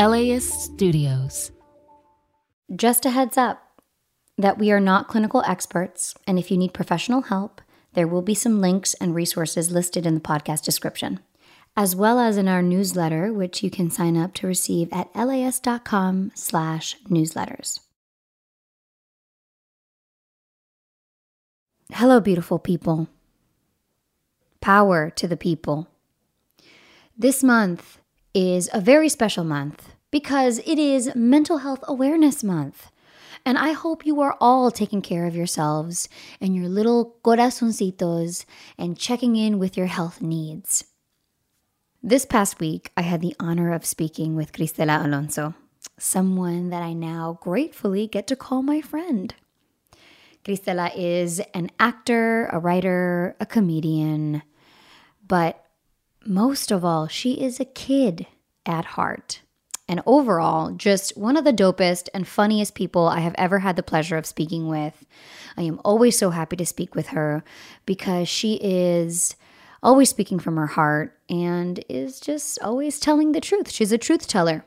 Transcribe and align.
LAist 0.00 0.58
Studios. 0.62 1.50
Just 2.74 3.04
a 3.04 3.10
heads 3.10 3.36
up 3.36 3.82
that 4.38 4.56
we 4.56 4.72
are 4.72 4.80
not 4.80 5.08
clinical 5.08 5.42
experts, 5.46 6.14
and 6.26 6.38
if 6.38 6.50
you 6.50 6.56
need 6.56 6.72
professional 6.72 7.20
help, 7.20 7.60
there 7.92 8.08
will 8.08 8.22
be 8.22 8.34
some 8.34 8.62
links 8.62 8.94
and 8.94 9.14
resources 9.14 9.70
listed 9.70 10.06
in 10.06 10.14
the 10.14 10.20
podcast 10.20 10.64
description, 10.64 11.20
as 11.76 11.94
well 11.94 12.18
as 12.18 12.38
in 12.38 12.48
our 12.48 12.62
newsletter, 12.62 13.30
which 13.30 13.62
you 13.62 13.70
can 13.70 13.90
sign 13.90 14.16
up 14.16 14.32
to 14.32 14.46
receive 14.46 14.88
at 14.90 15.14
laist.com 15.14 16.32
slash 16.34 16.96
newsletters. 17.10 17.80
Hello, 21.92 22.20
beautiful 22.20 22.58
people. 22.58 23.10
Power 24.62 25.10
to 25.10 25.28
the 25.28 25.36
people. 25.36 25.88
This 27.18 27.44
month 27.44 27.98
is 28.32 28.70
a 28.72 28.80
very 28.80 29.08
special 29.08 29.44
month 29.44 29.90
because 30.10 30.58
it 30.60 30.78
is 30.78 31.14
Mental 31.14 31.58
Health 31.58 31.84
Awareness 31.86 32.42
Month. 32.42 32.90
And 33.44 33.56
I 33.56 33.72
hope 33.72 34.04
you 34.04 34.20
are 34.20 34.36
all 34.40 34.70
taking 34.70 35.00
care 35.00 35.26
of 35.26 35.34
yourselves 35.34 36.08
and 36.40 36.54
your 36.54 36.68
little 36.68 37.16
corazoncitos 37.24 38.44
and 38.76 38.98
checking 38.98 39.36
in 39.36 39.58
with 39.58 39.76
your 39.76 39.86
health 39.86 40.20
needs. 40.20 40.84
This 42.02 42.24
past 42.26 42.60
week, 42.60 42.92
I 42.96 43.02
had 43.02 43.20
the 43.20 43.36
honor 43.38 43.72
of 43.72 43.86
speaking 43.86 44.34
with 44.34 44.52
Cristela 44.52 45.04
Alonso, 45.04 45.54
someone 45.98 46.70
that 46.70 46.82
I 46.82 46.92
now 46.92 47.38
gratefully 47.40 48.06
get 48.06 48.26
to 48.28 48.36
call 48.36 48.62
my 48.62 48.80
friend. 48.80 49.34
Cristela 50.44 50.90
is 50.96 51.40
an 51.54 51.70
actor, 51.78 52.46
a 52.46 52.58
writer, 52.58 53.36
a 53.38 53.46
comedian, 53.46 54.42
but 55.26 55.64
most 56.26 56.70
of 56.70 56.84
all, 56.84 57.06
she 57.06 57.40
is 57.40 57.60
a 57.60 57.64
kid 57.64 58.26
at 58.66 58.84
heart. 58.84 59.42
And 59.90 60.00
overall, 60.06 60.70
just 60.70 61.16
one 61.16 61.36
of 61.36 61.42
the 61.42 61.52
dopest 61.52 62.08
and 62.14 62.26
funniest 62.26 62.76
people 62.76 63.08
I 63.08 63.18
have 63.18 63.34
ever 63.36 63.58
had 63.58 63.74
the 63.74 63.82
pleasure 63.82 64.16
of 64.16 64.24
speaking 64.24 64.68
with. 64.68 65.04
I 65.56 65.62
am 65.62 65.80
always 65.84 66.16
so 66.16 66.30
happy 66.30 66.54
to 66.54 66.64
speak 66.64 66.94
with 66.94 67.08
her 67.08 67.42
because 67.86 68.28
she 68.28 68.60
is 68.62 69.34
always 69.82 70.08
speaking 70.08 70.38
from 70.38 70.54
her 70.54 70.68
heart 70.68 71.18
and 71.28 71.84
is 71.88 72.20
just 72.20 72.60
always 72.62 73.00
telling 73.00 73.32
the 73.32 73.40
truth. 73.40 73.68
She's 73.68 73.90
a 73.90 73.98
truth 73.98 74.28
teller. 74.28 74.64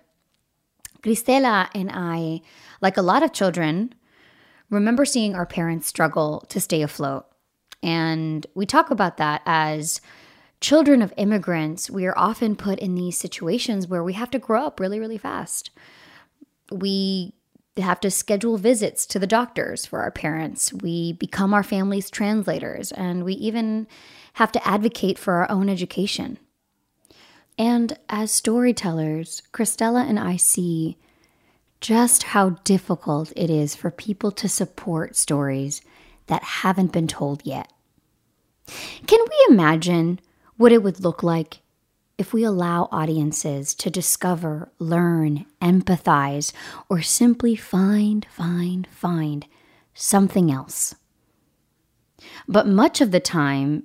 Cristela 1.01 1.69
and 1.73 1.89
I, 1.89 2.41
like 2.81 2.97
a 2.97 3.01
lot 3.01 3.23
of 3.23 3.31
children, 3.31 3.95
remember 4.69 5.05
seeing 5.05 5.35
our 5.35 5.45
parents 5.45 5.87
struggle 5.87 6.45
to 6.49 6.59
stay 6.59 6.81
afloat. 6.81 7.27
And 7.81 8.45
we 8.55 8.65
talk 8.65 8.91
about 8.91 9.15
that 9.17 9.41
as 9.45 10.01
children 10.63 11.01
of 11.01 11.13
immigrants, 11.17 11.89
we 11.89 12.05
are 12.05 12.17
often 12.17 12.55
put 12.55 12.79
in 12.79 12.95
these 12.95 13.17
situations 13.17 13.85
where 13.85 14.03
we 14.03 14.13
have 14.13 14.31
to 14.31 14.39
grow 14.39 14.65
up 14.65 14.79
really, 14.79 14.97
really 14.97 15.17
fast. 15.17 15.69
We 16.71 17.33
have 17.75 17.99
to 17.99 18.09
schedule 18.09 18.57
visits 18.57 19.05
to 19.07 19.19
the 19.19 19.27
doctors 19.27 19.85
for 19.85 20.01
our 20.01 20.09
parents. 20.09 20.71
We 20.71 21.13
become 21.13 21.53
our 21.53 21.63
family's 21.63 22.09
translators, 22.09 22.93
and 22.93 23.25
we 23.25 23.33
even 23.33 23.87
have 24.35 24.53
to 24.53 24.65
advocate 24.65 25.19
for 25.19 25.33
our 25.33 25.51
own 25.51 25.67
education. 25.67 26.39
And 27.57 27.99
as 28.07 28.31
storytellers, 28.31 29.41
Cristela 29.51 30.07
and 30.07 30.17
I 30.17 30.37
see 30.37 30.97
just 31.81 32.23
how 32.23 32.51
difficult 32.63 33.33
it 33.35 33.49
is 33.49 33.75
for 33.75 33.91
people 33.91 34.31
to 34.31 34.47
support 34.47 35.17
stories 35.17 35.81
that 36.27 36.41
haven't 36.41 36.93
been 36.93 37.07
told 37.07 37.45
yet. 37.45 37.69
Can 39.07 39.19
we 39.19 39.53
imagine 39.53 40.21
what 40.63 40.71
it 40.71 40.81
would 40.81 41.01
look 41.01 41.21
like 41.21 41.59
if 42.17 42.31
we 42.31 42.41
allow 42.41 42.87
audiences 42.89 43.75
to 43.75 43.89
discover, 43.89 44.71
learn, 44.79 45.45
empathize, 45.61 46.53
or 46.87 47.01
simply 47.01 47.53
find, 47.53 48.25
find, 48.31 48.87
find 48.87 49.45
something 49.93 50.49
else. 50.49 50.95
But 52.47 52.65
much 52.65 53.01
of 53.01 53.11
the 53.11 53.19
time, 53.19 53.83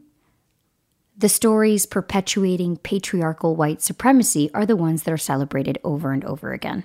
the 1.16 1.28
stories 1.28 1.84
perpetuating 1.84 2.76
patriarchal 2.76 3.56
white 3.56 3.82
supremacy 3.82 4.48
are 4.54 4.64
the 4.64 4.76
ones 4.76 5.02
that 5.02 5.12
are 5.12 5.16
celebrated 5.18 5.78
over 5.82 6.12
and 6.12 6.24
over 6.24 6.52
again. 6.52 6.84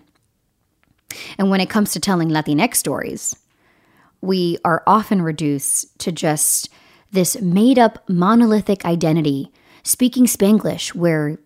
And 1.37 1.51
when 1.51 1.61
it 1.61 1.69
comes 1.69 1.91
to 1.91 1.99
telling 1.99 2.29
Latinx 2.29 2.77
stories, 2.77 3.35
we 4.21 4.57
are 4.65 4.81
often 4.87 5.21
reduced 5.21 5.99
to 5.99 6.11
just 6.11 6.69
this 7.11 7.39
made 7.41 7.77
up 7.77 8.09
monolithic 8.09 8.85
identity 8.85 9.51
speaking 9.83 10.25
Spanglish 10.25 10.95
where 10.95 11.37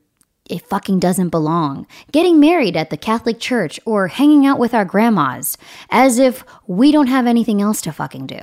it 0.50 0.66
fucking 0.68 1.00
doesn't 1.00 1.30
belong, 1.30 1.86
getting 2.12 2.40
married 2.40 2.78
at 2.78 2.90
the 2.90 2.98
Catholic 2.98 3.40
Church, 3.40 3.80
or 3.86 4.08
hanging 4.08 4.46
out 4.46 4.59
with 4.59 4.74
our 4.74 4.86
grandmas, 4.86 5.58
as 5.90 6.20
if 6.20 6.44
we 6.66 6.92
don't 6.92 7.08
have 7.08 7.28
anything 7.28 7.62
else 7.62 7.81
to 7.81 7.92
fucking 7.92 8.28
do. 8.28 8.40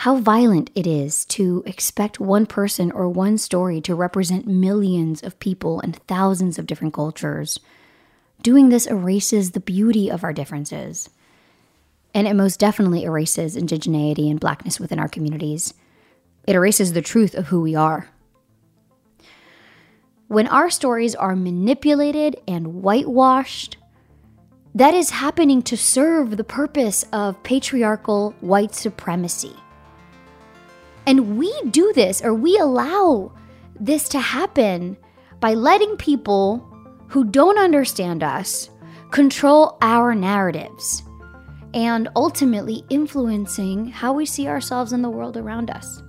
How 0.00 0.16
violent 0.16 0.70
it 0.74 0.86
is 0.86 1.24
to 1.26 1.62
expect 1.66 2.20
one 2.20 2.44
person 2.46 2.90
or 2.92 3.08
one 3.08 3.38
story 3.38 3.80
to 3.82 3.94
represent 3.94 4.46
millions 4.46 5.22
of 5.22 5.38
people 5.38 5.80
and 5.80 5.96
thousands 5.96 6.58
of 6.58 6.66
different 6.66 6.92
cultures. 6.92 7.58
Doing 8.42 8.68
this 8.68 8.86
erases 8.86 9.52
the 9.52 9.60
beauty 9.60 10.10
of 10.10 10.22
our 10.22 10.34
differences. 10.34 11.08
And 12.12 12.26
it 12.26 12.34
most 12.34 12.60
definitely 12.60 13.04
erases 13.04 13.56
indigeneity 13.56 14.30
and 14.30 14.38
blackness 14.38 14.78
within 14.78 14.98
our 14.98 15.08
communities. 15.08 15.72
It 16.46 16.54
erases 16.54 16.92
the 16.92 17.02
truth 17.02 17.34
of 17.34 17.46
who 17.46 17.62
we 17.62 17.74
are. 17.74 18.10
When 20.28 20.48
our 20.48 20.70
stories 20.70 21.14
are 21.14 21.36
manipulated 21.36 22.40
and 22.48 22.82
whitewashed, 22.82 23.76
that 24.74 24.92
is 24.92 25.10
happening 25.10 25.62
to 25.62 25.76
serve 25.76 26.36
the 26.36 26.44
purpose 26.44 27.04
of 27.12 27.40
patriarchal 27.44 28.34
white 28.40 28.74
supremacy. 28.74 29.54
And 31.06 31.38
we 31.38 31.54
do 31.70 31.92
this, 31.94 32.22
or 32.22 32.34
we 32.34 32.58
allow 32.58 33.32
this 33.78 34.08
to 34.10 34.20
happen 34.20 34.96
by 35.38 35.54
letting 35.54 35.96
people 35.96 36.58
who 37.06 37.24
don't 37.24 37.58
understand 37.58 38.24
us 38.24 38.70
control 39.12 39.78
our 39.80 40.12
narratives 40.12 41.04
and 41.72 42.08
ultimately 42.16 42.84
influencing 42.90 43.86
how 43.86 44.12
we 44.12 44.26
see 44.26 44.48
ourselves 44.48 44.92
in 44.92 45.02
the 45.02 45.10
world 45.10 45.36
around 45.36 45.70
us. 45.70 46.02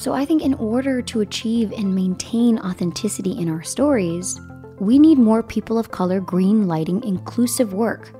So 0.00 0.14
I 0.14 0.24
think 0.24 0.40
in 0.40 0.54
order 0.54 1.02
to 1.02 1.20
achieve 1.20 1.72
and 1.72 1.94
maintain 1.94 2.58
authenticity 2.60 3.32
in 3.32 3.50
our 3.50 3.62
stories, 3.62 4.40
we 4.78 4.98
need 4.98 5.18
more 5.18 5.42
people 5.42 5.78
of 5.78 5.90
color 5.90 6.20
green 6.20 6.66
lighting 6.66 7.04
inclusive 7.04 7.74
work, 7.74 8.10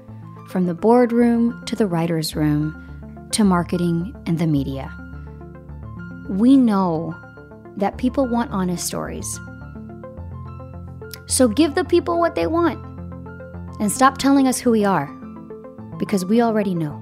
from 0.50 0.66
the 0.66 0.74
boardroom 0.74 1.64
to 1.64 1.74
the 1.74 1.86
writer's 1.86 2.36
room 2.36 3.28
to 3.32 3.44
marketing 3.44 4.14
and 4.26 4.38
the 4.38 4.46
media. 4.46 4.92
We 6.28 6.54
know 6.54 7.14
that 7.78 7.96
people 7.96 8.26
want 8.26 8.50
honest 8.50 8.86
stories. 8.86 9.40
So 11.28 11.48
give 11.48 11.74
the 11.76 11.84
people 11.84 12.18
what 12.18 12.34
they 12.34 12.46
want 12.46 12.78
and 13.80 13.90
stop 13.90 14.18
telling 14.18 14.46
us 14.46 14.58
who 14.58 14.70
we 14.70 14.84
are 14.84 15.06
because 15.98 16.26
we 16.26 16.42
already 16.42 16.74
know. 16.74 16.99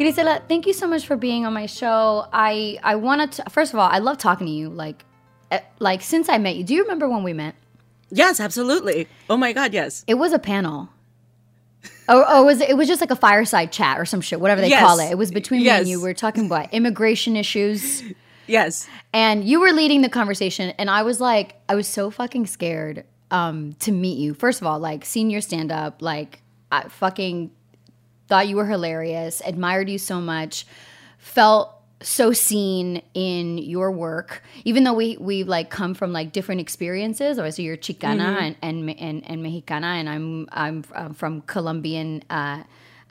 Cristela, 0.00 0.40
thank 0.48 0.66
you 0.66 0.72
so 0.72 0.86
much 0.86 1.06
for 1.06 1.14
being 1.14 1.44
on 1.44 1.52
my 1.52 1.66
show. 1.66 2.26
I 2.32 2.78
I 2.82 2.96
wanted 2.96 3.32
to 3.32 3.50
first 3.50 3.74
of 3.74 3.78
all, 3.78 3.86
I 3.90 3.98
love 3.98 4.16
talking 4.16 4.46
to 4.46 4.52
you. 4.52 4.70
Like, 4.70 5.04
eh, 5.50 5.60
like 5.78 6.00
since 6.00 6.30
I 6.30 6.38
met 6.38 6.56
you, 6.56 6.64
do 6.64 6.72
you 6.72 6.82
remember 6.82 7.06
when 7.06 7.22
we 7.22 7.34
met? 7.34 7.54
Yes, 8.10 8.40
absolutely. 8.40 9.08
Oh 9.28 9.36
my 9.36 9.52
god, 9.52 9.74
yes. 9.74 10.02
It 10.06 10.14
was 10.14 10.32
a 10.32 10.38
panel. 10.38 10.88
or, 12.08 12.26
or 12.28 12.44
was 12.46 12.62
it, 12.62 12.70
it 12.70 12.76
was 12.78 12.88
just 12.88 13.02
like 13.02 13.10
a 13.10 13.16
fireside 13.16 13.72
chat 13.72 13.98
or 14.00 14.06
some 14.06 14.22
shit, 14.22 14.40
whatever 14.40 14.62
they 14.62 14.68
Yes. 14.70 14.82
call 14.82 14.98
it. 15.00 15.10
It 15.10 15.18
was 15.18 15.30
between 15.30 15.62
me 15.62 15.68
and 15.68 15.86
you. 15.86 15.98
We 15.98 16.04
were 16.04 16.14
talking 16.14 16.46
about 16.46 16.72
immigration 16.72 17.36
issues. 17.36 18.02
Yes. 18.46 18.88
and 19.12 19.44
you 19.44 19.60
were 19.60 19.70
leading 19.70 20.00
the 20.02 20.08
conversation 20.08 20.70
and 20.76 20.90
i 20.90 21.04
was 21.04 21.20
like 21.20 21.54
i 21.68 21.76
was 21.76 21.86
so 21.86 22.10
fucking 22.10 22.46
scared 22.48 23.04
um 23.30 23.74
to 23.74 23.92
meet 23.92 24.18
you 24.18 24.34
first 24.34 24.60
of 24.60 24.66
all 24.66 24.80
like 24.80 25.04
seeing 25.04 25.30
your 25.30 25.40
stand 25.40 25.70
up 25.70 26.02
like 26.02 26.42
i 26.72 26.88
fucking 26.88 27.52
thought 28.30 28.48
you 28.48 28.56
were 28.56 28.66
hilarious 28.66 29.42
admired 29.44 29.90
you 29.90 29.98
so 29.98 30.20
much 30.20 30.66
felt 31.18 31.74
so 32.02 32.32
seen 32.32 33.02
in 33.12 33.58
your 33.58 33.92
work 33.92 34.42
even 34.64 34.84
though 34.84 34.94
we 34.94 35.18
we 35.18 35.42
like 35.42 35.68
come 35.68 35.92
from 35.92 36.14
like 36.14 36.32
different 36.32 36.62
experiences. 36.62 37.38
Obviously 37.38 37.64
you're 37.64 37.76
chicana 37.76 38.40
and, 38.40 38.56
and 38.62 38.90
and 38.98 39.28
and 39.28 39.42
mexicana 39.42 39.88
and 39.88 40.08
i'm 40.08 40.48
i'm 40.52 40.82
from 41.12 41.42
colombian 41.42 42.22
uh 42.30 42.62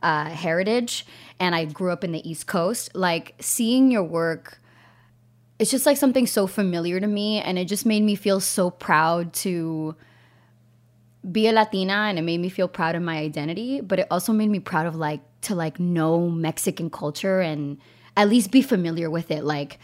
uh, 0.02 0.30
heritage 0.30 1.06
and 1.42 1.54
I 1.54 1.66
grew 1.66 1.92
up 1.92 2.06
in 2.06 2.14
the 2.14 2.30
East 2.30 2.48
Coast, 2.48 2.96
like 2.96 3.36
seeing 3.40 3.92
your 3.92 4.04
work 4.04 4.60
it's 5.60 5.72
just 5.72 5.86
like 5.86 5.98
something 5.98 6.26
so 6.26 6.48
familiar 6.48 7.02
to 7.02 7.08
me 7.08 7.42
and 7.42 7.60
it 7.60 7.66
just 7.66 7.86
made 7.86 8.02
me 8.02 8.16
feel 8.16 8.40
so 8.40 8.70
proud 8.72 9.34
to 9.34 9.94
be 11.32 11.48
a 11.48 11.52
latina 11.52 11.94
and 11.94 12.18
it 12.18 12.22
made 12.22 12.40
me 12.40 12.50
feel 12.50 12.68
proud 12.68 12.96
of 12.96 13.02
my 13.02 13.18
identity 13.18 13.82
but 13.82 14.00
it 14.00 14.08
also 14.10 14.32
made 14.32 14.50
me 14.50 14.60
proud 14.60 14.86
of 14.86 14.96
like 14.96 15.22
to 15.42 15.54
like 15.54 15.80
know 15.80 16.30
mexican 16.30 16.90
culture 16.90 17.42
and 17.42 17.78
at 18.20 18.28
least 18.28 18.52
be 18.52 18.62
familiar 18.62 19.10
with 19.10 19.32
it. 19.32 19.46
Like 19.46 19.80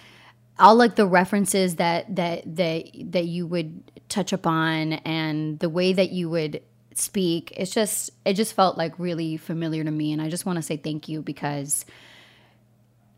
all 0.59 0.75
like 0.75 0.95
the 0.95 1.07
references 1.07 1.75
that 1.75 2.15
that 2.15 2.43
that 2.57 2.85
that 3.11 3.25
you 3.25 3.47
would 3.47 3.91
touch 4.09 4.33
upon 4.33 4.93
and 4.93 5.57
the 5.59 5.69
way 5.69 5.93
that 5.93 6.11
you 6.11 6.29
would 6.29 6.61
speak 6.93 7.51
it's 7.57 7.71
just 7.71 8.09
it 8.23 8.35
just 8.35 8.53
felt 8.53 8.77
like 8.77 8.97
really 8.97 9.35
familiar 9.35 9.83
to 9.83 9.91
me 9.91 10.13
and 10.13 10.21
i 10.21 10.29
just 10.29 10.45
want 10.45 10.55
to 10.55 10.61
say 10.61 10.77
thank 10.77 11.09
you 11.09 11.21
because 11.21 11.83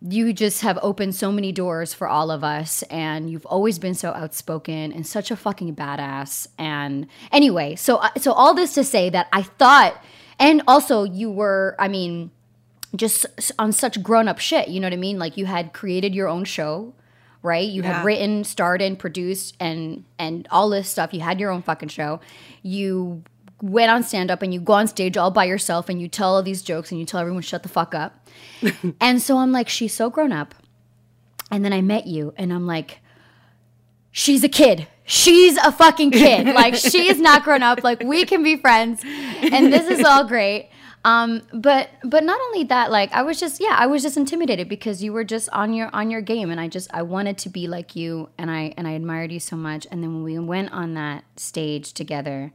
you 0.02 0.32
just 0.32 0.62
have 0.62 0.78
opened 0.84 1.16
so 1.16 1.32
many 1.32 1.52
doors 1.52 1.94
for 1.94 2.08
all 2.08 2.30
of 2.30 2.44
us 2.44 2.84
and 2.84 3.32
you've 3.32 3.46
always 3.48 3.80
been 3.80 3.96
so 3.96 4.12
outspoken 4.12 4.92
and 4.94 5.08
such 5.08 5.32
a 5.32 5.36
fucking 5.36 5.76
badass. 5.76 6.48
And 6.60 7.08
anyway 7.32 7.76
so 7.76 7.98
uh, 7.98 8.10
so 8.18 8.32
all 8.32 8.54
this 8.54 8.74
to 8.76 8.84
say 8.84 9.10
that 9.10 9.28
i 9.34 9.42
thought 9.42 10.00
and 10.40 10.62
also 10.68 11.04
you 11.04 11.32
were 11.32 11.76
i 11.80 11.88
mean 11.88 12.30
just 12.96 13.26
on 13.58 13.72
such 13.72 14.02
grown-up 14.04 14.38
shit 14.40 14.68
you 14.68 14.80
know 14.80 14.86
what 14.86 14.94
i 14.94 14.98
mean? 14.98 15.18
Like 15.20 15.36
you 15.36 15.46
had 15.48 15.74
created 15.74 16.14
your 16.14 16.28
own 16.28 16.46
show 16.46 16.94
right? 17.44 17.68
You 17.70 17.82
Yeah. 17.84 17.94
had 17.94 18.06
written 18.06 18.44
starred 18.44 18.82
and 18.82 18.98
produced 19.00 19.56
and 19.60 20.04
and 20.20 20.48
all 20.52 20.70
this 20.70 20.90
stuff. 20.90 21.14
You 21.14 21.22
had 21.22 21.40
your 21.40 21.50
own 21.52 21.62
fucking 21.62 21.90
show. 21.90 22.20
You 22.62 23.24
went 23.62 23.90
on 23.90 24.04
stand 24.04 24.30
up 24.30 24.42
and 24.42 24.54
you 24.54 24.60
go 24.60 24.74
on 24.74 24.88
stage 24.88 25.18
all 25.18 25.32
by 25.32 25.46
yourself 25.46 25.90
and 25.90 26.00
you 26.00 26.08
tell 26.08 26.36
all 26.36 26.44
these 26.44 26.62
jokes 26.62 26.92
and 26.92 27.00
you 27.00 27.06
tell 27.06 27.20
everyone 27.20 27.42
shut 27.42 27.64
the 27.64 27.70
fuck 27.70 27.96
up 27.96 28.28
and 29.02 29.22
so 29.22 29.38
I'm 29.38 29.52
like, 29.52 29.70
she's 29.70 29.94
so 29.94 30.10
grown 30.10 30.32
up. 30.32 30.56
And 31.50 31.64
then 31.64 31.72
I 31.72 31.82
met 31.82 32.08
you, 32.08 32.34
and 32.38 32.52
I'm 32.52 32.68
like, 32.68 33.00
she's 34.12 34.44
a 34.44 34.50
kid. 34.50 34.88
She's 35.06 35.56
a 35.58 35.72
fucking 35.72 36.12
kid. 36.12 36.48
like 36.54 36.76
she 36.76 37.08
is 37.08 37.20
not 37.20 37.44
grown 37.44 37.64
up. 37.64 37.84
Like 37.84 38.04
we 38.04 38.26
can 38.26 38.44
be 38.44 38.58
friends, 38.58 39.02
and 39.06 39.72
this 39.72 39.88
is 39.88 40.04
all 40.04 40.26
great. 40.26 40.70
Um, 41.06 41.44
but 41.54 41.90
but 42.04 42.26
not 42.26 42.38
only 42.48 42.66
that, 42.66 42.92
like 42.92 43.14
I 43.14 43.22
was 43.22 43.40
just 43.40 43.62
yeah, 43.62 43.78
I 43.80 43.86
was 43.88 44.04
just 44.04 44.18
intimidated 44.18 44.68
because 44.68 45.02
you 45.02 45.14
were 45.14 45.24
just 45.24 45.48
on 45.52 45.74
your 45.74 45.90
on 45.94 46.12
your 46.12 46.20
game, 46.20 46.52
and 46.52 46.60
I 46.60 46.68
just 46.68 46.94
I 46.94 47.04
wanted 47.04 47.38
to 47.40 47.50
be 47.50 47.66
like 47.68 47.96
you, 47.96 48.28
and 48.38 48.52
I 48.52 48.74
and 48.76 48.86
I 48.86 48.92
admired 48.92 49.32
you 49.32 49.40
so 49.40 49.56
much. 49.56 49.88
And 49.90 50.04
then 50.04 50.16
when 50.16 50.24
we 50.24 50.38
went 50.38 50.74
on 50.74 50.96
that 50.96 51.24
stage 51.38 51.94
together, 51.94 52.52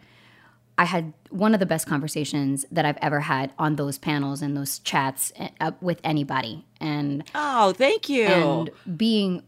I 0.78 0.84
had 0.86 1.12
one 1.30 1.54
of 1.54 1.60
the 1.60 1.66
best 1.66 1.86
conversations 1.86 2.64
that 2.72 2.84
I've 2.84 2.96
ever 3.02 3.20
had 3.20 3.52
on 3.58 3.76
those 3.76 3.98
panels 3.98 4.40
and 4.42 4.56
those 4.56 4.78
chats 4.80 5.32
uh, 5.60 5.72
with 5.80 6.00
anybody. 6.02 6.64
And 6.80 7.24
Oh, 7.34 7.72
thank 7.72 8.08
you. 8.08 8.24
and 8.26 8.70
being 8.96 9.42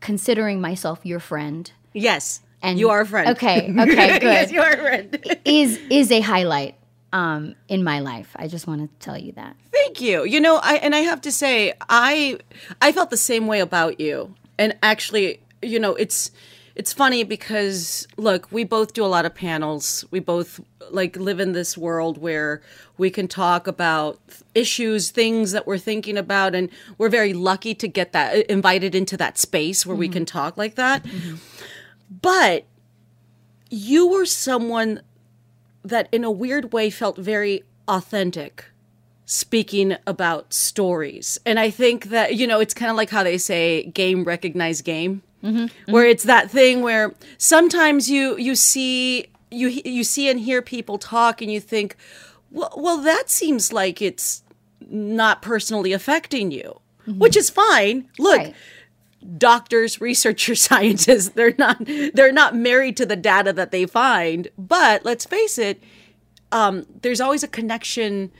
considering 0.00 0.60
myself 0.60 1.00
your 1.04 1.18
friend 1.20 1.70
yes. 1.92 2.40
and 2.62 2.78
you 2.78 2.90
are 2.90 3.00
a 3.00 3.06
friend. 3.06 3.30
Okay, 3.30 3.72
okay, 3.78 4.18
good. 4.18 4.22
yes, 4.22 4.52
you 4.52 4.60
are 4.60 4.72
a 4.72 4.76
friend. 4.76 5.38
is 5.44 5.78
is 5.90 6.10
a 6.12 6.20
highlight 6.20 6.76
um, 7.12 7.54
in 7.68 7.82
my 7.82 8.00
life. 8.00 8.30
I 8.36 8.48
just 8.48 8.66
want 8.66 8.82
to 8.82 9.04
tell 9.04 9.18
you 9.18 9.32
that. 9.32 9.56
Thank 9.72 10.00
you. 10.00 10.24
You 10.24 10.40
know, 10.40 10.56
I 10.62 10.74
and 10.76 10.94
I 10.94 11.00
have 11.00 11.20
to 11.22 11.32
say, 11.32 11.72
I 11.88 12.38
I 12.82 12.92
felt 12.92 13.10
the 13.10 13.16
same 13.16 13.46
way 13.46 13.60
about 13.60 13.98
you. 14.00 14.34
And 14.58 14.76
actually, 14.82 15.40
you 15.62 15.78
know, 15.80 15.94
it's 15.94 16.30
it's 16.78 16.92
funny 16.92 17.24
because 17.24 18.06
look, 18.16 18.50
we 18.52 18.62
both 18.62 18.92
do 18.92 19.04
a 19.04 19.06
lot 19.06 19.26
of 19.26 19.34
panels. 19.34 20.04
We 20.12 20.20
both 20.20 20.60
like 20.90 21.16
live 21.16 21.40
in 21.40 21.52
this 21.52 21.76
world 21.76 22.18
where 22.18 22.62
we 22.96 23.10
can 23.10 23.26
talk 23.26 23.66
about 23.66 24.20
issues, 24.54 25.10
things 25.10 25.50
that 25.52 25.66
we're 25.66 25.76
thinking 25.76 26.16
about, 26.16 26.54
and 26.54 26.70
we're 26.96 27.08
very 27.08 27.32
lucky 27.34 27.74
to 27.74 27.88
get 27.88 28.12
that 28.12 28.36
uh, 28.36 28.42
invited 28.48 28.94
into 28.94 29.16
that 29.16 29.38
space 29.38 29.84
where 29.84 29.96
we 29.96 30.08
can 30.08 30.24
talk 30.24 30.56
like 30.56 30.76
that. 30.76 31.04
But 32.22 32.64
you 33.70 34.06
were 34.06 34.24
someone 34.24 35.02
that 35.84 36.08
in 36.12 36.22
a 36.22 36.30
weird 36.30 36.72
way 36.72 36.90
felt 36.90 37.18
very 37.18 37.64
authentic 37.88 38.66
speaking 39.26 39.96
about 40.06 40.54
stories. 40.54 41.38
And 41.44 41.58
I 41.58 41.70
think 41.70 42.06
that, 42.06 42.36
you 42.36 42.46
know, 42.46 42.60
it's 42.60 42.72
kind 42.72 42.90
of 42.90 42.96
like 42.96 43.10
how 43.10 43.24
they 43.24 43.36
say 43.36 43.84
game 43.84 44.24
recognize 44.24 44.80
game. 44.80 45.22
Where 45.86 46.06
it's 46.06 46.24
that 46.24 46.50
thing 46.50 46.82
where 46.82 47.14
sometimes 47.38 48.10
you 48.10 48.36
you 48.38 48.54
see 48.54 49.26
you 49.50 49.68
you 49.68 50.04
see 50.04 50.28
and 50.28 50.40
hear 50.40 50.62
people 50.62 50.98
talk 50.98 51.40
and 51.40 51.50
you 51.52 51.60
think, 51.60 51.96
well, 52.50 52.72
well 52.76 52.98
that 52.98 53.30
seems 53.30 53.72
like 53.72 54.02
it's 54.02 54.42
not 54.90 55.40
personally 55.42 55.92
affecting 55.92 56.50
you, 56.50 56.80
which 57.06 57.36
is 57.36 57.50
fine. 57.50 58.08
Look, 58.18 58.38
Right. 58.38 58.54
doctors, 59.36 60.00
researchers, 60.08 60.60
scientists, 60.62 61.30
they're 61.30 61.54
not 61.58 61.76
they're 62.14 62.32
not 62.32 62.56
married 62.56 62.96
to 62.98 63.06
the 63.06 63.16
data 63.16 63.52
that 63.52 63.70
they 63.70 63.86
find. 63.86 64.48
But 64.58 65.04
let's 65.04 65.24
face 65.24 65.56
it, 65.58 65.82
um, 66.52 66.86
there's 67.02 67.20
always 67.20 67.42
a 67.42 67.48
connection. 67.48 68.32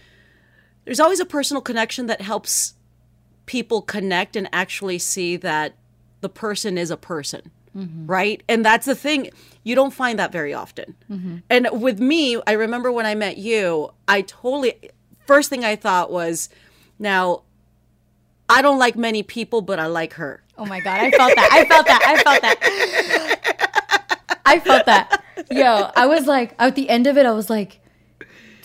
There's 0.85 1.01
always 1.01 1.21
a 1.21 1.27
personal 1.27 1.61
connection 1.61 2.07
that 2.07 2.23
helps 2.23 2.75
people 3.47 3.83
connect 3.83 4.37
and 4.37 4.49
actually 4.53 4.99
see 4.99 5.37
that 5.37 5.75
the 6.21 6.29
person 6.29 6.79
is 6.79 6.91
a 6.91 6.97
person. 6.97 7.51
Mm-hmm. 7.77 8.07
Right. 8.07 8.43
And 8.49 8.65
that's 8.65 8.87
the 8.87 8.95
thing. 8.95 9.31
You 9.63 9.75
don't 9.75 9.93
find 9.93 10.19
that 10.19 10.33
very 10.33 10.55
often. 10.55 10.97
Mm-hmm. 11.11 11.37
And 11.51 11.69
with 11.73 12.01
me, 12.01 12.41
I 12.47 12.53
remember 12.53 12.91
when 12.91 13.07
I 13.07 13.15
met 13.15 13.37
you, 13.39 13.91
I 14.09 14.23
totally, 14.23 14.75
first 15.27 15.51
thing 15.51 15.65
I 15.65 15.77
thought 15.77 16.11
was, 16.11 16.49
now, 16.99 17.43
I 18.49 18.63
don't 18.63 18.79
like 18.79 18.97
many 18.97 19.23
people, 19.23 19.61
but 19.61 19.79
I 19.79 19.87
like 19.87 20.15
her. 20.15 20.43
Oh 20.57 20.65
my 20.65 20.81
god, 20.81 20.99
I 21.01 21.11
felt 21.11 21.35
that. 21.37 21.51
I 21.53 21.65
felt 21.67 21.87
that. 21.87 22.03
I 22.05 22.23
felt 22.23 22.43
that. 22.43 24.41
I 24.45 24.59
felt 24.59 24.87
that. 24.87 25.23
Yo, 25.51 25.91
I 25.95 26.07
was 26.07 26.27
like 26.27 26.55
at 26.59 26.75
the 26.75 26.89
end 26.89 27.07
of 27.07 27.19
it, 27.19 27.27
I 27.27 27.33
was 27.33 27.51
like, 27.51 27.81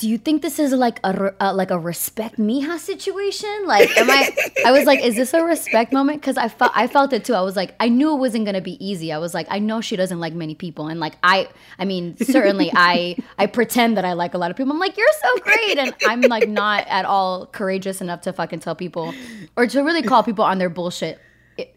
"Do 0.03 0.09
you 0.09 0.17
think 0.17 0.41
this 0.41 0.59
is 0.59 0.73
like 0.73 0.99
a 1.05 1.33
uh, 1.39 1.53
like 1.53 1.71
a 1.71 1.79
respect 1.79 2.37
Mija 2.37 2.77
situation? 2.77 3.63
Like, 3.65 3.95
am 3.95 4.09
I? 4.09 4.29
I 4.65 4.71
was 4.73 4.83
like, 4.83 4.99
is 4.99 5.15
this 5.15 5.33
a 5.33 5.41
respect 5.41 5.93
moment? 5.93 6.19
Because 6.19 6.35
I 6.35 6.49
felt 6.49 6.73
I 6.75 6.87
felt 6.87 7.13
it 7.13 7.23
too. 7.23 7.33
I 7.33 7.39
was 7.39 7.55
like, 7.55 7.73
I 7.79 7.87
knew 7.87 8.13
it 8.13 8.17
wasn't 8.17 8.45
gonna 8.45 8.59
be 8.59 8.75
easy. 8.85 9.13
I 9.13 9.17
was 9.17 9.33
like, 9.33 9.47
I 9.49 9.59
know 9.59 9.79
she 9.79 9.95
doesn't 9.95 10.19
like 10.19 10.33
many 10.33 10.55
people, 10.55 10.89
and 10.89 10.99
like 10.99 11.13
I, 11.23 11.47
I 11.79 11.85
mean, 11.85 12.17
certainly 12.17 12.69
I 12.75 13.15
I 13.39 13.45
pretend 13.45 13.95
that 13.95 14.03
I 14.03 14.11
like 14.11 14.33
a 14.33 14.37
lot 14.37 14.51
of 14.51 14.57
people. 14.57 14.73
I'm 14.73 14.79
like, 14.79 14.97
you're 14.97 15.07
so 15.21 15.37
great, 15.37 15.77
and 15.77 15.95
I'm 16.05 16.19
like 16.19 16.49
not 16.49 16.85
at 16.89 17.05
all 17.05 17.45
courageous 17.45 18.01
enough 18.01 18.19
to 18.23 18.33
fucking 18.33 18.59
tell 18.59 18.75
people 18.75 19.13
or 19.55 19.67
to 19.67 19.81
really 19.83 20.03
call 20.03 20.21
people 20.21 20.43
on 20.43 20.57
their 20.57 20.69
bullshit 20.69 21.21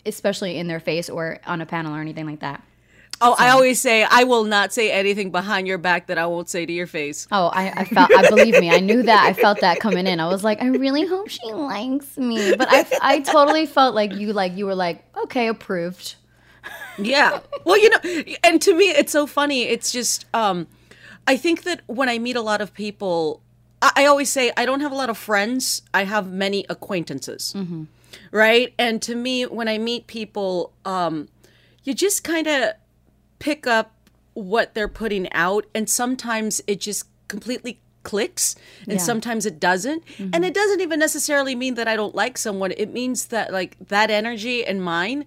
especially 0.05 0.59
in 0.59 0.67
their 0.67 0.81
face 0.81 1.11
or 1.11 1.39
on 1.47 1.61
a 1.61 1.67
panel 1.67 1.95
or 1.95 2.01
anything 2.01 2.27
like 2.27 2.41
that. 2.41 2.63
Oh, 3.21 3.35
I 3.39 3.49
always 3.49 3.81
say 3.81 4.05
I 4.05 4.25
will 4.25 4.45
not 4.45 4.73
say 4.73 4.91
anything 4.91 5.31
behind 5.31 5.67
your 5.67 5.79
back 5.79 6.09
that 6.09 6.19
I 6.19 6.27
won't 6.27 6.51
say 6.51 6.67
to 6.67 6.73
your 6.73 6.87
face. 6.87 7.27
Oh, 7.33 7.47
I, 7.47 7.71
I 7.71 7.85
felt, 7.85 8.11
I 8.13 8.29
believe 8.29 8.61
me, 8.61 8.71
I 8.71 8.81
knew 8.81 9.03
that. 9.03 9.25
I 9.25 9.33
felt 9.33 9.61
that 9.63 9.81
coming 9.81 10.07
in. 10.07 10.21
I 10.21 10.29
was 10.29 10.45
like, 10.45 10.61
I 10.61 10.67
really 10.67 11.07
hope 11.07 11.29
she 11.29 11.47
likes 11.53 12.19
me. 12.19 12.55
But 12.55 12.69
I, 12.71 12.87
I 13.01 13.21
totally 13.21 13.65
felt 13.65 13.95
like 13.95 14.15
you, 14.15 14.33
like, 14.35 14.57
you 14.57 14.67
were 14.67 14.75
like, 14.75 15.03
okay, 15.25 15.49
approved. 15.49 16.17
Yeah. 16.99 17.41
Well, 17.65 17.79
you 17.79 17.89
know, 17.89 17.99
and 18.45 18.61
to 18.63 18.75
me, 18.75 18.87
it's 18.91 19.13
so 19.13 19.27
funny. 19.27 19.63
It's 19.63 19.93
just, 19.93 20.27
um, 20.35 20.67
I 21.27 21.37
think 21.37 21.63
that 21.63 21.83
when 21.87 22.09
I 22.09 22.19
meet 22.19 22.37
a 22.37 22.43
lot 22.43 22.61
of 22.61 22.75
people, 22.75 23.41
I, 23.81 23.93
I 23.97 24.07
always 24.07 24.31
say 24.31 24.53
I 24.57 24.67
don't 24.67 24.81
have 24.81 24.93
a 24.93 24.95
lot 24.97 25.09
of 25.09 25.17
friends. 25.17 25.83
I 25.95 26.05
have 26.05 26.31
many 26.31 26.67
acquaintances. 26.69 27.55
Right. 28.31 28.75
And 28.79 29.01
to 29.03 29.15
me, 29.15 29.45
when 29.45 29.69
I 29.69 29.79
meet 29.79 30.07
people, 30.07 30.73
um, 30.85 31.29
you 31.83 31.95
just 31.95 32.23
kind 32.25 32.47
of 32.47 32.73
pick 33.39 33.67
up 33.67 33.93
what 34.35 34.75
they're 34.75 34.89
putting 34.89 35.33
out. 35.33 35.67
And 35.75 35.89
sometimes 35.89 36.61
it 36.67 36.81
just 36.81 37.05
completely 37.29 37.81
clicks 38.03 38.55
and 38.83 38.93
Yeah. 38.93 38.99
sometimes 38.99 39.47
it 39.47 39.59
doesn't 39.59 40.07
mm-hmm. 40.07 40.31
and 40.33 40.45
it 40.45 40.55
doesn't 40.55 40.81
even 40.81 41.01
necessarily 41.01 41.57
mean 41.57 41.75
that 41.75 41.89
i 41.89 41.97
don't 41.97 42.15
like 42.15 42.39
someone 42.39 42.71
it 42.77 42.93
means 42.93 43.27
that 43.27 43.53
like 43.53 43.77
that 43.81 44.13
energy 44.13 44.65
and 44.65 44.81
mine 44.81 45.25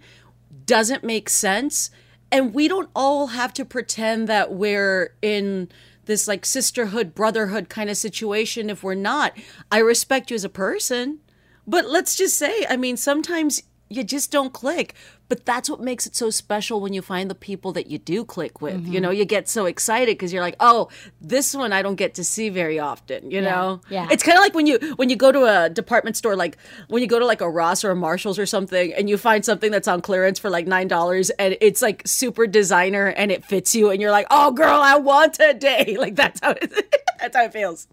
doesn't 0.66 1.04
make 1.04 1.30
sense 1.30 1.92
and 2.32 2.54
we 2.54 2.70
don't 2.70 2.90
all 2.96 3.28
have 3.28 3.54
to 3.56 3.66
pretend 3.66 4.30
that 4.30 4.54
we're 4.54 5.14
in 5.22 5.68
this 6.06 6.26
like 6.26 6.46
sisterhood 6.46 7.14
brotherhood 7.14 7.68
kind 7.68 7.90
of 7.90 7.98
situation 7.98 8.70
if 8.70 8.82
we're 8.82 8.94
not 8.94 9.34
i 9.70 9.80
respect 9.80 10.32
you 10.32 10.36
as 10.36 10.46
a 10.46 10.50
person 10.50 11.20
but 11.68 11.86
let's 11.90 12.16
just 12.16 12.38
say 12.38 12.66
i 12.70 12.78
mean 12.78 12.96
sometimes 12.96 13.62
you 13.90 14.04
just 14.04 14.32
don't 14.32 14.54
click. 14.54 14.94
But 15.30 15.46
that's 15.46 15.70
what 15.70 15.80
makes 15.80 16.08
it 16.08 16.16
so 16.16 16.32
special 16.32 16.82
when 16.82 16.92
you 16.92 17.02
find 17.04 17.30
the 17.30 17.36
people 17.36 17.72
that 17.74 17.88
you 17.88 18.00
do 18.00 18.26
click 18.26 18.62
with. 18.62 18.86
You 18.88 19.00
know, 19.00 19.12
you 19.12 19.26
get 19.26 19.48
so 19.48 19.68
excited 19.68 20.18
because 20.18 20.34
you're 20.34 20.42
like, 20.42 20.56
oh, 20.60 20.90
this 21.22 21.56
one 21.56 21.72
I 21.72 21.84
don't 21.84 21.96
get 21.96 22.16
to 22.16 22.24
see 22.24 22.50
very 22.50 22.80
often. 22.80 23.30
You 23.30 23.42
know, 23.42 23.82
yeah. 23.90 24.08
It's 24.10 24.24
kind 24.24 24.38
of 24.38 24.42
like 24.42 24.56
when 24.56 24.66
you 24.66 24.80
when 24.96 25.10
you 25.10 25.16
go 25.16 25.32
to 25.32 25.46
a 25.46 25.70
department 25.70 26.18
store, 26.18 26.36
like 26.36 26.58
when 26.88 27.04
you 27.04 27.08
go 27.08 27.20
to 27.20 27.26
like 27.26 27.42
a 27.42 27.50
Ross 27.50 27.84
or 27.84 27.92
a 27.92 27.96
Marshalls 27.96 28.40
or 28.40 28.48
something, 28.48 28.92
and 28.94 29.08
you 29.08 29.18
find 29.18 29.46
something 29.46 29.72
that's 29.72 29.88
on 29.88 30.02
clearance 30.02 30.40
for 30.40 30.50
like 30.50 30.66
nine 30.66 30.88
dollars, 30.88 31.30
and 31.32 31.56
it's 31.62 31.82
like 31.82 32.02
super 32.08 32.48
designer 32.48 33.08
and 33.08 33.32
it 33.32 33.46
fits 33.46 33.76
you, 33.76 33.92
and 33.92 34.02
you're 34.02 34.12
like, 34.12 34.28
oh, 34.32 34.52
girl, 34.52 34.80
I 34.82 34.98
want 34.98 35.36
today. 35.36 35.96
Like 36.00 36.16
that's 36.16 36.40
how 36.40 36.52
it, 36.52 36.72
that's 37.20 37.36
how 37.36 37.44
it 37.44 37.54
feels. 37.54 37.88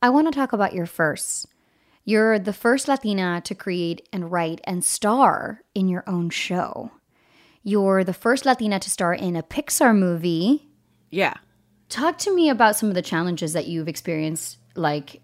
I 0.00 0.10
want 0.10 0.28
to 0.28 0.32
talk 0.32 0.52
about 0.52 0.72
your 0.72 0.86
firsts. 0.86 1.46
You're 2.08 2.38
the 2.38 2.54
first 2.54 2.88
Latina 2.88 3.42
to 3.44 3.54
create 3.54 4.08
and 4.14 4.32
write 4.32 4.62
and 4.64 4.82
star 4.82 5.60
in 5.74 5.90
your 5.90 6.04
own 6.06 6.30
show. 6.30 6.90
You're 7.62 8.02
the 8.02 8.14
first 8.14 8.46
Latina 8.46 8.80
to 8.80 8.88
star 8.88 9.12
in 9.12 9.36
a 9.36 9.42
Pixar 9.42 9.94
movie. 9.94 10.70
Yeah. 11.10 11.34
Talk 11.90 12.16
to 12.20 12.34
me 12.34 12.48
about 12.48 12.76
some 12.76 12.88
of 12.88 12.94
the 12.94 13.02
challenges 13.02 13.52
that 13.52 13.66
you've 13.66 13.88
experienced. 13.88 14.56
Like, 14.74 15.20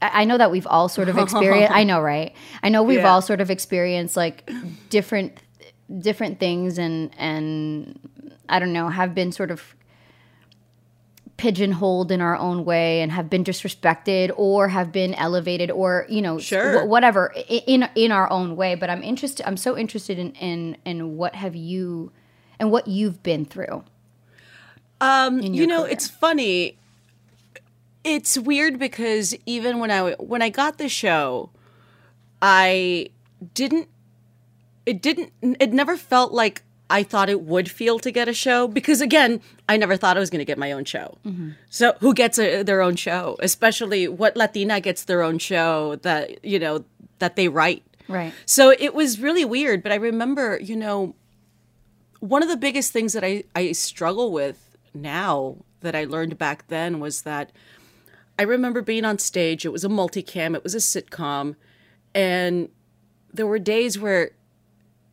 I 0.00 0.24
know 0.26 0.38
that 0.38 0.52
we've 0.52 0.66
all 0.68 0.88
sort 0.88 1.08
of 1.08 1.18
experienced. 1.18 1.72
I 1.74 1.82
know, 1.82 2.00
right? 2.00 2.32
I 2.62 2.68
know 2.68 2.84
we've 2.84 3.00
Yeah. 3.00 3.10
all 3.10 3.20
sort 3.20 3.40
of 3.40 3.50
experienced 3.50 4.16
like 4.16 4.48
different 4.90 5.38
different 5.98 6.38
things, 6.38 6.78
and 6.78 7.10
and 7.18 7.98
I 8.48 8.60
don't 8.60 8.72
know, 8.72 8.90
have 8.90 9.12
been 9.12 9.32
sort 9.32 9.50
of 9.50 9.74
pigeonholed 11.36 12.10
in 12.10 12.20
our 12.20 12.34
own 12.36 12.64
way 12.64 13.02
and 13.02 13.12
have 13.12 13.28
been 13.28 13.44
disrespected 13.44 14.30
or 14.36 14.68
have 14.68 14.90
been 14.90 15.12
elevated 15.14 15.70
or 15.70 16.06
you 16.08 16.22
know 16.22 16.38
Sure. 16.38 16.80
wh- 16.84 16.88
whatever 16.88 17.34
in 17.48 17.86
in 17.94 18.10
our 18.10 18.30
own 18.30 18.56
way 18.56 18.74
but 18.74 18.88
i'm 18.88 19.02
interested 19.02 19.46
i'm 19.46 19.56
so 19.58 19.76
interested 19.76 20.18
in 20.18 20.32
in 20.36 20.76
in 20.86 21.16
what 21.18 21.34
have 21.34 21.54
you 21.54 22.10
and 22.58 22.70
what 22.70 22.88
you've 22.88 23.22
been 23.22 23.44
through 23.44 23.84
Um, 25.00 25.40
you 25.40 25.66
know, 25.66 25.82
career? 25.82 25.92
it's 25.92 26.08
funny. 26.08 26.78
It's 28.02 28.38
weird 28.38 28.78
because 28.78 29.34
even 29.44 29.78
when 29.78 29.90
I 29.90 30.12
when 30.12 30.40
I 30.40 30.48
got 30.48 30.78
the 30.78 30.88
show, 30.88 31.50
I 32.40 33.10
didn't. 33.52 33.88
It 34.86 35.02
didn't. 35.02 35.32
It 35.42 35.72
never 35.74 35.96
felt 35.98 36.32
like 36.32 36.62
I 36.88 37.02
thought 37.02 37.28
it 37.28 37.40
would 37.42 37.70
feel 37.70 37.98
to 37.98 38.10
get 38.10 38.28
a 38.28 38.34
show 38.34 38.68
because 38.68 39.00
again, 39.00 39.40
I 39.68 39.76
never 39.76 39.96
thought 39.96 40.16
I 40.16 40.20
was 40.20 40.30
going 40.30 40.40
to 40.40 40.44
get 40.44 40.58
my 40.58 40.72
own 40.72 40.84
show. 40.84 41.18
Mm-hmm. 41.26 41.50
So 41.68 41.94
who 42.00 42.14
gets 42.14 42.38
a, 42.38 42.62
their 42.62 42.80
own 42.80 42.96
show? 42.96 43.36
Especially 43.40 44.06
what 44.06 44.36
Latina 44.36 44.80
gets 44.80 45.04
their 45.04 45.22
own 45.22 45.38
show 45.38 45.96
that 45.96 46.44
you 46.44 46.58
know 46.58 46.84
that 47.18 47.36
they 47.36 47.48
write. 47.48 47.82
right 48.08 48.32
So 48.44 48.70
it 48.70 48.94
was 48.94 49.20
really 49.20 49.44
weird, 49.44 49.82
but 49.82 49.90
I 49.90 49.96
remember, 49.96 50.58
you 50.60 50.76
know, 50.76 51.14
one 52.20 52.42
of 52.42 52.48
the 52.48 52.56
biggest 52.56 52.92
things 52.92 53.12
that 53.14 53.24
I, 53.24 53.44
I 53.54 53.72
struggle 53.72 54.32
with 54.32 54.76
now 54.94 55.56
that 55.80 55.94
I 55.94 56.04
learned 56.04 56.38
back 56.38 56.68
then 56.68 57.00
was 57.00 57.22
that 57.22 57.52
I 58.38 58.42
remember 58.42 58.82
being 58.82 59.04
on 59.04 59.18
stage. 59.18 59.64
It 59.64 59.72
was 59.72 59.84
a 59.84 59.88
multicam, 59.88 60.54
it 60.54 60.62
was 60.62 60.74
a 60.74 60.78
sitcom, 60.78 61.56
and 62.14 62.68
there 63.32 63.46
were 63.46 63.58
days 63.58 63.98
where 63.98 64.30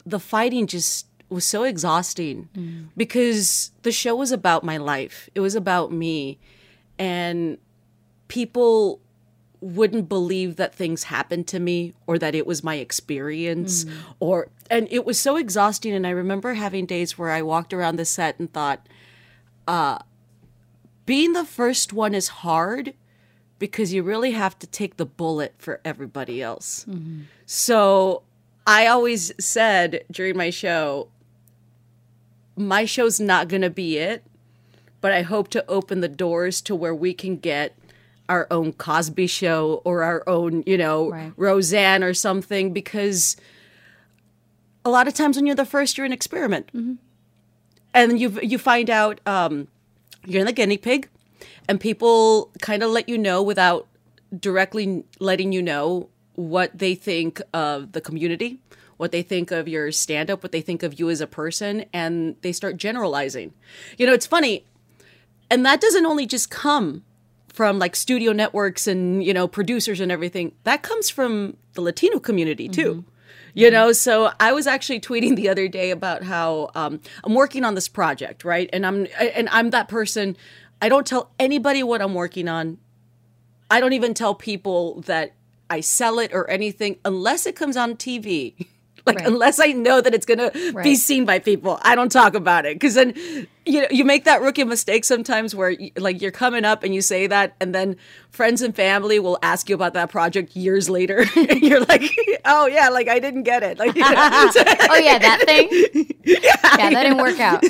the 0.06 0.20
fighting 0.20 0.68
just 0.68 1.08
was 1.34 1.46
so 1.46 1.64
exhausting 1.64 2.50
mm. 2.56 2.88
because 2.96 3.72
the 3.82 3.92
show 3.92 4.16
was 4.16 4.32
about 4.32 4.64
my 4.64 4.78
life. 4.78 5.30
It 5.36 5.40
was 5.40 5.56
about 5.56 5.92
me. 5.92 6.38
And 6.98 7.58
people 8.28 9.00
wouldn't 9.60 10.10
believe 10.10 10.58
that 10.58 10.76
things 10.76 11.04
happened 11.04 11.48
to 11.48 11.60
me 11.60 11.94
or 12.06 12.20
that 12.20 12.36
it 12.36 12.46
was 12.46 12.64
my 12.64 12.76
experience 12.76 13.86
mm. 13.86 13.94
or 14.20 14.50
and 14.70 14.90
it 14.92 15.06
was 15.06 15.18
so 15.18 15.38
exhausting 15.38 15.94
and 15.94 16.06
I 16.06 16.10
remember 16.10 16.56
having 16.56 16.86
days 16.86 17.18
where 17.18 17.32
I 17.32 17.42
walked 17.42 17.74
around 17.74 17.96
the 17.96 18.04
set 18.04 18.38
and 18.40 18.52
thought 18.52 18.86
uh 19.66 20.00
being 21.06 21.32
the 21.32 21.46
first 21.46 21.94
one 21.94 22.14
is 22.14 22.28
hard 22.28 22.94
because 23.58 23.94
you 23.94 24.04
really 24.04 24.32
have 24.32 24.60
to 24.60 24.68
take 24.68 24.98
the 24.98 25.06
bullet 25.06 25.54
for 25.58 25.80
everybody 25.86 26.42
else. 26.42 26.86
Mm-hmm. 26.90 27.22
So 27.46 28.24
I 28.66 28.88
always 28.88 29.32
said 29.40 30.04
during 30.12 30.36
my 30.36 30.50
show 30.50 31.08
my 32.56 32.86
show's 32.86 33.20
not 33.20 33.48
going 33.48 33.62
to 33.62 33.70
be 33.70 33.98
it, 33.98 34.24
but 35.02 35.12
I 35.12 35.22
hope 35.22 35.50
to 35.50 35.66
open 35.68 36.02
the 36.02 36.08
doors 36.08 36.62
to 36.62 36.76
where 36.76 36.96
we 36.96 37.14
can 37.14 37.38
get 37.38 37.76
our 38.30 38.48
own 38.50 38.74
Cosby 38.74 39.28
show 39.28 39.82
or 39.84 40.04
our 40.04 40.24
own, 40.28 40.64
you 40.66 40.78
know, 40.78 41.10
Right. 41.12 41.34
Roseanne 41.36 42.04
or 42.04 42.14
something 42.14 42.72
because 42.74 43.36
a 44.86 44.90
lot 44.90 45.08
of 45.08 45.14
times 45.14 45.36
when 45.36 45.46
you're 45.46 45.56
the 45.56 45.66
first, 45.66 45.98
you're 45.98 46.06
an 46.06 46.14
experiment. 46.14 46.70
And 47.94 48.20
you 48.20 48.40
you 48.42 48.58
find 48.58 48.90
out 48.90 49.20
um, 49.28 49.68
you're 50.26 50.44
the 50.46 50.52
guinea 50.52 50.78
pig, 50.78 51.10
and 51.70 51.80
people 51.80 52.50
kind 52.62 52.82
of 52.82 52.90
let 52.90 53.08
you 53.08 53.18
know 53.20 53.44
without 53.44 53.88
directly 54.40 55.04
letting 55.20 55.52
you 55.52 55.62
know 55.62 56.10
what 56.36 56.76
they 56.76 56.96
think 56.96 57.40
of 57.54 57.92
the 57.92 58.02
community, 58.02 58.60
what 58.98 59.12
they 59.12 59.22
think 59.22 59.52
of 59.52 59.68
your 59.68 59.92
stand 59.92 60.30
up, 60.30 60.44
what 60.44 60.52
they 60.52 60.62
think 60.62 60.84
of 60.84 61.00
you 61.00 61.10
as 61.10 61.22
a 61.22 61.28
person, 61.28 61.86
and 61.94 62.36
they 62.42 62.52
start 62.52 62.78
generalizing. 62.78 63.54
You 63.98 64.08
know, 64.08 64.14
it's 64.14 64.28
funny, 64.28 64.66
and 65.50 65.66
that 65.66 65.82
doesn't 65.82 66.06
only 66.06 66.26
just 66.26 66.50
come 66.50 67.04
from 67.54 67.78
like 67.78 67.96
studio 67.96 68.34
networks 68.34 68.88
and 68.88 69.24
you 69.24 69.34
know 69.34 69.48
producers 69.48 70.00
and 70.00 70.12
everything. 70.12 70.54
That 70.64 70.82
comes 70.82 71.10
from 71.10 71.56
the 71.74 71.82
latino 71.82 72.20
community 72.20 72.68
too. 72.68 73.06
You 73.56 73.70
know 73.70 73.92
so 73.92 74.32
i 74.40 74.52
was 74.52 74.66
actually 74.66 75.00
tweeting 75.00 75.36
the 75.42 75.48
other 75.48 75.68
day 75.68 75.92
about 75.92 76.24
how 76.24 76.72
um, 76.74 77.00
i'm 77.24 77.36
working 77.36 77.64
on 77.64 77.76
this 77.76 77.88
project 77.88 78.44
right? 78.44 78.68
And 78.74 78.86
i'm 78.86 79.08
and 79.20 79.48
i'm 79.50 79.70
that 79.70 79.88
person. 79.88 80.36
I 80.82 80.90
don't 80.90 81.06
tell 81.06 81.32
anybody 81.40 81.84
what 81.84 82.02
i'm 82.02 82.16
working 82.16 82.48
on. 82.48 82.80
I 83.70 83.80
don't 83.80 83.94
even 83.94 84.16
tell 84.16 84.34
people 84.34 85.02
that 85.02 85.34
i 85.70 85.80
sell 85.80 86.18
it 86.18 86.34
or 86.34 86.50
anything 86.50 86.98
unless 87.06 87.46
it 87.46 87.56
comes 87.56 87.78
on 87.78 87.96
tv 87.96 88.68
like 89.08 89.18
Right. 89.18 89.28
unless 89.28 89.60
i 89.60 89.68
know 89.74 90.00
that 90.02 90.14
it's 90.14 90.26
gonna 90.26 90.52
be 90.82 90.96
seen 90.96 91.26
by 91.26 91.40
people 91.40 91.78
i 91.82 91.94
don't 91.96 92.12
talk 92.12 92.36
about 92.36 92.66
it. 92.66 92.76
Because 92.76 92.96
then 92.96 93.14
you 93.66 93.82
know 93.82 93.88
you 93.92 94.06
make 94.06 94.24
that 94.26 94.42
rookie 94.42 94.64
mistake 94.64 95.04
sometimes 95.06 95.54
where 95.56 95.76
like 95.98 96.22
you're 96.22 96.32
coming 96.32 96.64
up 96.66 96.84
and 96.84 96.94
you 96.96 97.02
say 97.02 97.28
that 97.28 97.56
and 97.60 97.74
then 97.76 97.96
friends 98.30 98.62
and 98.62 98.76
family 98.76 99.20
will 99.20 99.38
ask 99.42 99.70
you 99.70 99.76
about 99.76 99.94
that 99.94 100.10
project 100.10 100.56
years 100.56 100.90
later. 100.90 101.26
And 101.36 101.62
you're 101.62 101.82
like 101.82 102.04
oh 102.46 102.68
yeah 102.68 102.90
like 102.90 103.08
i 103.10 103.20
didn't 103.20 103.44
get 103.44 103.62
it. 103.64 103.78
Like 103.78 103.96
you 103.96 104.02
know? 104.02 104.10
oh 104.16 105.00
yeah 105.02 105.18
that 105.20 105.42
thing? 105.46 105.70
Yeah, 106.24 106.56
that 106.78 107.04
didn't 107.04 107.18
work 107.18 107.40
out. 107.40 107.64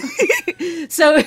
So 0.89 1.23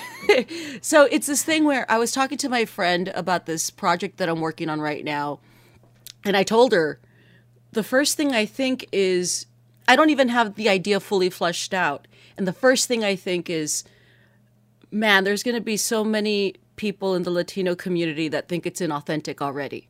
so 0.82 1.04
it's 1.04 1.26
this 1.26 1.42
thing 1.44 1.64
where 1.64 1.90
i 1.90 1.98
was 1.98 2.10
talking 2.12 2.38
to 2.38 2.48
my 2.48 2.64
friend 2.64 3.12
about 3.14 3.46
this 3.46 3.70
project 3.70 4.16
that 4.18 4.28
i'm 4.28 4.40
working 4.40 4.68
on 4.68 4.80
right 4.80 5.04
now 5.04 5.38
and 6.24 6.36
i 6.36 6.42
told 6.42 6.72
her 6.72 6.98
the 7.72 7.82
first 7.84 8.16
thing 8.16 8.32
i 8.34 8.44
think 8.44 8.86
is 8.92 9.46
i 9.88 9.96
don't 9.96 10.10
even 10.10 10.28
have 10.28 10.54
the 10.54 10.68
idea 10.68 11.00
fully 11.00 11.30
fleshed 11.30 11.74
out 11.74 12.06
and 12.36 12.46
the 12.46 12.52
first 12.52 12.86
thing 12.88 13.04
i 13.04 13.16
think 13.16 13.48
is 13.50 13.84
man 14.90 15.24
there's 15.24 15.42
going 15.42 15.54
to 15.54 15.60
be 15.60 15.76
so 15.76 16.04
many 16.04 16.54
people 16.76 17.14
in 17.14 17.22
the 17.22 17.30
latino 17.30 17.74
community 17.74 18.28
that 18.28 18.48
think 18.48 18.66
it's 18.66 18.80
inauthentic 18.80 19.40
already 19.40 19.88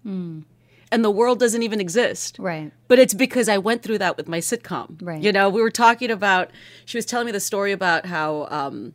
and 0.92 1.04
the 1.04 1.10
world 1.10 1.38
doesn't 1.40 1.62
even 1.62 1.80
exist 1.80 2.36
right 2.38 2.72
but 2.88 2.98
it's 2.98 3.14
because 3.14 3.48
I 3.48 3.58
went 3.58 3.82
through 3.82 3.98
that 3.98 4.16
with 4.16 4.28
my 4.28 4.38
sitcom. 4.38 4.98
Right. 5.02 5.20
You 5.20 5.32
know, 5.32 5.50
we 5.50 5.60
were 5.60 5.70
talking 5.70 6.10
about. 6.10 6.50
She 6.84 6.96
was 6.96 7.04
telling 7.04 7.26
me 7.26 7.32
the 7.32 7.40
story 7.40 7.72
about 7.72 8.06
how, 8.06 8.46
um, 8.50 8.94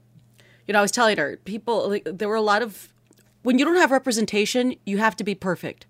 you 0.66 0.74
know, 0.74 0.80
I 0.80 0.82
was 0.82 0.92
telling 0.92 1.18
her 1.18 1.38
people. 1.44 1.90
Like, 1.90 2.04
there 2.06 2.30
were 2.30 2.36
a 2.36 2.42
lot 2.42 2.62
of 2.62 2.94
when 3.44 3.60
you 3.60 3.66
don't 3.66 3.76
have 3.76 3.92
representation, 3.92 4.76
you 4.86 4.98
have 4.98 5.16
to 5.18 5.24
be 5.24 5.36
perfect. 5.36 5.86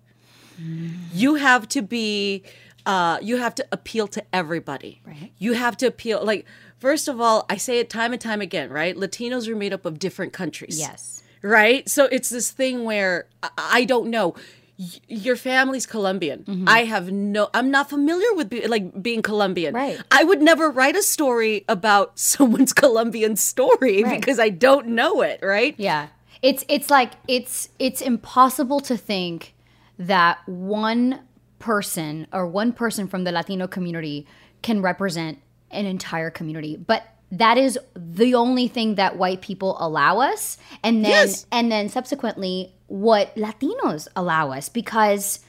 You 1.12 1.36
have 1.36 1.68
to 1.68 1.82
be. 1.82 2.42
Uh, 2.86 3.18
you 3.22 3.36
have 3.36 3.54
to 3.56 3.66
appeal 3.72 4.06
to 4.08 4.24
everybody. 4.32 5.00
Right. 5.06 5.32
You 5.38 5.52
have 5.52 5.76
to 5.78 5.86
appeal. 5.86 6.24
Like, 6.24 6.46
first 6.78 7.06
of 7.08 7.20
all, 7.20 7.46
I 7.48 7.56
say 7.56 7.78
it 7.78 7.88
time 7.90 8.12
and 8.12 8.20
time 8.20 8.40
again. 8.40 8.70
Right. 8.70 8.96
Latinos 8.96 9.46
are 9.48 9.54
made 9.56 9.72
up 9.72 9.86
of 9.86 9.98
different 9.98 10.32
countries 10.32 10.78
yes 10.78 11.18
right? 11.44 11.88
So 11.88 12.04
it's 12.04 12.30
this 12.30 12.52
thing 12.52 12.84
where 12.84 13.26
I, 13.42 13.48
I 13.58 13.84
don't 13.84 14.10
know. 14.10 14.36
Y- 14.78 14.86
Your 15.08 15.34
family's 15.34 15.86
Colombian. 15.86 16.44
Mm-hmm. 16.44 16.68
I 16.68 16.84
have 16.84 17.10
no. 17.10 17.50
I'm 17.52 17.70
not 17.72 17.90
familiar 17.90 18.32
with 18.34 18.48
be, 18.48 18.64
like 18.68 19.02
being 19.02 19.22
Colombian. 19.22 19.74
Right. 19.74 20.00
I 20.12 20.22
would 20.22 20.40
never 20.40 20.70
write 20.70 20.94
a 20.94 21.02
story 21.02 21.64
about 21.68 22.16
someone's 22.18 22.72
Colombian 22.72 23.34
story 23.36 24.04
Right. 24.04 24.20
because 24.20 24.38
I 24.38 24.50
don't 24.50 24.88
know 24.88 25.22
it. 25.22 25.40
Right. 25.42 25.74
Yeah. 25.78 26.08
It's 26.42 26.64
it's 26.68 26.90
like 26.90 27.12
it's 27.28 27.68
it's 27.80 28.00
impossible 28.00 28.78
to 28.80 28.96
think 28.96 29.54
that 29.98 30.38
one 30.48 31.20
person 31.62 32.26
or 32.32 32.46
one 32.46 32.72
person 32.72 33.06
from 33.08 33.24
the 33.24 33.32
Latino 33.32 33.66
community 33.66 34.26
can 34.62 34.82
represent 34.82 35.38
an 35.70 35.86
entire 35.86 36.30
community. 36.30 36.76
But 36.76 37.02
that 37.30 37.56
is 37.56 37.78
the 37.96 38.34
only 38.34 38.68
thing 38.68 38.96
that 38.96 39.16
white 39.16 39.40
people 39.40 39.76
allow 39.80 40.18
us 40.20 40.58
and 40.82 41.02
then 41.02 41.10
Yes. 41.28 41.46
and 41.50 41.72
then 41.72 41.88
subsequently 41.88 42.74
what 42.88 43.34
Latinos 43.36 44.06
allow 44.14 44.52
us 44.52 44.68
because 44.68 45.40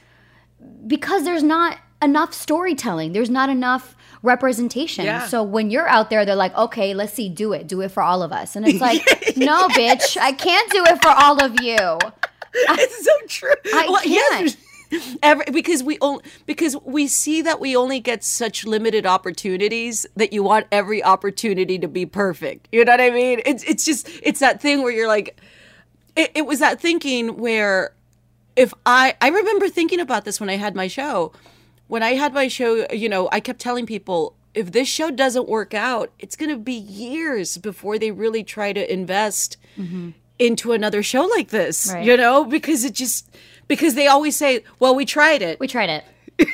because 0.86 1.24
there's 1.24 1.42
not 1.42 1.76
enough 2.00 2.32
storytelling. 2.32 3.12
There's 3.12 3.28
not 3.30 3.50
enough 3.50 3.96
representation. 4.22 5.04
Yeah. 5.04 5.26
So 5.26 5.42
when 5.42 5.70
you're 5.70 5.88
out 5.88 6.08
there, 6.08 6.24
they're 6.24 6.34
like, 6.36 6.56
okay, 6.56 6.94
let's 6.94 7.12
see, 7.12 7.28
do 7.28 7.52
it, 7.52 7.66
do 7.68 7.82
it 7.82 7.90
for 7.90 8.02
all 8.02 8.22
of 8.22 8.32
us. 8.32 8.56
And 8.56 8.66
it's 8.66 8.80
like, 8.80 9.02
no, 9.36 9.68
bitch, 9.68 10.16
I 10.16 10.32
can't 10.32 10.70
do 10.70 10.82
it 10.86 11.02
for 11.02 11.08
all 11.10 11.44
of 11.44 11.60
you. 11.60 11.98
it's 12.54 13.04
so 13.04 13.12
true. 13.28 13.54
I 13.74 14.00
can't. 14.04 14.56
Every, 15.22 15.44
because 15.52 15.82
we 15.82 15.98
only 16.00 16.22
because 16.46 16.76
we 16.84 17.06
see 17.06 17.42
that 17.42 17.60
we 17.60 17.76
only 17.76 18.00
get 18.00 18.24
such 18.24 18.64
limited 18.64 19.06
opportunities 19.06 20.06
that 20.16 20.32
you 20.32 20.42
want 20.42 20.66
every 20.70 21.02
opportunity 21.02 21.78
to 21.78 21.88
be 21.88 22.06
perfect. 22.06 22.68
You 22.72 22.84
know 22.84 22.92
what 22.92 23.00
I 23.00 23.10
mean? 23.10 23.40
It's 23.44 23.64
it's 23.64 23.84
just 23.84 24.08
it's 24.22 24.40
that 24.40 24.60
thing 24.60 24.82
where 24.82 24.92
you're 24.92 25.08
like, 25.08 25.40
it, 26.16 26.32
it 26.34 26.46
was 26.46 26.58
that 26.58 26.80
thinking 26.80 27.36
where 27.36 27.94
if 28.56 28.72
I 28.86 29.14
I 29.20 29.28
remember 29.28 29.68
thinking 29.68 30.00
about 30.00 30.24
this 30.24 30.40
when 30.40 30.50
I 30.50 30.56
had 30.56 30.74
my 30.74 30.88
show. 30.88 31.32
When 31.86 32.02
I 32.02 32.14
had 32.14 32.32
my 32.32 32.48
show, 32.48 32.86
you 32.90 33.10
know, 33.10 33.28
I 33.30 33.40
kept 33.40 33.60
telling 33.60 33.84
people 33.84 34.34
if 34.54 34.72
this 34.72 34.88
show 34.88 35.10
doesn't 35.10 35.48
work 35.48 35.74
out, 35.74 36.12
it's 36.18 36.36
going 36.36 36.50
to 36.50 36.56
be 36.56 36.72
years 36.72 37.58
before 37.58 37.98
they 37.98 38.10
really 38.10 38.44
try 38.44 38.72
to 38.72 38.92
invest 38.92 39.56
mm-hmm. 39.76 40.10
into 40.38 40.72
another 40.72 41.02
show 41.02 41.24
like 41.24 41.48
this. 41.48 41.90
Right. 41.92 42.04
You 42.04 42.16
know, 42.16 42.44
because 42.44 42.84
it 42.84 42.94
just 42.94 43.28
because 43.68 43.94
they 43.94 44.06
always 44.06 44.36
say, 44.36 44.64
"Well, 44.78 44.94
we 44.94 45.04
tried 45.04 45.42
it." 45.42 45.58
We 45.60 45.68
tried 45.68 45.90
it. 45.90 46.04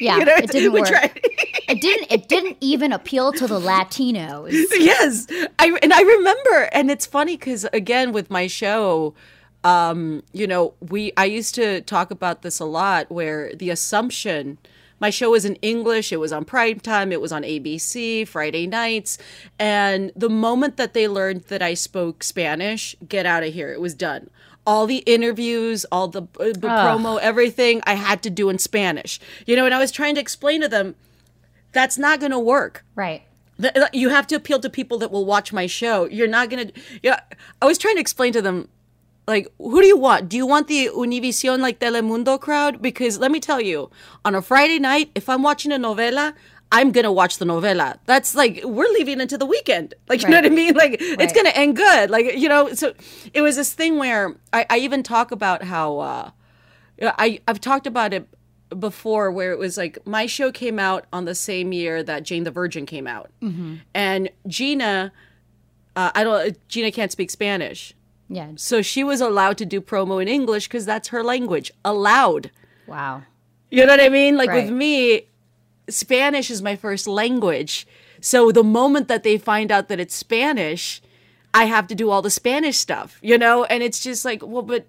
Yeah, 0.00 0.16
You 0.16 0.24
know, 0.24 0.36
it 0.36 0.50
didn't 0.50 0.72
work. 0.72 0.86
tried 0.88 1.20
It 1.68 1.82
didn't. 1.82 2.10
It 2.10 2.26
didn't 2.26 2.56
even 2.62 2.90
appeal 2.90 3.32
to 3.32 3.46
the 3.46 3.60
Latinos. 3.60 4.50
yes 4.72 5.26
i 5.58 5.78
and 5.82 5.92
i 5.92 6.00
remember 6.00 6.70
and 6.72 6.90
it's 6.90 7.04
funny 7.04 7.36
because 7.36 7.64
again 7.74 8.10
with 8.12 8.30
my 8.30 8.46
show 8.46 9.14
um 9.62 10.22
you 10.32 10.46
know 10.46 10.72
we 10.80 11.12
i 11.18 11.26
used 11.26 11.54
to 11.54 11.82
talk 11.82 12.10
about 12.10 12.40
this 12.40 12.58
a 12.60 12.64
lot 12.64 13.10
where 13.12 13.54
the 13.54 13.68
assumption 13.68 14.56
my 15.00 15.10
show 15.10 15.30
was 15.32 15.44
in 15.44 15.54
english 15.56 16.12
it 16.12 16.16
was 16.16 16.32
on 16.32 16.46
prime 16.46 16.80
time 16.80 17.12
it 17.12 17.20
was 17.20 17.30
on 17.30 17.42
abc 17.42 18.26
friday 18.26 18.66
nights 18.66 19.18
and 19.58 20.12
the 20.16 20.30
moment 20.30 20.78
that 20.78 20.94
they 20.94 21.06
learned 21.06 21.42
that 21.44 21.60
i 21.60 21.74
spoke 21.74 22.22
spanish 22.24 22.96
get 23.06 23.26
out 23.26 23.42
of 23.42 23.52
here 23.52 23.70
it 23.70 23.80
was 23.82 23.94
done 23.94 24.30
all 24.70 24.84
the 24.94 25.00
interviews 25.16 25.78
all 25.94 26.06
the, 26.16 26.22
uh, 26.44 26.44
the 26.64 26.70
promo 26.84 27.12
everything 27.30 27.74
i 27.92 27.94
had 28.08 28.18
to 28.26 28.30
do 28.40 28.44
in 28.52 28.58
spanish 28.70 29.12
you 29.48 29.54
know 29.56 29.64
and 29.68 29.74
i 29.78 29.80
was 29.84 29.90
trying 30.00 30.14
to 30.18 30.20
explain 30.26 30.58
to 30.66 30.68
them 30.76 30.86
that's 31.76 31.96
not 32.06 32.14
going 32.22 32.34
to 32.38 32.44
work 32.56 32.74
Right. 33.04 33.22
Th- 33.62 33.74
th- 33.80 33.94
you 34.02 34.08
have 34.16 34.26
to 34.30 34.34
appeal 34.40 34.58
to 34.66 34.70
people 34.80 34.96
that 35.02 35.10
will 35.14 35.26
watch 35.34 35.48
my 35.60 35.66
show. 35.80 35.96
You're 36.16 36.32
not 36.38 36.48
gonna. 36.50 36.68
Yeah, 37.06 37.18
I 37.62 37.66
was 37.70 37.76
trying 37.82 37.96
to 37.98 38.00
explain 38.06 38.32
to 38.38 38.42
them, 38.46 38.56
like, 39.32 39.46
who 39.58 39.78
do 39.84 39.86
you 39.92 39.98
want? 39.98 40.20
Do 40.32 40.36
you 40.42 40.46
want 40.54 40.64
the 40.66 40.88
Univision 41.06 41.58
like 41.66 41.76
Telemundo 41.84 42.34
crowd? 42.46 42.80
Because 42.88 43.14
let 43.24 43.30
me 43.30 43.38
tell 43.38 43.60
you, 43.70 43.78
on 44.24 44.32
a 44.34 44.40
Friday 44.50 44.78
night, 44.78 45.10
if 45.14 45.28
I'm 45.28 45.42
watching 45.48 45.72
a 45.72 45.80
novela, 45.86 46.32
I'm 46.72 46.92
gonna 46.92 47.10
watch 47.12 47.38
the 47.38 47.44
novela. 47.44 47.98
That's 48.06 48.34
like 48.34 48.60
we're 48.64 48.88
leaving 48.92 49.20
into 49.20 49.36
the 49.36 49.46
weekend. 49.46 49.94
Like 50.08 50.22
you 50.22 50.28
know 50.28 50.36
what 50.36 50.46
I 50.46 50.50
mean? 50.50 50.74
Like 50.74 50.96
it's 51.00 51.32
gonna 51.32 51.48
end 51.50 51.76
good. 51.76 52.10
Like 52.10 52.36
you 52.36 52.48
know. 52.48 52.72
So 52.74 52.92
it 53.34 53.42
was 53.42 53.56
this 53.56 53.72
thing 53.72 53.98
where 53.98 54.36
I, 54.52 54.66
I 54.70 54.78
even 54.78 55.02
talk 55.02 55.32
about 55.32 55.64
how. 55.64 55.98
uh 55.98 56.30
I 57.02 57.40
I've 57.48 57.60
talked 57.60 57.86
about 57.86 58.12
it 58.12 58.28
before 58.78 59.32
where 59.32 59.52
it 59.52 59.58
was 59.58 59.76
like 59.76 59.98
my 60.06 60.26
show 60.26 60.52
came 60.52 60.78
out 60.78 61.06
on 61.12 61.24
the 61.24 61.34
same 61.34 61.72
year 61.72 62.02
that 62.02 62.22
Jane 62.22 62.44
the 62.44 62.50
Virgin 62.50 62.86
came 62.86 63.06
out, 63.06 63.30
and 63.94 64.28
Gina, 64.46 65.12
uh, 65.96 66.10
I 66.14 66.22
don't 66.22 66.68
Gina 66.68 66.92
can't 66.92 67.10
speak 67.10 67.30
Spanish, 67.30 67.94
Yeah. 68.28 68.50
so 68.56 68.80
she 68.82 69.02
was 69.02 69.20
allowed 69.20 69.56
to 69.58 69.64
do 69.66 69.80
promo 69.80 70.20
in 70.22 70.28
English 70.28 70.68
because 70.68 70.84
that's 70.86 71.08
her 71.08 71.24
language, 71.24 71.72
allowed. 71.84 72.50
Wow. 72.86 73.22
You 73.70 73.86
know 73.86 73.92
what 73.92 74.00
I 74.00 74.08
mean? 74.08 74.36
Like 74.36 74.50
Right. 74.50 74.64
with 74.64 74.72
me, 74.72 75.22
Spanish 75.90 76.50
is 76.50 76.62
my 76.62 76.76
first 76.76 77.06
language. 77.06 77.86
So 78.20 78.52
the 78.52 78.64
moment 78.64 79.08
that 79.08 79.22
they 79.22 79.38
find 79.38 79.70
out 79.72 79.88
that 79.88 80.00
it's 80.00 80.14
Spanish, 80.14 81.00
I 81.54 81.64
have 81.64 81.86
to 81.88 81.94
do 81.94 82.10
all 82.10 82.22
the 82.22 82.30
Spanish 82.30 82.76
stuff, 82.76 83.18
you 83.22 83.38
know? 83.38 83.64
And 83.64 83.82
it's 83.82 84.00
just 84.00 84.24
like, 84.24 84.42
well, 84.44 84.62
but 84.62 84.86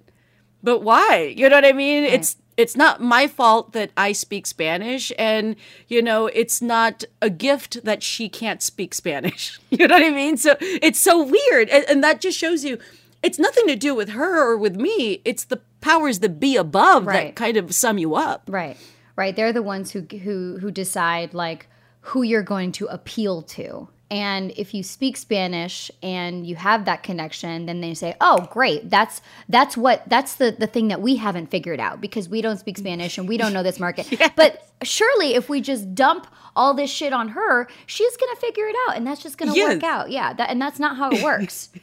but 0.64 0.80
why? 0.80 1.34
You 1.36 1.50
know 1.50 1.56
what 1.56 1.66
I 1.66 1.74
mean? 1.74 2.04
It's 2.04 2.38
it's 2.58 2.76
not 2.76 3.02
my 3.02 3.28
fault 3.28 3.72
that 3.74 3.92
I 3.98 4.12
speak 4.12 4.46
Spanish 4.46 5.12
and 5.18 5.56
you 5.88 6.02
know, 6.02 6.28
it's 6.28 6.62
not 6.62 7.04
a 7.22 7.30
gift 7.30 7.84
that 7.84 8.04
she 8.04 8.30
can't 8.30 8.62
speak 8.62 8.94
Spanish. 8.94 9.60
You 9.72 9.88
know 9.88 9.96
what 9.96 10.04
I 10.04 10.10
mean? 10.10 10.36
So 10.36 10.58
it's 10.60 11.00
so 11.00 11.24
weird. 11.24 11.70
And, 11.70 11.86
and 11.90 12.04
that 12.04 12.20
just 12.20 12.38
shows 12.38 12.66
you 12.66 12.78
it's 13.24 13.40
nothing 13.40 13.68
to 13.68 13.76
do 13.76 13.96
with 13.96 14.10
her 14.10 14.52
or 14.52 14.58
with 14.58 14.76
me. 14.76 15.22
It's 15.24 15.46
the 15.46 15.62
powers 15.80 16.20
that 16.20 16.40
be 16.40 16.56
above 16.56 17.06
that 17.06 17.36
kind 17.36 17.58
of 17.58 17.74
sum 17.74 17.98
you 17.98 18.16
up. 18.16 18.44
Right. 18.48 18.78
Right. 19.16 19.36
They're 19.36 19.54
the 19.54 19.62
ones 19.64 19.92
who 19.92 20.02
who 20.02 20.58
who 20.60 20.72
decide 20.72 21.34
like 21.34 21.68
who 22.02 22.24
you're 22.24 22.44
going 22.44 22.72
to 22.74 22.88
appeal 22.88 23.42
to. 23.44 23.90
And 24.10 24.52
if 24.58 24.74
you 24.74 24.84
speak 24.84 25.16
Spanish 25.16 25.90
and 26.04 26.46
you 26.46 26.56
have 26.58 26.84
that 26.84 27.02
connection, 27.02 27.66
then 27.66 27.80
they 27.80 27.94
say, 27.94 28.16
"Oh, 28.20 28.48
great. 28.52 28.90
That's 28.90 29.22
that's 29.48 29.78
what 29.78 30.04
that's 30.10 30.36
the 30.36 30.52
the 30.58 30.68
thing 30.68 30.90
that 30.90 31.02
we 31.02 31.16
haven't 31.16 31.48
figured 31.50 31.80
out 31.80 32.02
because 32.02 32.28
we 32.28 32.42
don't 32.42 32.58
speak 32.58 32.78
Spanish 32.78 33.18
and 33.18 33.28
we 33.28 33.38
don't 33.38 33.54
know 33.54 33.64
this 33.64 33.80
market." 33.80 34.08
But 34.36 34.68
surely 34.84 35.36
if 35.36 35.48
we 35.48 35.62
just 35.62 35.96
dump 35.96 36.28
all 36.56 36.74
this 36.74 36.90
shit 36.92 37.14
on 37.14 37.30
her, 37.30 37.68
she's 37.86 38.18
going 38.18 38.36
to 38.36 38.42
figure 38.42 38.66
it 38.66 38.76
out 38.90 38.98
and 38.98 39.08
that's 39.08 39.24
just 39.24 39.38
going 39.38 39.50
to 39.52 39.58
Yes. 39.58 39.76
work 39.76 39.84
out. 39.84 40.12
Yeah, 40.12 40.34
that, 40.34 40.50
and 40.50 40.62
that's 40.62 40.80
not 40.80 40.98
how 40.98 41.12
it 41.12 41.24
works. 41.24 41.70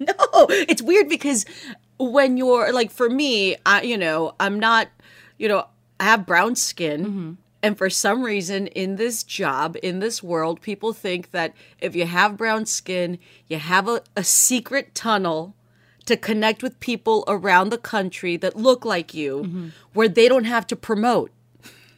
No, 0.00 0.14
it's 0.50 0.82
weird 0.82 1.08
because 1.08 1.46
when 1.98 2.36
you're 2.36 2.72
like 2.74 2.90
for 2.90 3.08
me, 3.08 3.56
I 3.64 3.82
you 3.82 3.96
know, 3.96 4.34
I'm 4.38 4.60
not, 4.60 4.88
you 5.38 5.48
know, 5.48 5.66
I 6.00 6.04
have 6.04 6.26
brown 6.26 6.56
skin. 6.56 7.04
Mm-hmm. 7.04 7.32
And 7.60 7.76
for 7.76 7.90
some 7.90 8.22
reason 8.22 8.68
in 8.68 8.96
this 8.96 9.24
job, 9.24 9.76
in 9.82 9.98
this 9.98 10.22
world, 10.22 10.60
people 10.60 10.92
think 10.92 11.32
that 11.32 11.54
if 11.80 11.96
you 11.96 12.06
have 12.06 12.36
brown 12.36 12.66
skin, 12.66 13.18
you 13.48 13.58
have 13.58 13.88
a, 13.88 14.02
a 14.16 14.22
secret 14.22 14.94
tunnel 14.94 15.54
to 16.06 16.16
connect 16.16 16.62
with 16.62 16.78
people 16.80 17.24
around 17.26 17.70
the 17.70 17.78
country 17.78 18.36
that 18.36 18.56
look 18.56 18.84
like 18.84 19.12
you 19.12 19.42
mm-hmm. 19.42 19.68
where 19.92 20.08
they 20.08 20.28
don't 20.28 20.44
have 20.44 20.66
to 20.68 20.76
promote. 20.76 21.30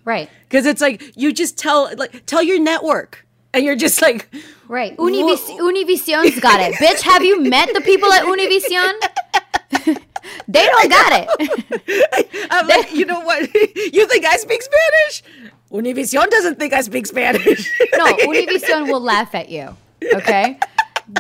right. 0.04 0.28
Cuz 0.48 0.66
it's 0.66 0.80
like 0.80 1.12
you 1.14 1.32
just 1.32 1.56
tell 1.58 1.90
like 1.96 2.24
tell 2.26 2.42
your 2.42 2.58
network 2.58 3.26
and 3.52 3.64
you're 3.64 3.76
just 3.76 4.02
like 4.02 4.28
Right. 4.66 4.96
Univis- 4.96 5.58
Univision's 5.58 6.40
got 6.40 6.60
it. 6.60 6.74
Bitch, 6.74 7.02
have 7.02 7.24
you 7.24 7.40
met 7.42 7.74
the 7.74 7.80
people 7.80 8.12
at 8.12 8.24
Univision? 8.24 10.00
they 10.48 10.64
don't 10.66 10.90
got 10.90 11.12
it. 11.12 12.48
I'm 12.50 12.66
like, 12.66 12.92
you 12.94 13.04
know 13.04 13.20
what? 13.20 13.42
you 13.54 14.06
think 14.06 14.24
I 14.24 14.37
speak 14.37 14.62
Spanish? 14.62 15.22
Univision 15.70 16.28
doesn't 16.30 16.59
think 16.59 16.72
I 16.72 16.80
speak 16.80 17.06
Spanish. 17.06 17.70
No, 17.94 18.06
Univision 18.06 18.88
will 18.88 19.00
laugh 19.00 19.35
at 19.35 19.48
you. 19.50 19.76
Okay? 20.14 20.59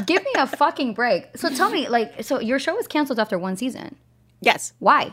Give 0.06 0.22
me 0.22 0.30
a 0.36 0.46
fucking 0.46 0.94
break. 0.94 1.36
So 1.36 1.48
tell 1.50 1.70
me, 1.70 1.88
like, 1.88 2.24
so 2.24 2.40
your 2.40 2.58
show 2.58 2.74
was 2.74 2.86
canceled 2.86 3.18
after 3.18 3.38
one 3.38 3.56
season. 3.56 3.96
yes. 4.40 4.72
Why? 4.78 5.12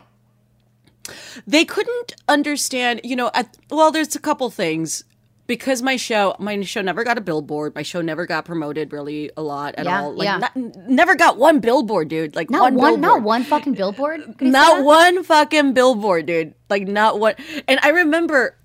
They 1.46 1.64
couldn't 1.66 2.16
understand, 2.28 3.02
you 3.04 3.16
know, 3.16 3.32
at, 3.34 3.58
well, 3.70 3.92
there's 3.92 4.16
a 4.16 4.20
couple 4.20 4.50
things. 4.50 5.04
Because 5.48 5.82
my 5.82 5.96
show, 5.96 6.36
my 6.40 6.62
show 6.62 6.82
never 6.82 7.04
got 7.06 7.18
a 7.18 7.22
billboard. 7.22 7.74
My 7.74 7.82
show 7.82 8.02
never 8.02 8.26
got 8.26 8.44
promoted 8.44 8.92
really 8.92 9.32
a 9.38 9.42
lot 9.42 9.76
at 9.78 9.86
Yeah, 9.86 10.02
all. 10.02 10.14
Like, 10.14 10.26
yeah. 10.26 10.38
not, 10.40 10.56
never 10.90 11.16
got 11.16 11.38
one 11.38 11.60
billboard, 11.62 12.10
dude. 12.10 12.36
Like 12.36 12.50
Not 12.50 12.74
one, 12.74 12.76
one, 12.76 13.02
not 13.02 13.22
one 13.24 13.44
fucking 13.46 13.74
billboard. 13.74 14.36
Not 14.42 14.84
one 14.84 15.24
fucking 15.24 15.74
billboard, 15.74 16.26
dude. 16.26 16.54
Like 16.70 16.86
not 16.88 17.20
one. 17.20 17.36
And 17.68 17.80
I 17.82 17.90
remember, 17.90 18.58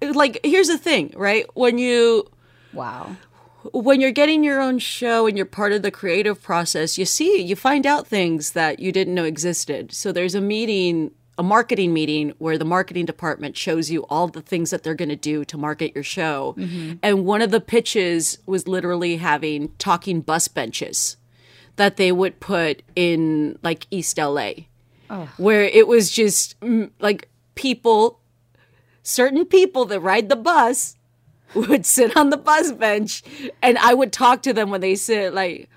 like, 0.00 0.40
here's 0.42 0.68
the 0.68 0.78
thing, 0.78 1.12
right? 1.16 1.44
When 1.54 1.76
you 1.78 2.26
Wow. 2.72 3.16
when 3.74 4.00
you're 4.00 4.10
getting 4.10 4.42
your 4.42 4.60
own 4.60 4.78
show 4.78 5.26
and 5.26 5.36
you're 5.36 5.44
part 5.44 5.72
of 5.72 5.82
the 5.82 5.90
creative 5.90 6.40
process, 6.42 6.96
you 6.96 7.04
see, 7.04 7.42
you 7.42 7.56
find 7.56 7.86
out 7.86 8.06
things 8.06 8.52
that 8.52 8.78
you 8.80 8.90
didn't 8.90 9.14
know 9.14 9.24
existed. 9.24 9.92
So 9.92 10.12
there's 10.12 10.34
a 10.34 10.40
meeting, 10.40 11.10
a 11.40 11.42
marketing 11.42 11.94
meeting, 11.94 12.34
where 12.36 12.58
the 12.58 12.66
marketing 12.66 13.06
department 13.06 13.56
shows 13.56 13.90
you 13.90 14.04
all 14.10 14.28
the 14.28 14.42
things 14.42 14.68
that 14.68 14.82
they're 14.82 14.94
going 14.94 15.08
to 15.08 15.16
do 15.16 15.42
to 15.46 15.56
market 15.56 15.94
your 15.94 16.04
show. 16.04 16.54
And 17.02 17.24
one 17.24 17.40
of 17.40 17.50
the 17.50 17.62
pitches 17.62 18.36
was 18.44 18.68
literally 18.68 19.16
having 19.16 19.72
talking 19.78 20.20
bus 20.20 20.48
benches 20.48 21.16
that 21.76 21.96
they 21.96 22.12
would 22.12 22.40
put 22.40 22.82
in 22.94 23.58
like 23.62 23.86
East 23.90 24.18
LA, 24.18 24.50
where 25.38 25.62
it 25.64 25.88
was 25.88 26.10
just 26.10 26.60
mm, 26.60 26.90
like 27.00 27.30
people, 27.54 28.20
certain 29.02 29.46
people 29.46 29.86
that 29.86 30.00
ride 30.00 30.28
the 30.28 30.36
bus 30.36 30.94
would 31.54 31.86
sit 31.86 32.14
on 32.18 32.28
the 32.28 32.36
bus 32.36 32.70
bench 32.72 33.22
and 33.62 33.78
I 33.78 33.94
would 33.94 34.12
talk 34.12 34.42
to 34.42 34.52
them 34.52 34.68
when 34.68 34.82
they 34.82 34.94
sit 34.94 35.32
like 35.32 35.70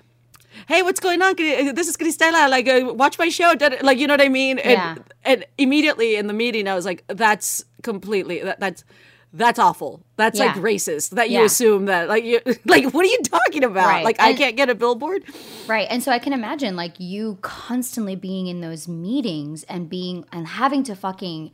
hey 0.66 0.82
what's 0.82 1.00
going 1.00 1.20
on 1.22 1.34
this 1.36 1.88
is 1.88 1.96
Cristela 1.96 2.48
like 2.50 2.68
uh, 2.68 2.92
watch 2.94 3.18
my 3.18 3.28
show 3.28 3.54
like 3.82 3.98
you 3.98 4.06
know 4.06 4.14
what 4.14 4.20
I 4.20 4.28
mean 4.28 4.58
and 4.58 4.72
Yeah. 4.72 4.94
and 5.24 5.44
immediately 5.58 6.16
in 6.16 6.26
the 6.26 6.32
meeting 6.32 6.68
I 6.68 6.74
was 6.74 6.84
like 6.84 7.04
that's 7.08 7.64
completely 7.82 8.40
that, 8.42 8.60
that's 8.60 8.84
that's 9.32 9.58
awful 9.58 10.00
that's 10.16 10.38
like 10.38 10.54
racist 10.54 11.10
that 11.10 11.28
you 11.28 11.40
Yeah. 11.40 11.44
assume 11.44 11.86
that 11.86 12.08
like 12.08 12.22
you 12.24 12.40
like 12.66 12.92
what 12.94 13.04
are 13.04 13.08
you 13.08 13.20
talking 13.24 13.64
about 13.64 13.86
Right. 13.88 14.04
like 14.04 14.20
I 14.20 14.34
can't 14.34 14.56
get 14.56 14.70
a 14.70 14.74
billboard 14.74 15.24
Right. 15.66 15.86
And 15.90 16.02
so 16.02 16.12
I 16.12 16.18
can 16.18 16.32
imagine 16.32 16.76
like 16.76 16.94
you 17.00 17.38
constantly 17.42 18.16
being 18.16 18.46
in 18.48 18.60
those 18.60 18.86
meetings 18.86 19.64
and 19.64 19.88
being 19.88 20.24
and 20.30 20.46
having 20.46 20.82
to 20.84 20.94
fucking 20.94 21.50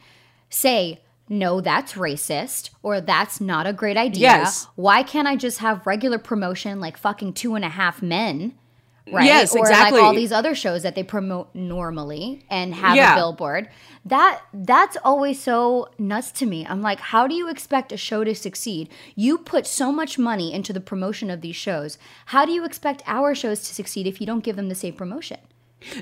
say 0.51 1.01
no, 1.33 1.61
that's 1.61 1.93
racist 1.93 2.71
or 2.83 3.01
that's 3.01 3.41
not 3.41 3.65
a 3.65 3.73
great 3.73 3.97
idea. 3.97 4.23
Yes. 4.23 4.67
Why 4.75 5.05
can't 5.05 5.29
I 5.29 5.37
just 5.37 5.59
have 5.59 5.87
regular 5.87 6.19
promotion 6.19 6.81
like 6.81 6.97
fucking 6.97 7.35
two 7.35 7.55
and 7.55 7.65
a 7.65 7.69
half 7.69 8.03
men? 8.03 8.55
Right. 9.13 9.25
Yes, 9.27 9.55
or 9.55 9.61
exactly. 9.61 9.99
like 9.99 10.07
all 10.07 10.15
these 10.15 10.33
other 10.33 10.55
shows 10.55 10.83
that 10.83 10.95
they 10.95 11.03
promote 11.03 11.55
normally 11.55 12.45
and 12.51 12.75
have 12.75 12.97
Yeah. 12.97 13.15
a 13.15 13.17
billboard. 13.17 13.69
That 14.05 14.41
that's 14.55 14.97
always 15.05 15.41
so 15.43 15.89
nuts 15.99 16.31
to 16.33 16.47
me. 16.47 16.67
I'm 16.67 16.81
like, 16.81 17.01
how 17.01 17.27
do 17.27 17.35
you 17.35 17.49
expect 17.49 17.93
a 17.93 17.97
show 17.97 18.25
to 18.25 18.35
succeed? 18.35 18.89
You 19.15 19.39
put 19.39 19.67
so 19.67 19.93
much 19.93 20.19
money 20.19 20.53
into 20.53 20.73
the 20.73 20.81
promotion 20.81 21.31
of 21.31 21.41
these 21.41 21.57
shows. 21.57 21.99
How 22.27 22.45
do 22.47 22.53
you 22.53 22.65
expect 22.65 23.03
our 23.07 23.35
shows 23.35 23.61
to 23.61 23.75
succeed 23.75 24.07
if 24.07 24.21
you 24.21 24.27
don't 24.27 24.45
give 24.45 24.57
them 24.57 24.69
the 24.69 24.75
same 24.75 24.95
promotion? 24.95 25.39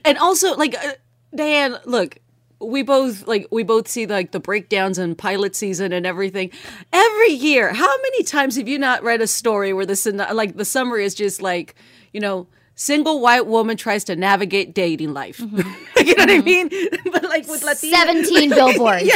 and 0.04 0.18
also 0.18 0.56
like 0.56 0.74
uh, 0.76 0.92
Diane, 1.34 1.76
look, 1.84 2.18
we 2.60 2.82
both 2.82 3.26
like 3.26 3.46
we 3.50 3.62
both 3.62 3.86
see 3.88 4.06
like 4.06 4.32
the 4.32 4.40
breakdowns 4.40 4.98
in 4.98 5.14
pilot 5.14 5.54
season 5.54 5.92
and 5.92 6.04
everything 6.06 6.50
every 6.92 7.30
year. 7.32 7.72
How 7.72 7.96
many 8.02 8.22
times 8.24 8.56
have 8.56 8.66
you 8.68 8.78
not 8.78 9.02
read 9.04 9.20
a 9.20 9.26
story 9.26 9.72
where 9.72 9.86
the 9.86 10.30
like 10.34 10.56
the 10.56 10.64
summary 10.64 11.04
is 11.04 11.14
just 11.14 11.40
like 11.42 11.74
you 12.12 12.20
know. 12.20 12.46
Single 12.80 13.20
white 13.20 13.44
woman 13.48 13.76
tries 13.76 14.04
to 14.04 14.14
navigate 14.14 14.72
dating 14.72 15.12
life. 15.12 15.38
Mm-hmm. 15.38 15.58
you 16.06 16.14
know 16.14 16.22
what 16.22 16.30
I 16.30 16.38
mm-hmm. 16.38 16.44
mean? 16.44 16.88
But 17.12 17.24
like 17.24 17.48
with 17.48 17.64
Latino, 17.64 17.96
17 17.96 18.50
billboards. 18.54 19.10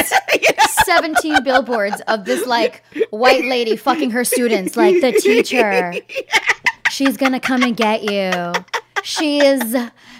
17 0.83 1.43
billboards 1.45 2.01
of 2.09 2.25
this 2.25 2.45
like 2.45 2.83
white 3.11 3.45
lady 3.45 3.77
fucking 3.77 4.11
her 4.11 4.25
students, 4.25 4.75
like 4.75 4.99
the 4.99 5.13
teacher. 5.13 5.93
She's 6.89 7.15
gonna 7.15 7.39
come 7.39 7.63
and 7.63 7.77
get 7.77 8.03
you. 8.03 8.51
She's 9.01 9.73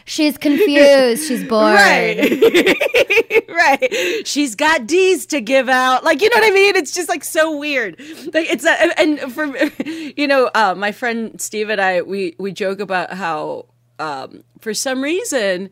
she's 0.06 0.38
confused. 0.48 1.28
She's 1.28 1.44
bored. 1.44 1.76
right, 1.76 3.46
right. 3.50 4.28
She's 4.28 4.56
got 4.56 4.88
D's 4.88 5.26
to 5.28 5.42
give 5.42 5.70
out. 5.70 6.04
Like 6.04 6.22
you 6.22 6.30
know 6.30 6.38
what 6.38 6.52
I 6.52 6.54
mean? 6.54 6.76
It's 6.76 6.94
just 6.94 7.10
like 7.10 7.24
so 7.24 7.58
weird. 7.58 8.00
Like 8.34 8.50
it's 8.50 8.66
a, 8.66 9.00
and 9.00 9.20
for 9.34 9.46
you 9.86 10.28
know, 10.28 10.50
uh, 10.54 10.76
my 10.76 10.92
friend 10.92 11.40
Steve 11.40 11.70
and 11.70 11.82
I 11.82 12.02
we 12.02 12.36
we 12.38 12.52
joke 12.52 12.80
about 12.80 13.14
how 13.14 13.66
um, 14.00 14.44
for 14.60 14.74
some 14.74 15.02
reason 15.02 15.70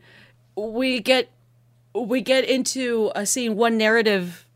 we 0.56 1.00
get 1.00 1.30
we 1.94 2.20
get 2.20 2.44
into 2.44 3.08
uh, 3.14 3.24
seeing 3.24 3.56
one 3.56 3.76
narrative 3.76 4.46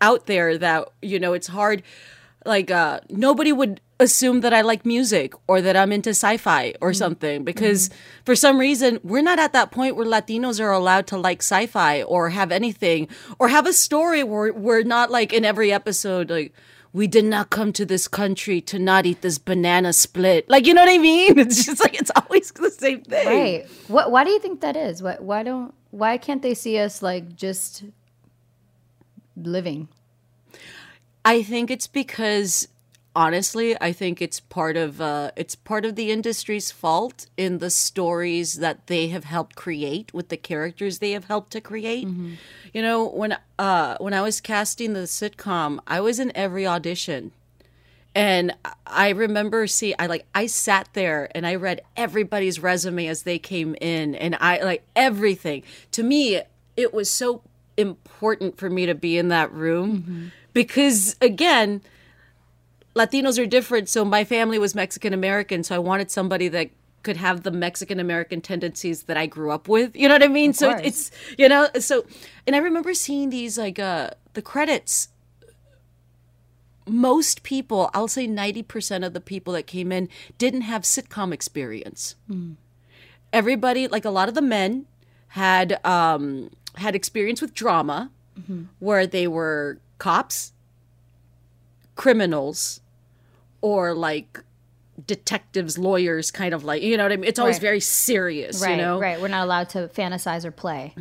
out 0.00 0.26
there 0.26 0.58
that 0.58 0.88
you 1.00 1.18
know 1.18 1.32
it's 1.32 1.46
hard 1.46 1.82
like 2.44 2.72
uh 2.72 2.98
nobody 3.08 3.52
would 3.52 3.80
assume 4.02 4.40
that 4.40 4.52
I 4.52 4.60
like 4.60 4.84
music 4.84 5.34
or 5.46 5.60
that 5.62 5.76
I'm 5.76 5.92
into 5.92 6.10
sci-fi 6.10 6.74
or 6.80 6.90
mm-hmm. 6.90 6.96
something 6.96 7.36
mm-hmm. 7.38 7.44
because 7.44 7.90
for 8.24 8.36
some 8.36 8.58
reason 8.58 9.00
we're 9.02 9.22
not 9.22 9.38
at 9.38 9.52
that 9.54 9.70
point 9.70 9.96
where 9.96 10.06
Latinos 10.06 10.60
are 10.60 10.72
allowed 10.72 11.06
to 11.08 11.16
like 11.16 11.38
sci-fi 11.38 12.02
or 12.02 12.30
have 12.30 12.52
anything 12.52 13.08
or 13.38 13.48
have 13.48 13.66
a 13.66 13.72
story 13.72 14.22
where 14.22 14.52
we're 14.52 14.82
not 14.82 15.10
like 15.10 15.32
in 15.32 15.44
every 15.44 15.72
episode 15.72 16.30
like 16.30 16.52
we 16.92 17.06
did 17.06 17.24
not 17.24 17.48
come 17.50 17.72
to 17.72 17.86
this 17.86 18.06
country 18.06 18.60
to 18.60 18.78
not 18.78 19.06
eat 19.06 19.22
this 19.22 19.38
banana 19.38 19.92
split. 19.92 20.48
Like 20.48 20.66
you 20.66 20.74
know 20.74 20.82
what 20.82 20.92
I 20.92 20.98
mean? 20.98 21.38
It's 21.42 21.64
just 21.64 21.80
like 21.80 21.98
it's 21.98 22.10
always 22.14 22.50
the 22.52 22.70
same 22.70 23.02
thing. 23.02 23.26
Right. 23.26 23.70
What 23.88 24.10
why 24.10 24.24
do 24.24 24.30
you 24.30 24.38
think 24.38 24.60
that 24.60 24.76
is? 24.76 25.02
What 25.02 25.22
why 25.22 25.42
don't 25.42 25.74
why 25.90 26.18
can't 26.18 26.42
they 26.42 26.54
see 26.54 26.78
us 26.78 27.02
like 27.02 27.34
just 27.34 27.84
living? 29.36 29.88
I 31.24 31.42
think 31.42 31.70
it's 31.70 31.86
because 31.86 32.68
honestly, 33.14 33.76
I 33.80 33.92
think 33.92 34.22
it's 34.22 34.40
part 34.40 34.76
of 34.76 35.00
uh, 35.00 35.30
it's 35.36 35.54
part 35.54 35.84
of 35.84 35.96
the 35.96 36.10
industry's 36.10 36.70
fault 36.70 37.26
in 37.36 37.58
the 37.58 37.70
stories 37.70 38.54
that 38.54 38.86
they 38.86 39.08
have 39.08 39.24
helped 39.24 39.56
create 39.56 40.12
with 40.14 40.28
the 40.28 40.36
characters 40.36 40.98
they 40.98 41.12
have 41.12 41.24
helped 41.24 41.50
to 41.52 41.60
create. 41.60 42.06
You 42.72 42.82
know, 42.82 43.06
when 43.06 43.36
uh, 43.58 43.96
when 43.98 44.14
I 44.14 44.22
was 44.22 44.40
casting 44.40 44.92
the 44.92 45.00
sitcom, 45.00 45.78
I 45.86 46.00
was 46.00 46.18
in 46.18 46.32
every 46.34 46.66
audition. 46.66 47.32
And 48.14 48.54
I 48.86 49.08
remember 49.10 49.66
see 49.66 49.94
I 49.98 50.06
like 50.06 50.26
I 50.34 50.46
sat 50.46 50.88
there 50.92 51.30
and 51.34 51.46
I 51.46 51.54
read 51.54 51.80
everybody's 51.96 52.60
resume 52.60 53.06
as 53.06 53.22
they 53.22 53.38
came 53.38 53.74
in 53.80 54.14
and 54.14 54.36
I 54.38 54.62
like 54.62 54.84
everything. 54.94 55.62
To 55.92 56.02
me, 56.02 56.42
it 56.76 56.92
was 56.92 57.10
so 57.10 57.42
important 57.78 58.58
for 58.58 58.68
me 58.68 58.84
to 58.84 58.94
be 58.94 59.16
in 59.16 59.28
that 59.28 59.50
room 59.52 60.30
because 60.52 61.16
again, 61.22 61.80
Latinos 62.94 63.42
are 63.42 63.46
different. 63.46 63.88
So 63.88 64.04
my 64.04 64.24
family 64.24 64.58
was 64.58 64.74
Mexican 64.74 65.12
American, 65.12 65.62
so 65.62 65.74
I 65.74 65.78
wanted 65.78 66.10
somebody 66.10 66.48
that 66.48 66.70
could 67.02 67.16
have 67.16 67.42
the 67.42 67.50
Mexican 67.50 67.98
American 67.98 68.40
tendencies 68.40 69.04
that 69.04 69.16
I 69.16 69.26
grew 69.26 69.50
up 69.50 69.68
with. 69.68 69.96
You 69.96 70.08
know 70.08 70.14
what 70.14 70.22
I 70.22 70.28
mean? 70.28 70.52
so 70.52 70.70
course. 70.70 70.82
it's 70.84 71.10
you 71.36 71.48
know 71.48 71.68
so 71.78 72.04
and 72.46 72.54
I 72.54 72.60
remember 72.60 72.94
seeing 72.94 73.30
these 73.30 73.58
like 73.58 73.78
uh 73.78 74.10
the 74.34 74.42
credits 74.42 75.08
most 76.86 77.42
people, 77.42 77.90
I'll 77.94 78.08
say 78.08 78.26
90% 78.26 79.06
of 79.06 79.12
the 79.12 79.20
people 79.20 79.52
that 79.54 79.66
came 79.66 79.92
in 79.92 80.08
didn't 80.38 80.62
have 80.62 80.82
sitcom 80.82 81.32
experience. 81.32 82.16
Everybody, 83.32 83.88
like 83.88 84.04
a 84.04 84.10
lot 84.10 84.28
of 84.28 84.34
the 84.34 84.42
men 84.42 84.86
had 85.28 85.84
um 85.86 86.50
had 86.76 86.94
experience 86.94 87.40
with 87.40 87.54
drama 87.54 88.10
where 88.78 89.06
they 89.06 89.26
were 89.26 89.78
cops, 89.98 90.52
criminals, 91.94 92.81
or 93.62 93.94
like 93.94 94.40
detectives, 95.06 95.78
lawyers, 95.78 96.30
kind 96.30 96.52
of 96.54 96.64
like, 96.64 96.82
you 96.82 96.96
know 96.96 97.04
what 97.04 97.12
I 97.12 97.16
mean? 97.16 97.28
It's 97.28 97.38
always 97.38 97.56
Right. 97.56 97.62
very 97.62 97.80
serious, 97.80 98.60
Right, 98.60 98.72
you 98.72 98.76
know? 98.76 99.00
right. 99.00 99.20
We're 99.20 99.28
not 99.28 99.44
allowed 99.44 99.70
to 99.70 99.88
fantasize 99.88 100.44
or 100.44 100.50
play. 100.50 100.94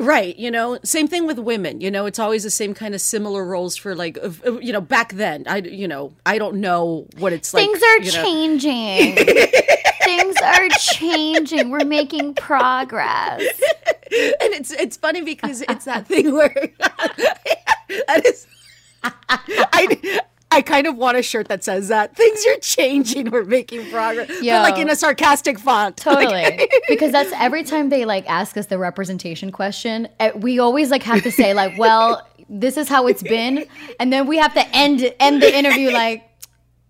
Right, 0.00 0.36
you 0.36 0.50
know, 0.50 0.78
same 0.82 1.06
thing 1.06 1.26
with 1.26 1.38
women. 1.38 1.80
You 1.80 1.90
know, 1.90 2.06
it's 2.06 2.18
always 2.18 2.42
the 2.42 2.50
same 2.50 2.74
kind 2.74 2.94
of 2.94 3.00
similar 3.00 3.44
roles 3.44 3.76
for 3.76 3.94
like, 3.94 4.18
you 4.60 4.72
know, 4.72 4.80
back 4.80 5.12
then. 5.12 5.44
I, 5.46 5.58
you 5.58 5.86
know, 5.86 6.12
I 6.26 6.38
don't 6.38 6.56
know 6.56 7.06
what 7.18 7.32
it's 7.32 7.54
like. 7.54 7.64
Things 7.66 7.82
are 7.82 8.00
changing. 8.22 9.16
Things 10.04 10.36
are 10.42 10.68
changing. 10.70 11.70
We're 11.70 11.84
making 11.84 12.34
progress. 12.34 13.40
and 13.40 14.52
it's 14.54 14.70
it's 14.72 14.96
funny 14.96 15.22
because 15.22 15.62
it's 15.62 15.84
that 15.84 16.06
thing 16.06 16.32
where 16.32 16.72
that 16.78 18.22
is. 18.24 18.46
I 19.02 20.20
I 20.56 20.62
kind 20.62 20.86
of 20.86 20.96
want 20.96 21.18
a 21.18 21.22
shirt 21.22 21.48
that 21.48 21.62
says 21.62 21.88
that 21.88 22.16
things 22.16 22.46
are 22.46 22.56
changing. 22.60 23.30
We're 23.30 23.44
making 23.44 23.90
progress, 23.90 24.30
Yo. 24.42 24.54
but 24.54 24.70
like 24.70 24.80
in 24.80 24.88
a 24.88 24.96
sarcastic 24.96 25.58
font. 25.58 26.02
Like, 26.06 26.28
Totally. 26.30 26.68
because 26.88 27.12
that's 27.12 27.30
every 27.34 27.62
time 27.62 27.90
they 27.90 28.06
like 28.06 28.28
ask 28.28 28.56
us 28.56 28.66
the 28.66 28.78
representation 28.78 29.52
question, 29.52 30.08
eh, 30.18 30.30
we 30.34 30.58
always 30.58 30.90
like 30.90 31.02
have 31.02 31.22
to 31.24 31.30
say 31.30 31.52
like, 31.52 31.76
well, 31.76 32.26
this 32.48 32.78
is 32.78 32.88
how 32.88 33.06
it's 33.06 33.22
been, 33.22 33.66
and 34.00 34.10
then 34.10 34.26
we 34.26 34.38
have 34.38 34.54
to 34.54 34.66
end 34.74 35.12
end 35.20 35.42
the 35.42 35.54
interview 35.54 35.90
like, 35.90 36.26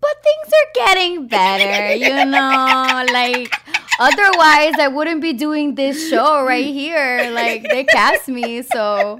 but 0.00 0.10
things 0.22 0.52
are 0.52 0.86
getting 0.86 1.26
better, 1.26 1.94
you 1.96 2.24
know, 2.24 3.04
like 3.12 3.52
otherwise 3.98 4.74
I 4.78 4.88
wouldn't 4.92 5.22
be 5.22 5.32
doing 5.32 5.74
this 5.74 6.08
show 6.08 6.44
right 6.44 6.66
here. 6.66 7.30
Like 7.32 7.64
they 7.64 7.82
cast 7.84 8.28
me, 8.28 8.62
so 8.62 9.18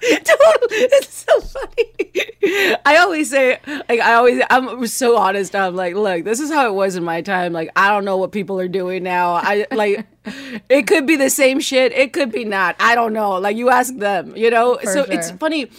it's 0.02 1.26
so 1.26 1.40
funny. 1.40 2.78
I 2.84 2.96
always 2.98 3.30
say, 3.30 3.58
like, 3.88 4.00
I 4.00 4.14
always, 4.14 4.42
I'm 4.50 4.86
so 4.86 5.16
honest. 5.16 5.54
I'm 5.54 5.74
like, 5.74 5.94
look, 5.94 6.24
this 6.24 6.40
is 6.40 6.50
how 6.50 6.66
it 6.66 6.74
was 6.74 6.96
in 6.96 7.04
my 7.04 7.22
time. 7.22 7.52
Like, 7.52 7.70
I 7.76 7.88
don't 7.90 8.04
know 8.04 8.16
what 8.16 8.32
people 8.32 8.58
are 8.60 8.68
doing 8.68 9.02
now. 9.02 9.32
I 9.34 9.66
like, 9.70 10.06
it 10.68 10.86
could 10.86 11.06
be 11.06 11.16
the 11.16 11.30
same 11.30 11.60
shit. 11.60 11.92
It 11.92 12.12
could 12.12 12.30
be 12.30 12.44
not. 12.44 12.76
I 12.78 12.94
don't 12.94 13.12
know. 13.12 13.32
Like, 13.32 13.56
you 13.56 13.70
ask 13.70 13.96
them, 13.96 14.36
you 14.36 14.50
know. 14.50 14.78
so 14.84 15.02
it's 15.02 15.30
funny. 15.32 15.70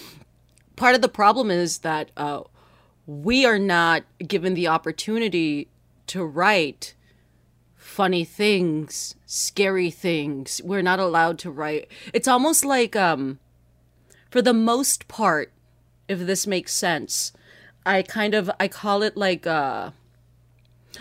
Part 0.76 0.96
of 0.96 1.02
the 1.02 1.10
problem 1.10 1.52
is 1.52 1.80
that 1.80 2.12
uh, 2.16 2.44
we 3.06 3.46
are 3.46 3.60
not 3.60 4.04
given 4.26 4.54
the 4.54 4.68
opportunity 4.68 5.68
to 6.08 6.24
write 6.26 6.96
funny 7.76 8.24
things, 8.24 9.16
scary 9.26 9.90
things. 9.92 10.62
We're 10.64 10.82
not 10.82 11.00
allowed 11.00 11.40
to 11.40 11.52
write. 11.52 11.90
It's 12.14 12.28
almost 12.28 12.64
like 12.64 12.96
um 12.96 13.40
for 14.30 14.42
the 14.42 14.54
most 14.54 15.08
part, 15.08 15.52
if 16.08 16.20
this 16.20 16.46
makes 16.48 16.74
sense, 16.74 17.34
I 17.86 18.02
kind 18.02 18.34
of 18.34 18.50
I 18.60 18.68
call 18.68 19.04
it 19.04 19.18
like 19.18 19.48
uh 19.48 19.92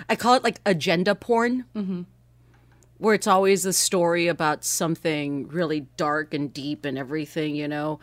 I 0.08 0.16
call 0.16 0.34
it 0.34 0.44
like 0.44 0.60
agenda 0.66 1.14
porn. 1.14 1.64
Mm-hmm. 1.74 2.02
Where 2.98 3.14
it's 3.14 3.28
always 3.28 3.64
a 3.64 3.72
story 3.72 4.26
about 4.26 4.64
something 4.64 5.46
really 5.48 5.86
dark 5.96 6.34
and 6.34 6.52
deep 6.52 6.84
and 6.84 6.98
everything, 6.98 7.54
you 7.54 7.68
know. 7.68 8.00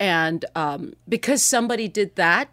And 0.00 0.42
um, 0.54 0.94
because 1.06 1.42
somebody 1.42 1.86
did 1.86 2.16
that 2.16 2.48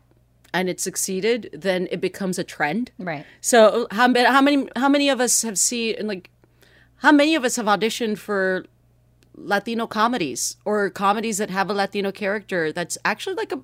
and 0.54 0.68
it 0.68 0.82
succeeded, 0.82 1.50
then 1.54 1.88
it 1.92 2.02
becomes 2.02 2.38
a 2.38 2.44
trend. 2.44 2.92
right. 3.00 3.26
So 3.40 3.88
how 3.92 4.10
many 4.10 4.26
how 4.28 4.42
many 4.42 4.68
how 4.76 4.90
many 4.90 5.10
of 5.10 5.22
us 5.22 5.44
have 5.44 5.58
seen 5.58 5.96
like 6.06 6.30
how 6.98 7.12
many 7.14 7.36
of 7.36 7.46
us 7.46 7.56
have 7.56 7.66
auditioned 7.68 8.18
for 8.18 8.66
Latino 9.38 9.88
comedies 9.88 10.58
or 10.66 10.90
comedies 10.90 11.38
that 11.38 11.50
have 11.50 11.70
a 11.70 11.74
Latino 11.74 12.12
character 12.12 12.72
that's 12.72 12.98
actually 13.06 13.36
like 13.36 13.52
a 13.52 13.60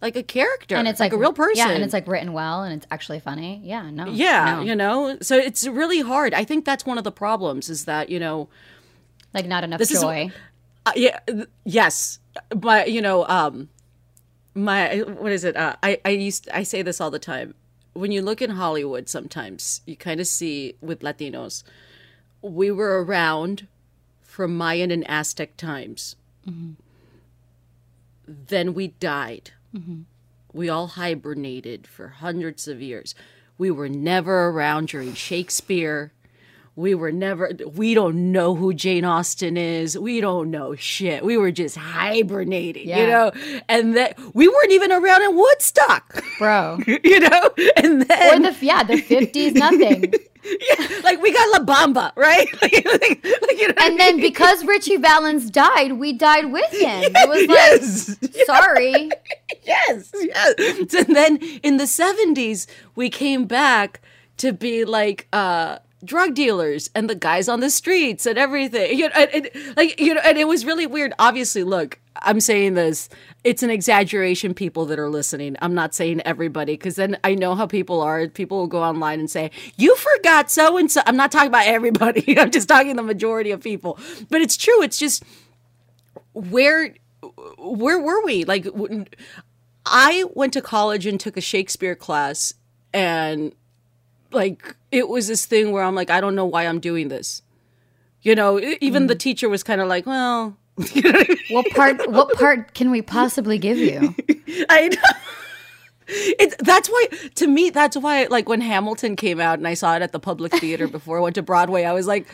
like 0.00 0.16
a 0.16 0.22
character 0.22 0.76
And 0.76 0.86
it's 0.86 1.00
like, 1.00 1.12
a 1.14 1.16
real 1.16 1.32
person. 1.32 1.56
Yeah, 1.66 1.70
and 1.72 1.82
it's 1.82 1.94
like 1.94 2.06
written 2.06 2.32
well 2.34 2.62
and 2.62 2.74
it's 2.74 2.86
actually 2.90 3.20
funny. 3.20 3.60
Yeah, 3.64 3.90
no. 3.90 4.06
yeah, 4.06 4.56
no. 4.56 4.62
you 4.62 4.74
know. 4.76 5.16
So 5.22 5.36
it's 5.36 5.66
really 5.66 6.00
hard. 6.00 6.34
I 6.34 6.44
think 6.44 6.64
that's 6.66 6.84
one 6.84 6.98
of 6.98 7.04
the 7.04 7.12
problems 7.12 7.70
is 7.70 7.86
that 7.86 8.08
you 8.10 8.20
know 8.20 8.48
Like 9.32 9.46
not 9.46 9.64
enough 9.64 9.78
This 9.78 9.90
is- 9.92 10.00
joy. 10.02 10.30
uh, 10.86 10.92
yeah 10.96 11.18
yes 11.64 12.18
but 12.50 12.90
you 12.90 13.00
know 13.00 13.26
um 13.26 13.68
my 14.54 14.98
what 14.98 15.32
is 15.32 15.42
it? 15.44 15.56
Uh, 15.56 15.74
I 15.82 15.98
I 16.04 16.10
used 16.10 16.48
I 16.52 16.62
say 16.62 16.82
this 16.82 17.00
all 17.00 17.10
the 17.10 17.18
time. 17.18 17.54
When 17.94 18.12
you 18.12 18.22
look 18.22 18.40
in 18.42 18.50
Hollywood, 18.50 19.08
sometimes 19.08 19.80
you 19.86 19.96
kind 19.96 20.20
of 20.20 20.26
see 20.26 20.76
with 20.80 21.00
Latinos, 21.00 21.62
we 22.42 22.70
were 22.70 23.02
around 23.04 23.66
from 24.34 24.56
Mayan 24.56 24.90
and 24.90 25.08
Aztec 25.08 25.56
times. 25.56 26.16
Then 28.26 28.74
we 28.74 28.88
died. 28.88 29.52
We 30.52 30.68
all 30.68 30.88
hibernated 30.88 31.86
for 31.86 32.08
hundreds 32.08 32.66
of 32.66 32.82
years. 32.82 33.14
We 33.58 33.70
were 33.70 33.88
never 33.88 34.48
around 34.48 34.88
during 34.88 35.14
Shakespeare. 35.14 36.12
We 36.76 36.96
were 36.96 37.12
never, 37.12 37.52
we 37.76 37.94
don't 37.94 38.32
know 38.32 38.56
who 38.56 38.74
Jane 38.74 39.04
Austen 39.04 39.56
is. 39.56 39.96
We 39.96 40.20
don't 40.20 40.50
know 40.50 40.74
shit. 40.74 41.24
We 41.24 41.36
were 41.36 41.52
just 41.52 41.76
hibernating, 41.76 42.88
you 42.88 43.06
know? 43.06 43.30
And 43.68 43.96
that 43.96 44.18
we 44.34 44.48
weren't 44.48 44.72
even 44.72 44.90
around 44.90 45.22
in 45.22 45.36
Woodstock, 45.36 46.24
Bro. 46.38 46.80
you 46.86 47.20
know? 47.20 47.50
And 47.76 48.02
Or 48.02 48.04
then, 48.06 48.42
the 48.42 48.56
yeah, 48.60 48.82
the 48.82 48.94
50s, 49.00 49.54
nothing. 49.54 50.14
like, 51.04 51.20
we 51.22 51.32
got 51.32 51.60
La 51.60 51.64
Bamba, 51.64 52.12
right? 52.16 52.46
like, 52.62 52.72
like, 52.84 53.24
like, 53.24 53.58
you 53.58 53.68
know 53.68 53.74
And 53.80 53.98
then 53.98 54.16
mean? 54.16 54.20
because 54.20 54.64
Ritchie 54.64 54.96
Valens 54.96 55.50
died, 55.50 55.94
we 55.94 56.12
died 56.12 56.52
with 56.52 56.70
him. 56.72 57.04
It 57.14 57.28
was 57.28 57.48
like, 57.48 58.28
Yes. 58.28 58.46
sorry. 58.46 59.10
yes, 59.64 60.10
yes. 60.14 60.94
And 60.94 61.16
then 61.16 61.36
in 61.62 61.76
the 61.78 61.84
70s, 61.84 62.66
we 62.94 63.08
came 63.10 63.46
back 63.46 64.00
to 64.38 64.52
be 64.52 64.84
like 64.84 65.28
uh 65.32 65.78
drug 66.04 66.34
dealers 66.34 66.90
and 66.94 67.08
the 67.08 67.14
guys 67.14 67.48
on 67.48 67.60
the 67.60 67.70
streets 67.70 68.26
and 68.26 68.36
everything. 68.36 68.98
You 68.98 69.08
know, 69.08 69.14
and, 69.16 69.46
and, 69.54 69.76
like 69.76 69.98
you 70.00 70.12
know, 70.14 70.20
and 70.24 70.36
it 70.38 70.46
was 70.46 70.64
really 70.66 70.86
weird. 70.86 71.12
Obviously, 71.18 71.62
look, 71.64 71.98
I'm 72.20 72.40
saying 72.40 72.74
this. 72.74 73.08
It's 73.44 73.62
an 73.62 73.70
exaggeration, 73.70 74.54
people 74.54 74.86
that 74.86 74.98
are 74.98 75.10
listening. 75.10 75.56
I'm 75.60 75.74
not 75.74 75.94
saying 75.94 76.22
everybody, 76.24 76.72
because 76.72 76.96
then 76.96 77.18
I 77.22 77.34
know 77.34 77.54
how 77.54 77.66
people 77.66 78.00
are. 78.00 78.26
People 78.26 78.58
will 78.58 78.66
go 78.66 78.82
online 78.82 79.20
and 79.20 79.30
say, 79.30 79.50
You 79.76 79.94
forgot 79.96 80.50
so 80.50 80.78
and 80.78 80.90
so. 80.90 81.02
I'm 81.06 81.16
not 81.16 81.30
talking 81.30 81.48
about 81.48 81.66
everybody. 81.66 82.38
I'm 82.40 82.50
just 82.50 82.68
talking 82.68 82.96
the 82.96 83.02
majority 83.02 83.50
of 83.50 83.62
people. 83.62 83.98
But 84.30 84.40
it's 84.40 84.56
true. 84.56 84.82
It's 84.82 84.98
just 84.98 85.22
where 86.34 86.94
where 87.58 87.98
were 87.98 88.22
we 88.24 88.44
like 88.44 88.66
i 89.86 90.24
went 90.34 90.52
to 90.52 90.60
college 90.60 91.06
and 91.06 91.18
took 91.18 91.36
a 91.36 91.40
shakespeare 91.40 91.94
class 91.94 92.54
and 92.92 93.54
like 94.32 94.76
it 94.90 95.08
was 95.08 95.28
this 95.28 95.46
thing 95.46 95.72
where 95.72 95.82
i'm 95.82 95.94
like 95.94 96.10
i 96.10 96.20
don't 96.20 96.34
know 96.34 96.44
why 96.44 96.64
i'm 96.64 96.80
doing 96.80 97.08
this 97.08 97.42
you 98.20 98.34
know 98.34 98.58
even 98.80 99.02
mm-hmm. 99.02 99.06
the 99.06 99.14
teacher 99.14 99.48
was 99.48 99.62
kind 99.62 99.80
of 99.80 99.88
like 99.88 100.06
well 100.06 100.56
you 100.94 101.02
know 101.02 101.12
what 101.12 101.30
I, 101.30 101.34
mean? 101.34 101.38
What 101.50 101.66
part 101.70 102.10
what 102.10 102.32
part 102.34 102.74
can 102.74 102.90
we 102.90 103.02
possibly 103.02 103.58
give 103.58 103.78
you? 103.78 104.14
I 104.68 104.88
know 104.88 105.18
it's 106.06 106.54
that's 106.58 106.88
why 106.90 107.06
to 107.34 107.46
me 107.46 107.70
that's 107.70 107.96
why 107.96 108.26
like 108.26 108.46
when 108.46 108.60
hamilton 108.60 109.16
came 109.16 109.40
out 109.40 109.56
and 109.58 109.66
i 109.66 109.72
saw 109.72 109.96
it 109.96 110.02
at 110.02 110.12
the 110.12 110.20
public 110.20 110.52
theater 110.60 110.86
before 110.86 111.16
i 111.16 111.20
went 111.22 111.34
to 111.34 111.42
broadway 111.42 111.84
i 111.84 111.92
was 111.94 112.06
like 112.06 112.26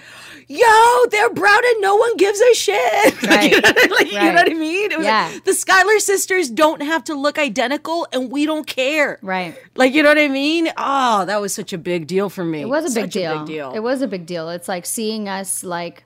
yo 0.48 0.66
they're 1.12 1.30
brown 1.30 1.60
and 1.64 1.80
no 1.80 1.94
one 1.94 2.16
gives 2.16 2.40
a 2.40 2.54
shit 2.54 3.22
like, 3.22 3.52
you 3.52 3.60
know, 3.60 3.70
Right. 3.70 4.10
you 4.10 4.18
know 4.18 4.34
what 4.34 4.50
i 4.50 4.54
mean 4.54 4.90
It 4.90 4.98
was 4.98 5.06
Yeah. 5.06 5.30
like, 5.32 5.44
the 5.44 5.54
schuyler 5.54 6.00
sisters 6.00 6.50
don't 6.50 6.82
have 6.82 7.04
to 7.04 7.14
look 7.14 7.38
identical 7.38 8.08
and 8.12 8.28
we 8.32 8.44
don't 8.44 8.66
care 8.66 9.20
Right. 9.22 9.56
like 9.76 9.94
you 9.94 10.02
know 10.02 10.08
what 10.08 10.18
i 10.18 10.26
mean 10.26 10.68
oh 10.76 11.24
that 11.26 11.40
was 11.40 11.54
such 11.54 11.72
a 11.72 11.78
big 11.78 12.08
deal 12.08 12.28
for 12.28 12.44
me 12.44 12.62
It 12.62 12.68
was 12.68 12.96
a 12.96 13.00
big, 13.02 13.10
deal. 13.12 13.38
big 13.38 13.46
deal 13.46 13.72
It 13.72 13.80
was 13.84 14.02
a 14.02 14.08
big 14.08 14.26
deal. 14.26 14.48
It's 14.48 14.66
like 14.66 14.84
seeing 14.84 15.28
us 15.28 15.62
like 15.62 16.02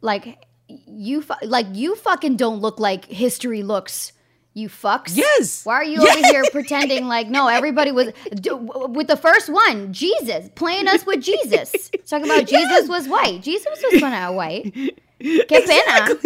like 0.00 0.45
you 0.68 1.22
fu- 1.22 1.34
like 1.46 1.66
you 1.72 1.94
fucking 1.96 2.36
don't 2.36 2.60
look 2.60 2.78
like 2.80 3.04
history 3.06 3.62
looks. 3.62 4.12
You 4.54 4.70
fucks. 4.70 5.14
Yes. 5.14 5.66
Why 5.66 5.74
are 5.74 5.84
you 5.84 6.00
over 6.00 6.26
here 6.28 6.42
pretending 6.50 7.08
like 7.08 7.28
no? 7.28 7.46
Everybody 7.46 7.92
was 7.92 8.08
do, 8.34 8.56
with 8.56 9.06
the 9.06 9.16
first 9.16 9.50
one, 9.50 9.92
Jesus 9.92 10.48
playing 10.54 10.88
us 10.88 11.04
with 11.04 11.20
Jesus. 11.22 11.90
Talking 12.06 12.24
about 12.24 12.46
Jesus 12.46 12.88
was 12.88 13.06
white. 13.06 13.42
Jesus 13.42 13.82
was 13.92 14.00
not 14.00 14.34
white. 14.34 14.72
Que 15.20 15.60
pena. 15.62 16.16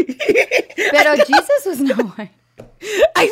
Pero 0.77 1.17
Jesus 1.25 1.67
was 1.67 1.81
not 1.81 2.19
white. 2.19 2.31
I, 3.17 3.27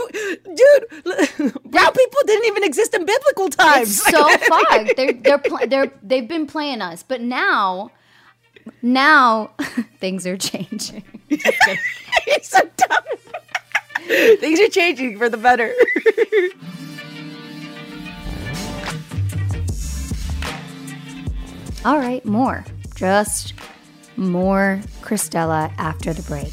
dude, 0.45 1.63
brown 1.65 1.93
people 1.93 2.21
didn't 2.27 2.47
even 2.47 2.65
exist 2.65 2.93
in 2.95 3.05
biblical 3.05 3.49
times. 3.49 4.01
It's 4.01 4.11
so 4.11 4.29
fucked. 4.49 4.97
They're 4.97 5.13
they're 5.13 5.39
pl- 5.39 5.67
they're 5.69 5.93
they've 6.03 6.29
been 6.29 6.47
playing 6.47 6.83
us, 6.83 7.03
but 7.03 7.21
now, 7.21 7.91
now 8.83 9.51
things 9.99 10.27
are 10.27 10.37
changing. 10.37 11.05
it's 11.31 12.51
so 12.51 12.61
dumb. 12.77 14.37
Things 14.39 14.61
are 14.61 14.69
changing 14.69 15.19
for 15.19 15.29
the 15.29 15.37
better. 15.37 15.75
All 21.85 21.99
right, 21.99 22.25
more, 22.25 22.65
just 22.97 23.55
more 24.17 24.81
Cristela 25.01 25.73
after 25.79 26.13
the 26.13 26.23
break. 26.23 26.53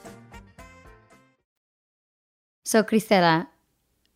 So, 2.71 2.83
Cristela, 2.83 3.47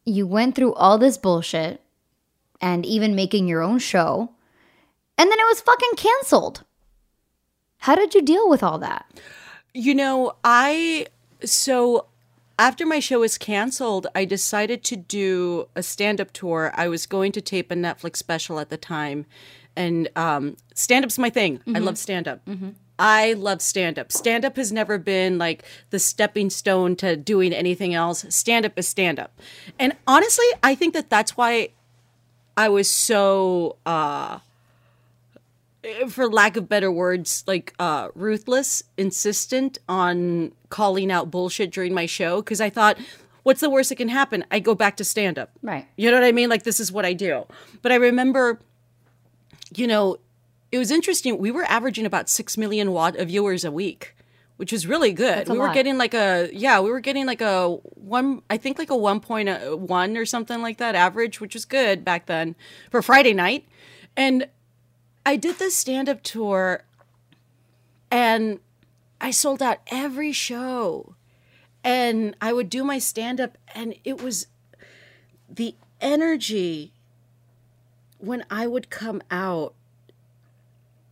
you 0.06 0.26
went 0.26 0.56
through 0.56 0.76
all 0.76 0.98
this 0.98 1.18
bullshit 1.18 1.82
and 2.62 2.86
even 2.86 3.14
making 3.14 3.50
your 3.50 3.62
own 3.62 3.80
show, 3.80 4.32
and 5.18 5.30
then 5.30 5.38
it 5.38 5.44
was 5.44 5.60
fucking 5.60 5.96
canceled. 5.98 6.64
How 7.80 7.96
did 7.96 8.16
you 8.16 8.22
deal 8.22 8.48
with 8.48 8.64
all 8.64 8.78
that? 8.80 9.08
You 9.74 9.94
know, 9.94 10.38
I 10.46 11.08
so 11.44 12.06
after 12.58 12.86
my 12.86 13.02
show 13.02 13.20
was 13.20 13.38
canceled, 13.38 14.08
I 14.16 14.24
decided 14.24 14.86
to 14.86 14.96
do 14.96 15.68
a 15.76 15.84
stand-up 15.84 16.32
tour. 16.32 16.72
I 16.76 16.88
was 16.88 17.06
going 17.06 17.34
to 17.34 17.42
tape 17.42 17.72
a 17.72 17.76
Netflix 17.76 18.16
special 18.16 18.62
at 18.62 18.70
the 18.70 18.78
time, 18.78 19.26
and 19.76 20.08
um, 20.16 20.56
stand-up's 20.74 21.20
my 21.20 21.30
thing. 21.30 21.60
I 21.76 21.80
love 21.80 21.98
stand-up. 21.98 22.40
I 22.98 23.34
love 23.34 23.62
stand-up. 23.62 24.12
Stand-up 24.12 24.56
has 24.56 24.72
never 24.72 24.98
been 24.98 25.38
like 25.38 25.64
the 25.90 26.00
stepping 26.00 26.50
stone 26.50 26.96
to 26.98 27.16
doing 27.16 27.54
anything 27.54 27.94
else. 27.94 28.26
Stand-up 28.30 28.78
is 28.78 28.88
stand-up, 28.88 29.40
and 29.80 29.94
honestly, 30.08 30.46
I 30.64 30.76
think 30.76 30.94
that 30.94 31.10
that's 31.10 31.36
why 31.36 31.70
I 32.56 32.70
was 32.70 32.90
so. 32.90 33.78
Uh, 33.86 34.40
for 36.08 36.28
lack 36.28 36.58
of 36.58 36.68
better 36.68 36.92
words, 36.92 37.44
like 37.46 37.74
uh, 37.78 38.10
ruthless, 38.16 38.84
insistent 38.98 39.78
on 39.88 40.52
calling 40.70 41.12
out 41.12 41.30
bullshit 41.30 41.72
during 41.72 41.94
my 41.94 42.08
show 42.08 42.42
because 42.42 42.60
I 42.60 42.72
thought, 42.72 42.98
what's 43.44 43.62
the 43.62 43.70
worst 43.70 43.90
that 43.90 43.98
can 43.98 44.10
happen? 44.10 44.44
I 44.50 44.60
go 44.60 44.74
back 44.74 44.98
to 44.98 45.04
stand 45.04 45.38
up. 45.38 45.52
Right. 45.62 45.86
You 45.96 46.10
know 46.10 46.18
what 46.18 46.24
I 46.24 46.32
mean? 46.32 46.50
Like, 46.50 46.64
this 46.64 46.80
is 46.80 46.92
what 46.92 47.06
I 47.06 47.14
do. 47.14 47.46
But 47.84 47.92
I 47.92 47.96
remember, 47.96 48.60
you 49.76 49.86
know, 49.86 50.18
it 50.72 50.78
was 50.78 50.92
interesting. 50.92 51.38
We 51.38 51.52
were 51.52 51.64
averaging 51.66 52.06
about 52.06 52.30
6 52.30 52.58
million 52.58 52.92
watt 52.92 53.16
of 53.18 53.28
viewers 53.28 53.64
a 53.64 53.72
week 53.72 54.16
which 54.58 54.72
was 54.72 54.88
really 54.88 55.12
good. 55.12 55.50
a 55.50 55.52
we 55.52 55.60
were 55.60 55.66
lot. 55.66 55.74
getting 55.74 55.98
like 55.98 56.14
a 56.14 56.50
yeah, 56.54 56.80
we 56.80 56.90
were 56.90 57.00
getting 57.00 57.26
like 57.26 57.42
a 57.42 57.70
one 57.96 58.42
I 58.50 58.58
think 58.58 58.78
like 58.78 58.90
a 58.90 58.94
1.1 58.94 60.16
uh, 60.16 60.20
or 60.20 60.26
something 60.26 60.62
like 60.62 60.78
that 60.78 60.96
average, 60.96 61.42
which 61.42 61.54
was 61.54 61.66
good 61.66 62.06
back 62.06 62.26
then 62.26 62.56
for 62.90 63.02
Friday 63.02 63.34
night. 63.34 63.66
And 64.16 64.48
I 65.26 65.36
did 65.36 65.60
this 65.60 65.76
stand-up 65.76 66.24
tour 66.24 66.84
and 68.10 68.60
I 69.20 69.32
sold 69.32 69.62
out 69.62 69.80
every 69.88 70.32
show. 70.32 71.16
And 71.84 72.36
I 72.42 72.52
would 72.54 72.70
do 72.70 72.84
my 72.84 72.98
stand-up 72.98 73.58
and 73.74 73.96
it 74.04 74.22
was 74.22 74.48
the 75.50 75.76
energy 76.02 76.94
when 78.18 78.44
I 78.50 78.66
would 78.66 78.90
come 78.90 79.22
out 79.30 79.76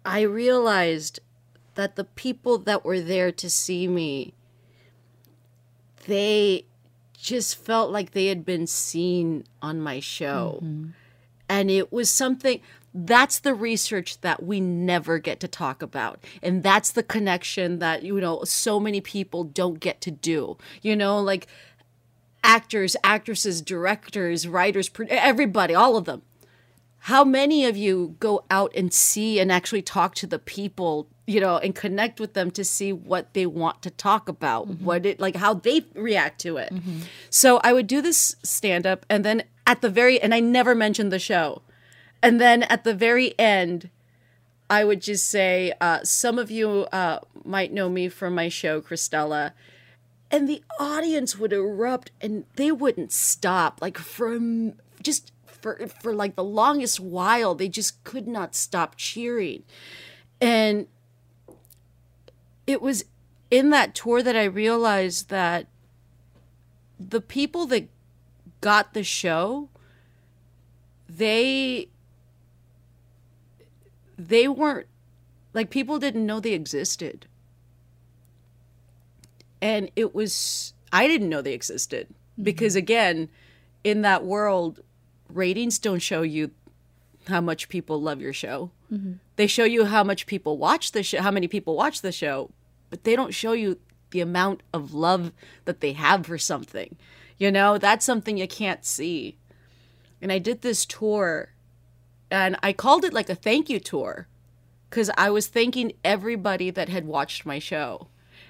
I 0.05 0.21
realized 0.21 1.19
that 1.75 1.95
the 1.95 2.03
people 2.03 2.57
that 2.59 2.85
were 2.85 3.01
there 3.01 3.31
to 3.31 3.49
see 3.49 3.87
me 3.87 4.33
they 6.05 6.65
just 7.17 7.55
felt 7.55 7.91
like 7.91 8.11
they 8.11 8.27
had 8.27 8.45
been 8.45 8.67
seen 8.67 9.45
on 9.61 9.79
my 9.79 9.99
show. 9.99 10.59
Mm-hmm. 10.61 10.89
And 11.47 11.71
it 11.71 11.91
was 11.91 12.09
something 12.09 12.59
that's 12.93 13.39
the 13.39 13.55
research 13.55 14.21
that 14.21 14.43
we 14.43 14.59
never 14.59 15.17
get 15.17 15.39
to 15.39 15.47
talk 15.47 15.81
about. 15.81 16.23
And 16.43 16.61
that's 16.61 16.91
the 16.91 17.03
connection 17.03 17.79
that 17.79 18.03
you 18.03 18.19
know 18.19 18.43
so 18.43 18.79
many 18.79 19.01
people 19.01 19.43
don't 19.43 19.79
get 19.79 20.01
to 20.01 20.11
do. 20.11 20.57
You 20.81 20.95
know 20.95 21.19
like 21.19 21.47
actors 22.43 22.97
actresses 23.05 23.61
directors 23.61 24.45
writers 24.45 24.91
everybody 25.07 25.73
all 25.73 25.95
of 25.95 26.03
them 26.03 26.21
how 27.07 27.25
many 27.25 27.65
of 27.65 27.75
you 27.75 28.15
go 28.21 28.45
out 28.49 28.71
and 28.73 28.93
see 28.93 29.37
and 29.37 29.51
actually 29.51 29.81
talk 29.81 30.15
to 30.15 30.25
the 30.25 30.39
people 30.39 31.09
you 31.27 31.41
know 31.41 31.57
and 31.57 31.75
connect 31.75 32.17
with 32.17 32.33
them 32.33 32.49
to 32.49 32.63
see 32.63 32.93
what 32.93 33.33
they 33.33 33.45
want 33.45 33.81
to 33.81 33.89
talk 33.89 34.29
about? 34.29 34.67
What 34.79 35.05
it 35.05 35.19
like 35.19 35.35
how 35.35 35.53
they 35.53 35.85
react 35.95 36.39
to 36.41 36.55
it. 36.55 36.71
So 37.29 37.57
i 37.57 37.73
would 37.73 37.87
do 37.87 38.01
this 38.01 38.37
stand 38.43 38.87
up 38.87 39.05
and 39.09 39.25
then 39.25 39.43
at 39.67 39.81
the 39.81 39.89
very 39.89 40.21
and 40.21 40.33
i 40.33 40.39
never 40.39 40.73
mentioned 40.73 41.11
the 41.11 41.19
show. 41.19 41.61
And 42.21 42.39
then 42.39 42.63
at 42.63 42.85
the 42.85 42.93
very 42.93 43.37
end 43.37 43.89
i 44.69 44.85
would 44.85 45.01
just 45.01 45.27
say 45.27 45.73
uh, 45.81 46.05
some 46.05 46.39
of 46.39 46.49
you 46.49 46.87
uh, 46.93 47.19
might 47.43 47.73
know 47.73 47.89
me 47.89 48.07
from 48.07 48.33
my 48.33 48.47
show 48.47 48.79
Cristela. 48.79 49.51
And 50.31 50.47
the 50.47 50.63
audience 50.79 51.37
would 51.37 51.51
erupt 51.51 52.11
and 52.21 52.45
they 52.55 52.71
wouldn't 52.71 53.11
stop 53.11 53.79
like 53.81 53.97
from 53.97 54.75
just 55.01 55.32
for 55.63 55.87
for 55.87 56.13
like 56.13 56.35
the 56.35 56.43
longest 56.43 56.99
while 56.99 57.55
they 57.55 57.69
just 57.69 58.03
could 58.03 58.27
not 58.27 58.53
stop 58.53 58.95
cheering. 58.97 59.63
And 60.41 60.87
it 62.67 62.81
was 62.81 63.05
in 63.49 63.69
that 63.69 63.93
tour 63.93 64.23
that 64.23 64.35
i 64.35 64.43
realized 64.43 65.29
that 65.29 65.67
the 66.99 67.21
people 67.21 67.65
that 67.67 67.87
got 68.61 68.93
the 68.93 69.03
show 69.03 69.69
they 71.07 71.87
they 74.17 74.47
weren't 74.47 74.87
like 75.53 75.69
people 75.69 75.99
didn't 75.99 76.25
know 76.25 76.39
they 76.39 76.53
existed. 76.53 77.27
And 79.61 79.91
it 79.95 80.13
was 80.13 80.73
i 80.91 81.07
didn't 81.07 81.29
know 81.29 81.41
they 81.41 81.53
existed. 81.53 82.07
Because 82.41 82.73
mm-hmm. 82.73 82.79
again 82.79 83.29
in 83.83 84.01
that 84.01 84.25
world 84.25 84.81
ratings 85.35 85.79
don't 85.79 86.01
show 86.01 86.21
you 86.21 86.51
how 87.27 87.41
much 87.41 87.69
people 87.69 88.01
love 88.01 88.21
your 88.21 88.33
show. 88.33 88.71
They 89.35 89.47
show 89.47 89.63
you 89.63 89.85
how 89.85 90.03
much 90.03 90.27
people 90.27 90.57
watch 90.57 90.91
the 90.91 91.01
show 91.01 91.21
how 91.21 91.31
many 91.31 91.47
people 91.47 91.75
watch 91.75 92.01
the 92.01 92.11
show 92.11 92.51
but 92.89 93.03
they 93.03 93.15
don't 93.15 93.33
show 93.33 93.53
you 93.53 93.79
the 94.11 94.21
amount 94.21 94.61
of 94.71 94.93
love 94.93 95.31
that 95.65 95.79
they 95.79 95.93
have 95.93 96.27
for 96.27 96.37
something. 96.37 96.95
You 97.37 97.51
know 97.51 97.77
that's 97.79 98.05
something 98.05 98.37
you 98.37 98.47
can't 98.47 98.85
see. 98.85 99.37
And 100.21 100.31
i 100.31 100.37
did 100.37 100.61
this 100.61 100.85
tour 100.85 101.49
and 102.29 102.55
i 102.61 102.71
called 102.71 103.03
it 103.03 103.13
like 103.13 103.29
a 103.29 103.35
thank 103.35 103.69
you 103.69 103.79
tour 103.79 104.27
because 104.93 105.09
I 105.17 105.31
was 105.31 105.47
thanking 105.47 105.93
everybody 106.03 106.69
that 106.69 106.87
had 106.87 107.07
watched 107.07 107.47
my 107.47 107.57
show. 107.57 108.09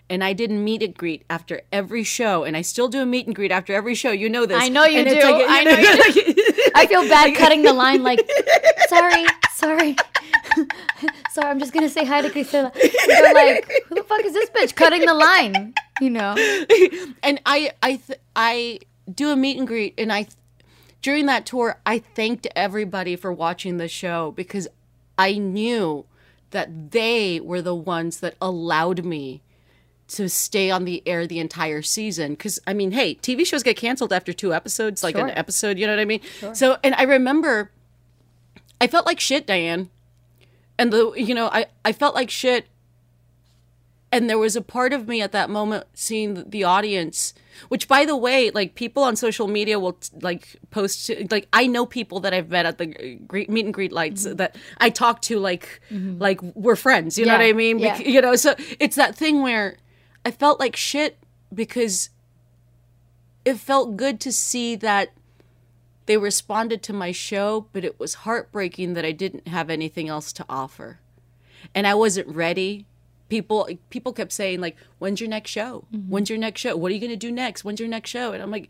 And 0.09 0.23
I 0.23 0.33
did 0.33 0.51
meet 0.51 0.83
and 0.83 0.93
greet 0.95 1.23
after 1.29 1.61
every 1.71 2.03
show, 2.03 2.43
and 2.43 2.55
I 2.57 2.61
still 2.61 2.87
do 2.87 3.01
a 3.01 3.05
meet 3.05 3.25
and 3.25 3.35
greet 3.35 3.51
after 3.51 3.73
every 3.73 3.95
show. 3.95 4.11
You 4.11 4.29
know 4.29 4.45
this. 4.45 4.61
I 4.61 4.67
know 4.69 4.83
you 4.83 4.99
And 4.99 5.09
do. 5.09 5.15
like- 5.15 5.45
I 5.47 5.63
know 5.63 5.71
you 6.07 6.33
do. 6.33 6.53
I 6.75 6.85
feel 6.87 7.07
bad 7.07 7.35
cutting 7.35 7.61
the 7.63 7.73
line 7.83 8.03
like, 8.03 8.19
sorry, 8.89 9.25
sorry. 9.53 9.95
sorry, 11.31 11.49
I'm 11.49 11.59
just 11.59 11.73
gonna 11.73 11.89
say 11.89 12.05
hi 12.05 12.21
to 12.21 12.29
Cristela. 12.29 12.73
They're 13.07 13.33
like, 13.33 13.69
who 13.87 13.95
the 13.95 14.03
fuck 14.03 14.23
is 14.25 14.33
this 14.33 14.49
bitch 14.49 14.75
cutting 14.75 15.05
the 15.05 15.13
line? 15.13 15.73
You 16.01 16.09
know? 16.09 16.35
and 17.23 17.39
I 17.45 17.71
I 17.81 17.95
th- 17.95 18.19
I 18.35 18.79
do 19.13 19.31
a 19.31 19.35
meet 19.35 19.57
and 19.57 19.67
greet, 19.67 19.93
and 19.97 20.11
I 20.11 20.27
during 21.01 21.25
that 21.27 21.45
tour 21.45 21.79
I 21.85 21.99
thanked 21.99 22.47
everybody 22.55 23.15
for 23.15 23.31
watching 23.31 23.77
the 23.77 23.87
show 23.87 24.31
because 24.31 24.67
I 25.17 25.33
knew 25.37 26.05
that 26.51 26.91
they 26.91 27.39
were 27.39 27.61
the 27.61 27.75
ones 27.75 28.19
that 28.19 28.35
allowed 28.41 29.03
me 29.05 29.41
to 30.13 30.29
stay 30.29 30.69
on 30.69 30.85
the 30.85 31.01
air 31.05 31.27
the 31.27 31.39
entire 31.39 31.81
season. 31.81 32.31
Because 32.31 32.59
i 32.67 32.73
mean 32.73 32.91
hey 32.91 33.15
tv 33.15 33.45
shows 33.45 33.63
get 33.63 33.77
canceled 33.77 34.13
after 34.13 34.33
two 34.33 34.53
episodes 34.53 35.03
like 35.03 35.17
an 35.17 35.29
episode 35.31 35.77
you 35.77 35.85
know 35.85 35.93
what 35.93 35.99
i 35.99 36.05
mean? 36.05 36.21
So 36.53 36.77
and 36.83 36.95
i 36.95 37.03
remember 37.03 37.71
i 38.81 38.87
felt 38.87 39.05
like 39.05 39.19
shit 39.19 39.47
diane. 39.47 39.89
And 40.77 40.91
the 40.91 41.11
you 41.13 41.33
know 41.33 41.47
i 41.47 41.67
i 41.85 41.91
felt 41.91 42.15
like 42.15 42.29
shit. 42.29 42.67
And 44.11 44.29
there 44.29 44.37
was 44.37 44.55
a 44.55 44.61
part 44.61 44.93
of 44.93 45.07
me 45.07 45.23
at 45.23 45.31
that 45.31 45.49
moment 45.49 45.85
seeing 45.95 46.47
the- 46.47 46.63
audience 46.63 47.33
which 47.69 47.87
by 47.87 48.05
the 48.05 48.15
way 48.15 48.51
like 48.51 48.75
people 48.75 49.03
on 49.03 49.15
social 49.15 49.47
media 49.47 49.79
will 49.79 49.97
like 50.21 50.55
post 50.71 51.09
like 51.29 51.47
i 51.53 51.67
know 51.67 51.85
people 51.85 52.19
that 52.19 52.33
i've 52.33 52.49
met 52.49 52.65
at 52.65 52.77
the 52.77 53.15
greet 53.27 53.49
meet 53.49 53.65
and 53.65 53.73
greet 53.73 53.91
lights 53.91 54.25
mm-hmm. 54.25 54.35
that 54.37 54.55
i 54.79 54.89
talk 54.89 55.21
to 55.21 55.39
like 55.39 55.81
mm-hmm. 55.89 56.19
like 56.19 56.41
we're 56.41 56.75
friends 56.75 57.17
you 57.17 57.25
know 57.25 57.33
what 57.33 57.41
i 57.41 57.53
mean? 57.53 57.79
Yeah. 57.79 57.97
Bec- 57.97 58.07
you 58.07 58.21
know 58.21 58.35
so 58.35 58.55
it's 58.79 58.95
that 58.95 59.15
thing 59.15 59.41
where 59.41 59.77
i 60.25 60.31
felt 60.31 60.59
like 60.59 60.75
shit 60.75 61.17
because 61.53 62.09
it 63.45 63.57
felt 63.57 63.97
good 63.97 64.19
to 64.19 64.31
see 64.31 64.75
that 64.75 65.11
they 66.05 66.17
responded 66.17 66.81
to 66.83 66.93
my 66.93 67.11
show 67.11 67.67
but 67.73 67.85
it 67.85 67.99
was 67.99 68.15
heartbreaking 68.15 68.93
that 68.93 69.05
i 69.05 69.11
didn't 69.11 69.47
have 69.47 69.69
anything 69.69 70.09
else 70.09 70.33
to 70.33 70.45
offer 70.49 70.99
and 71.73 71.87
I 71.87 71.93
wasn't 71.93 72.27
ready. 72.27 72.85
People 73.29 73.67
people 73.89 74.13
kept 74.13 74.31
saying 74.31 74.61
like, 74.61 74.75
"When's 74.99 75.19
your 75.19 75.29
next 75.29 75.51
show? 75.51 75.85
Mm-hmm. 75.93 76.09
When's 76.09 76.29
your 76.29 76.39
next 76.39 76.61
show? 76.61 76.75
What 76.75 76.91
are 76.91 76.95
you 76.95 77.01
gonna 77.01 77.15
do 77.15 77.31
next? 77.31 77.63
When's 77.63 77.79
your 77.79 77.89
next 77.89 78.09
show?" 78.09 78.33
And 78.33 78.43
I'm 78.43 78.51
like, 78.51 78.69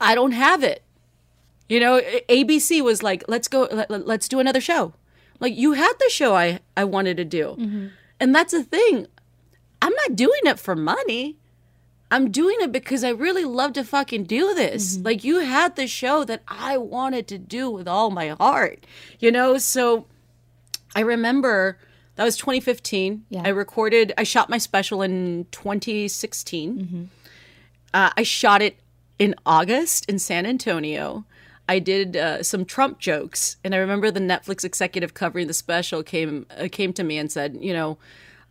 I 0.00 0.14
don't 0.14 0.32
have 0.32 0.62
it. 0.62 0.82
You 1.68 1.80
know, 1.80 2.00
ABC 2.28 2.82
was 2.82 3.02
like, 3.02 3.24
"Let's 3.28 3.48
go. 3.48 3.68
Let, 3.70 4.06
let's 4.06 4.28
do 4.28 4.40
another 4.40 4.60
show." 4.60 4.94
Like 5.40 5.56
you 5.56 5.72
had 5.72 5.94
the 5.98 6.10
show 6.10 6.34
I 6.34 6.60
I 6.76 6.84
wanted 6.84 7.16
to 7.16 7.24
do, 7.24 7.56
mm-hmm. 7.58 7.86
and 8.20 8.34
that's 8.34 8.52
the 8.52 8.64
thing. 8.64 9.06
I'm 9.82 9.92
not 9.92 10.16
doing 10.16 10.40
it 10.44 10.58
for 10.58 10.74
money. 10.74 11.36
I'm 12.10 12.30
doing 12.30 12.56
it 12.60 12.72
because 12.72 13.04
I 13.04 13.10
really 13.10 13.44
love 13.44 13.72
to 13.72 13.84
fucking 13.84 14.24
do 14.24 14.54
this. 14.54 14.98
Like 14.98 15.24
you 15.24 15.40
had 15.40 15.76
the 15.76 15.86
show 15.86 16.24
that 16.24 16.42
I 16.46 16.76
wanted 16.78 17.26
to 17.28 17.38
do 17.38 17.70
with 17.70 17.88
all 17.88 18.10
my 18.10 18.28
heart. 18.28 18.86
You 19.18 19.32
know, 19.32 19.58
so 19.58 20.06
I 20.94 21.00
remember 21.00 21.78
that 22.14 22.24
was 22.24 22.36
2015. 22.36 23.24
Yeah. 23.30 23.42
I 23.44 23.48
recorded, 23.48 24.12
I 24.16 24.22
shot 24.22 24.50
my 24.50 24.58
special 24.58 25.02
in 25.02 25.46
2016. 25.50 27.10
Uh, 27.94 28.10
I 28.16 28.22
shot 28.22 28.62
it 28.62 28.78
in 29.18 29.34
August 29.44 30.08
in 30.08 30.18
San 30.18 30.46
Antonio. 30.46 31.24
I 31.68 31.78
did 31.78 32.16
uh, 32.16 32.42
some 32.42 32.64
Trump 32.64 32.98
jokes, 32.98 33.56
and 33.64 33.74
I 33.74 33.78
remember 33.78 34.10
the 34.10 34.20
Netflix 34.20 34.64
executive 34.64 35.14
covering 35.14 35.46
the 35.46 35.54
special 35.54 36.02
came 36.02 36.44
uh, 36.58 36.68
came 36.70 36.92
to 36.92 37.04
me 37.04 37.18
and 37.18 37.30
said, 37.32 37.56
you 37.60 37.72
know, 37.72 37.98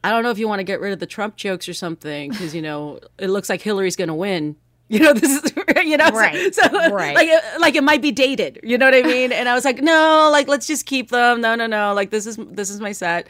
I 0.03 0.09
don't 0.09 0.23
know 0.23 0.31
if 0.31 0.39
you 0.39 0.47
want 0.47 0.59
to 0.59 0.63
get 0.63 0.81
rid 0.81 0.93
of 0.93 0.99
the 0.99 1.05
Trump 1.05 1.35
jokes 1.35 1.69
or 1.69 1.73
something 1.73 2.31
because 2.31 2.55
you 2.55 2.61
know 2.61 2.99
it 3.19 3.27
looks 3.27 3.49
like 3.49 3.61
Hillary's 3.61 3.95
going 3.95 4.07
to 4.07 4.13
win. 4.15 4.55
You 4.89 4.99
know 4.99 5.13
this 5.21 5.43
is 5.43 5.53
you 5.85 5.95
know 5.97 6.09
Right, 6.09 6.53
so, 6.53 6.63
right. 6.91 7.15
like 7.15 7.29
uh, 7.29 7.59
like 7.59 7.75
it 7.75 7.83
might 7.83 8.01
be 8.01 8.11
dated. 8.11 8.59
You 8.63 8.77
know 8.77 8.85
what 8.87 8.95
I 8.95 9.03
mean? 9.03 9.31
And 9.31 9.47
I 9.47 9.53
was 9.53 9.63
like, 9.63 9.81
no, 9.81 10.29
like 10.31 10.47
let's 10.47 10.67
just 10.67 10.85
keep 10.85 11.09
them. 11.11 11.39
No, 11.41 11.55
no, 11.55 11.67
no. 11.67 11.93
Like 11.93 12.09
this 12.09 12.25
is 12.25 12.37
this 12.37 12.69
is 12.69 12.79
my 12.81 12.91
set. 12.91 13.29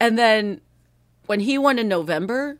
And 0.00 0.18
then 0.18 0.60
when 1.26 1.40
he 1.40 1.58
won 1.58 1.78
in 1.78 1.88
November, 1.88 2.58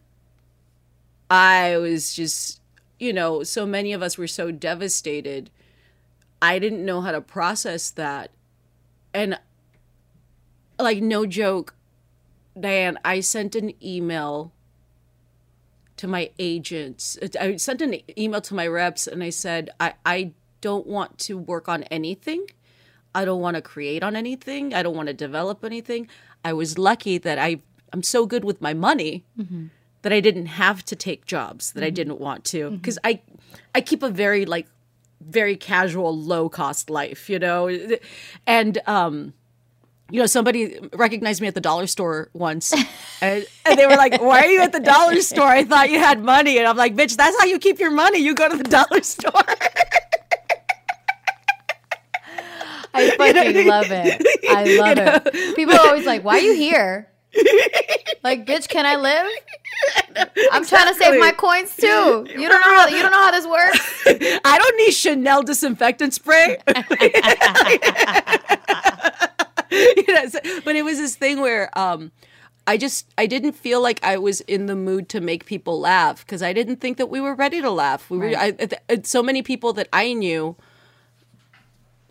I 1.30 1.76
was 1.78 2.14
just 2.14 2.60
you 2.98 3.12
know 3.12 3.42
so 3.42 3.64
many 3.64 3.92
of 3.92 4.02
us 4.02 4.18
were 4.18 4.26
so 4.26 4.50
devastated. 4.50 5.50
I 6.42 6.58
didn't 6.58 6.84
know 6.84 7.00
how 7.00 7.12
to 7.12 7.20
process 7.20 7.90
that, 7.92 8.30
and 9.14 9.38
like 10.78 11.00
no 11.00 11.24
joke, 11.26 11.74
Diane, 12.58 12.98
I 13.04 13.20
sent 13.20 13.54
an 13.54 13.72
email 13.84 14.52
to 15.96 16.06
my 16.06 16.30
agents. 16.38 17.18
I 17.38 17.56
sent 17.56 17.82
an 17.82 18.00
email 18.18 18.40
to 18.42 18.54
my 18.54 18.66
reps 18.66 19.06
and 19.06 19.22
I 19.22 19.30
said, 19.30 19.70
I, 19.80 19.94
I 20.04 20.32
don't 20.60 20.86
want 20.86 21.18
to 21.18 21.38
work 21.38 21.68
on 21.68 21.84
anything. 21.84 22.46
I 23.14 23.24
don't 23.24 23.40
want 23.40 23.56
to 23.56 23.62
create 23.62 24.02
on 24.02 24.14
anything. 24.14 24.74
I 24.74 24.82
don't 24.82 24.96
want 24.96 25.08
to 25.08 25.14
develop 25.14 25.64
anything. 25.64 26.08
I 26.44 26.52
was 26.52 26.76
lucky 26.76 27.18
that 27.18 27.38
I 27.38 27.60
I'm 27.92 28.02
so 28.02 28.26
good 28.26 28.44
with 28.44 28.60
my 28.60 28.74
money 28.74 29.24
mm-hmm. 29.38 29.66
that 30.02 30.12
I 30.12 30.20
didn't 30.20 30.46
have 30.46 30.84
to 30.86 30.96
take 30.96 31.24
jobs 31.24 31.72
that 31.72 31.82
I 31.82 31.86
mm-hmm. 31.86 31.94
didn't 31.94 32.20
want 32.20 32.44
to 32.46 32.66
mm-hmm. 32.66 32.76
because 32.76 32.98
I 33.04 33.20
I 33.74 33.80
keep 33.80 34.02
a 34.02 34.10
very 34.10 34.44
like 34.44 34.66
very 35.20 35.56
casual 35.56 36.16
low 36.16 36.48
cost 36.48 36.90
life, 36.90 37.30
you 37.30 37.38
know. 37.38 37.70
And 38.46 38.78
um 38.86 39.32
you 40.10 40.20
know, 40.20 40.26
somebody 40.26 40.78
recognized 40.92 41.40
me 41.40 41.48
at 41.48 41.54
the 41.54 41.60
dollar 41.60 41.86
store 41.86 42.28
once, 42.32 42.72
and, 43.20 43.46
and 43.64 43.78
they 43.78 43.86
were 43.86 43.96
like, 43.96 44.20
"Why 44.20 44.44
are 44.44 44.50
you 44.50 44.60
at 44.60 44.72
the 44.72 44.80
dollar 44.80 45.20
store? 45.20 45.48
I 45.48 45.64
thought 45.64 45.90
you 45.90 45.98
had 45.98 46.22
money." 46.22 46.58
And 46.58 46.66
I'm 46.66 46.76
like, 46.76 46.94
"Bitch, 46.94 47.16
that's 47.16 47.38
how 47.38 47.46
you 47.46 47.58
keep 47.58 47.80
your 47.80 47.90
money. 47.90 48.18
You 48.18 48.34
go 48.34 48.48
to 48.48 48.56
the 48.56 48.64
dollar 48.64 49.02
store." 49.02 49.32
I 52.94 53.10
fucking 53.10 53.66
love 53.66 53.90
it. 53.90 54.22
I 54.48 54.76
love 54.78 54.98
it. 54.98 55.56
People 55.56 55.74
are 55.74 55.88
always 55.88 56.06
like, 56.06 56.24
"Why 56.24 56.36
are 56.36 56.40
you 56.40 56.54
here?" 56.54 57.08
like, 58.22 58.46
bitch, 58.46 58.68
can 58.68 58.86
I 58.86 58.96
live? 58.96 59.26
I'm 60.52 60.64
trying 60.64 60.88
to 60.88 60.94
save 60.94 61.20
my 61.20 61.32
coins 61.32 61.76
too. 61.76 61.86
You 61.86 62.48
don't 62.48 62.60
know 62.60 62.76
how 62.76 62.86
you 62.88 63.02
don't 63.02 63.10
know 63.10 63.18
how 63.18 63.30
this 63.30 63.46
works. 63.46 64.02
I 64.44 64.58
don't 64.58 64.76
need 64.78 64.92
Chanel 64.92 65.42
disinfectant 65.42 66.14
spray. 66.14 66.58
You 70.06 70.14
know, 70.14 70.26
so- 70.28 70.40
but 70.64 70.76
it 70.76 70.84
was 70.84 70.98
this 70.98 71.16
thing 71.16 71.40
where 71.40 71.76
um, 71.78 72.12
I 72.66 72.76
just 72.76 73.06
I 73.16 73.26
didn't 73.26 73.52
feel 73.52 73.80
like 73.82 74.02
I 74.02 74.16
was 74.18 74.40
in 74.42 74.66
the 74.66 74.74
mood 74.76 75.08
to 75.10 75.20
make 75.20 75.44
people 75.46 75.78
laugh 75.80 76.24
because 76.24 76.42
I 76.42 76.52
didn't 76.52 76.76
think 76.76 76.96
that 76.98 77.06
we 77.10 77.20
were 77.20 77.34
ready 77.34 77.60
to 77.60 77.70
laugh. 77.70 78.10
We 78.10 78.18
were 78.18 78.32
I, 78.36 78.54
so 79.04 79.22
many 79.22 79.42
people 79.42 79.72
that 79.74 79.88
I 79.92 80.12
knew 80.12 80.56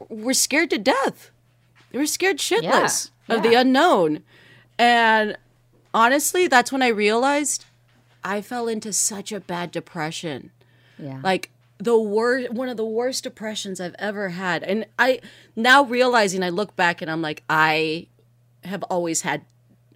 were 0.09 0.33
scared 0.33 0.69
to 0.71 0.77
death. 0.77 1.31
They 1.91 1.97
were 1.99 2.05
scared 2.05 2.37
shitless 2.37 3.11
of 3.29 3.41
the 3.43 3.53
unknown, 3.55 4.23
and 4.77 5.37
honestly, 5.93 6.47
that's 6.47 6.71
when 6.71 6.81
I 6.81 6.87
realized 6.89 7.65
I 8.23 8.41
fell 8.41 8.67
into 8.67 8.91
such 8.91 9.31
a 9.31 9.39
bad 9.39 9.71
depression 9.71 10.51
Yeah. 10.99 11.19
like 11.23 11.51
the 11.77 11.97
worst 11.97 12.51
one 12.51 12.69
of 12.69 12.77
the 12.77 12.85
worst 12.85 13.23
depressions 13.23 13.79
i've 13.81 13.95
ever 13.99 14.29
had. 14.29 14.63
And 14.63 14.85
i 14.97 15.19
now 15.55 15.83
realizing 15.83 16.43
i 16.43 16.49
look 16.49 16.75
back 16.75 17.01
and 17.01 17.11
i'm 17.11 17.21
like 17.21 17.43
i 17.49 18.07
have 18.63 18.83
always 18.83 19.21
had 19.21 19.45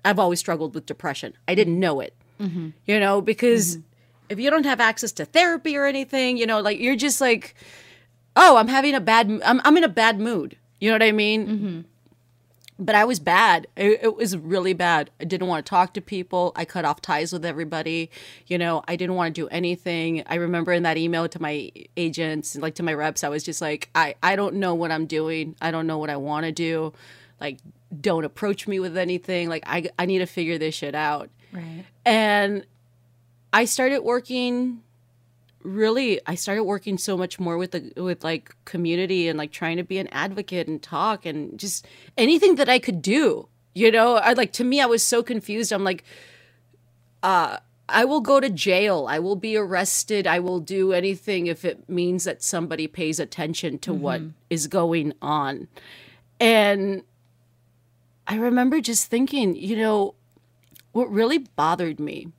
i've 0.04 0.20
always 0.20 0.40
struggled 0.40 0.76
with 0.76 0.86
depression. 0.86 1.34
I 1.48 1.56
didn't 1.56 1.80
know 1.80 2.00
it. 2.00 2.14
Mm-hmm. 2.40 2.70
You 2.86 3.00
know 3.00 3.22
because 3.22 3.78
mm-hmm. 3.78 3.86
if 4.30 4.40
you 4.40 4.50
don't 4.50 4.66
have 4.66 4.80
access 4.80 5.12
to 5.14 5.26
therapy 5.26 5.78
or 5.78 5.86
anything 5.86 6.38
you 6.38 6.46
know 6.46 6.62
like 6.62 6.80
you're 6.80 6.96
just 6.96 7.22
like 7.22 7.56
oh 8.36 8.58
i'm 8.58 8.68
having 8.68 8.96
a 8.96 9.02
bad 9.02 9.30
i'm, 9.46 9.62
I'm 9.64 9.78
in 9.78 9.84
a 9.84 9.90
bad 9.90 10.20
mood. 10.20 10.58
You 10.80 10.90
know 10.90 10.96
what 10.96 11.04
i 11.04 11.12
mean 11.12 11.48
mm-hmm. 11.48 11.82
But 12.80 12.96
I 12.96 13.04
was 13.04 13.20
bad. 13.20 13.68
It, 13.76 14.00
it 14.04 14.16
was 14.16 14.38
really 14.38 14.74
bad. 14.74 15.12
I 15.20 15.26
didn't 15.26 15.48
want 15.48 15.66
to 15.66 15.70
talk 15.70 15.94
to 15.96 16.02
people. 16.02 16.54
I 16.56 16.64
cut 16.64 16.86
off 16.86 17.02
ties 17.02 17.34
with 17.34 17.44
everybody. 17.44 18.10
You 18.48 18.58
know, 18.58 18.84
I 18.88 18.96
didn't 18.96 19.16
want 19.16 19.36
to 19.36 19.42
do 19.42 19.48
anything. 19.50 20.24
I 20.26 20.36
remember 20.36 20.72
in 20.72 20.84
that 20.84 20.98
email 20.98 21.28
to 21.28 21.42
my 21.42 21.72
agents, 21.98 22.56
like 22.56 22.76
to 22.76 22.84
my 22.84 22.94
reps, 22.94 23.24
I 23.24 23.30
was 23.30 23.44
just 23.44 23.62
like, 23.62 23.90
I, 23.94 24.16
I 24.24 24.38
don't 24.38 24.56
know 24.56 24.74
what 24.76 24.92
I'm 24.92 25.06
doing. 25.06 25.56
I 25.62 25.72
don't 25.72 25.88
know 25.88 25.98
what 25.98 26.10
I 26.10 26.16
want 26.16 26.46
to 26.46 26.54
do. 26.54 26.94
Like, 27.42 27.60
don't 28.00 28.24
approach 28.24 28.68
me 28.68 28.80
with 28.80 28.98
anything. 28.98 29.50
Like, 29.50 29.64
I, 29.68 29.90
I 30.00 30.06
need 30.06 30.20
to 30.20 30.26
figure 30.26 30.58
this 30.58 30.76
shit 30.76 30.96
out. 30.96 31.30
right. 31.52 31.84
And 32.06 32.66
I 33.52 33.66
started 33.66 34.00
working 34.04 34.84
really 35.64 36.20
I 36.26 36.36
started 36.36 36.64
working 36.64 36.98
so 36.98 37.18
much 37.18 37.40
more 37.40 37.58
with 37.58 37.72
the 37.72 37.94
with 38.02 38.24
like 38.24 38.56
community 38.66 39.28
and 39.28 39.38
like 39.38 39.52
trying 39.52 39.78
to 39.78 39.84
be 39.84 39.98
an 39.98 40.08
advocate 40.08 40.68
and 40.68 40.82
talk 40.82 41.26
and 41.26 41.60
just 41.60 41.86
anything 42.18 42.56
that 42.56 42.70
I 42.70 42.80
could 42.80 43.02
do. 43.02 43.48
You 43.74 43.92
know, 43.92 44.16
I 44.16 44.34
like 44.34 44.54
to 44.54 44.64
me 44.64 44.82
I 44.82 44.86
was 44.86 45.04
so 45.04 45.24
confused. 45.24 45.72
I'm 45.72 45.84
like 45.84 46.04
uh 47.24 47.58
I 47.88 48.06
will 48.06 48.22
go 48.22 48.40
to 48.40 48.50
jail. 48.50 49.08
I 49.10 49.20
will 49.20 49.36
be 49.36 49.58
arrested. 49.58 50.28
I 50.28 50.40
will 50.40 50.60
do 50.60 50.94
anything 50.94 51.48
if 51.48 51.66
it 51.66 51.90
means 51.90 52.24
that 52.24 52.44
somebody 52.44 52.86
pays 52.88 53.20
attention 53.20 53.80
to 53.80 53.94
what 53.94 54.22
is 54.50 54.68
going 54.68 55.14
on. 55.22 55.68
And 56.40 57.04
I 58.28 58.36
remember 58.36 58.80
just 58.80 59.08
thinking, 59.08 59.56
you 59.56 59.76
know, 59.76 60.14
what 60.92 61.12
really 61.12 61.40
bothered 61.40 62.00
me 62.00 62.32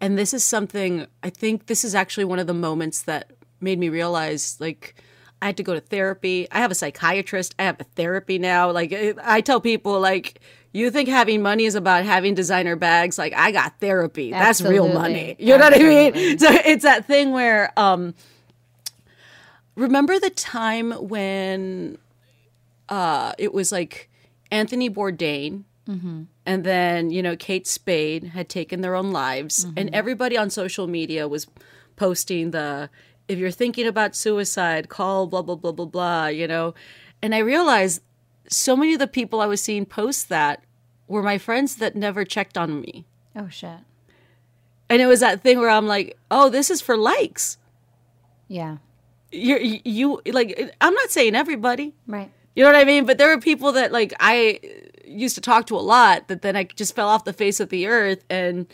and 0.00 0.18
this 0.18 0.34
is 0.34 0.44
something 0.44 1.06
i 1.22 1.30
think 1.30 1.66
this 1.66 1.84
is 1.84 1.94
actually 1.94 2.24
one 2.24 2.38
of 2.38 2.46
the 2.46 2.54
moments 2.54 3.02
that 3.02 3.30
made 3.60 3.78
me 3.78 3.88
realize 3.88 4.56
like 4.60 4.94
i 5.42 5.46
had 5.46 5.56
to 5.58 5.62
go 5.62 5.74
to 5.74 5.80
therapy. 5.80 6.46
I 6.50 6.58
have 6.58 6.70
a 6.70 6.74
psychiatrist. 6.74 7.54
I 7.58 7.64
have 7.64 7.78
a 7.80 7.84
therapy 7.84 8.38
now. 8.38 8.70
Like 8.70 8.92
i 9.22 9.40
tell 9.40 9.60
people 9.60 10.00
like 10.00 10.40
you 10.72 10.90
think 10.90 11.08
having 11.08 11.42
money 11.42 11.64
is 11.66 11.74
about 11.76 12.04
having 12.04 12.34
designer 12.34 12.76
bags? 12.76 13.18
Like 13.18 13.34
i 13.34 13.50
got 13.52 13.78
therapy. 13.80 14.30
That's 14.30 14.60
real 14.62 14.88
money. 14.88 15.36
Absolutely. 15.38 15.46
you 15.46 15.58
know 15.58 15.64
what 15.64 15.74
i 15.74 15.82
mean? 15.82 16.38
So 16.38 16.48
it's 16.50 16.82
that 16.84 17.06
thing 17.06 17.32
where 17.32 17.72
um 17.78 18.14
remember 19.76 20.18
the 20.18 20.30
time 20.30 20.92
when 20.92 21.98
uh 22.88 23.32
it 23.38 23.52
was 23.52 23.72
like 23.72 24.08
anthony 24.50 24.88
bourdain 24.90 25.64
and 26.46 26.64
then 26.64 27.10
you 27.10 27.22
know 27.22 27.36
kate 27.36 27.66
spade 27.66 28.24
had 28.24 28.48
taken 28.48 28.80
their 28.80 28.94
own 28.94 29.10
lives 29.12 29.64
and 29.64 29.76
mm-hmm. 29.76 29.94
everybody 29.94 30.36
on 30.36 30.50
social 30.50 30.86
media 30.86 31.26
was 31.28 31.46
posting 31.96 32.50
the 32.50 32.90
if 33.28 33.38
you're 33.38 33.50
thinking 33.50 33.86
about 33.86 34.14
suicide 34.14 34.88
call 34.88 35.26
blah 35.26 35.42
blah 35.42 35.54
blah 35.56 35.72
blah 35.72 35.86
blah 35.86 36.26
you 36.26 36.46
know 36.46 36.74
and 37.22 37.34
i 37.34 37.38
realized 37.38 38.02
so 38.48 38.76
many 38.76 38.92
of 38.92 38.98
the 38.98 39.06
people 39.06 39.40
i 39.40 39.46
was 39.46 39.60
seeing 39.60 39.86
post 39.86 40.28
that 40.28 40.62
were 41.08 41.22
my 41.22 41.38
friends 41.38 41.76
that 41.76 41.94
never 41.96 42.24
checked 42.24 42.58
on 42.58 42.80
me 42.80 43.04
Oh 43.36 43.48
shit. 43.48 43.78
and 44.88 45.00
it 45.02 45.06
was 45.06 45.20
that 45.20 45.40
thing 45.42 45.58
where 45.58 45.70
i'm 45.70 45.86
like 45.86 46.16
oh 46.30 46.48
this 46.50 46.70
is 46.70 46.80
for 46.80 46.96
likes 46.96 47.56
Yeah. 48.48 48.76
you're 49.32 49.58
you, 49.60 49.80
you 49.84 50.20
like 50.32 50.74
i'm 50.80 50.94
not 50.94 51.10
saying 51.10 51.34
everybody 51.34 51.94
Right. 52.06 52.30
You 52.54 52.62
know 52.62 52.70
what 52.70 52.76
I 52.76 52.84
mean? 52.84 53.04
But 53.06 53.18
there 53.18 53.28
were 53.28 53.40
people 53.40 53.72
that 53.72 53.92
like 53.92 54.14
I 54.20 54.60
used 55.04 55.34
to 55.34 55.40
talk 55.40 55.66
to 55.66 55.76
a 55.76 55.80
lot 55.80 56.28
that 56.28 56.42
then 56.42 56.56
I 56.56 56.64
just 56.64 56.94
fell 56.94 57.08
off 57.08 57.24
the 57.24 57.32
face 57.32 57.60
of 57.60 57.68
the 57.68 57.86
earth 57.86 58.24
and 58.30 58.66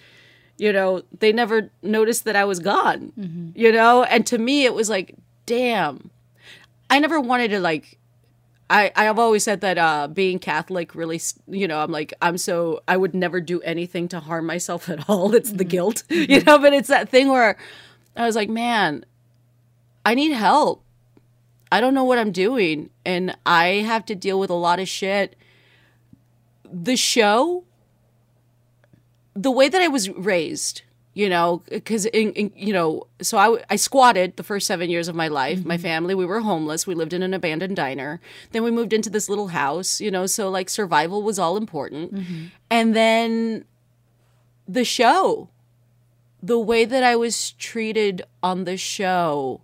you 0.58 0.74
know, 0.74 1.02
they 1.18 1.32
never 1.32 1.70
noticed 1.82 2.24
that 2.24 2.36
I 2.36 2.44
was 2.44 2.58
gone. 2.58 3.12
Mm-hmm. 3.18 3.50
You 3.58 3.72
know? 3.72 4.04
And 4.04 4.26
to 4.26 4.38
me 4.38 4.64
it 4.64 4.74
was 4.74 4.90
like, 4.90 5.16
damn. 5.46 6.10
I 6.90 6.98
never 6.98 7.20
wanted 7.20 7.48
to 7.52 7.60
like 7.60 7.98
I, 8.70 8.92
I've 8.94 9.18
always 9.18 9.42
said 9.42 9.62
that 9.62 9.78
uh, 9.78 10.06
being 10.06 10.38
Catholic 10.38 10.94
really, 10.94 11.20
you 11.48 11.66
know, 11.66 11.80
I'm 11.80 11.90
like, 11.90 12.14
I'm 12.22 12.38
so, 12.38 12.82
I 12.86 12.96
would 12.96 13.14
never 13.14 13.40
do 13.40 13.60
anything 13.62 14.06
to 14.08 14.20
harm 14.20 14.46
myself 14.46 14.88
at 14.88 15.10
all. 15.10 15.34
It's 15.40 15.50
the 15.50 15.64
mm-hmm. 15.64 15.68
guilt, 15.68 16.04
you 16.08 16.26
mm-hmm. 16.26 16.46
know, 16.46 16.58
but 16.58 16.72
it's 16.72 16.88
that 16.88 17.08
thing 17.08 17.28
where 17.28 17.56
I 18.16 18.26
was 18.26 18.36
like, 18.36 18.48
man, 18.48 19.04
I 20.06 20.14
need 20.14 20.32
help. 20.32 20.84
I 21.72 21.80
don't 21.80 21.94
know 21.94 22.04
what 22.04 22.18
I'm 22.18 22.32
doing 22.32 22.90
and 23.04 23.36
I 23.46 23.66
have 23.86 24.04
to 24.06 24.14
deal 24.14 24.40
with 24.40 24.50
a 24.50 24.54
lot 24.54 24.80
of 24.80 24.88
shit. 24.88 25.36
The 26.72 26.96
show, 26.96 27.64
the 29.34 29.50
way 29.50 29.68
that 29.68 29.80
I 29.80 29.88
was 29.88 30.08
raised, 30.10 30.82
you 31.14 31.28
know, 31.28 31.62
because 31.68 32.06
in, 32.06 32.32
in, 32.32 32.52
you 32.56 32.72
know, 32.72 33.06
so 33.20 33.38
I 33.38 33.62
I 33.68 33.76
squatted 33.76 34.36
the 34.36 34.42
first 34.42 34.66
seven 34.66 34.90
years 34.90 35.08
of 35.08 35.14
my 35.14 35.28
life. 35.28 35.64
My 35.64 35.74
mm-hmm. 35.74 35.82
family, 35.82 36.14
we 36.14 36.24
were 36.24 36.40
homeless. 36.40 36.86
We 36.86 36.94
lived 36.94 37.12
in 37.12 37.22
an 37.22 37.34
abandoned 37.34 37.76
diner. 37.76 38.20
Then 38.52 38.62
we 38.62 38.70
moved 38.70 38.92
into 38.92 39.10
this 39.10 39.28
little 39.28 39.48
house, 39.48 40.00
you 40.00 40.10
know, 40.10 40.26
so 40.26 40.48
like 40.48 40.68
survival 40.68 41.22
was 41.22 41.38
all 41.38 41.56
important. 41.56 42.14
Mm-hmm. 42.14 42.44
And 42.70 42.94
then 42.94 43.64
the 44.68 44.84
show, 44.84 45.48
the 46.42 46.58
way 46.58 46.84
that 46.84 47.02
I 47.02 47.16
was 47.16 47.52
treated 47.52 48.22
on 48.42 48.64
the 48.64 48.76
show 48.76 49.60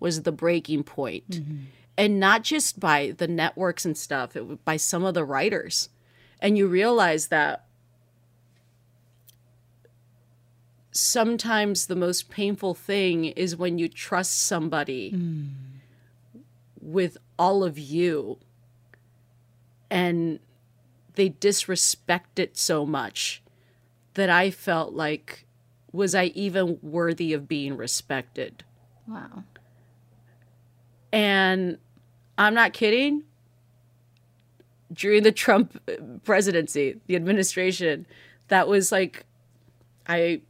was 0.00 0.22
the 0.22 0.32
breaking 0.32 0.84
point. 0.84 1.30
Mm-hmm. 1.30 1.56
And 1.96 2.20
not 2.20 2.44
just 2.44 2.78
by 2.78 3.12
the 3.16 3.26
networks 3.26 3.84
and 3.84 3.96
stuff, 3.96 4.36
it 4.36 4.46
was 4.46 4.58
by 4.64 4.76
some 4.76 5.04
of 5.04 5.14
the 5.14 5.24
writers. 5.24 5.88
And 6.40 6.56
you 6.56 6.68
realize 6.68 7.28
that 7.28 7.64
sometimes 10.92 11.86
the 11.86 11.96
most 11.96 12.30
painful 12.30 12.74
thing 12.74 13.26
is 13.26 13.56
when 13.56 13.78
you 13.78 13.88
trust 13.88 14.40
somebody 14.42 15.12
mm. 15.12 15.48
with 16.80 17.16
all 17.38 17.64
of 17.64 17.78
you 17.78 18.38
and 19.90 20.38
they 21.14 21.28
disrespect 21.28 22.38
it 22.38 22.56
so 22.56 22.86
much 22.86 23.42
that 24.14 24.30
I 24.30 24.50
felt 24.50 24.92
like 24.94 25.46
was 25.92 26.14
I 26.14 26.26
even 26.26 26.78
worthy 26.82 27.32
of 27.32 27.48
being 27.48 27.76
respected? 27.76 28.64
Wow. 29.06 29.44
And 31.12 31.78
I'm 32.36 32.54
not 32.54 32.72
kidding. 32.72 33.24
During 34.92 35.22
the 35.22 35.32
Trump 35.32 35.78
presidency, 36.24 37.00
the 37.06 37.16
administration, 37.16 38.06
that 38.48 38.68
was 38.68 38.90
like, 38.90 39.24
I 40.06 40.40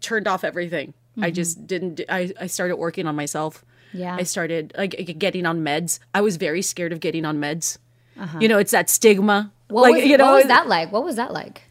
turned 0.00 0.26
off 0.26 0.44
everything. 0.44 0.92
I 1.18 1.26
mm-hmm. 1.28 1.34
just 1.34 1.66
didn't. 1.66 2.00
I, 2.08 2.32
I 2.40 2.46
started 2.46 2.76
working 2.76 3.06
on 3.06 3.16
myself. 3.16 3.64
Yeah. 3.92 4.16
I 4.16 4.24
started 4.24 4.74
like 4.76 5.16
getting 5.18 5.46
on 5.46 5.60
meds. 5.64 5.98
I 6.14 6.20
was 6.20 6.36
very 6.36 6.62
scared 6.62 6.92
of 6.92 7.00
getting 7.00 7.24
on 7.24 7.38
meds. 7.38 7.78
Uh-huh. 8.18 8.38
You 8.40 8.48
know, 8.48 8.58
it's 8.58 8.72
that 8.72 8.90
stigma. 8.90 9.52
What, 9.68 9.82
like 9.82 9.94
was, 9.94 10.04
you 10.04 10.16
know, 10.16 10.26
what 10.26 10.36
was 10.36 10.46
that 10.46 10.68
like? 10.68 10.92
What 10.92 11.04
was 11.04 11.16
that 11.16 11.32
like? 11.32 11.62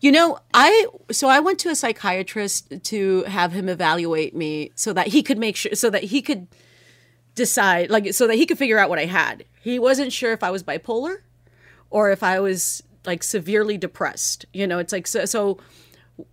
You 0.00 0.12
know, 0.12 0.38
I 0.54 0.86
so 1.10 1.28
I 1.28 1.40
went 1.40 1.58
to 1.60 1.68
a 1.68 1.74
psychiatrist 1.74 2.72
to 2.84 3.24
have 3.24 3.52
him 3.52 3.68
evaluate 3.68 4.34
me 4.34 4.72
so 4.74 4.92
that 4.92 5.08
he 5.08 5.22
could 5.22 5.38
make 5.38 5.56
sure 5.56 5.74
so 5.74 5.90
that 5.90 6.04
he 6.04 6.22
could 6.22 6.46
decide 7.34 7.90
like 7.90 8.12
so 8.12 8.26
that 8.26 8.36
he 8.36 8.46
could 8.46 8.58
figure 8.58 8.78
out 8.78 8.90
what 8.90 8.98
I 8.98 9.06
had. 9.06 9.44
He 9.60 9.78
wasn't 9.78 10.12
sure 10.12 10.32
if 10.32 10.42
I 10.42 10.50
was 10.50 10.62
bipolar 10.62 11.18
or 11.90 12.10
if 12.10 12.22
I 12.22 12.40
was 12.40 12.82
like 13.04 13.22
severely 13.22 13.76
depressed. 13.76 14.46
You 14.52 14.66
know, 14.66 14.78
it's 14.78 14.92
like 14.92 15.06
so, 15.06 15.24
so 15.24 15.58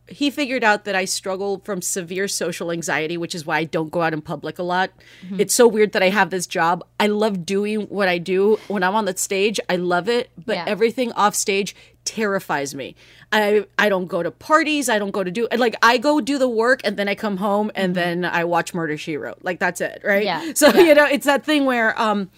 he 0.08 0.30
figured 0.30 0.64
out 0.64 0.86
that 0.86 0.96
I 0.96 1.06
struggle 1.06 1.60
from 1.66 1.82
severe 1.82 2.28
social 2.28 2.72
anxiety, 2.72 3.18
which 3.18 3.34
is 3.36 3.46
why 3.46 3.58
I 3.60 3.64
don't 3.64 3.90
go 3.92 4.02
out 4.02 4.14
in 4.14 4.22
public 4.22 4.60
a 4.60 4.64
lot. 4.64 4.92
Mm-hmm. 5.26 5.40
It's 5.42 5.54
so 5.54 5.68
weird 5.68 5.92
that 5.94 6.04
I 6.04 6.10
have 6.10 6.30
this 6.30 6.48
job. 6.48 6.84
I 7.00 7.08
love 7.08 7.46
doing 7.46 7.82
what 7.84 8.08
I 8.08 8.18
do. 8.18 8.58
When 8.68 8.84
I'm 8.84 8.96
on 8.96 9.06
the 9.06 9.16
stage, 9.18 9.60
I 9.70 9.76
love 9.76 10.08
it, 10.10 10.30
but 10.46 10.56
Yeah. 10.56 10.66
everything 10.68 11.12
off 11.14 11.36
stage 11.36 11.76
terrifies 12.06 12.74
me. 12.74 12.96
I 13.34 13.66
I 13.78 13.90
don't 13.90 14.06
go 14.08 14.24
to 14.24 14.32
parties, 14.32 14.88
I 14.88 14.98
don't 15.00 15.12
go 15.12 15.24
to 15.24 15.32
do 15.32 15.48
like 15.58 15.76
I 15.84 15.98
go 15.98 16.22
do 16.22 16.38
the 16.38 16.48
work 16.48 16.80
and 16.86 16.96
then 16.96 17.10
I 17.10 17.16
come 17.16 17.36
home 17.38 17.70
and 17.76 17.94
then 17.96 18.24
I 18.24 18.46
watch 18.46 18.74
Murder 18.74 18.98
She 18.98 19.18
Wrote. 19.18 19.40
Like 19.42 19.60
that's 19.60 19.82
it, 19.82 20.02
right? 20.06 20.26
Mm-hmm. 20.26 20.48
Yeah. 20.48 20.54
So, 20.56 20.70
Yeah. 20.74 20.82
you 20.84 20.94
know, 20.96 21.06
it's 21.06 21.26
that 21.26 21.44
thing 21.44 21.66
where 21.66 22.00
um 22.02 22.30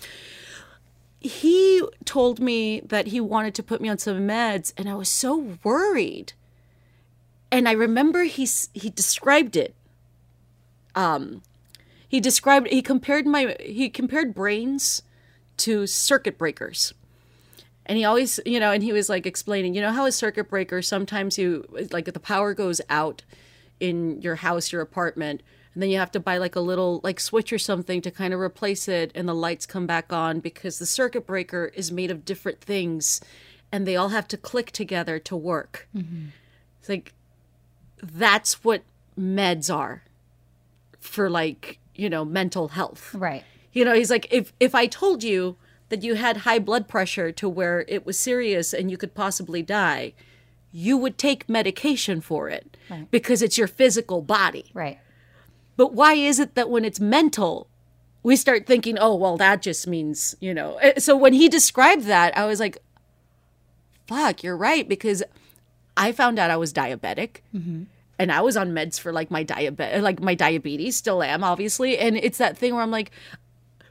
he 1.20 1.84
told 2.06 2.40
me 2.40 2.80
that 2.86 3.08
he 3.08 3.20
wanted 3.20 3.54
to 3.56 3.64
put 3.64 3.82
me 3.82 3.90
on 3.90 3.98
some 3.98 4.20
meds 4.28 4.74
and 4.78 4.90
I 4.90 4.96
was 4.96 5.10
so 5.10 5.58
worried. 5.64 6.34
And 7.52 7.68
I 7.68 7.74
remember 7.74 8.24
he 8.24 8.48
he 8.74 8.90
described 8.90 9.56
it. 9.56 9.76
Um 10.96 11.42
he 12.08 12.20
described 12.20 12.68
he 12.68 12.82
compared 12.82 13.26
my 13.26 13.56
he 13.60 13.90
compared 13.90 14.34
brains 14.34 15.04
to 15.58 15.88
circuit 15.88 16.38
breakers. 16.38 16.94
And 17.86 17.98
he 17.98 18.06
always, 18.06 18.40
you 18.46 18.60
know, 18.60 18.72
and 18.72 18.84
he 18.84 18.94
was 18.94 19.10
like 19.10 19.26
explaining, 19.26 19.74
you 19.74 19.82
know 19.82 19.92
how 19.92 20.06
a 20.06 20.12
circuit 20.12 20.50
breaker 20.50 20.82
sometimes 20.82 21.38
you 21.38 21.66
like 21.92 22.06
the 22.06 22.20
power 22.20 22.54
goes 22.54 22.82
out 22.90 23.24
in 23.80 24.22
your 24.22 24.36
house, 24.36 24.72
your 24.72 24.82
apartment, 24.82 25.42
and 25.74 25.84
then 25.84 25.90
you 25.90 25.98
have 25.98 26.12
to 26.12 26.20
buy 26.20 26.38
like 26.38 26.56
a 26.56 26.60
little 26.62 27.00
like 27.04 27.20
switch 27.20 27.54
or 27.54 27.60
something 27.60 28.02
to 28.02 28.12
kind 28.12 28.34
of 28.34 28.40
replace 28.40 28.88
it 28.88 29.12
and 29.16 29.28
the 29.28 29.34
lights 29.34 29.66
come 29.66 29.88
back 29.88 30.12
on 30.12 30.40
because 30.40 30.80
the 30.80 30.86
circuit 30.86 31.26
breaker 31.26 31.72
is 31.74 31.92
made 31.92 32.12
of 32.12 32.26
different 32.26 32.60
things 32.62 33.22
and 33.72 33.88
they 33.88 33.96
all 33.96 34.10
have 34.10 34.28
to 34.28 34.38
click 34.38 34.72
together 34.72 35.20
to 35.20 35.36
work. 35.36 35.88
It's 36.80 36.90
like 36.90 37.14
that's 38.02 38.64
what 38.64 38.84
meds 39.20 39.74
are 39.74 40.04
for 41.00 41.30
like, 41.30 41.80
you 41.96 42.10
know, 42.10 42.24
mental 42.26 42.70
health. 42.70 43.14
Right. 43.14 43.44
You 43.74 43.86
know, 43.86 43.94
he's 43.94 44.10
like, 44.10 44.28
if 44.32 44.54
if 44.60 44.74
I 44.76 44.88
told 44.88 45.24
you 45.24 45.58
that 45.90 46.04
you 46.04 46.16
had 46.16 46.38
high 46.38 46.60
blood 46.60 46.88
pressure 46.88 47.32
to 47.32 47.50
where 47.50 47.86
it 47.88 48.06
was 48.06 48.20
serious 48.20 48.74
and 48.74 48.92
you 48.92 48.98
could 48.98 49.14
possibly 49.16 49.62
die, 49.64 50.14
you 50.72 50.98
would 50.98 51.18
take 51.18 51.50
medication 51.50 52.22
for 52.22 52.48
it 52.50 52.78
because 53.12 53.42
it's 53.42 53.58
your 53.58 53.68
physical 53.68 54.22
body. 54.22 54.70
Right. 54.74 55.00
But 55.78 55.94
why 55.94 56.14
is 56.14 56.40
it 56.40 56.56
that 56.56 56.70
when 56.70 56.86
it's 56.86 57.00
mental, 57.00 57.68
we 58.22 58.36
start 58.36 58.68
thinking, 58.68 58.98
oh, 59.00 59.16
well, 59.16 59.38
that 59.38 59.62
just 59.62 59.88
means, 59.88 60.36
you 60.40 60.54
know. 60.54 60.76
Eh, 60.78 61.00
So 61.00 61.16
when 61.16 61.34
he 61.34 61.48
described 61.50 62.04
that, 62.04 62.38
I 62.38 62.46
was 62.46 62.60
like, 62.60 62.78
fuck, 64.08 64.44
you're 64.44 64.58
right. 64.58 64.88
Because 64.88 65.24
I 66.00 66.14
found 66.14 66.40
out 66.40 66.50
I 66.50 66.58
was 66.58 66.74
diabetic. 66.74 67.42
Mm-hmm. 67.54 67.84
And 68.18 68.32
I 68.34 68.42
was 68.42 68.58
on 68.58 68.72
meds 68.72 69.00
for 69.00 69.14
like 69.14 69.32
my 69.32 69.44
diabetes, 69.44 70.02
like 70.02 70.22
my 70.22 70.36
diabetes, 70.36 70.98
still 70.98 71.24
am 71.24 71.42
obviously. 71.44 71.98
And 71.98 72.18
it's 72.18 72.38
that 72.40 72.58
thing 72.58 72.74
where 72.74 72.84
I'm 72.84 72.92
like, 72.92 73.12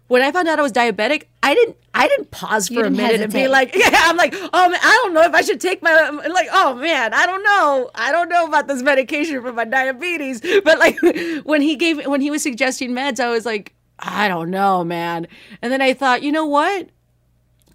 when 0.09 0.23
I 0.23 0.33
found 0.33 0.49
out 0.49 0.59
I 0.59 0.63
was 0.63 0.73
diabetic, 0.73 1.25
I 1.43 1.55
didn't, 1.55 1.77
I 1.95 2.09
didn't 2.09 2.31
pause 2.31 2.69
for 2.69 2.81
a 2.81 2.83
didn't 2.85 2.97
minute 2.97 3.21
and 3.21 3.33
be 3.33 3.47
like, 3.47 3.75
yeah, 3.75 3.91
I'm 3.93 4.17
like, 4.17 4.35
oh 4.35 4.69
man, 4.69 4.81
I 4.83 5.01
don't 5.03 5.15
know 5.15 5.23
if 5.23 5.35
I 5.35 5.43
should 5.43 5.61
take 5.61 5.83
my, 5.83 5.93
um, 5.93 6.17
like, 6.17 6.49
oh 6.51 6.75
man, 6.75 7.15
I 7.15 7.25
don't 7.27 7.43
know, 7.43 7.91
I 7.95 8.13
don't 8.13 8.29
know 8.29 8.47
about 8.47 8.69
this 8.69 8.83
medication 8.83 9.41
for 9.43 9.53
my 9.53 9.65
diabetes. 9.65 10.43
But 10.65 10.79
like, 10.79 10.99
when 11.45 11.63
he 11.63 11.77
gave, 11.77 12.07
when 12.07 12.21
he 12.21 12.31
was 12.31 12.43
suggesting 12.43 12.91
meds, 12.91 13.21
I 13.21 13.31
was 13.31 13.47
like, 13.47 13.75
I 13.99 14.29
don't 14.29 14.51
know, 14.51 14.85
man. 14.85 15.27
And 15.63 15.73
then 15.73 15.81
I 15.81 15.95
thought, 15.95 16.23
you 16.23 16.33
know 16.33 16.47
what? 16.47 16.89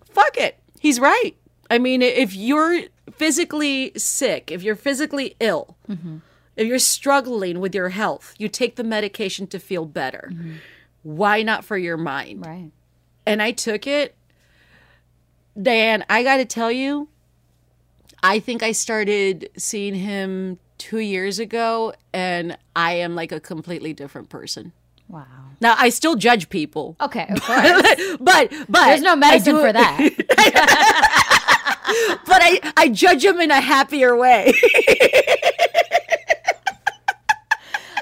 Fuck 0.06 0.38
it. 0.38 0.60
He's 0.80 1.00
right. 1.00 1.34
I 1.70 1.80
mean, 1.80 2.02
if 2.02 2.36
you're 2.36 2.84
physically 3.16 3.91
sick, 3.97 4.51
if 4.51 4.64
you're 4.64 4.76
physically 4.76 5.36
ill, 5.39 5.76
mm-hmm. 5.89 6.18
if 6.55 6.68
you're 6.68 6.80
struggling 6.80 7.59
with 7.59 7.74
your 7.74 7.89
health, 7.89 8.34
you 8.38 8.47
take 8.47 8.76
the 8.76 8.84
medication 8.84 9.47
to 9.47 9.59
feel 9.59 9.86
better. 9.86 10.32
Mm-hmm. 10.34 10.53
Why 11.03 11.41
not 11.41 11.66
for 11.66 11.78
your 11.78 11.97
mind? 11.97 12.45
Right. 12.45 12.72
And 13.26 13.41
I 13.41 13.51
took 13.51 13.88
it. 13.88 14.16
Dan, 15.61 16.03
I 16.09 16.24
got 16.24 16.38
to 16.38 16.45
tell 16.45 16.72
you, 16.72 17.09
I 18.24 18.39
think 18.39 18.64
I 18.64 18.72
started 18.72 19.49
seeing 19.57 19.93
him 19.93 20.59
two 20.78 20.99
years 20.99 21.39
ago, 21.39 21.93
and 22.14 22.57
I 22.76 22.93
am 22.93 23.16
like 23.16 23.32
a 23.32 23.39
completely 23.39 23.93
different 23.93 24.30
person. 24.30 24.72
Wow. 25.07 25.26
Now, 25.61 25.76
I 25.78 25.89
still 25.89 26.16
judge 26.16 26.49
people. 26.49 26.95
Okay, 26.99 27.28
of 27.30 27.41
course. 27.43 28.18
but 28.20 28.51
but 28.70 28.86
There's 28.88 29.01
no 29.01 29.16
medicine 29.16 29.55
do 29.55 29.61
for 29.61 29.74
that. 29.74 31.39
but 32.26 32.42
I 32.42 32.74
I 32.78 32.90
judge 32.90 33.24
them 33.24 33.40
in 33.40 33.52
a 33.52 33.60
happier 33.62 34.16
way. 34.16 34.54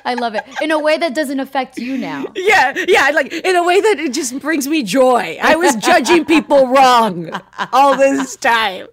I 0.04 0.16
love 0.16 0.34
it. 0.34 0.44
In 0.62 0.72
a 0.72 0.80
way 0.80 0.98
that 0.98 1.14
doesn't 1.14 1.40
affect 1.40 1.78
you 1.78 1.98
now. 1.98 2.26
yeah, 2.36 2.74
yeah, 2.88 3.12
like 3.14 3.32
in 3.32 3.56
a 3.56 3.64
way 3.64 3.80
that 3.80 4.00
it 4.00 4.14
just 4.14 4.40
brings 4.40 4.68
me 4.68 4.82
joy. 4.84 5.38
I 5.42 5.56
was 5.56 5.76
judging 5.76 6.26
people 6.26 6.68
wrong 6.68 7.30
all 7.72 7.96
this 7.96 8.36
time. 8.36 8.88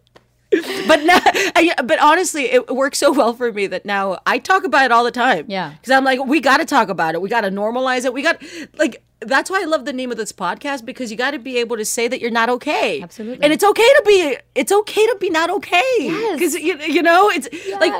But 0.87 1.03
now, 1.05 1.21
I, 1.25 1.75
but 1.85 1.99
honestly, 2.01 2.45
it 2.45 2.69
works 2.75 2.99
so 2.99 3.13
well 3.13 3.33
for 3.35 3.53
me 3.53 3.67
that 3.69 3.85
now 3.85 4.19
I 4.27 4.39
talk 4.39 4.65
about 4.65 4.85
it 4.87 4.93
all 4.93 5.05
the 5.05 5.11
time. 5.11 5.47
Yeah. 5.49 5.71
because 5.73 5.91
I'm 5.91 6.05
like, 6.05 6.25
we 6.25 6.41
got 6.41 6.59
to 6.59 6.65
talk 6.65 6.89
about 6.89 7.15
it. 7.15 7.21
We 7.23 7.29
got 7.29 7.43
to 7.43 7.51
normalize 7.51 8.05
it. 8.05 8.13
We 8.15 8.23
got 8.23 8.43
like 8.79 9.03
that's 9.21 9.51
why 9.51 9.63
I 9.63 9.65
love 9.65 9.85
the 9.85 9.93
name 9.93 10.11
of 10.13 10.17
this 10.17 10.33
podcast 10.33 10.85
because 10.85 11.11
you 11.11 11.17
got 11.17 11.33
to 11.33 11.39
be 11.39 11.59
able 11.59 11.77
to 11.77 11.85
say 11.85 12.07
that 12.09 12.21
you're 12.21 12.31
not 12.31 12.49
okay. 12.49 13.03
Absolutely. 13.03 13.43
and 13.43 13.53
it's 13.53 13.65
okay 13.65 13.83
to 13.83 14.03
be. 14.07 14.37
It's 14.55 14.71
okay 14.71 15.07
to 15.07 15.17
be 15.21 15.29
not 15.31 15.51
okay. 15.51 15.83
Yes. 15.99 16.39
because 16.39 16.55
you, 16.55 16.79
you 16.79 17.03
know 17.03 17.29
it's 17.31 17.49
like 17.81 17.93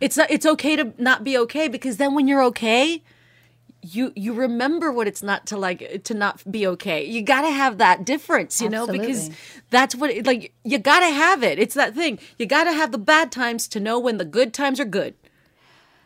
it's 0.00 0.16
not, 0.16 0.30
it's 0.30 0.46
okay 0.46 0.76
to 0.76 0.92
not 0.98 1.22
be 1.24 1.38
okay 1.38 1.68
because 1.68 1.96
then 1.98 2.14
when 2.14 2.26
you're 2.28 2.42
okay 2.42 3.02
you 3.80 4.12
you 4.16 4.32
remember 4.32 4.90
what 4.90 5.06
it's 5.06 5.22
not 5.22 5.46
to 5.46 5.56
like 5.56 6.02
to 6.02 6.12
not 6.12 6.42
be 6.50 6.66
okay 6.66 7.04
you 7.04 7.22
got 7.22 7.42
to 7.42 7.50
have 7.50 7.78
that 7.78 8.04
difference 8.04 8.60
you 8.60 8.68
know 8.68 8.88
because 8.88 9.30
that's 9.70 9.94
what 9.94 10.10
it, 10.10 10.26
like 10.26 10.52
you 10.64 10.78
got 10.78 10.98
to 10.98 11.06
have 11.06 11.44
it 11.44 11.60
it's 11.60 11.74
that 11.76 11.94
thing 11.94 12.18
you 12.38 12.44
got 12.44 12.64
to 12.64 12.72
have 12.72 12.90
the 12.90 12.98
bad 12.98 13.30
times 13.30 13.68
to 13.68 13.78
know 13.78 13.96
when 13.96 14.16
the 14.18 14.24
good 14.24 14.52
times 14.52 14.80
are 14.80 14.84
good 14.84 15.14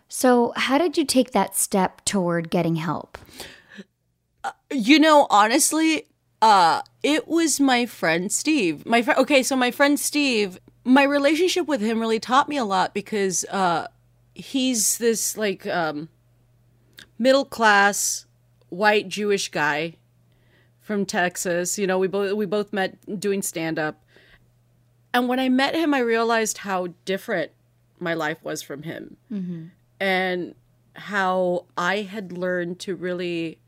So, 0.08 0.52
how 0.56 0.76
did 0.76 0.98
you 0.98 1.06
take 1.06 1.30
that 1.32 1.56
step 1.56 2.04
toward 2.04 2.50
getting 2.50 2.76
help? 2.76 3.16
You 4.70 4.98
know, 4.98 5.26
honestly, 5.30 6.06
uh 6.40 6.82
it 7.02 7.28
was 7.28 7.60
my 7.60 7.86
friend 7.86 8.30
Steve. 8.32 8.86
My 8.86 9.02
friend 9.02 9.18
okay, 9.20 9.42
so 9.42 9.56
my 9.56 9.70
friend 9.70 9.98
Steve, 9.98 10.58
my 10.84 11.02
relationship 11.02 11.66
with 11.66 11.80
him 11.80 12.00
really 12.00 12.20
taught 12.20 12.48
me 12.48 12.56
a 12.56 12.64
lot 12.64 12.94
because 12.94 13.44
uh 13.50 13.86
he's 14.34 14.98
this 14.98 15.36
like 15.36 15.66
um 15.66 16.08
middle 17.18 17.44
class 17.44 18.26
white 18.70 19.08
Jewish 19.08 19.50
guy 19.50 19.96
from 20.80 21.06
Texas. 21.06 21.78
You 21.78 21.86
know, 21.86 21.98
we 21.98 22.08
both 22.08 22.34
we 22.34 22.46
both 22.46 22.72
met 22.72 23.20
doing 23.20 23.42
stand 23.42 23.78
up. 23.78 24.02
And 25.14 25.28
when 25.28 25.38
I 25.38 25.48
met 25.48 25.74
him, 25.74 25.92
I 25.92 25.98
realized 25.98 26.58
how 26.58 26.88
different 27.04 27.52
my 28.00 28.14
life 28.14 28.38
was 28.42 28.62
from 28.62 28.82
him. 28.82 29.16
And 30.00 30.54
how 30.94 31.66
I 31.76 32.02
had 32.02 32.32
learned 32.32 32.80
to 32.80 32.94
really 32.96 33.58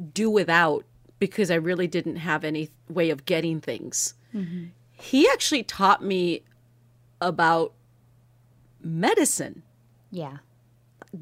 do 0.00 0.30
without 0.30 0.84
because 1.18 1.50
I 1.50 1.56
really 1.56 1.86
didn't 1.86 2.16
have 2.16 2.44
any 2.44 2.70
way 2.88 3.10
of 3.10 3.24
getting 3.26 3.60
things. 3.60 4.14
Mm-hmm. 4.34 4.66
He 4.92 5.28
actually 5.28 5.62
taught 5.62 6.02
me 6.02 6.42
about 7.20 7.72
medicine, 8.82 9.62
Yeah. 10.10 10.38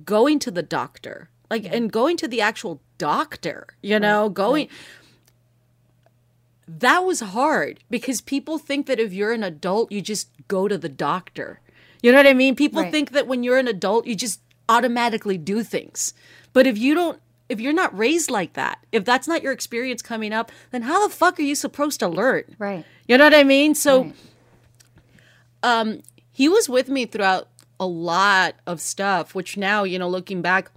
going 0.05 0.39
to 0.41 0.51
the 0.51 0.63
doctor, 0.63 1.31
like, 1.51 1.65
and 1.65 1.91
going 1.91 2.17
to 2.19 2.29
the 2.29 2.41
actual 2.41 2.81
doctor, 2.99 3.67
you 3.83 3.99
know, 3.99 4.29
going. 4.29 4.69
That 6.67 7.01
was 7.05 7.21
hard 7.21 7.81
because 7.89 8.21
people 8.21 8.59
think 8.59 8.87
that 8.87 9.01
if 9.01 9.13
you're 9.13 9.33
an 9.33 9.43
adult, 9.43 9.91
you 9.91 10.03
just 10.03 10.29
go 10.49 10.69
to 10.69 10.77
the 10.77 10.89
doctor. 10.89 11.61
You 12.03 12.13
know 12.13 12.19
what 12.19 12.27
I 12.27 12.35
mean? 12.35 12.55
People 12.55 12.83
Right. 12.83 12.93
think 12.93 13.13
that 13.13 13.27
when 13.27 13.43
you're 13.43 13.59
an 13.59 13.69
adult, 13.69 14.07
you 14.07 14.15
just 14.15 14.41
automatically 14.69 15.39
do 15.39 15.63
things. 15.65 16.13
But 16.53 16.67
if 16.67 16.77
you 16.77 16.95
don't, 16.95 17.21
if 17.49 17.61
you're 17.61 17.73
not 17.73 17.97
raised 17.97 18.31
like 18.31 18.53
that, 18.55 18.79
if 18.93 19.05
that's 19.05 19.27
not 19.29 19.43
your 19.43 19.53
experience 19.53 20.03
coming 20.03 20.33
up, 20.33 20.53
then 20.71 20.83
how 20.83 21.07
the 21.07 21.15
fuck 21.15 21.39
are 21.39 21.43
you 21.43 21.55
supposed 21.55 21.99
to 22.01 22.09
learn? 22.09 22.45
Right. 22.59 22.85
You 23.07 23.17
know 23.19 23.25
what 23.25 23.35
I 23.35 23.45
mean? 23.45 23.75
So 23.75 24.03
Right. 24.03 24.15
um 25.63 26.03
he 26.31 26.49
was 26.49 26.69
with 26.69 26.89
me 26.89 27.05
throughout 27.07 27.49
a 27.81 27.87
lot 27.87 28.55
of 28.67 28.81
stuff, 28.81 29.35
which 29.35 29.57
now, 29.57 29.85
you 29.85 29.99
know, 29.99 30.09
looking 30.09 30.43
back 30.43 30.71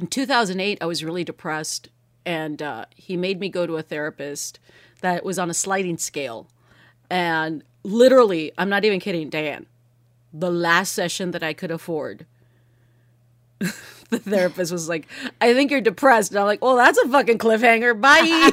in 0.00 0.06
2008, 0.06 0.78
I 0.80 0.86
was 0.86 1.02
really 1.04 1.24
depressed 1.24 1.88
and 2.24 2.60
uh, 2.60 2.84
he 2.94 3.16
made 3.16 3.38
me 3.40 3.48
go 3.48 3.66
to 3.66 3.76
a 3.76 3.82
therapist 3.82 4.58
that 5.00 5.24
was 5.24 5.38
on 5.38 5.48
a 5.50 5.54
sliding 5.54 5.96
scale. 5.98 6.48
And 7.08 7.62
literally, 7.84 8.50
I'm 8.58 8.68
not 8.68 8.84
even 8.84 8.98
kidding, 9.00 9.30
Dan. 9.30 9.66
the 10.32 10.50
last 10.50 10.92
session 10.92 11.30
that 11.30 11.42
I 11.42 11.52
could 11.52 11.70
afford. 11.70 12.26
the 14.10 14.18
therapist 14.18 14.72
was 14.72 14.88
like, 14.88 15.06
I 15.40 15.54
think 15.54 15.70
you're 15.70 15.80
depressed. 15.80 16.30
And 16.30 16.38
I'm 16.38 16.46
like, 16.46 16.62
well, 16.62 16.76
that's 16.76 16.98
a 16.98 17.08
fucking 17.08 17.38
cliffhanger. 17.38 18.00
Bye. 18.00 18.20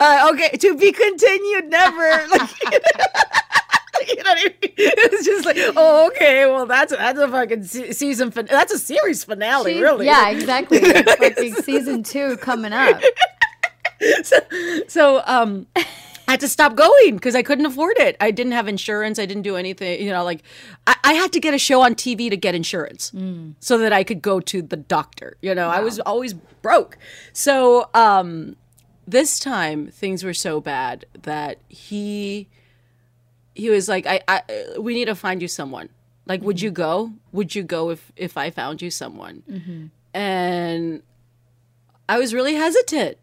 uh, 0.00 0.30
okay, 0.32 0.56
to 0.58 0.76
be 0.76 0.92
continued, 0.92 1.70
never. 1.70 2.26
Like, 4.00 4.16
you 4.16 4.22
know 4.22 4.30
what 4.30 4.38
I 4.38 4.44
mean? 4.44 4.72
It 4.78 5.24
just 5.26 5.44
like, 5.44 5.58
oh, 5.76 6.06
okay, 6.06 6.46
well, 6.46 6.64
that's 6.64 6.90
that's 6.90 7.18
a 7.18 7.28
fucking 7.28 7.64
season. 7.64 8.30
Fin- 8.30 8.46
that's 8.46 8.72
a 8.72 8.78
series 8.78 9.24
finale, 9.24 9.78
really. 9.78 10.06
Yeah, 10.06 10.30
exactly. 10.30 10.78
Fucking 10.78 11.54
season 11.56 12.02
two 12.02 12.38
coming 12.38 12.72
up. 12.72 12.98
so, 14.22 14.38
so 14.88 15.22
um 15.26 15.66
had 16.30 16.40
to 16.40 16.48
stop 16.48 16.74
going 16.76 17.14
because 17.14 17.34
I 17.34 17.42
couldn't 17.42 17.66
afford 17.66 17.98
it. 17.98 18.16
I 18.20 18.30
didn't 18.30 18.52
have 18.52 18.68
insurance. 18.68 19.18
I 19.18 19.26
didn't 19.26 19.42
do 19.42 19.56
anything. 19.56 20.02
You 20.02 20.10
know, 20.10 20.24
like 20.24 20.42
I, 20.86 20.96
I 21.04 21.12
had 21.14 21.32
to 21.32 21.40
get 21.40 21.54
a 21.54 21.58
show 21.58 21.82
on 21.82 21.94
TV 21.94 22.30
to 22.30 22.36
get 22.36 22.54
insurance 22.54 23.10
mm. 23.10 23.54
so 23.60 23.78
that 23.78 23.92
I 23.92 24.04
could 24.04 24.22
go 24.22 24.40
to 24.40 24.62
the 24.62 24.76
doctor. 24.76 25.36
You 25.40 25.54
know, 25.54 25.68
I 25.68 25.80
was 25.80 26.00
always 26.00 26.34
broke. 26.34 26.98
So 27.32 27.88
um, 27.94 28.56
this 29.06 29.38
time 29.38 29.88
things 29.88 30.24
were 30.24 30.34
so 30.34 30.60
bad 30.60 31.04
that 31.22 31.58
he 31.68 32.48
he 33.54 33.68
was 33.70 33.88
like, 33.88 34.06
I, 34.06 34.20
I 34.28 34.42
we 34.78 34.94
need 34.94 35.06
to 35.06 35.14
find 35.14 35.42
you 35.42 35.48
someone. 35.48 35.88
Like, 36.26 36.42
would 36.42 36.56
mm-hmm. 36.56 36.66
you 36.66 36.70
go? 36.70 37.12
Would 37.32 37.54
you 37.54 37.62
go 37.62 37.90
if 37.90 38.12
if 38.16 38.36
I 38.36 38.50
found 38.50 38.82
you 38.82 38.90
someone? 38.90 39.42
Mm-hmm. 39.50 39.86
And 40.14 41.02
I 42.08 42.18
was 42.18 42.34
really 42.34 42.54
hesitant 42.54 43.18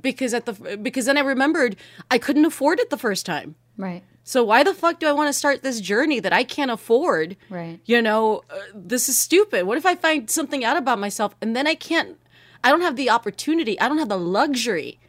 because 0.00 0.34
at 0.34 0.46
the 0.46 0.78
because 0.78 1.06
then 1.06 1.16
I 1.16 1.20
remembered 1.20 1.76
I 2.10 2.18
couldn't 2.18 2.44
afford 2.44 2.80
it 2.80 2.90
the 2.90 2.96
first 2.98 3.26
time. 3.26 3.54
Right. 3.76 4.02
So 4.22 4.44
why 4.44 4.62
the 4.62 4.74
fuck 4.74 5.00
do 5.00 5.06
I 5.06 5.12
want 5.12 5.28
to 5.28 5.32
start 5.32 5.62
this 5.62 5.80
journey 5.80 6.20
that 6.20 6.32
I 6.32 6.44
can't 6.44 6.70
afford? 6.70 7.36
Right. 7.48 7.80
You 7.84 8.02
know, 8.02 8.42
uh, 8.50 8.58
this 8.74 9.08
is 9.08 9.16
stupid. 9.16 9.66
What 9.66 9.78
if 9.78 9.86
I 9.86 9.94
find 9.94 10.30
something 10.30 10.64
out 10.64 10.76
about 10.76 10.98
myself 10.98 11.34
and 11.40 11.56
then 11.56 11.66
I 11.66 11.74
can't 11.74 12.18
I 12.62 12.70
don't 12.70 12.82
have 12.82 12.96
the 12.96 13.10
opportunity, 13.10 13.80
I 13.80 13.88
don't 13.88 13.98
have 13.98 14.08
the 14.08 14.18
luxury 14.18 15.00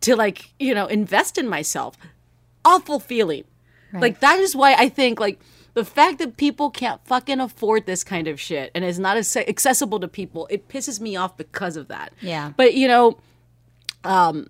to 0.00 0.16
like, 0.16 0.52
you 0.58 0.74
know, 0.74 0.86
invest 0.86 1.38
in 1.38 1.48
myself. 1.48 1.96
Awful 2.64 3.00
feeling. 3.00 3.44
Like 3.92 4.20
that 4.20 4.38
is 4.38 4.54
why 4.54 4.74
I 4.74 4.88
think 4.88 5.18
like 5.18 5.40
the 5.74 5.84
fact 5.84 6.18
that 6.18 6.36
people 6.36 6.70
can't 6.70 7.00
fucking 7.06 7.40
afford 7.40 7.86
this 7.86 8.04
kind 8.04 8.28
of 8.28 8.40
shit 8.40 8.70
and 8.74 8.84
is 8.84 8.98
not 8.98 9.16
accessible 9.16 10.00
to 10.00 10.08
people, 10.08 10.46
it 10.50 10.68
pisses 10.68 11.00
me 11.00 11.16
off 11.16 11.36
because 11.36 11.76
of 11.76 11.88
that. 11.88 12.12
Yeah. 12.20 12.52
But 12.56 12.74
you 12.74 12.88
know, 12.88 13.18
um, 14.04 14.48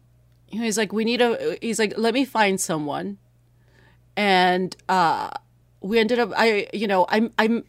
he's 0.48 0.78
like, 0.78 0.92
we 0.92 1.05
need 1.05 1.20
a. 1.20 1.57
He's 1.61 1.78
like, 1.78 1.94
let 1.96 2.14
me 2.14 2.24
find 2.24 2.61
someone, 2.61 3.18
and 4.16 4.76
uh, 4.88 5.30
we 5.80 5.98
ended 5.98 6.18
up. 6.18 6.30
I, 6.36 6.68
you 6.72 6.86
know, 6.86 7.07
I'm, 7.09 7.32
I'm, 7.38 7.64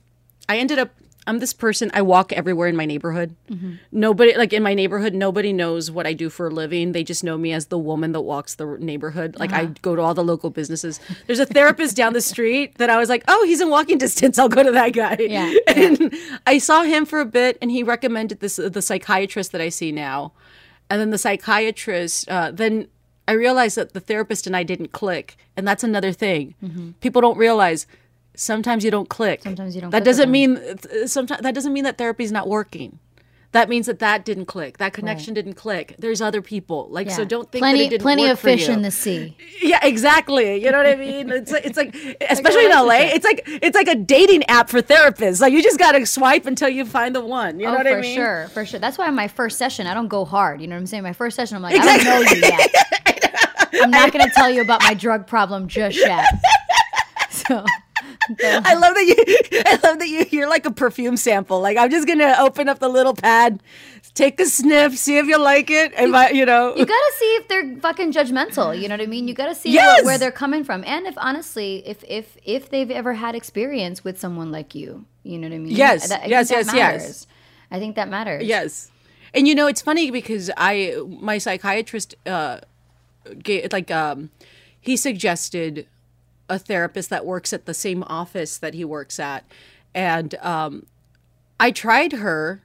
I 0.50 0.58
ended 0.58 0.80
up. 0.80 0.92
I'm 1.28 1.38
this 1.38 1.54
person. 1.54 1.92
I 1.94 2.02
walk 2.02 2.34
everywhere 2.34 2.68
in 2.68 2.76
my 2.76 2.86
neighborhood. 2.86 3.36
Nobody, 3.92 4.36
like 4.36 4.54
in 4.54 4.64
my 4.64 4.74
neighborhood, 4.74 5.14
nobody 5.14 5.54
knows 5.54 5.92
what 5.92 6.08
I 6.08 6.14
do 6.14 6.32
for 6.32 6.48
a 6.48 6.50
living. 6.50 6.94
They 6.94 7.04
just 7.04 7.24
know 7.24 7.38
me 7.38 7.54
as 7.54 7.68
the 7.68 7.78
woman 7.78 8.12
that 8.14 8.22
walks 8.22 8.56
the 8.56 8.66
neighborhood. 8.80 9.38
Like 9.38 9.52
I 9.54 9.66
go 9.84 9.96
to 9.96 10.02
all 10.02 10.16
the 10.16 10.24
local 10.24 10.50
businesses. 10.50 11.00
There's 11.28 11.38
a 11.38 11.46
therapist 11.46 11.96
down 11.96 12.14
the 12.14 12.22
street 12.22 12.80
that 12.80 12.90
I 12.90 12.98
was 12.98 13.08
like, 13.08 13.24
oh, 13.28 13.46
he's 13.46 13.62
in 13.62 13.70
walking 13.70 14.00
distance. 14.00 14.40
I'll 14.40 14.50
go 14.50 14.64
to 14.64 14.72
that 14.72 14.94
guy. 14.94 15.18
Yeah, 15.20 15.54
And 15.68 16.12
I 16.48 16.58
saw 16.58 16.82
him 16.82 17.06
for 17.06 17.20
a 17.20 17.26
bit, 17.26 17.60
and 17.62 17.70
he 17.70 17.84
recommended 17.84 18.40
this 18.40 18.56
the 18.56 18.82
psychiatrist 18.82 19.52
that 19.52 19.62
I 19.62 19.70
see 19.70 19.92
now. 19.92 20.34
And 20.92 21.00
then 21.00 21.10
the 21.10 21.18
psychiatrist, 21.18 22.28
uh, 22.30 22.52
then 22.52 22.88
I 23.26 23.32
realized 23.32 23.78
that 23.78 23.94
the 23.94 24.02
therapist 24.02 24.46
and 24.46 24.58
I 24.58 24.64
didn't 24.64 24.92
click. 24.92 25.38
And 25.56 25.66
that's 25.66 25.86
another 25.86 26.12
thing. 26.12 26.54
People 27.00 27.22
don't 27.22 27.38
realize 27.38 27.88
sometimes 28.36 28.84
you 28.84 28.92
don't 28.92 29.08
click. 29.08 29.39
Mm-hmm. 29.39 29.50
Sometimes 29.50 29.74
you 29.76 29.82
don't 29.82 29.92
That 29.92 30.00
click 30.00 30.06
doesn't 30.06 30.30
mean 30.30 30.60
sometimes 31.06 31.42
that 31.42 31.56
doesn't 31.56 31.72
mean 31.72 31.86
that 31.86 31.98
therapy's 31.98 32.32
not 32.34 32.50
working. 32.50 33.00
That 33.52 33.68
means 33.68 33.88
that 33.88 33.99
that 33.99 34.24
didn't 34.24 34.45
click. 34.45 34.78
That 34.78 34.93
connection 34.93 35.34
didn't 35.34 35.56
click. 35.56 35.95
There's 35.99 36.22
other 36.22 36.41
people. 36.41 36.88
Like 36.89 37.12
so 37.12 37.26
don't 37.26 37.52
think 37.52 37.62
plenty, 37.62 37.80
that 37.80 37.86
it 37.86 37.89
didn't 37.89 38.02
plenty 38.02 38.28
of 38.30 38.39
fish 38.39 38.70
in 38.70 38.82
the 38.82 38.91
sea. 38.91 39.36
Yeah, 39.62 39.86
exactly. 39.86 40.64
You 40.64 40.72
know 40.72 40.78
what 40.78 40.88
I 40.88 40.95
mean? 40.95 41.30
It's 41.30 41.52
like, 41.52 41.66
it's 41.66 41.78
like 41.78 41.93
especially 42.30 42.66
in 42.66 42.72
LA, 42.72 43.12
it's 43.14 43.26
like 43.26 43.43
it's 43.45 43.76
like 43.76 43.89
a 43.89 43.95
dating 43.95 44.45
app 44.45 44.70
for 44.70 44.82
therapists. 44.82 45.41
Like 45.41 45.52
you 45.52 45.62
just 45.62 45.80
got 45.80 45.93
to 45.93 46.06
swipe 46.06 46.45
until 46.45 46.70
you 46.70 46.86
find 46.86 47.14
the 47.14 47.20
one. 47.22 47.60
You 47.60 47.66
know 47.66 47.74
oh, 47.74 47.78
what 47.78 47.88
I 47.88 47.99
mean? 47.99 48.16
For 48.16 48.22
sure, 48.22 48.47
for 48.54 48.66
sure. 48.66 48.80
That's 48.80 48.97
why 48.97 49.10
my 49.10 49.28
first 49.28 49.58
session, 49.58 49.86
I 49.86 49.93
don't 49.93 50.08
go 50.08 50.24
hard. 50.24 50.62
You 50.62 50.68
know 50.68 50.76
what 50.76 50.82
I'm 50.82 50.88
saying? 50.88 51.04
My 51.04 51.14
first 51.14 51.36
session, 51.36 51.58
I'm 51.58 51.62
like, 51.62 51.76
I 51.78 51.97
don't 51.97 52.06
know 52.06 52.20
you 52.22 52.41
yet. 52.41 52.72
I'm 53.82 53.91
not 53.91 54.12
going 54.12 54.26
to 54.26 54.32
tell 54.34 54.49
you 54.49 54.62
about 54.62 54.82
my 54.82 54.93
drug 54.93 55.28
problem 55.28 55.68
just 55.68 55.97
yet. 55.97 56.26
So, 57.47 57.66
I 58.44 58.74
love 58.76 58.94
that 58.94 59.06
you. 59.08 59.62
I 59.66 59.80
love 59.84 60.00
that 60.00 60.08
you. 60.08 60.26
You're 60.32 60.50
like 60.50 60.66
a 60.66 60.72
perfume 60.72 61.18
sample. 61.18 61.60
Like 61.60 61.78
I'm 61.78 61.90
just 61.90 62.08
gonna 62.08 62.36
open 62.40 62.70
up 62.70 62.80
the 62.80 62.90
little 62.90 63.14
pad, 63.16 63.62
take 64.14 64.40
a 64.40 64.46
sniff, 64.46 64.98
see 64.98 65.18
if 65.18 65.26
you 65.26 65.38
like 65.40 65.70
it, 65.72 65.94
and 65.98 66.12
my, 66.12 66.30
you 66.30 66.46
know. 66.46 66.76
you 66.76 66.86
gotta 66.86 67.12
see 67.18 67.26
if 67.36 67.48
they're 67.48 67.76
fucking 67.78 68.14
judgmental. 68.14 68.80
You 68.80 68.88
know 68.88 68.94
what 68.96 69.02
I 69.02 69.08
mean? 69.08 69.28
You 69.28 69.34
gotta 69.34 69.56
see 69.56 69.72
Yes! 69.72 70.00
what, 70.00 70.06
where 70.06 70.18
they're 70.18 70.32
coming 70.32 70.64
from, 70.64 70.84
and 70.86 71.08
if 71.08 71.16
honestly, 71.18 71.84
if 71.86 72.04
if 72.08 72.38
if 72.44 72.70
they've 72.70 72.92
ever 72.92 73.14
had 73.14 73.36
experience 73.36 74.04
with 74.04 74.20
someone 74.20 74.52
like 74.52 74.76
you, 74.76 75.06
you 75.24 75.38
know 75.38 75.48
what 75.50 75.56
I 75.56 75.60
mean? 75.60 75.76
Yes, 75.76 76.10
That- 76.10 76.24
I 76.24 76.26
yes, 76.28 76.50
think 76.50 76.58
yes, 76.58 76.66
that 76.68 76.76
yes. 76.76 77.28
I 77.72 77.80
think 77.80 77.96
that 77.96 78.10
matters. 78.10 78.44
Yes, 78.44 78.92
and 79.34 79.48
you 79.48 79.56
know 79.56 79.68
it's 79.68 79.82
funny 79.82 80.12
because 80.12 80.52
I 80.58 80.96
my 81.08 81.38
psychiatrist 81.38 82.16
uh, 82.26 82.60
gave, 83.42 83.72
like 83.72 83.90
um, 83.92 84.30
he 84.80 84.96
suggested 84.98 85.88
a 86.52 86.60
therapist 86.60 87.10
that 87.10 87.26
works 87.26 87.54
at 87.54 87.66
the 87.66 87.74
same 87.74 88.04
office 88.08 88.58
that 88.60 88.74
he 88.74 88.86
works 88.86 89.20
at, 89.20 89.43
and 89.95 90.36
um, 90.36 90.86
I 91.60 91.72
tried 91.72 92.12
her. 92.14 92.62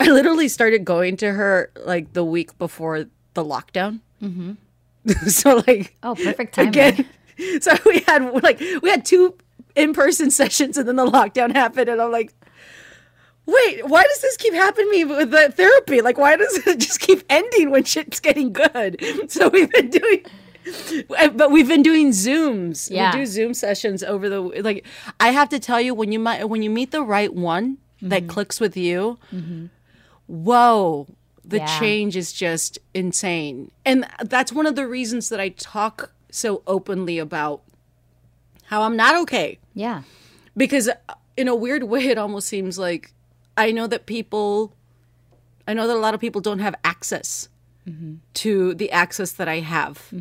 I 0.00 0.06
literally 0.08 0.48
started 0.48 0.84
going 0.84 1.16
to 1.18 1.32
her 1.32 1.70
like 1.84 2.12
the 2.14 2.24
week 2.24 2.56
before 2.58 3.04
the 3.34 3.44
lockdown. 3.44 4.00
Mm-hmm. 4.22 4.52
so 5.28 5.62
like 5.66 5.94
Oh, 6.02 6.14
perfect 6.14 6.54
timing. 6.54 6.68
again. 6.70 7.06
So 7.60 7.72
we 7.84 7.98
had 8.06 8.42
like 8.44 8.60
we 8.80 8.88
had 8.90 9.04
two 9.04 9.34
in 9.74 9.92
person 9.92 10.30
sessions, 10.40 10.78
and 10.78 10.86
then 10.86 10.94
the 10.94 11.04
lockdown 11.04 11.52
happened, 11.52 11.88
and 11.88 12.00
I'm 12.00 12.12
like, 12.12 12.32
wait, 13.44 13.84
why 13.88 14.04
does 14.04 14.20
this 14.22 14.36
keep 14.36 14.54
happening 14.54 14.86
to 14.86 14.92
me 14.92 15.04
with 15.04 15.30
the 15.32 15.50
therapy? 15.50 16.00
Like, 16.00 16.16
why 16.16 16.36
does 16.36 16.64
it 16.64 16.78
just 16.78 17.00
keep 17.00 17.24
ending 17.28 17.70
when 17.72 17.82
shit's 17.82 18.20
getting 18.20 18.52
good? 18.52 19.02
So 19.28 19.48
we've 19.48 19.68
been 19.72 19.90
doing. 19.90 20.24
But 21.08 21.50
we've 21.50 21.68
been 21.68 21.82
doing 21.82 22.10
Zooms. 22.10 22.90
Yeah. 22.90 23.12
We 23.14 23.20
do 23.20 23.26
Zoom 23.26 23.54
sessions 23.54 24.02
over 24.02 24.28
the 24.28 24.40
like. 24.40 24.86
I 25.20 25.30
have 25.30 25.48
to 25.50 25.58
tell 25.58 25.80
you, 25.80 25.94
when 25.94 26.10
you 26.12 26.18
might 26.18 26.48
when 26.48 26.62
you 26.62 26.70
meet 26.70 26.90
the 26.90 27.02
right 27.02 27.32
one 27.34 27.78
Mm-hmm. 27.98 28.08
that 28.08 28.28
clicks 28.28 28.60
with 28.60 28.76
you, 28.76 29.18
whoa, 30.26 31.06
the 31.44 31.58
Yeah. 31.58 31.78
change 31.78 32.16
is 32.16 32.32
just 32.32 32.78
insane. 32.92 33.70
And 33.84 34.06
that's 34.22 34.52
one 34.52 34.66
of 34.66 34.74
the 34.74 34.86
reasons 34.86 35.28
that 35.28 35.40
I 35.40 35.50
talk 35.50 36.10
so 36.30 36.62
openly 36.66 37.18
about 37.18 37.62
how 38.64 38.82
I'm 38.82 38.96
not 38.96 39.14
okay. 39.22 39.58
Yeah. 39.74 40.02
Because 40.56 40.88
uh, 40.88 40.94
in 41.36 41.48
a 41.48 41.54
weird 41.54 41.84
way, 41.92 42.06
it 42.08 42.18
almost 42.18 42.48
seems 42.48 42.78
like 42.78 43.12
I 43.56 43.70
know 43.70 43.86
that 43.86 44.06
people, 44.06 44.74
I 45.68 45.74
know 45.74 45.86
that 45.86 45.96
a 45.96 46.00
lot 46.00 46.14
of 46.14 46.20
people 46.20 46.40
don't 46.40 46.58
have 46.60 46.74
access 46.84 47.48
to 48.34 48.74
the 48.74 48.90
access 48.90 49.32
that 49.32 49.48
I 49.48 49.60
have. 49.60 50.12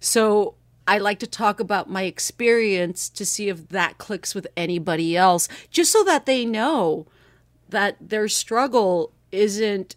So 0.00 0.54
I 0.88 0.98
like 0.98 1.18
to 1.20 1.26
talk 1.26 1.58
about 1.60 1.90
my 1.90 2.02
experience 2.02 3.08
to 3.08 3.26
see 3.26 3.48
if 3.48 3.68
that 3.70 3.98
clicks 3.98 4.34
with 4.34 4.46
anybody 4.56 5.16
else, 5.16 5.48
just 5.70 5.90
so 5.90 6.04
that 6.04 6.26
they 6.26 6.44
know 6.44 7.06
that 7.68 7.96
their 8.00 8.28
struggle 8.28 9.12
isn't 9.32 9.96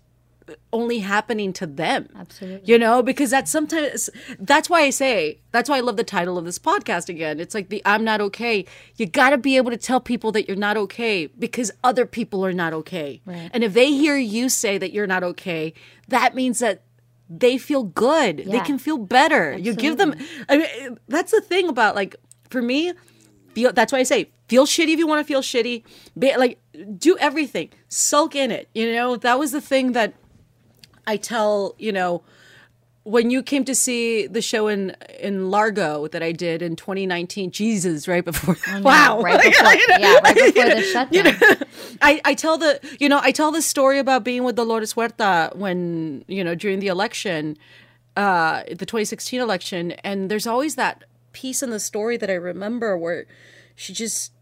only 0.74 0.98
happening 1.00 1.54
to 1.54 1.68
them. 1.68 2.10
Absolutely. 2.16 2.62
You 2.66 2.80
know, 2.80 3.04
because 3.04 3.30
that's 3.30 3.52
sometimes 3.52 4.10
that's 4.40 4.68
why 4.68 4.82
I 4.82 4.90
say 4.90 5.40
that's 5.52 5.70
why 5.70 5.78
I 5.78 5.82
love 5.82 5.98
the 5.98 6.04
title 6.04 6.40
of 6.40 6.46
this 6.46 6.58
podcast 6.58 7.10
again. 7.10 7.40
It's 7.40 7.54
like 7.54 7.70
the 7.70 7.84
I'm 7.86 8.04
not 8.04 8.20
okay. 8.22 8.66
You 8.96 9.06
got 9.06 9.30
to 9.30 9.38
be 9.38 9.58
able 9.58 9.70
to 9.70 9.78
tell 9.78 10.00
people 10.00 10.32
that 10.32 10.48
you're 10.48 10.58
not 10.58 10.78
okay 10.78 11.28
because 11.28 11.72
other 11.84 12.08
people 12.08 12.44
are 12.44 12.54
not 12.54 12.74
okay. 12.74 13.22
Right. 13.26 13.52
And 13.54 13.64
if 13.64 13.74
they 13.74 13.92
hear 13.92 14.18
you 14.18 14.50
say 14.50 14.80
that 14.80 14.92
you're 14.92 15.06
not 15.06 15.24
okay, 15.24 15.74
that 16.08 16.34
means 16.34 16.58
that 16.60 16.82
they 17.30 17.58
feel 17.58 17.84
good. 17.84 18.38
They 18.46 18.60
can 18.62 18.80
feel 18.80 18.98
better. 18.98 19.58
You 19.58 19.74
give 19.76 19.98
them 19.98 20.16
I 20.48 20.58
mean 20.58 20.98
that's 21.08 21.32
the 21.32 21.42
thing 21.42 21.70
about 21.70 21.96
like 21.96 22.16
for 22.50 22.62
me 22.62 22.94
feel 23.54 23.72
that's 23.72 23.94
why 23.94 24.00
I 24.00 24.04
say 24.04 24.32
feel 24.48 24.66
shitty 24.66 24.90
if 24.90 25.00
you 25.00 25.08
want 25.08 25.26
to 25.26 25.28
feel 25.28 25.42
shitty. 25.42 25.84
Be, 26.18 26.36
like 26.36 26.60
do 26.98 27.18
everything. 27.18 27.70
Sulk 27.88 28.36
in 28.36 28.52
it. 28.52 28.68
You 28.74 28.94
know, 28.94 29.16
that 29.18 29.38
was 29.38 29.52
the 29.52 29.62
thing 29.62 29.92
that 29.94 30.14
I 31.06 31.18
tell, 31.18 31.76
you 31.78 31.92
know, 31.92 32.24
when 33.04 33.32
you 33.32 33.42
came 33.42 33.64
to 33.66 33.74
see 33.74 34.28
the 34.28 34.42
show 34.42 34.68
in 34.68 34.96
in 35.20 35.50
Largo 35.50 36.08
that 36.08 36.22
I 36.22 36.32
did 36.32 36.62
in 36.62 36.76
2019, 36.76 37.52
Jesus, 37.52 38.08
right 38.08 38.24
before 38.24 38.58
wow, 38.82 39.18
Oh, 39.20 39.24
Right 39.24 39.42
before, 39.42 39.74
yeah, 40.00 40.20
right 40.24 40.36
before 40.36 40.70
the 40.70 40.82
shutdown. 40.94 41.68
I, 42.02 42.22
I 42.26 42.34
tell 42.34 42.58
the 42.58 42.80
you 43.00 43.10
know 43.10 43.20
I 43.22 43.32
tell 43.32 43.52
the 43.52 43.62
story 43.62 44.00
about 44.00 44.24
being 44.24 44.44
with 44.44 44.56
Dolores 44.56 44.94
Huerta 44.94 45.52
when 45.56 46.24
you 46.28 46.44
know 46.44 46.56
during 46.56 46.80
the 46.80 46.88
election, 46.88 47.58
uh, 48.16 48.64
the 48.70 48.86
2016 48.86 49.40
election, 49.40 49.92
and 50.04 50.30
there's 50.30 50.48
always 50.48 50.76
that 50.76 51.06
piece 51.32 51.64
in 51.64 51.70
the 51.70 51.80
story 51.80 52.18
that 52.18 52.30
I 52.30 52.34
remember 52.34 52.98
where 52.98 53.26
she 53.76 53.94
just 53.94 54.34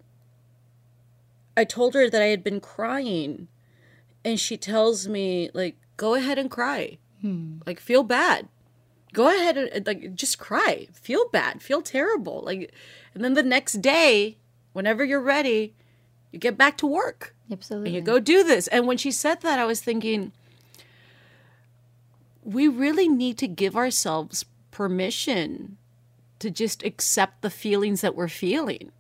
I 1.56 1.64
told 1.64 1.94
her 1.94 2.10
that 2.10 2.22
I 2.22 2.28
had 2.28 2.44
been 2.44 2.60
crying 2.60 3.48
and 4.24 4.40
she 4.40 4.58
tells 4.58 5.08
me 5.08 5.50
like 5.54 5.76
go 5.96 6.16
ahead 6.16 6.38
and 6.38 6.50
cry. 6.50 6.98
Like 7.66 7.80
feel 7.80 8.04
bad. 8.04 8.48
Go 9.14 9.28
ahead 9.28 9.58
and 9.58 9.88
like 9.88 10.16
just 10.16 10.38
cry. 10.38 10.88
Feel 10.94 11.30
bad. 11.30 11.62
Feel 11.62 11.82
terrible. 11.82 12.42
Like 12.46 12.74
and 13.14 13.24
then 13.24 13.34
the 13.34 13.44
next 13.44 13.82
day, 13.82 14.38
whenever 14.74 15.04
you're 15.04 15.22
ready, 15.22 15.74
you 16.32 16.40
get 16.40 16.58
back 16.58 16.78
to 16.78 16.88
work 16.88 17.36
Absolutely. 17.52 17.90
and 17.90 17.96
you 17.96 18.02
go 18.02 18.20
do 18.20 18.44
this. 18.44 18.68
And 18.68 18.86
when 18.86 18.98
she 18.98 19.12
said 19.12 19.42
that, 19.42 19.60
I 19.60 19.66
was 19.66 19.82
thinking, 19.82 20.32
we 22.44 22.68
really 22.68 23.08
need 23.08 23.38
to 23.40 23.48
give 23.48 23.76
ourselves 23.76 24.46
permission 24.72 25.78
to 26.40 26.52
just 26.52 26.84
accept 26.84 27.42
the 27.42 27.50
feelings 27.50 28.02
that 28.02 28.16
we're 28.16 28.28
feeling 28.28 28.92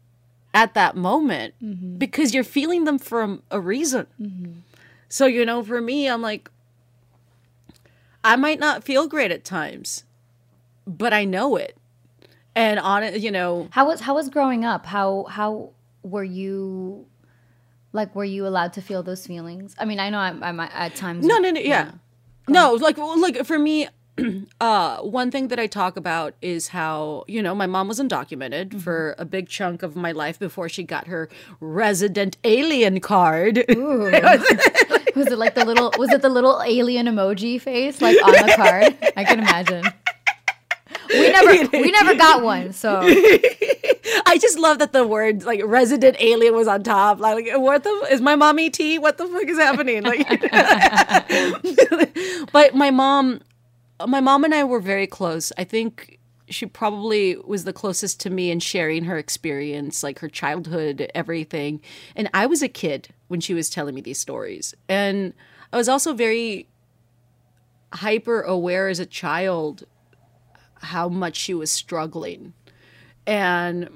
at 0.54 0.74
that 0.74 0.96
moment 0.96 1.54
mm-hmm. 1.62 1.98
because 1.98 2.34
you're 2.34 2.44
feeling 2.44 2.86
them 2.86 2.98
for 2.98 3.22
a, 3.22 3.40
a 3.52 3.60
reason. 3.60 4.08
Mm-hmm. 4.20 4.52
So, 5.10 5.28
you 5.28 5.46
know, 5.46 5.64
for 5.64 5.80
me, 5.80 6.10
I'm 6.10 6.22
like, 6.22 6.50
I 8.28 8.36
might 8.36 8.60
not 8.60 8.84
feel 8.84 9.08
great 9.08 9.32
at 9.32 9.46
times, 9.46 10.04
but 10.86 11.14
I 11.14 11.24
know 11.24 11.56
it. 11.56 11.78
And 12.56 12.78
on 12.78 13.04
it, 13.04 13.22
you 13.22 13.32
know, 13.32 13.70
How 13.72 13.88
was 13.88 14.02
how 14.02 14.16
was 14.16 14.28
growing 14.30 14.66
up? 14.66 14.86
How 14.86 15.26
how 15.30 15.70
were 16.04 16.26
you 16.26 17.06
like 17.94 18.14
were 18.16 18.26
you 18.26 18.46
allowed 18.46 18.74
to 18.74 18.82
feel 18.82 19.02
those 19.02 19.26
feelings? 19.26 19.76
I 19.80 19.86
mean, 19.86 20.00
I 20.00 20.10
know 20.10 20.18
I'm, 20.18 20.44
I'm 20.44 20.60
at 20.60 20.96
times 20.96 21.26
No, 21.26 21.38
no, 21.38 21.52
no. 21.52 21.62
Yeah. 21.62 21.92
No, 22.50 22.74
like, 22.74 22.98
well, 22.98 23.20
like 23.20 23.46
for 23.46 23.60
me, 23.60 23.88
uh, 24.62 24.98
one 24.98 25.32
thing 25.32 25.50
that 25.50 25.60
I 25.60 25.68
talk 25.68 25.96
about 25.98 26.34
is 26.42 26.70
how, 26.70 27.24
you 27.28 27.42
know, 27.42 27.54
my 27.54 27.68
mom 27.68 27.88
was 27.88 28.00
undocumented 28.00 28.82
for 28.82 29.16
a 29.18 29.26
big 29.26 29.48
chunk 29.48 29.84
of 29.84 29.96
my 29.96 30.12
life 30.12 30.40
before 30.40 30.68
she 30.70 30.84
got 30.84 31.08
her 31.08 31.30
resident 31.60 32.38
alien 32.44 33.00
card. 33.00 33.66
Was 35.18 35.32
it 35.32 35.38
like 35.40 35.56
the 35.56 35.66
little 35.66 35.92
was 35.98 36.12
it 36.12 36.22
the 36.22 36.30
little 36.30 36.62
alien 36.62 37.08
emoji 37.08 37.60
face 37.60 38.02
like 38.02 38.18
on 38.24 38.34
the 38.34 38.54
card? 38.56 39.14
I 39.18 39.24
can 39.24 39.40
imagine. 39.40 39.84
We 41.10 41.32
never 41.32 41.68
we 41.78 41.92
never 41.92 42.16
got 42.16 42.44
one, 42.44 42.72
so 42.74 43.00
I 43.02 44.38
just 44.40 44.60
love 44.60 44.78
that 44.80 44.94
the 44.94 45.08
word 45.08 45.44
like 45.44 45.62
resident 45.66 46.18
alien 46.20 46.54
was 46.54 46.68
on 46.68 46.84
top. 46.84 47.20
Like, 47.20 47.48
what 47.56 47.84
the 47.84 47.90
is 48.12 48.22
my 48.22 48.36
mommy 48.36 48.68
ET? 48.68 49.02
What 49.02 49.18
the 49.18 49.26
fuck 49.26 49.48
is 49.48 49.58
happening? 49.58 50.04
Like, 50.04 50.28
but 52.52 52.76
my 52.76 52.92
mom, 52.92 53.42
my 54.06 54.20
mom 54.20 54.44
and 54.44 54.54
I 54.54 54.64
were 54.66 54.80
very 54.80 55.08
close. 55.08 55.52
I 55.58 55.64
think 55.64 56.17
she 56.50 56.66
probably 56.66 57.36
was 57.36 57.64
the 57.64 57.74
closest 57.74 58.20
to 58.22 58.30
me 58.30 58.52
in 58.52 58.60
sharing 58.60 59.06
her 59.06 59.18
experience, 59.18 60.04
like 60.04 60.20
her 60.20 60.30
childhood, 60.30 61.12
everything. 61.14 61.82
And 62.16 62.30
I 62.34 62.46
was 62.46 62.62
a 62.62 62.70
kid 62.70 63.10
when 63.28 63.42
she 63.42 63.54
was 63.54 63.70
telling 63.70 63.96
me 63.96 64.02
these 64.02 64.20
stories, 64.20 64.74
and 64.88 65.34
I 65.72 65.78
was 65.78 65.90
also 65.90 66.14
very 66.14 66.68
hyper 67.94 68.42
aware 68.42 68.88
as 68.88 69.00
a 69.00 69.06
child 69.06 69.86
how 70.82 71.10
much 71.10 71.36
she 71.36 71.54
was 71.54 71.72
struggling. 71.72 72.54
And 73.26 73.90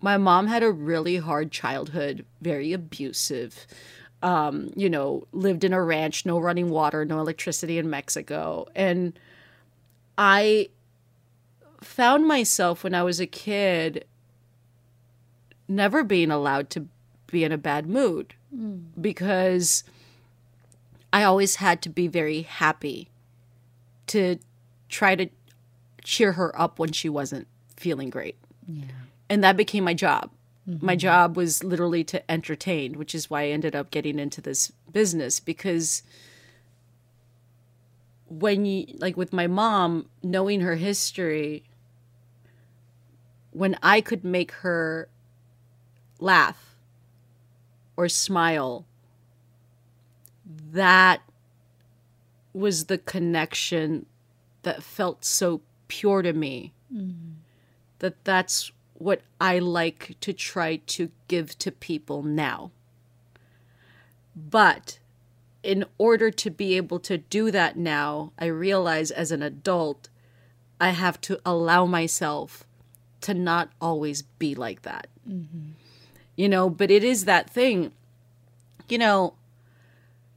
my 0.00 0.18
mom 0.18 0.46
had 0.46 0.62
a 0.62 0.70
really 0.70 1.16
hard 1.16 1.50
childhood, 1.50 2.24
very 2.42 2.72
abusive. 2.72 3.66
Um, 4.22 4.72
you 4.74 4.88
know, 4.88 5.26
lived 5.32 5.64
in 5.64 5.74
a 5.74 5.82
ranch, 5.82 6.24
no 6.24 6.38
running 6.38 6.70
water, 6.70 7.04
no 7.04 7.20
electricity 7.20 7.78
in 7.78 7.90
Mexico. 7.90 8.66
And 8.74 9.18
I 10.16 10.68
found 11.94 12.26
myself 12.26 12.82
when 12.82 12.92
I 12.92 13.04
was 13.04 13.20
a 13.20 13.26
kid 13.26 14.04
never 15.68 16.02
being 16.02 16.32
allowed 16.32 16.68
to 16.70 16.86
be 17.28 17.44
in 17.44 17.52
a 17.52 17.58
bad 17.58 17.86
mood 17.86 18.34
hmm. 18.52 18.78
because 19.00 19.84
I 21.12 21.22
always 21.22 21.56
had 21.56 21.80
to 21.82 21.88
be 21.88 22.08
very 22.08 22.42
happy 22.42 23.10
to 24.08 24.40
try 24.88 25.14
to 25.14 25.28
cheer 26.02 26.32
her 26.32 26.60
up 26.60 26.80
when 26.80 26.90
she 26.90 27.08
wasn't 27.08 27.46
feeling 27.76 28.10
great. 28.10 28.36
And 29.30 29.44
that 29.44 29.56
became 29.56 29.84
my 29.84 29.94
job. 29.94 30.30
My 30.66 30.94
mm-hmm. 30.94 30.98
job 30.98 31.36
was 31.36 31.62
literally 31.62 32.02
to 32.04 32.28
entertain, 32.30 32.98
which 32.98 33.14
is 33.14 33.30
why 33.30 33.42
I 33.42 33.48
ended 33.48 33.76
up 33.76 33.92
getting 33.92 34.18
into 34.18 34.40
this 34.40 34.72
business 34.90 35.38
because 35.38 36.02
when 38.26 38.64
you 38.64 38.86
like 38.98 39.16
with 39.16 39.32
my 39.32 39.46
mom 39.46 40.08
knowing 40.22 40.60
her 40.60 40.74
history 40.74 41.62
when 43.54 43.76
I 43.82 44.00
could 44.00 44.24
make 44.24 44.52
her 44.52 45.08
laugh 46.18 46.76
or 47.96 48.08
smile 48.08 48.84
that 50.72 51.22
was 52.52 52.86
the 52.86 52.98
connection 52.98 54.06
that 54.62 54.82
felt 54.82 55.24
so 55.24 55.60
pure 55.88 56.22
to 56.22 56.32
me 56.32 56.72
mm-hmm. 56.92 57.32
that 58.00 58.22
that's 58.24 58.72
what 58.94 59.22
I 59.40 59.58
like 59.58 60.16
to 60.20 60.32
try 60.32 60.76
to 60.76 61.10
give 61.28 61.58
to 61.58 61.72
people 61.72 62.22
now. 62.22 62.70
But 64.36 64.98
in 65.62 65.84
order 65.98 66.30
to 66.30 66.50
be 66.50 66.76
able 66.76 67.00
to 67.00 67.18
do 67.18 67.50
that 67.50 67.76
now, 67.76 68.32
I 68.38 68.46
realize 68.46 69.10
as 69.10 69.32
an 69.32 69.42
adult, 69.42 70.08
I 70.80 70.90
have 70.90 71.20
to 71.22 71.40
allow 71.44 71.86
myself 71.86 72.64
to 73.24 73.32
not 73.32 73.70
always 73.80 74.20
be 74.22 74.54
like 74.54 74.82
that. 74.82 75.06
You 76.36 76.48
know, 76.48 76.68
but 76.68 76.90
it 76.90 77.02
is 77.02 77.24
that 77.24 77.48
thing, 77.48 77.92
you 78.86 78.98
know, 78.98 79.32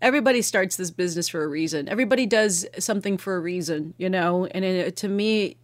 everybody 0.02 0.42
starts 0.42 0.78
this 0.78 0.90
business 0.90 1.28
for 1.28 1.44
a 1.44 1.48
reason. 1.48 1.90
Everybody 1.90 2.26
does 2.26 2.66
something 2.80 3.18
for 3.18 3.36
a 3.36 3.42
reason, 3.42 3.94
you 3.98 4.10
know, 4.10 4.46
and 4.46 4.64
it, 4.64 4.96
to 4.98 5.10
me, 5.10 5.58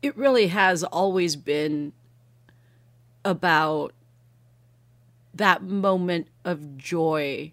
it 0.00 0.16
really 0.16 0.46
has 0.46 0.82
always 0.82 1.36
been 1.36 1.92
about 3.22 3.92
that 5.34 5.62
moment 5.62 6.28
of 6.42 6.78
joy 6.78 7.52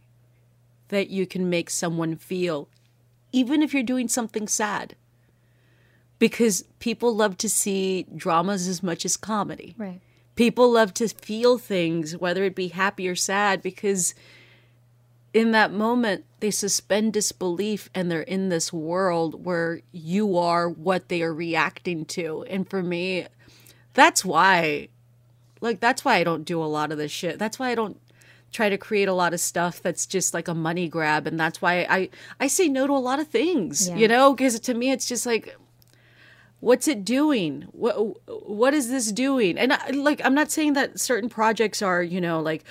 that 0.87 1.09
you 1.09 1.27
can 1.27 1.49
make 1.49 1.69
someone 1.69 2.15
feel, 2.15 2.69
even 3.33 3.61
if 3.61 3.73
you're 3.73 3.83
doing 3.83 4.07
something 4.07 4.47
sad. 4.47 4.95
Because 6.19 6.63
people 6.79 7.15
love 7.15 7.37
to 7.39 7.49
see 7.49 8.05
dramas 8.15 8.67
as 8.67 8.81
much 8.81 9.05
as 9.05 9.17
comedy. 9.17 9.75
right. 9.77 9.99
People 10.35 10.69
love 10.71 10.93
to 10.95 11.07
feel 11.07 11.57
things, 11.57 12.17
whether 12.17 12.43
it 12.43 12.55
be 12.55 12.67
happy 12.67 13.07
or 13.07 13.15
sad, 13.15 13.61
because 13.61 14.13
in 15.33 15.51
that 15.51 15.71
moment 15.71 16.25
they 16.41 16.51
suspend 16.51 17.13
disbelief 17.13 17.89
and 17.95 18.11
they're 18.11 18.21
in 18.21 18.49
this 18.49 18.71
world 18.73 19.45
where 19.45 19.79
you 19.93 20.37
are 20.37 20.67
what 20.69 21.07
they 21.07 21.21
are 21.21 21.33
reacting 21.33 22.03
to. 22.05 22.43
And 22.49 22.69
for 22.69 22.83
me, 22.83 23.27
that's 23.93 24.25
why, 24.25 24.89
like, 25.61 25.79
that's 25.79 26.03
why 26.03 26.15
I 26.17 26.23
don't 26.25 26.43
do 26.43 26.61
a 26.61 26.65
lot 26.65 26.91
of 26.91 26.97
this 26.97 27.11
shit. 27.13 27.39
That's 27.39 27.57
why 27.57 27.69
I 27.69 27.75
don't 27.75 27.97
try 28.51 28.67
to 28.69 28.77
create 28.77 29.07
a 29.07 29.13
lot 29.13 29.33
of 29.33 29.39
stuff 29.39 29.81
that's 29.81 30.05
just 30.05 30.33
like 30.33 30.47
a 30.49 30.53
money 30.53 30.87
grab. 30.89 31.27
And 31.27 31.39
that's 31.39 31.61
why 31.61 31.85
I, 31.89 32.09
I 32.41 32.47
say 32.47 32.67
no 32.67 32.87
to 32.87 32.93
a 32.93 32.99
lot 32.99 33.19
of 33.19 33.27
things, 33.29 33.87
Yeah. 33.89 33.95
you 33.95 34.07
know, 34.09 34.33
because 34.33 34.59
to 34.61 34.73
me, 34.73 34.91
it's 34.91 35.07
just 35.07 35.25
like, 35.25 35.55
what's 36.65 36.87
it 36.87 37.05
doing? 37.05 37.61
What 37.71 37.95
what 38.47 38.73
is 38.73 38.89
this 38.89 39.11
doing? 39.11 39.57
And 39.57 39.71
I, 39.73 39.89
like 39.91 40.19
i'm 40.25 40.33
not 40.33 40.49
saying 40.51 40.73
that 40.73 40.99
certain 40.99 41.29
projects 41.29 41.81
are 41.81 42.01
you 42.01 42.19
know 42.19 42.39
like 42.39 42.63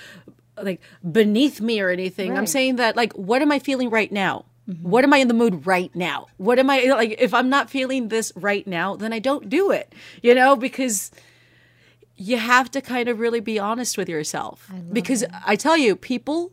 like 0.61 0.81
beneath 1.09 1.61
me 1.61 1.79
or 1.79 1.89
anything. 1.89 2.37
I'm 2.37 2.45
saying 2.45 2.75
that 2.75 2.95
like 2.95 3.13
what 3.13 3.41
am 3.41 3.51
i 3.51 3.59
feeling 3.59 3.89
right 3.89 4.11
now? 4.11 4.45
What 4.81 5.03
am 5.03 5.13
i 5.13 5.17
in 5.17 5.27
the 5.29 5.33
mood 5.33 5.65
right 5.65 5.95
now? 5.95 6.27
What 6.37 6.59
am 6.59 6.69
i 6.69 6.79
like 6.83 7.15
if 7.19 7.33
i'm 7.33 7.49
not 7.49 7.69
feeling 7.69 8.09
this 8.09 8.33
right 8.35 8.67
now 8.67 8.95
then 8.95 9.13
i 9.13 9.19
don't 9.19 9.49
do 9.49 9.71
it 9.71 9.93
you 10.21 10.35
know 10.35 10.55
because 10.55 11.11
you 12.17 12.37
have 12.37 12.71
to 12.71 12.81
kind 12.81 13.09
of 13.09 13.19
really 13.19 13.41
be 13.41 13.59
honest 13.59 13.97
with 13.97 14.09
yourself. 14.09 14.71
Because 14.91 15.23
i 15.45 15.55
tell 15.55 15.77
you 15.77 15.95
people 15.95 16.51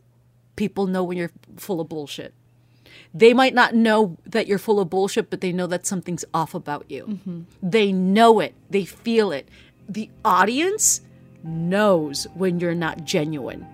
people 0.55 0.87
know 0.87 1.03
when 1.03 1.17
you're 1.17 1.31
full 1.57 1.81
of 1.81 1.89
bullshit 1.89 2.33
they 3.13 3.33
might 3.33 3.53
not 3.53 3.75
know 3.75 4.17
that 4.25 4.47
you're 4.47 4.57
full 4.57 4.79
of 4.79 4.89
bullshit, 4.89 5.29
but 5.29 5.41
they 5.41 5.51
know 5.51 5.67
that 5.67 5.85
something's 5.85 6.25
off 6.33 6.53
about 6.53 6.89
you. 6.89 7.45
They 7.61 7.91
know 7.91 8.39
it, 8.39 8.55
they 8.69 8.85
feel 8.85 9.31
it. 9.31 9.47
The 9.87 10.09
audience 10.25 11.01
knows 11.43 12.25
when 12.33 12.59
you're 12.59 12.73
not 12.73 13.03
genuine. 13.03 13.67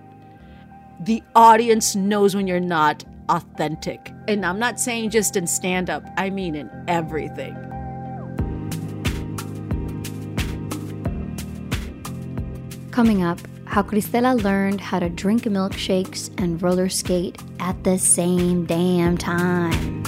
The 1.02 1.24
audience 1.36 1.96
knows 1.96 2.36
when 2.36 2.48
you're 2.48 2.60
not 2.60 3.06
authentic. 3.30 4.12
And 4.28 4.46
I'm 4.46 4.60
not 4.60 4.80
saying 4.80 5.12
just 5.12 5.38
in 5.38 5.48
stand 5.48 5.90
up, 5.90 6.04
I 6.18 6.30
mean 6.30 6.56
in 6.56 6.70
everything. 6.88 7.56
Coming 12.92 13.24
up, 13.24 13.40
how 13.70 13.84
Cristela 13.84 14.42
learned 14.44 14.82
how 14.82 14.98
to 14.98 15.10
drink 15.10 15.44
milkshakes 15.44 16.32
and 16.42 16.62
roller 16.62 16.90
skate 16.90 17.38
at 17.60 17.84
the 17.84 18.00
same 18.00 18.66
damn 18.66 19.16
time. 19.16 20.04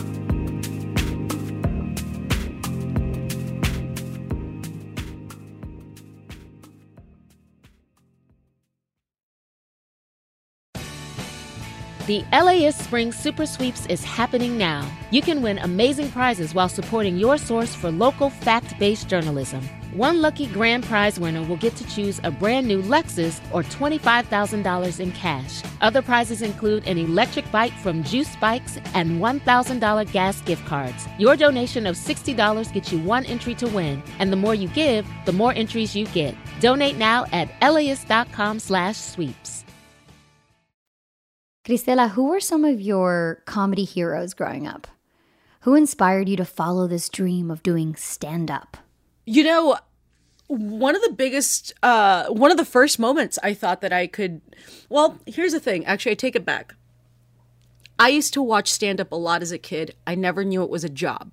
The 12.08 12.26
LAist 12.34 12.80
Spring 12.80 13.12
Super 13.12 13.46
Sweeps 13.46 13.86
is 13.86 14.04
happening 14.04 14.58
now. 14.58 14.90
You 15.12 15.22
can 15.22 15.44
win 15.44 15.60
amazing 15.60 16.10
prizes 16.10 16.56
while 16.56 16.68
supporting 16.68 17.16
your 17.16 17.38
source 17.38 17.76
for 17.76 17.92
local 17.92 18.32
fact 18.32 18.78
based 18.80 19.08
journalism. 19.08 19.62
One 19.94 20.22
lucky 20.22 20.46
grand 20.46 20.86
prize 20.86 21.20
winner 21.20 21.44
will 21.44 21.58
get 21.58 21.76
to 21.76 21.86
choose 21.86 22.22
a 22.24 22.32
brand 22.32 22.66
new 22.66 22.82
Lexus 22.82 23.42
or 23.52 23.62
$25,000 23.64 25.00
in 25.02 25.12
cash. 25.12 25.62
Other 25.82 26.02
prizes 26.02 26.42
include 26.42 26.88
an 26.88 26.98
electric 26.98 27.52
bike 27.52 27.74
from 27.74 28.02
Juice 28.04 28.34
Bikes 28.38 28.78
and 28.94 29.20
$1,000 29.20 30.12
gas 30.14 30.40
gift 30.44 30.66
cards. 30.66 31.06
Your 31.20 31.36
donation 31.36 31.86
of 31.86 31.98
$60 31.98 32.74
gets 32.74 32.94
you 32.94 33.00
one 33.00 33.26
entry 33.26 33.54
to 33.56 33.68
win, 33.68 34.02
and 34.20 34.32
the 34.32 34.38
more 34.38 34.56
you 34.56 34.70
give, 34.70 35.06
the 35.26 35.34
more 35.34 35.52
entries 35.52 35.94
you 35.94 36.06
get. 36.08 36.36
Donate 36.62 36.98
now 36.98 37.26
at 37.34 37.50
laist.com 37.62 38.60
slash 38.60 38.96
sweeps. 38.96 39.66
Cristela, 41.66 42.12
who 42.12 42.30
were 42.30 42.40
some 42.40 42.64
of 42.64 42.80
your 42.80 43.44
comedy 43.46 43.84
heroes 43.84 44.34
growing 44.34 44.66
up? 44.66 44.88
Who 45.62 45.76
inspired 45.76 46.30
you 46.30 46.38
to 46.38 46.46
follow 46.46 46.88
this 46.88 47.10
dream 47.10 47.52
of 47.52 47.62
doing 47.62 47.96
stand 47.98 48.50
up? 48.50 48.78
You 49.26 49.44
know, 49.44 49.78
one 50.48 50.96
of 50.96 51.02
the 51.02 51.14
biggest, 51.14 51.74
uh, 51.82 52.28
one 52.28 52.52
of 52.52 52.58
the 52.58 52.66
first 52.66 53.00
moments 53.00 53.40
I 53.44 53.54
thought 53.54 53.82
that 53.82 53.94
I 53.94 54.08
could. 54.08 54.42
Well, 54.90 55.20
here's 55.26 55.54
the 55.54 55.60
thing. 55.60 55.86
Actually, 55.86 56.14
I 56.14 56.16
take 56.16 56.36
it 56.36 56.46
back. 56.46 56.76
I 57.98 58.10
used 58.10 58.34
to 58.34 58.42
watch 58.42 58.72
stand 58.72 59.00
up 59.00 59.12
a 59.12 59.16
lot 59.16 59.42
as 59.42 59.52
a 59.52 59.58
kid. 59.58 59.96
I 60.08 60.16
never 60.16 60.44
knew 60.44 60.64
it 60.64 60.70
was 60.70 60.84
a 60.84 60.90
job 60.90 61.32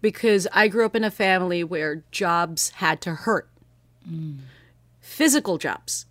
because 0.00 0.48
I 0.52 0.68
grew 0.68 0.84
up 0.84 0.96
in 0.96 1.04
a 1.04 1.10
family 1.10 1.62
where 1.62 2.04
jobs 2.10 2.70
had 2.70 3.00
to 3.02 3.14
hurt. 3.14 3.48
Physical 5.00 5.58
jobs. 5.58 6.06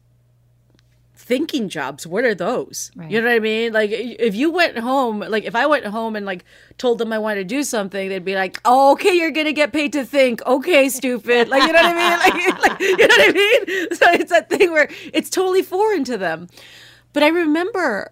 Thinking 1.31 1.69
jobs, 1.69 2.05
what 2.05 2.25
are 2.25 2.35
those? 2.35 2.91
Right. 2.93 3.09
You 3.09 3.21
know 3.21 3.27
what 3.29 3.35
I 3.35 3.39
mean? 3.39 3.71
Like 3.71 3.89
if 3.89 4.35
you 4.35 4.51
went 4.51 4.77
home, 4.77 5.21
like 5.21 5.45
if 5.45 5.55
I 5.55 5.65
went 5.65 5.85
home 5.85 6.17
and 6.17 6.25
like 6.25 6.43
told 6.77 6.97
them 6.97 7.13
I 7.13 7.19
wanted 7.19 7.35
to 7.35 7.43
do 7.45 7.63
something, 7.63 8.09
they'd 8.09 8.25
be 8.25 8.35
like, 8.35 8.59
"Oh, 8.65 8.91
okay, 8.91 9.13
you're 9.13 9.31
gonna 9.31 9.53
get 9.53 9.71
paid 9.71 9.93
to 9.93 10.03
think." 10.03 10.45
Okay, 10.45 10.89
stupid. 10.89 11.47
Like 11.47 11.63
you 11.63 11.71
know 11.71 11.83
what 11.83 11.95
I 11.95 12.01
mean? 12.01 12.59
Like, 12.59 12.61
like 12.69 12.79
you 12.81 12.97
know 12.97 13.07
what 13.07 13.29
I 13.29 13.31
mean? 13.31 13.87
So 13.93 14.11
it's 14.11 14.29
that 14.29 14.49
thing 14.49 14.73
where 14.73 14.89
it's 15.13 15.29
totally 15.29 15.61
foreign 15.61 16.03
to 16.03 16.17
them. 16.17 16.49
But 17.13 17.23
I 17.23 17.29
remember 17.29 18.11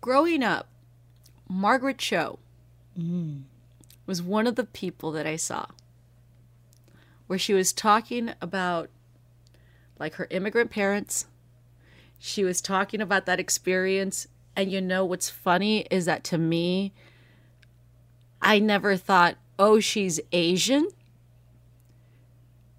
growing 0.00 0.44
up, 0.44 0.68
Margaret 1.48 1.98
Cho 1.98 2.38
mm. 2.96 3.42
was 4.06 4.22
one 4.22 4.46
of 4.46 4.54
the 4.54 4.64
people 4.64 5.10
that 5.10 5.26
I 5.26 5.34
saw 5.34 5.66
where 7.26 7.38
she 7.38 7.52
was 7.52 7.72
talking 7.72 8.34
about 8.40 8.90
like 9.98 10.14
her 10.14 10.26
immigrant 10.30 10.70
parents. 10.70 11.26
She 12.18 12.44
was 12.44 12.60
talking 12.60 13.00
about 13.00 13.26
that 13.26 13.40
experience. 13.40 14.26
And 14.56 14.70
you 14.70 14.80
know 14.80 15.04
what's 15.04 15.30
funny 15.30 15.86
is 15.90 16.04
that 16.06 16.24
to 16.24 16.38
me, 16.38 16.92
I 18.40 18.58
never 18.58 18.96
thought, 18.96 19.36
oh, 19.58 19.80
she's 19.80 20.20
Asian. 20.32 20.88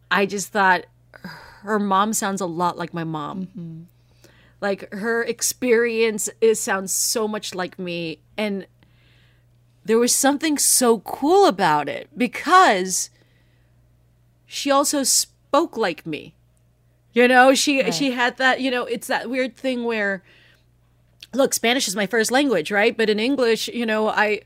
I 0.10 0.26
just 0.26 0.50
thought 0.50 0.86
her 1.62 1.80
mom 1.80 2.14
sounds 2.14 2.42
a 2.42 2.46
lot 2.46 2.78
like 2.78 2.94
my 2.94 3.04
mom. 3.04 3.48
Mm-hmm. 3.48 3.82
Like 4.62 4.94
her 4.94 5.24
experience 5.24 6.30
is 6.40 6.60
sounds 6.60 6.92
so 6.92 7.28
much 7.28 7.54
like 7.54 7.78
me. 7.78 8.20
And 8.38 8.68
there 9.84 10.00
was 10.00 10.14
something 10.14 10.58
so 10.58 11.00
cool 11.00 11.48
about 11.48 11.90
it 11.90 12.10
because 12.16 13.10
she 14.46 14.72
also 14.72 15.04
spoke 15.04 15.76
like 15.76 16.06
me. 16.06 16.35
You 17.16 17.30
know, 17.30 17.56
she 17.56 17.92
she 17.92 18.12
had 18.12 18.38
that, 18.38 18.60
you 18.60 18.70
know, 18.70 18.86
it's 18.86 19.08
that 19.08 19.30
weird 19.30 19.56
thing 19.56 19.86
where 19.86 20.22
look, 21.34 21.54
Spanish 21.54 21.88
is 21.88 21.96
my 21.96 22.08
first 22.08 22.30
language, 22.30 22.72
right? 22.72 22.96
But 22.96 23.10
in 23.10 23.20
English, 23.20 23.70
you 23.70 23.86
know, 23.86 24.10
I 24.10 24.42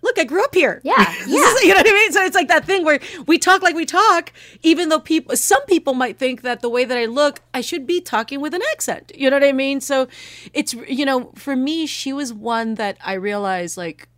look, 0.00 0.16
I 0.18 0.24
grew 0.24 0.44
up 0.44 0.54
here. 0.54 0.80
Yeah, 0.84 0.94
yeah. 1.26 1.26
you 1.26 1.68
know 1.68 1.76
what 1.76 1.88
I 1.88 1.92
mean? 1.92 2.12
So 2.12 2.22
it's 2.22 2.36
like 2.36 2.48
that 2.48 2.64
thing 2.64 2.84
where 2.84 3.00
we 3.26 3.36
talk 3.36 3.62
like 3.62 3.74
we 3.74 3.84
talk, 3.84 4.32
even 4.62 4.90
though 4.90 5.00
people, 5.00 5.36
some 5.36 5.64
people 5.66 5.94
might 5.94 6.18
think 6.18 6.42
that 6.42 6.60
the 6.60 6.68
way 6.68 6.84
that 6.84 6.96
I 6.96 7.06
look, 7.06 7.40
I 7.52 7.60
should 7.60 7.86
be 7.86 8.00
talking 8.00 8.40
with 8.40 8.54
an 8.54 8.62
accent. 8.72 9.10
You 9.14 9.28
know 9.28 9.36
what 9.36 9.44
I 9.44 9.52
mean? 9.52 9.80
So 9.80 10.06
it's, 10.52 10.74
you 10.74 11.04
know, 11.04 11.32
for 11.34 11.56
me, 11.56 11.86
she 11.86 12.12
was 12.12 12.32
one 12.32 12.74
that 12.74 12.96
I 13.04 13.14
realized 13.14 13.76
like, 13.76 14.08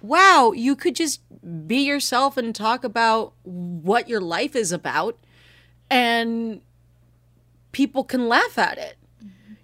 wow, 0.00 0.52
you 0.52 0.76
could 0.76 0.94
just 0.94 1.20
be 1.66 1.84
yourself 1.84 2.36
and 2.36 2.54
talk 2.54 2.84
about 2.84 3.32
what 3.42 4.08
your 4.08 4.20
life 4.20 4.54
is 4.56 4.72
about 4.72 5.18
and 5.90 6.60
people 7.76 8.04
can 8.04 8.26
laugh 8.26 8.56
at 8.58 8.78
it. 8.78 8.96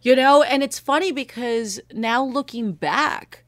You 0.03 0.15
know, 0.15 0.43
and 0.43 0.63
it's 0.63 0.79
funny 0.79 1.13
because 1.13 1.81
now 1.95 2.23
looking 2.23 2.73
back, 2.73 3.45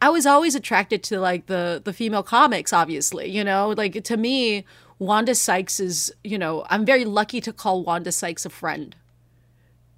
I 0.00 0.10
was 0.10 0.26
always 0.26 0.54
attracted 0.54 1.02
to 1.04 1.18
like 1.18 1.46
the 1.46 1.80
the 1.84 1.92
female 1.92 2.22
comics 2.22 2.72
obviously, 2.72 3.30
you 3.30 3.42
know, 3.42 3.70
like 3.76 4.04
to 4.04 4.16
me 4.16 4.64
Wanda 5.00 5.34
Sykes 5.34 5.80
is, 5.80 6.12
you 6.22 6.38
know, 6.38 6.64
I'm 6.70 6.84
very 6.84 7.04
lucky 7.04 7.40
to 7.40 7.52
call 7.52 7.82
Wanda 7.82 8.12
Sykes 8.12 8.44
a 8.46 8.50
friend. 8.50 8.94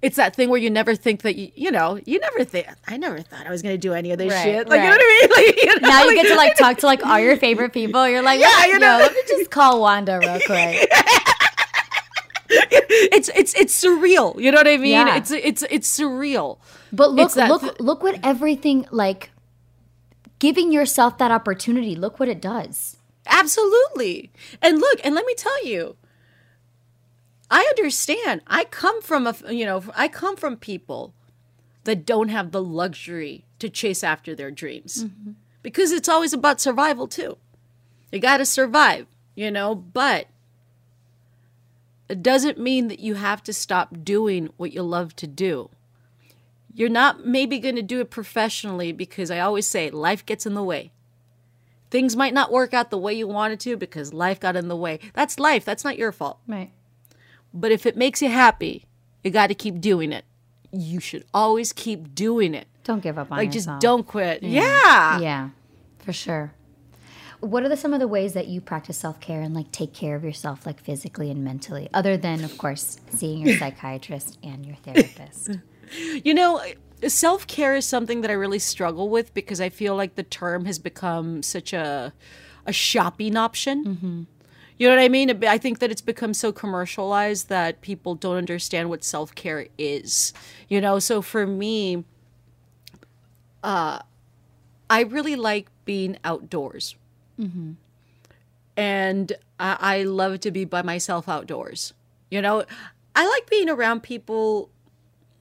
It's 0.01 0.15
that 0.15 0.35
thing 0.35 0.49
where 0.49 0.59
you 0.59 0.69
never 0.69 0.95
think 0.95 1.21
that 1.23 1.35
you, 1.35 1.51
you 1.55 1.69
know, 1.71 1.99
you 2.05 2.17
never 2.19 2.43
think 2.45 2.67
I 2.87 2.95
never 2.97 3.19
thought 3.21 3.45
I 3.45 3.51
was 3.51 3.61
going 3.61 3.73
to 3.73 3.79
do 3.87 3.93
any 3.93 4.11
of 4.11 4.17
this 4.19 4.31
Right, 4.31 4.43
shit. 4.43 4.69
Like 4.69 4.79
you 4.79 4.85
know 4.85 4.91
what 4.91 5.01
I 5.01 5.19
mean? 5.19 5.29
Like, 5.37 5.63
you 5.63 5.79
know, 5.81 5.87
Now 5.89 6.01
you 6.03 6.07
like- 6.07 6.15
get 6.23 6.27
to 6.29 6.35
like 6.35 6.55
talk 6.55 6.77
to 6.77 6.85
like 6.85 7.05
all 7.05 7.19
your 7.19 7.35
favorite 7.45 7.73
people. 7.73 8.07
You're 8.07 8.21
like, 8.23 8.39
yeah, 8.39 8.65
you 8.67 8.79
know. 8.79 8.97
let 9.01 9.13
me 9.13 9.21
just 9.27 9.51
call 9.51 9.81
Wanda 9.81 10.17
real 10.19 10.39
quick. 10.45 10.89
It's 13.17 13.29
it's 13.35 13.53
it's 13.55 13.83
surreal. 13.83 14.39
You 14.39 14.51
know 14.51 14.59
what 14.59 14.67
I 14.67 14.77
mean? 14.77 14.91
Yeah. 14.91 15.17
It's 15.17 15.31
it's 15.31 15.63
it's 15.69 15.99
surreal. 15.99 16.59
But 16.93 17.11
look, 17.11 17.35
look, 17.35 17.61
th- 17.61 17.79
look 17.79 18.03
what 18.03 18.19
everything 18.23 18.85
like 18.91 19.31
giving 20.39 20.71
yourself 20.71 21.17
that 21.17 21.31
opportunity. 21.31 21.95
Look 21.95 22.19
what 22.19 22.29
it 22.29 22.41
does. 22.41 22.97
Absolutely. 23.25 24.31
And 24.61 24.79
look, 24.79 24.99
and 25.03 25.13
let 25.15 25.25
me 25.25 25.33
tell 25.35 25.65
you, 25.65 25.97
I 27.49 27.61
understand. 27.75 28.41
I 28.47 28.63
come 28.65 29.01
from 29.01 29.27
a, 29.27 29.35
you 29.49 29.65
know, 29.65 29.83
I 29.95 30.07
come 30.07 30.37
from 30.37 30.55
people 30.57 31.13
that 31.83 32.05
don't 32.05 32.29
have 32.29 32.51
the 32.51 32.61
luxury 32.61 33.45
to 33.59 33.69
chase 33.69 34.03
after 34.03 34.35
their 34.35 34.51
dreams 34.51 35.05
mm-hmm. 35.05 35.31
because 35.63 35.91
it's 35.91 36.09
always 36.09 36.33
about 36.33 36.61
survival 36.61 37.07
too. 37.07 37.37
You 38.11 38.19
got 38.19 38.37
to 38.37 38.45
survive, 38.45 39.07
you 39.35 39.51
know, 39.51 39.75
but 39.75 40.27
it 42.09 42.23
doesn't 42.23 42.57
mean 42.57 42.87
that 42.87 42.99
you 42.99 43.15
have 43.15 43.43
to 43.43 43.53
stop 43.53 44.03
doing 44.03 44.49
what 44.57 44.73
you 44.73 44.81
love 44.81 45.15
to 45.17 45.27
do. 45.27 45.69
You're 46.73 46.89
not 46.89 47.25
maybe 47.25 47.59
going 47.59 47.75
to 47.75 47.81
do 47.81 47.99
it 47.99 48.09
professionally 48.09 48.91
because 48.91 49.31
I 49.31 49.39
always 49.39 49.67
say 49.67 49.89
life 49.89 50.25
gets 50.25 50.45
in 50.45 50.53
the 50.53 50.63
way. 50.63 50.91
Things 51.89 52.15
might 52.15 52.33
not 52.33 52.51
work 52.51 52.73
out 52.73 52.91
the 52.91 52.97
way 52.97 53.13
you 53.13 53.27
wanted 53.27 53.59
to 53.61 53.77
because 53.77 54.13
life 54.13 54.39
got 54.39 54.55
in 54.55 54.67
the 54.67 54.75
way. 54.75 54.99
That's 55.13 55.39
life. 55.39 55.65
That's 55.65 55.83
not 55.83 55.97
your 55.97 56.11
fault. 56.11 56.39
Right. 56.47 56.71
But 57.53 57.71
if 57.71 57.85
it 57.85 57.97
makes 57.97 58.21
you 58.21 58.29
happy, 58.29 58.85
you 59.23 59.31
got 59.31 59.47
to 59.47 59.55
keep 59.55 59.79
doing 59.79 60.11
it. 60.11 60.25
You 60.71 60.99
should 60.99 61.25
always 61.33 61.73
keep 61.73 62.13
doing 62.13 62.53
it. 62.53 62.67
Don't 62.83 63.01
give 63.01 63.17
up 63.17 63.31
on 63.31 63.39
it. 63.39 63.41
Like, 63.41 63.53
yourself. 63.53 63.75
just 63.77 63.81
don't 63.81 64.05
quit. 64.05 64.43
Yeah. 64.43 65.19
Yeah, 65.19 65.49
for 65.99 66.13
sure. 66.13 66.53
What 67.39 67.63
are 67.63 67.69
the, 67.69 67.77
some 67.77 67.93
of 67.93 67.99
the 67.99 68.07
ways 68.07 68.33
that 68.33 68.47
you 68.47 68.61
practice 68.61 68.97
self 68.97 69.19
care 69.19 69.41
and 69.41 69.53
like 69.53 69.71
take 69.71 69.93
care 69.93 70.15
of 70.15 70.23
yourself, 70.23 70.65
like 70.65 70.79
physically 70.79 71.29
and 71.29 71.43
mentally, 71.43 71.89
other 71.93 72.17
than, 72.17 72.43
of 72.43 72.57
course, 72.57 72.99
seeing 73.09 73.45
your 73.45 73.57
psychiatrist 73.59 74.37
and 74.43 74.65
your 74.65 74.75
therapist? 74.77 75.51
You 76.21 76.33
know, 76.33 76.61
self 77.07 77.47
care 77.47 77.73
is 77.73 77.85
something 77.85 78.19
that 78.19 78.29
I 78.29 78.33
really 78.33 78.59
struggle 78.59 79.07
with 79.07 79.33
because 79.33 79.61
I 79.61 79.69
feel 79.69 79.95
like 79.95 80.15
the 80.15 80.23
term 80.23 80.65
has 80.65 80.79
become 80.79 81.41
such 81.41 81.71
a 81.71 82.11
a 82.65 82.73
shopping 82.73 83.37
option. 83.37 84.27
You 84.77 84.87
know 84.87 84.95
what 84.95 85.01
I 85.01 85.09
mean? 85.09 85.43
I 85.45 85.57
think 85.57 85.79
that 85.79 85.89
it's 85.89 86.01
become 86.01 86.33
so 86.35 86.51
commercialized 86.51 87.49
that 87.49 87.81
people 87.81 88.13
don't 88.13 88.35
understand 88.35 88.89
what 88.89 89.03
self 89.03 89.33
care 89.33 89.67
is. 89.77 90.33
You 90.67 90.81
know, 90.81 90.99
so 90.99 91.21
for 91.21 91.47
me, 91.47 92.03
uh, 93.63 93.99
I 94.89 95.01
really 95.01 95.35
like 95.35 95.69
being 95.85 96.17
outdoors. 96.23 96.95
And 98.75 99.33
I, 99.59 99.77
I 99.79 100.03
love 100.03 100.39
to 100.41 100.51
be 100.51 100.65
by 100.65 100.81
myself 100.81 101.27
outdoors. 101.27 101.93
You 102.29 102.41
know, 102.41 102.65
I 103.15 103.27
like 103.27 103.49
being 103.49 103.69
around 103.69 104.03
people. 104.03 104.69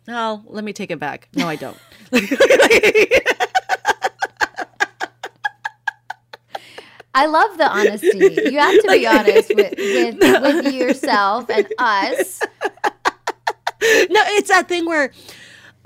Oh, 0.09 0.42
let 0.47 0.64
me 0.64 0.72
take 0.72 0.90
it 0.90 0.99
back. 0.99 1.28
No, 1.34 1.49
I 1.49 1.57
don't. 1.57 1.78
I 7.16 7.24
love 7.24 7.57
the 7.57 7.66
honesty. 7.66 8.51
You 8.51 8.59
have 8.59 8.82
to 8.82 8.88
be 8.88 9.07
honest 9.07 9.55
with, 9.55 9.74
with, 9.78 10.18
with 10.42 10.74
yourself 10.74 11.49
and 11.49 11.66
us. 11.78 12.42
no, 12.62 12.68
it's 13.80 14.51
that 14.51 14.68
thing 14.68 14.84
where 14.84 15.12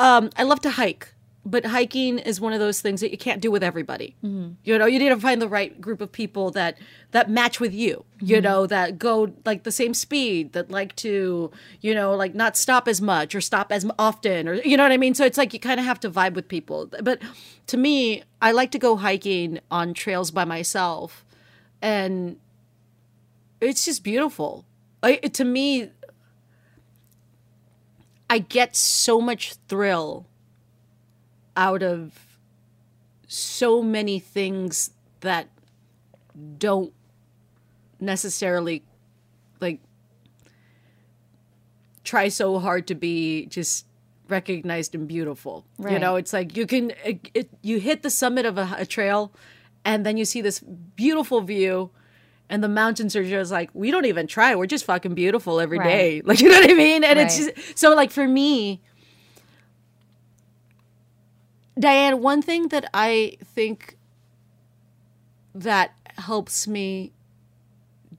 um, 0.01 0.31
I 0.37 0.43
love 0.43 0.61
to 0.63 0.71
hike. 0.71 1.10
But 1.45 1.65
hiking 1.65 2.19
is 2.19 2.41
one 2.41 2.53
of 2.53 2.61
those 2.61 2.83
things 2.83 3.01
that 3.01 3.11
you 3.11 3.17
can't 3.17 3.41
do 3.41 3.51
with 3.51 3.63
everybody. 3.63 4.15
Mm-hmm. 4.23 4.53
You 4.63 4.79
know, 4.79 4.85
you 4.85 4.99
need 4.99 5.09
to 5.09 5.17
find 5.17 5.41
the 5.41 5.49
right 5.49 5.81
group 5.81 6.03
of 6.03 6.13
people 6.13 6.51
that 6.51 6.77
that 7.13 7.31
match 7.31 7.59
with 7.59 7.73
you. 7.73 8.05
You 8.21 8.37
mm-hmm. 8.37 8.45
know, 8.45 8.67
that 8.67 8.99
go 8.99 9.33
like 9.47 9.63
the 9.63 9.73
same 9.73 9.95
speed, 9.95 10.53
that 10.53 10.71
like 10.71 10.95
to, 10.97 11.51
you 11.81 11.95
know, 11.95 12.15
like 12.15 12.35
not 12.35 12.57
stop 12.57 12.87
as 12.87 13.01
much 13.01 13.35
or 13.35 13.41
stop 13.41 13.73
as 13.73 13.87
often, 13.99 14.49
or 14.49 14.55
you 14.55 14.77
know 14.77 14.83
what 14.83 14.93
I 14.93 14.99
mean. 14.99 15.15
So 15.15 15.25
it's 15.25 15.39
like 15.39 15.55
you 15.55 15.61
kind 15.61 15.81
of 15.81 15.87
have 15.87 15.99
to 16.01 16.11
vibe 16.11 16.35
with 16.35 16.47
people. 16.47 16.91
But 17.03 17.23
to 17.69 17.77
me, 17.79 18.23
I 18.43 18.53
like 18.53 18.71
to 18.73 18.79
go 18.79 18.97
hiking 18.97 19.61
on 19.71 19.95
trails 19.95 20.31
by 20.31 20.45
myself, 20.45 21.25
and 21.81 22.37
it's 23.63 23.87
just 23.87 24.05
beautiful. 24.05 24.67
Like 25.03 25.33
to 25.33 25.45
me, 25.45 25.91
I 28.29 28.41
get 28.41 28.77
so 28.77 29.23
much 29.23 29.55
thrill 29.69 30.27
out 31.61 31.83
of 31.83 32.39
so 33.29 33.83
many 33.83 34.19
things 34.19 34.93
that 35.21 35.47
don't 36.57 36.93
necessarily 38.01 38.83
like 39.61 39.79
try 42.03 42.29
so 42.29 42.59
hard 42.59 42.87
to 42.87 42.95
be 42.95 43.45
just 43.47 43.85
recognized 44.29 44.95
and 44.95 45.07
beautiful. 45.07 45.67
You 45.93 45.99
know, 45.99 46.17
it's 46.17 46.33
like 46.33 46.57
you 46.57 46.67
can 46.67 46.93
it, 47.05 47.29
it, 47.35 47.51
you 47.61 47.79
hit 47.79 48.03
the 48.03 48.11
summit 48.11 48.47
of 48.47 48.57
a, 48.57 48.75
a 48.79 48.87
trail 48.87 49.31
and 49.85 50.07
then 50.07 50.17
you 50.17 50.25
see 50.25 50.41
this 50.41 50.61
beautiful 50.61 51.43
view 51.43 51.91
and 52.49 52.65
the 52.65 52.69
mountains 52.69 53.15
are 53.15 53.23
just 53.25 53.53
like 53.53 53.69
we 53.75 53.91
don't 53.91 54.07
even 54.07 54.27
try. 54.27 54.55
We're 54.55 54.65
just 54.67 54.87
fucking 54.87 55.13
beautiful 55.15 55.61
every 55.61 55.79
Right. 55.79 55.87
day. 55.87 56.23
Like 56.25 56.41
you 56.41 56.49
know 56.49 56.59
what 56.59 56.71
I 56.71 56.75
mean? 56.75 57.05
And 57.05 57.19
it's 57.19 57.37
just 57.37 57.79
so 57.79 57.95
like 57.95 58.11
for 58.11 58.27
me 58.27 58.81
Diane, 61.81 62.21
one 62.21 62.43
thing 62.43 62.69
that 62.69 62.89
I 62.93 63.39
think 63.43 63.97
that 65.55 65.93
helps 66.19 66.69
me 66.69 67.13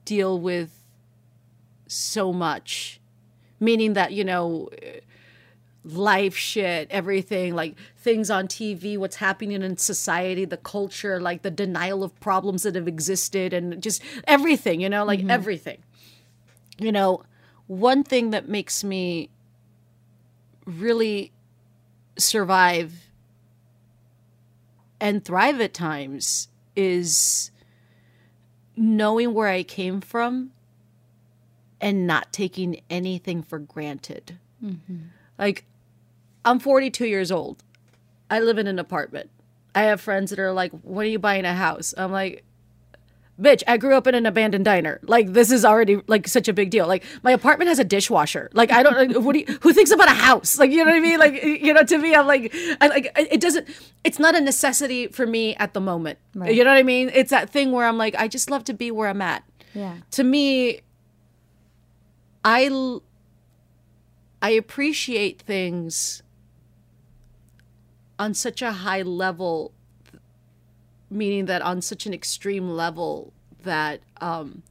deal 0.04 0.38
with 0.38 0.82
so 1.86 2.32
much, 2.32 3.00
meaning 3.60 3.92
that, 3.92 4.12
you 4.12 4.24
know, 4.24 4.68
life 5.84 6.36
shit, 6.36 6.88
everything, 6.90 7.54
like 7.54 7.76
things 7.96 8.30
on 8.30 8.48
TV, 8.48 8.98
what's 8.98 9.16
happening 9.16 9.62
in 9.62 9.76
society, 9.76 10.44
the 10.44 10.56
culture, 10.56 11.20
like 11.20 11.42
the 11.42 11.50
denial 11.50 12.02
of 12.02 12.18
problems 12.20 12.64
that 12.64 12.74
have 12.74 12.88
existed, 12.88 13.52
and 13.52 13.82
just 13.82 14.02
everything, 14.26 14.80
you 14.80 14.88
know, 14.88 15.04
like 15.04 15.20
mm-hmm. 15.20 15.30
everything. 15.30 15.78
You 16.78 16.90
know, 16.92 17.22
one 17.66 18.02
thing 18.02 18.30
that 18.30 18.48
makes 18.48 18.82
me 18.82 19.30
really 20.66 21.32
survive 22.16 23.11
and 25.02 25.24
thrive 25.24 25.60
at 25.60 25.74
times 25.74 26.46
is 26.76 27.50
knowing 28.76 29.34
where 29.34 29.48
I 29.48 29.64
came 29.64 30.00
from 30.00 30.52
and 31.80 32.06
not 32.06 32.32
taking 32.32 32.80
anything 32.88 33.42
for 33.42 33.58
granted. 33.58 34.38
Mm-hmm. 34.64 34.98
Like, 35.36 35.64
I'm 36.44 36.60
42 36.60 37.06
years 37.06 37.32
old. 37.32 37.64
I 38.30 38.38
live 38.38 38.58
in 38.58 38.68
an 38.68 38.78
apartment. 38.78 39.28
I 39.74 39.82
have 39.82 40.00
friends 40.00 40.30
that 40.30 40.38
are 40.38 40.52
like, 40.52 40.70
When 40.82 41.04
are 41.04 41.10
you 41.10 41.18
buying 41.18 41.46
a 41.46 41.54
house? 41.54 41.92
I'm 41.98 42.12
like, 42.12 42.44
Bitch, 43.42 43.62
I 43.66 43.76
grew 43.76 43.94
up 43.96 44.06
in 44.06 44.14
an 44.14 44.24
abandoned 44.24 44.64
diner. 44.64 45.00
Like, 45.02 45.32
this 45.32 45.50
is 45.50 45.64
already 45.64 46.00
like 46.06 46.28
such 46.28 46.46
a 46.48 46.52
big 46.52 46.70
deal. 46.70 46.86
Like, 46.86 47.02
my 47.24 47.32
apartment 47.32 47.68
has 47.68 47.78
a 47.80 47.84
dishwasher. 47.84 48.48
Like, 48.52 48.70
I 48.70 48.82
don't, 48.82 48.96
like, 48.96 49.16
what 49.24 49.32
do 49.32 49.40
you, 49.40 49.58
who 49.62 49.72
thinks 49.72 49.90
about 49.90 50.08
a 50.08 50.14
house? 50.14 50.58
Like, 50.58 50.70
you 50.70 50.78
know 50.78 50.84
what 50.84 50.94
I 50.94 51.00
mean? 51.00 51.18
Like, 51.18 51.42
you 51.42 51.74
know, 51.74 51.82
to 51.82 51.98
me, 51.98 52.14
I'm 52.14 52.26
like, 52.26 52.54
I 52.80 52.86
like, 52.86 53.10
it 53.16 53.40
doesn't, 53.40 53.68
it's 54.04 54.18
not 54.20 54.34
a 54.36 54.40
necessity 54.40 55.08
for 55.08 55.26
me 55.26 55.56
at 55.56 55.74
the 55.74 55.80
moment. 55.80 56.18
Right. 56.34 56.54
You 56.54 56.62
know 56.64 56.70
what 56.70 56.78
I 56.78 56.82
mean? 56.84 57.10
It's 57.12 57.30
that 57.30 57.50
thing 57.50 57.72
where 57.72 57.86
I'm 57.86 57.98
like, 57.98 58.14
I 58.16 58.28
just 58.28 58.48
love 58.50 58.64
to 58.64 58.74
be 58.74 58.90
where 58.90 59.08
I'm 59.08 59.20
at 59.22 59.42
Yeah. 59.74 59.96
to 60.12 60.22
me 60.24 60.80
I 62.44 62.70
I 64.40 64.50
appreciate 64.50 65.40
things 65.42 66.22
on 68.18 68.34
such 68.34 68.62
a 68.62 68.72
high 68.72 69.02
level 69.02 69.72
meaning 71.12 71.46
that 71.46 71.62
on 71.62 71.80
such 71.80 72.06
an 72.06 72.14
extreme 72.14 72.70
level 72.70 73.32
that 73.62 74.00
um 74.20 74.62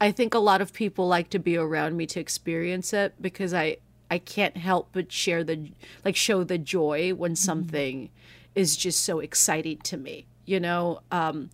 i 0.00 0.10
think 0.10 0.34
a 0.34 0.38
lot 0.38 0.60
of 0.60 0.72
people 0.72 1.08
like 1.08 1.30
to 1.30 1.38
be 1.38 1.56
around 1.56 1.96
me 1.96 2.06
to 2.06 2.20
experience 2.20 2.92
it 2.92 3.14
because 3.20 3.52
i 3.52 3.76
i 4.10 4.18
can't 4.18 4.56
help 4.56 4.88
but 4.92 5.10
share 5.10 5.42
the 5.42 5.70
like 6.04 6.16
show 6.16 6.44
the 6.44 6.58
joy 6.58 7.12
when 7.14 7.34
something 7.34 8.10
is 8.54 8.76
just 8.76 9.02
so 9.02 9.18
exciting 9.20 9.78
to 9.78 9.96
me 9.96 10.26
you 10.44 10.60
know 10.60 11.00
um 11.10 11.50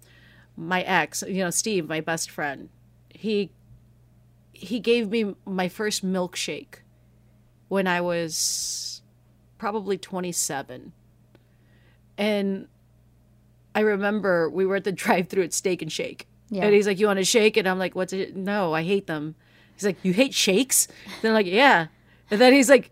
my 0.57 0.83
ex 0.83 1.23
you 1.27 1.43
know 1.43 1.51
steve 1.51 1.89
my 1.89 2.01
best 2.01 2.31
friend 2.31 2.69
he 3.15 3.51
he 4.53 4.81
gave 4.81 5.11
me 5.11 5.35
my 5.45 5.69
first 5.69 6.05
milkshake 6.05 6.77
when 7.69 7.87
I 7.87 8.01
was 8.01 9.03
probably 9.59 9.99
27. 9.99 10.93
And 12.17 12.69
I 13.75 13.81
remember 13.81 14.49
we 14.49 14.67
were 14.67 14.77
at 14.77 14.85
the 14.85 14.93
drive 15.05 15.29
through 15.29 15.45
at 15.45 15.53
Steak 15.53 15.83
and 15.83 15.93
Shake. 15.93 16.27
Yeah. 16.51 16.65
And 16.65 16.75
he's 16.75 16.87
like, 16.87 16.99
You 16.99 17.07
want 17.07 17.19
a 17.19 17.25
shake? 17.25 17.57
And 17.57 17.69
I'm 17.69 17.79
like, 17.79 17.95
What's 17.95 18.13
it? 18.13 18.37
No, 18.37 18.75
I 18.75 18.83
hate 18.83 19.07
them. 19.07 19.35
He's 19.75 19.85
like, 19.85 19.97
You 20.03 20.13
hate 20.13 20.35
shakes? 20.35 20.89
Then 21.23 21.31
I'm 21.31 21.35
like, 21.35 21.47
Yeah. 21.47 21.87
And 22.31 22.41
then 22.41 22.53
he's 22.53 22.71
like, 22.71 22.91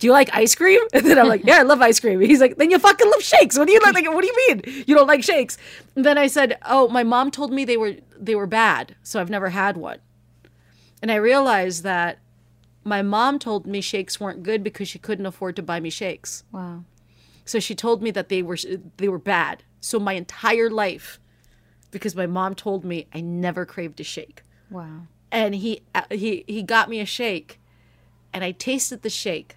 do 0.00 0.06
you 0.06 0.12
like 0.12 0.30
ice 0.32 0.54
cream? 0.54 0.80
And 0.94 1.06
then 1.06 1.18
I'm 1.18 1.28
like, 1.28 1.44
yeah, 1.44 1.58
I 1.58 1.62
love 1.62 1.80
ice 1.82 2.00
cream. 2.00 2.20
He's 2.20 2.40
like, 2.40 2.56
then 2.56 2.70
you 2.70 2.78
fucking 2.78 3.06
love 3.06 3.22
shakes. 3.22 3.58
What 3.58 3.66
do 3.66 3.72
you 3.72 3.80
like? 3.80 3.94
like 3.94 4.06
what 4.06 4.22
do 4.22 4.26
you 4.26 4.48
mean 4.48 4.84
you 4.86 4.94
don't 4.94 5.06
like 5.06 5.22
shakes? 5.22 5.58
And 5.94 6.04
then 6.04 6.18
I 6.18 6.26
said, 6.26 6.58
oh, 6.66 6.88
my 6.88 7.04
mom 7.04 7.30
told 7.30 7.52
me 7.52 7.64
they 7.64 7.76
were 7.76 7.96
they 8.18 8.34
were 8.34 8.46
bad, 8.46 8.96
so 9.02 9.20
I've 9.20 9.30
never 9.30 9.50
had 9.50 9.76
one. 9.76 9.98
And 11.02 11.12
I 11.12 11.16
realized 11.16 11.82
that 11.84 12.18
my 12.82 13.02
mom 13.02 13.38
told 13.38 13.66
me 13.66 13.80
shakes 13.80 14.18
weren't 14.18 14.42
good 14.42 14.64
because 14.64 14.88
she 14.88 14.98
couldn't 14.98 15.26
afford 15.26 15.54
to 15.56 15.62
buy 15.62 15.80
me 15.80 15.90
shakes. 15.90 16.44
Wow. 16.50 16.84
So 17.44 17.60
she 17.60 17.74
told 17.74 18.02
me 18.02 18.10
that 18.10 18.30
they 18.30 18.42
were 18.42 18.58
they 18.96 19.08
were 19.08 19.18
bad. 19.18 19.64
So 19.80 19.98
my 19.98 20.12
entire 20.12 20.68
life, 20.70 21.18
because 21.90 22.14
my 22.14 22.26
mom 22.26 22.54
told 22.54 22.84
me 22.84 23.06
I 23.14 23.20
never 23.20 23.64
craved 23.64 23.98
a 24.00 24.04
shake, 24.04 24.42
Wow. 24.70 25.06
and 25.32 25.54
he 25.54 25.82
uh, 25.94 26.02
he 26.10 26.44
he 26.46 26.62
got 26.62 26.88
me 26.88 27.00
a 27.00 27.06
shake, 27.06 27.58
and 28.32 28.44
I 28.44 28.52
tasted 28.52 29.02
the 29.02 29.10
shake, 29.10 29.56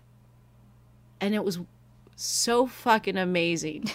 and 1.19 1.35
it 1.35 1.43
was 1.43 1.59
so 2.15 2.65
fucking 2.67 3.17
amazing. 3.17 3.85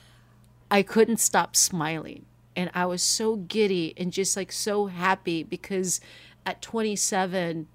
I 0.70 0.82
couldn't 0.82 1.18
stop 1.18 1.54
smiling, 1.56 2.24
and 2.54 2.70
I 2.74 2.86
was 2.86 3.02
so 3.02 3.36
giddy 3.36 3.92
and 3.96 4.12
just 4.12 4.36
like 4.36 4.52
so 4.52 4.86
happy 4.86 5.42
because 5.42 6.00
at 6.44 6.62
27 6.62 7.66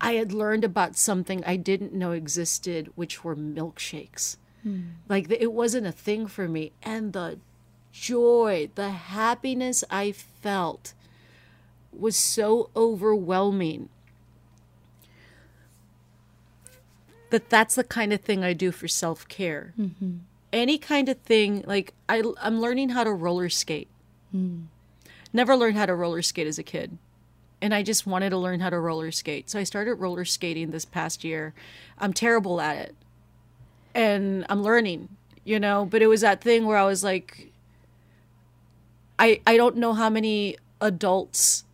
I 0.00 0.12
had 0.14 0.32
learned 0.32 0.64
about 0.64 0.96
something 0.96 1.42
I 1.44 1.56
didn't 1.56 1.94
know 1.94 2.12
existed, 2.12 2.90
which 2.94 3.24
were 3.24 3.36
milkshakes. 3.36 4.36
Hmm. 4.64 4.80
Like 5.08 5.30
it 5.30 5.52
wasn't 5.52 5.86
a 5.86 5.92
thing 5.92 6.26
for 6.26 6.48
me, 6.48 6.72
and 6.82 7.12
the 7.12 7.38
joy, 7.92 8.70
the 8.74 8.90
happiness 8.90 9.84
I 9.88 10.12
felt 10.12 10.94
was 11.96 12.16
so 12.16 12.70
overwhelming 12.74 13.88
that 17.30 17.48
that's 17.50 17.76
the 17.76 17.84
kind 17.84 18.12
of 18.12 18.20
thing 18.20 18.42
I 18.42 18.52
do 18.52 18.72
for 18.72 18.88
self 18.88 19.28
care. 19.28 19.74
Mm-hmm. 19.78 20.18
Any 20.52 20.78
kind 20.78 21.08
of 21.08 21.18
thing, 21.20 21.64
like 21.66 21.92
I, 22.08 22.22
I'm 22.40 22.60
learning 22.60 22.90
how 22.90 23.04
to 23.04 23.12
roller 23.12 23.48
skate. 23.48 23.88
Hmm. 24.30 24.62
Never 25.32 25.56
learned 25.56 25.76
how 25.76 25.86
to 25.86 25.94
roller 25.94 26.22
skate 26.22 26.46
as 26.46 26.58
a 26.58 26.62
kid. 26.62 26.96
And 27.60 27.74
I 27.74 27.82
just 27.82 28.06
wanted 28.06 28.30
to 28.30 28.36
learn 28.36 28.60
how 28.60 28.70
to 28.70 28.78
roller 28.78 29.10
skate. 29.10 29.50
So 29.50 29.58
I 29.58 29.64
started 29.64 29.94
roller 29.94 30.24
skating 30.24 30.70
this 30.70 30.84
past 30.84 31.24
year. 31.24 31.54
I'm 31.98 32.12
terrible 32.12 32.60
at 32.60 32.76
it. 32.76 32.94
And 33.94 34.44
I'm 34.48 34.62
learning, 34.62 35.08
you 35.44 35.60
know, 35.60 35.86
but 35.86 36.02
it 36.02 36.08
was 36.08 36.22
that 36.22 36.40
thing 36.40 36.66
where 36.66 36.76
I 36.76 36.84
was 36.84 37.04
like, 37.04 37.52
I, 39.18 39.40
I 39.46 39.56
don't 39.56 39.76
know 39.76 39.92
how 39.92 40.10
many 40.10 40.56
adults 40.80 41.64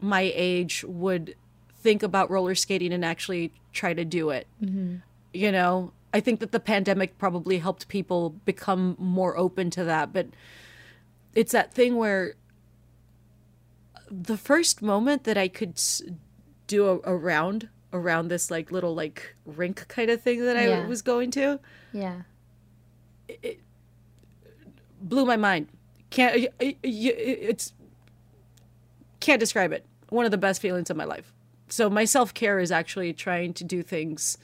my 0.00 0.32
age 0.34 0.84
would 0.84 1.34
think 1.82 2.02
about 2.02 2.30
roller 2.30 2.54
skating 2.54 2.92
and 2.92 3.04
actually 3.04 3.52
try 3.72 3.94
to 3.94 4.04
do 4.04 4.30
it. 4.30 4.46
Mm-hmm. 4.62 4.96
You 5.32 5.52
know, 5.52 5.92
I 6.12 6.20
think 6.20 6.40
that 6.40 6.52
the 6.52 6.60
pandemic 6.60 7.18
probably 7.18 7.58
helped 7.58 7.88
people 7.88 8.30
become 8.44 8.96
more 8.98 9.36
open 9.36 9.70
to 9.70 9.84
that, 9.84 10.12
but 10.12 10.28
it's 11.34 11.52
that 11.52 11.72
thing 11.72 11.96
where 11.96 12.34
the 14.10 14.36
first 14.36 14.82
moment 14.82 15.24
that 15.24 15.38
I 15.38 15.48
could 15.48 15.80
do 16.66 16.86
a, 16.86 17.12
a 17.12 17.16
round 17.16 17.68
around 17.92 18.28
this 18.28 18.50
like 18.50 18.70
little 18.70 18.94
like 18.94 19.34
rink 19.44 19.86
kind 19.88 20.10
of 20.10 20.22
thing 20.22 20.44
that 20.44 20.56
I 20.56 20.68
Yeah. 20.68 20.86
was 20.86 21.02
going 21.02 21.30
to 21.32 21.58
Yeah. 21.92 22.22
It 23.28 23.60
blew 25.00 25.24
my 25.24 25.36
mind. 25.36 25.68
Can't 26.10 26.48
it's 26.60 27.72
can't 29.20 29.40
describe 29.40 29.72
it. 29.72 29.84
One 30.08 30.24
of 30.24 30.30
the 30.30 30.38
best 30.38 30.60
feelings 30.60 30.90
of 30.90 30.96
my 30.96 31.04
life. 31.04 31.32
So 31.68 31.88
my 31.90 32.04
self 32.04 32.34
care 32.34 32.58
is 32.58 32.72
actually 32.72 33.12
trying 33.12 33.54
to 33.54 33.64
do 33.64 33.82
things 33.82 34.38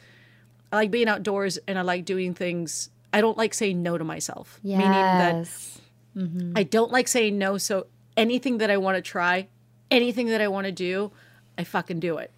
I 0.73 0.77
like 0.77 0.91
being 0.91 1.09
outdoors 1.09 1.59
and 1.69 1.79
I 1.79 1.83
like 1.83 2.05
doing 2.05 2.35
things. 2.35 2.91
I 3.13 3.21
don't 3.21 3.39
like 3.39 3.55
saying 3.55 3.83
no 3.83 3.97
to 3.97 4.05
myself. 4.05 4.59
Meaning 4.63 4.91
that 4.91 5.35
Yes. 5.37 5.81
Mm-hmm. 6.17 6.53
I 6.57 6.63
don't 6.65 6.91
like 6.91 7.09
saying 7.09 7.39
no. 7.39 7.57
So 7.59 7.87
anything 8.17 8.59
that 8.59 8.71
I 8.71 8.77
want 8.77 8.97
to 8.97 9.03
try, 9.03 9.49
anything 9.91 10.27
that 10.29 10.41
I 10.41 10.49
want 10.49 10.67
to 10.67 10.73
do, 10.73 11.13
I 11.59 11.65
fucking 11.65 12.01
do 12.01 12.19
it. 12.19 12.31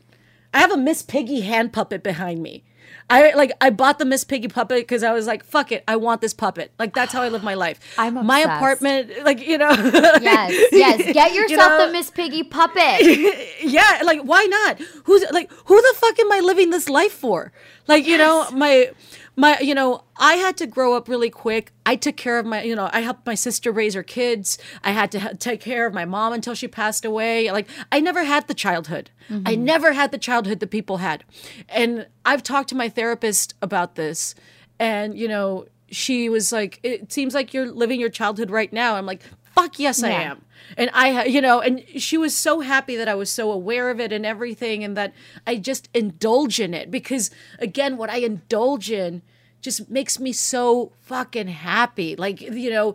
I 0.52 0.60
have 0.60 0.72
a 0.72 0.76
Miss 0.76 1.02
Piggy 1.02 1.40
hand 1.40 1.72
puppet 1.72 2.02
behind 2.02 2.42
me. 2.42 2.64
I 3.10 3.32
like 3.34 3.52
I 3.60 3.70
bought 3.70 3.98
the 3.98 4.04
Miss 4.04 4.24
Piggy 4.24 4.48
puppet 4.48 4.78
because 4.78 5.02
I 5.02 5.12
was 5.12 5.26
like, 5.26 5.42
fuck 5.42 5.72
it, 5.72 5.82
I 5.88 5.96
want 5.96 6.20
this 6.20 6.34
puppet. 6.34 6.72
Like 6.78 6.94
that's 6.94 7.12
how 7.12 7.22
I 7.22 7.28
live 7.30 7.42
my 7.42 7.54
life. 7.66 7.80
I'm 7.98 8.26
my 8.26 8.40
apartment, 8.40 9.24
like 9.24 9.46
you 9.46 9.56
know. 9.56 9.70
Yes, 9.70 10.68
yes. 10.72 11.12
Get 11.14 11.32
yourself 11.34 11.78
know- 11.78 11.86
the 11.86 11.92
Miss 11.92 12.10
Piggy 12.10 12.42
puppet. 12.42 13.00
yeah, 13.62 14.02
like 14.04 14.20
why 14.22 14.44
not? 14.46 14.78
Who's 15.04 15.24
like 15.30 15.50
who 15.66 15.80
the 15.80 15.94
fuck 15.96 16.18
am 16.18 16.30
I 16.32 16.40
living 16.40 16.70
this 16.70 16.88
life 16.88 17.12
for? 17.12 17.52
Like 17.86 18.06
you 18.06 18.18
know 18.18 18.50
my 18.52 18.90
my 19.38 19.56
you 19.60 19.74
know 19.74 20.02
I 20.16 20.34
had 20.34 20.56
to 20.56 20.66
grow 20.66 20.94
up 20.94 21.08
really 21.08 21.30
quick. 21.30 21.72
I 21.86 21.94
took 21.94 22.16
care 22.16 22.38
of 22.38 22.44
my 22.44 22.62
you 22.62 22.74
know 22.74 22.90
I 22.92 23.00
helped 23.00 23.24
my 23.24 23.36
sister 23.36 23.70
raise 23.70 23.94
her 23.94 24.02
kids. 24.02 24.58
I 24.82 24.90
had 24.90 25.12
to 25.12 25.20
ha- 25.20 25.32
take 25.38 25.60
care 25.60 25.86
of 25.86 25.94
my 25.94 26.04
mom 26.04 26.32
until 26.32 26.54
she 26.54 26.66
passed 26.66 27.04
away. 27.04 27.50
Like 27.52 27.68
I 27.92 28.00
never 28.00 28.24
had 28.24 28.48
the 28.48 28.54
childhood. 28.54 29.10
I 29.30 29.32
mm-hmm. 29.32 29.64
never 29.64 29.92
had 29.92 30.10
the 30.10 30.18
childhood 30.18 30.58
that 30.60 30.70
people 30.70 30.96
had, 30.98 31.22
and 31.68 32.08
I've 32.24 32.42
talked 32.42 32.68
to 32.70 32.74
my 32.74 32.88
therapist 32.88 33.54
about 33.62 33.94
this, 33.94 34.34
and 34.80 35.16
you 35.16 35.28
know 35.28 35.66
she 35.90 36.28
was 36.28 36.52
like, 36.52 36.80
it 36.82 37.12
seems 37.12 37.34
like 37.34 37.54
you're 37.54 37.70
living 37.70 37.98
your 37.98 38.10
childhood 38.10 38.50
right 38.50 38.72
now. 38.72 38.96
I'm 38.96 39.06
like, 39.06 39.22
fuck 39.58 39.78
yes 39.78 40.02
I 40.02 40.10
am 40.10 40.44
and 40.76 40.90
I, 40.92 41.24
you 41.24 41.40
know, 41.40 41.60
and 41.60 41.82
she 41.96 42.18
was 42.18 42.36
so 42.36 42.60
happy 42.60 42.94
that 42.96 43.08
I 43.08 43.14
was 43.14 43.30
so 43.30 43.50
aware 43.50 43.88
of 43.90 44.00
it 44.00 44.12
and 44.12 44.26
everything, 44.26 44.84
and 44.84 44.96
that 44.98 45.14
I 45.46 45.56
just 45.56 45.88
indulge 45.94 46.60
in 46.60 46.74
it 46.74 46.90
because, 46.90 47.30
again, 47.58 47.96
what 47.96 48.10
I 48.10 48.18
indulge 48.18 48.90
in 48.90 49.22
just 49.62 49.88
makes 49.90 50.20
me 50.20 50.30
so 50.32 50.92
fucking 51.00 51.48
happy. 51.48 52.16
Like, 52.16 52.42
you 52.42 52.68
know, 52.70 52.94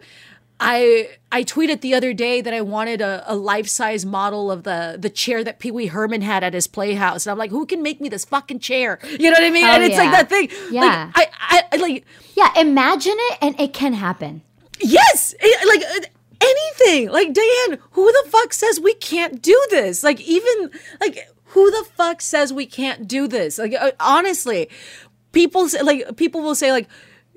I 0.59 1.09
I 1.31 1.43
tweeted 1.43 1.81
the 1.81 1.95
other 1.95 2.13
day 2.13 2.41
that 2.41 2.53
I 2.53 2.61
wanted 2.61 3.01
a, 3.01 3.23
a 3.25 3.35
life 3.35 3.67
size 3.67 4.05
model 4.05 4.51
of 4.51 4.63
the 4.63 4.95
the 4.99 5.09
chair 5.09 5.43
that 5.43 5.57
Pee 5.59 5.71
Wee 5.71 5.87
Herman 5.87 6.21
had 6.21 6.43
at 6.43 6.53
his 6.53 6.67
playhouse, 6.67 7.25
and 7.25 7.31
I'm 7.31 7.37
like, 7.39 7.49
who 7.51 7.65
can 7.65 7.81
make 7.81 7.99
me 7.99 8.07
this 8.07 8.23
fucking 8.23 8.59
chair? 8.59 8.99
You 9.19 9.31
know 9.31 9.37
what 9.37 9.43
I 9.43 9.49
mean? 9.49 9.65
And 9.65 9.83
it's 9.83 9.97
like 9.97 10.11
that 10.11 10.29
thing. 10.29 10.49
Yeah. 10.71 11.11
Like, 11.15 11.31
I, 11.39 11.63
I 11.71 11.75
like 11.77 12.05
Yeah, 12.35 12.51
imagine 12.59 13.15
it 13.17 13.37
and 13.41 13.59
it 13.59 13.73
can 13.73 13.93
happen. 13.93 14.41
Yes, 14.79 15.33
it- 15.39 15.67
like 15.67 15.81
uh, 16.05 16.07
anything. 16.43 17.09
Like 17.09 17.33
Diane, 17.33 17.79
who 17.91 18.11
the 18.11 18.29
fuck 18.29 18.53
says 18.53 18.79
we 18.79 18.93
can't 18.95 19.41
do 19.41 19.59
this? 19.69 20.03
Like 20.03 20.19
even 20.21 20.69
like 21.01 21.27
who 21.45 21.69
the 21.71 21.85
fuck 21.95 22.21
says 22.21 22.51
we 22.51 22.65
can't 22.65 23.07
do 23.07 23.27
this? 23.27 23.57
Like 23.57 23.73
uh, 23.73 23.91
honestly, 23.99 24.69
people 25.31 25.67
say, 25.69 25.81
like 25.81 26.15
people 26.17 26.41
will 26.41 26.55
say 26.55 26.71
like. 26.71 26.87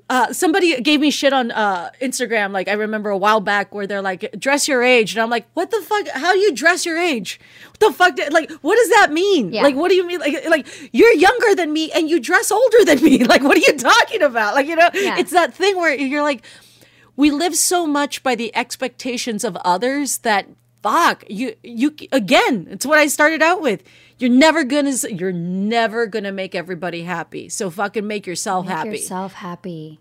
Uh, 0.09 0.31
somebody 0.31 0.79
gave 0.81 1.01
me 1.01 1.11
shit 1.11 1.33
on 1.33 1.51
uh, 1.51 1.89
Instagram. 2.01 2.53
Like 2.53 2.69
I 2.69 2.75
remember 2.75 3.09
a 3.09 3.17
while 3.17 3.41
back 3.41 3.75
where 3.75 3.85
they're 3.85 4.01
like, 4.01 4.31
"Dress 4.39 4.65
your 4.65 4.81
age," 4.81 5.11
and 5.13 5.21
I'm 5.21 5.29
like, 5.29 5.45
"What 5.53 5.69
the 5.69 5.81
fuck? 5.81 6.07
How 6.07 6.31
do 6.31 6.39
you 6.39 6.55
dress 6.55 6.85
your 6.85 6.97
age? 6.97 7.41
What 7.71 7.79
the 7.81 7.91
fuck? 7.91 8.15
did- 8.15 8.31
Like, 8.31 8.49
what 8.61 8.77
does 8.77 8.87
that 8.91 9.11
mean? 9.11 9.51
Yeah. 9.51 9.63
Like, 9.63 9.75
what 9.75 9.89
do 9.89 9.95
you 9.95 10.07
mean? 10.07 10.21
Like, 10.21 10.45
like 10.47 10.65
you're 10.93 11.11
younger 11.11 11.55
than 11.55 11.73
me 11.73 11.91
and 11.91 12.09
you 12.09 12.21
dress 12.21 12.51
older 12.51 12.85
than 12.85 13.03
me. 13.03 13.25
Like, 13.25 13.43
what 13.43 13.57
are 13.57 13.59
you 13.59 13.77
talking 13.77 14.21
about? 14.21 14.55
Like, 14.55 14.67
you 14.67 14.77
know, 14.77 14.89
Yeah. 14.93 15.19
it's 15.19 15.31
that 15.31 15.53
thing 15.53 15.75
where 15.75 15.93
you're 15.93 16.23
like, 16.23 16.41
we 17.17 17.29
live 17.31 17.55
so 17.55 17.85
much 17.85 18.23
by 18.23 18.35
the 18.35 18.55
expectations 18.55 19.43
of 19.43 19.57
others 19.57 20.19
that 20.19 20.47
fuck 20.81 21.23
you 21.27 21.53
you 21.63 21.93
again 22.13 22.67
it's 22.69 22.85
what 22.85 22.97
i 22.99 23.07
started 23.07 23.41
out 23.41 23.61
with 23.61 23.83
you're 24.19 24.29
never 24.29 24.63
gonna 24.63 24.93
you're 25.09 25.33
never 25.33 26.05
gonna 26.05 26.31
make 26.31 26.55
everybody 26.55 27.01
happy 27.03 27.49
so 27.49 27.69
fucking 27.69 28.07
make 28.07 28.25
yourself 28.25 28.65
happy. 28.67 28.75
Make 28.75 28.85
happy 28.85 28.97
yourself 29.01 29.33
happy. 29.33 29.99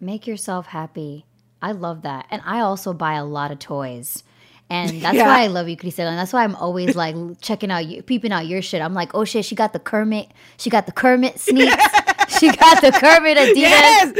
Make 0.00 0.26
yourself 0.26 0.66
happy. 0.66 1.24
I 1.62 1.72
love 1.72 2.02
that. 2.02 2.26
And 2.30 2.42
I 2.44 2.60
also 2.60 2.92
buy 2.92 3.14
a 3.14 3.24
lot 3.24 3.50
of 3.50 3.58
toys. 3.58 4.22
And 4.68 4.90
that's 5.02 5.16
Yeah. 5.16 5.26
why 5.28 5.42
I 5.44 5.46
love 5.46 5.68
you, 5.68 5.76
Cristela. 5.78 6.08
And 6.08 6.18
that's 6.18 6.32
why 6.32 6.44
I'm 6.44 6.54
always 6.56 6.94
like 7.02 7.16
checking 7.40 7.70
out 7.70 7.86
you, 7.86 8.02
peeping 8.02 8.32
out 8.32 8.46
your 8.46 8.60
shit. 8.62 8.82
I'm 8.82 8.92
like, 8.94 9.14
oh 9.14 9.24
shit, 9.24 9.44
she 9.46 9.54
got 9.54 9.72
the 9.72 9.78
Kermit, 9.78 10.28
she 10.58 10.68
got 10.70 10.84
the 10.86 10.92
Kermit 10.92 11.40
sneaks, 11.40 11.74
she 12.38 12.48
got 12.52 12.80
the 12.82 12.92
Kermit 12.92 13.38
Adidas. 13.38 14.14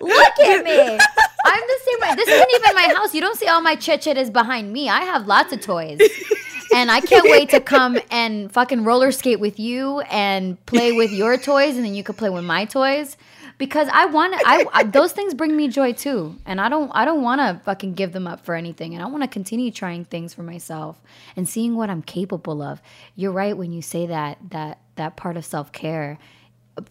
Look 0.00 0.40
at 0.40 0.64
me. 0.64 0.98
I'm 1.44 1.62
the 1.66 1.78
same 1.84 2.00
way. 2.00 2.14
This 2.16 2.28
isn't 2.28 2.50
even 2.54 2.74
my 2.74 2.94
house. 2.94 3.14
You 3.14 3.20
don't 3.20 3.38
see 3.38 3.46
all 3.46 3.60
my 3.60 3.74
chit 3.74 4.02
chit 4.02 4.16
is 4.16 4.30
behind 4.30 4.72
me. 4.72 4.88
I 4.88 5.00
have 5.00 5.26
lots 5.26 5.52
of 5.52 5.60
toys. 5.60 6.00
And 6.72 6.90
I 6.90 7.00
can't 7.00 7.24
wait 7.24 7.50
to 7.50 7.60
come 7.60 7.98
and 8.10 8.52
fucking 8.52 8.84
roller 8.84 9.10
skate 9.10 9.40
with 9.40 9.58
you 9.58 10.00
and 10.02 10.64
play 10.66 10.92
with 10.92 11.10
your 11.10 11.36
toys, 11.36 11.76
and 11.76 11.84
then 11.84 11.94
you 11.94 12.04
could 12.04 12.16
play 12.16 12.30
with 12.30 12.44
my 12.44 12.64
toys. 12.64 13.16
Because 13.58 13.88
I 13.92 14.06
want 14.06 14.34
I, 14.46 14.64
I 14.72 14.84
those 14.84 15.12
things 15.12 15.34
bring 15.34 15.54
me 15.54 15.68
joy 15.68 15.92
too, 15.92 16.36
and 16.46 16.60
I 16.60 16.68
don't, 16.68 16.90
I 16.94 17.04
don't 17.04 17.22
want 17.22 17.40
to 17.40 17.62
fucking 17.64 17.94
give 17.94 18.12
them 18.12 18.26
up 18.26 18.44
for 18.44 18.54
anything, 18.54 18.94
and 18.94 19.02
I 19.02 19.06
want 19.06 19.22
to 19.22 19.28
continue 19.28 19.70
trying 19.70 20.04
things 20.06 20.32
for 20.32 20.42
myself 20.42 21.02
and 21.36 21.46
seeing 21.46 21.74
what 21.74 21.90
I'm 21.90 22.00
capable 22.02 22.62
of. 22.62 22.80
You're 23.16 23.32
right 23.32 23.54
when 23.56 23.72
you 23.72 23.82
say 23.82 24.06
that 24.06 24.38
that 24.50 24.78
that 24.96 25.16
part 25.16 25.36
of 25.36 25.44
self 25.44 25.72
care 25.72 26.18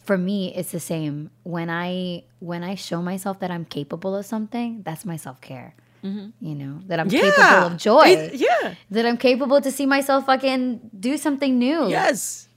for 0.03 0.17
me 0.17 0.53
it's 0.55 0.71
the 0.71 0.79
same. 0.79 1.31
When 1.43 1.69
i 1.69 2.23
when 2.39 2.63
i 2.63 2.75
show 2.75 3.01
myself 3.01 3.39
that 3.39 3.51
i'm 3.51 3.65
capable 3.65 4.15
of 4.15 4.25
something 4.25 4.81
that's 4.83 5.03
my 5.05 5.17
self-care 5.17 5.75
mm-hmm. 6.03 6.29
you 6.39 6.55
know 6.55 6.79
that 6.87 6.99
i'm 6.99 7.09
capable 7.09 7.67
of 7.67 7.77
joy. 7.77 8.07
It- 8.07 8.35
yeah. 8.35 8.75
that 8.91 9.05
i'm 9.05 9.17
capable 9.17 9.61
to 9.61 9.71
see 9.71 9.85
myself 9.85 10.25
fucking 10.25 10.91
do 10.97 11.17
something 11.17 11.57
new. 11.57 11.89
Yes. 11.89 12.47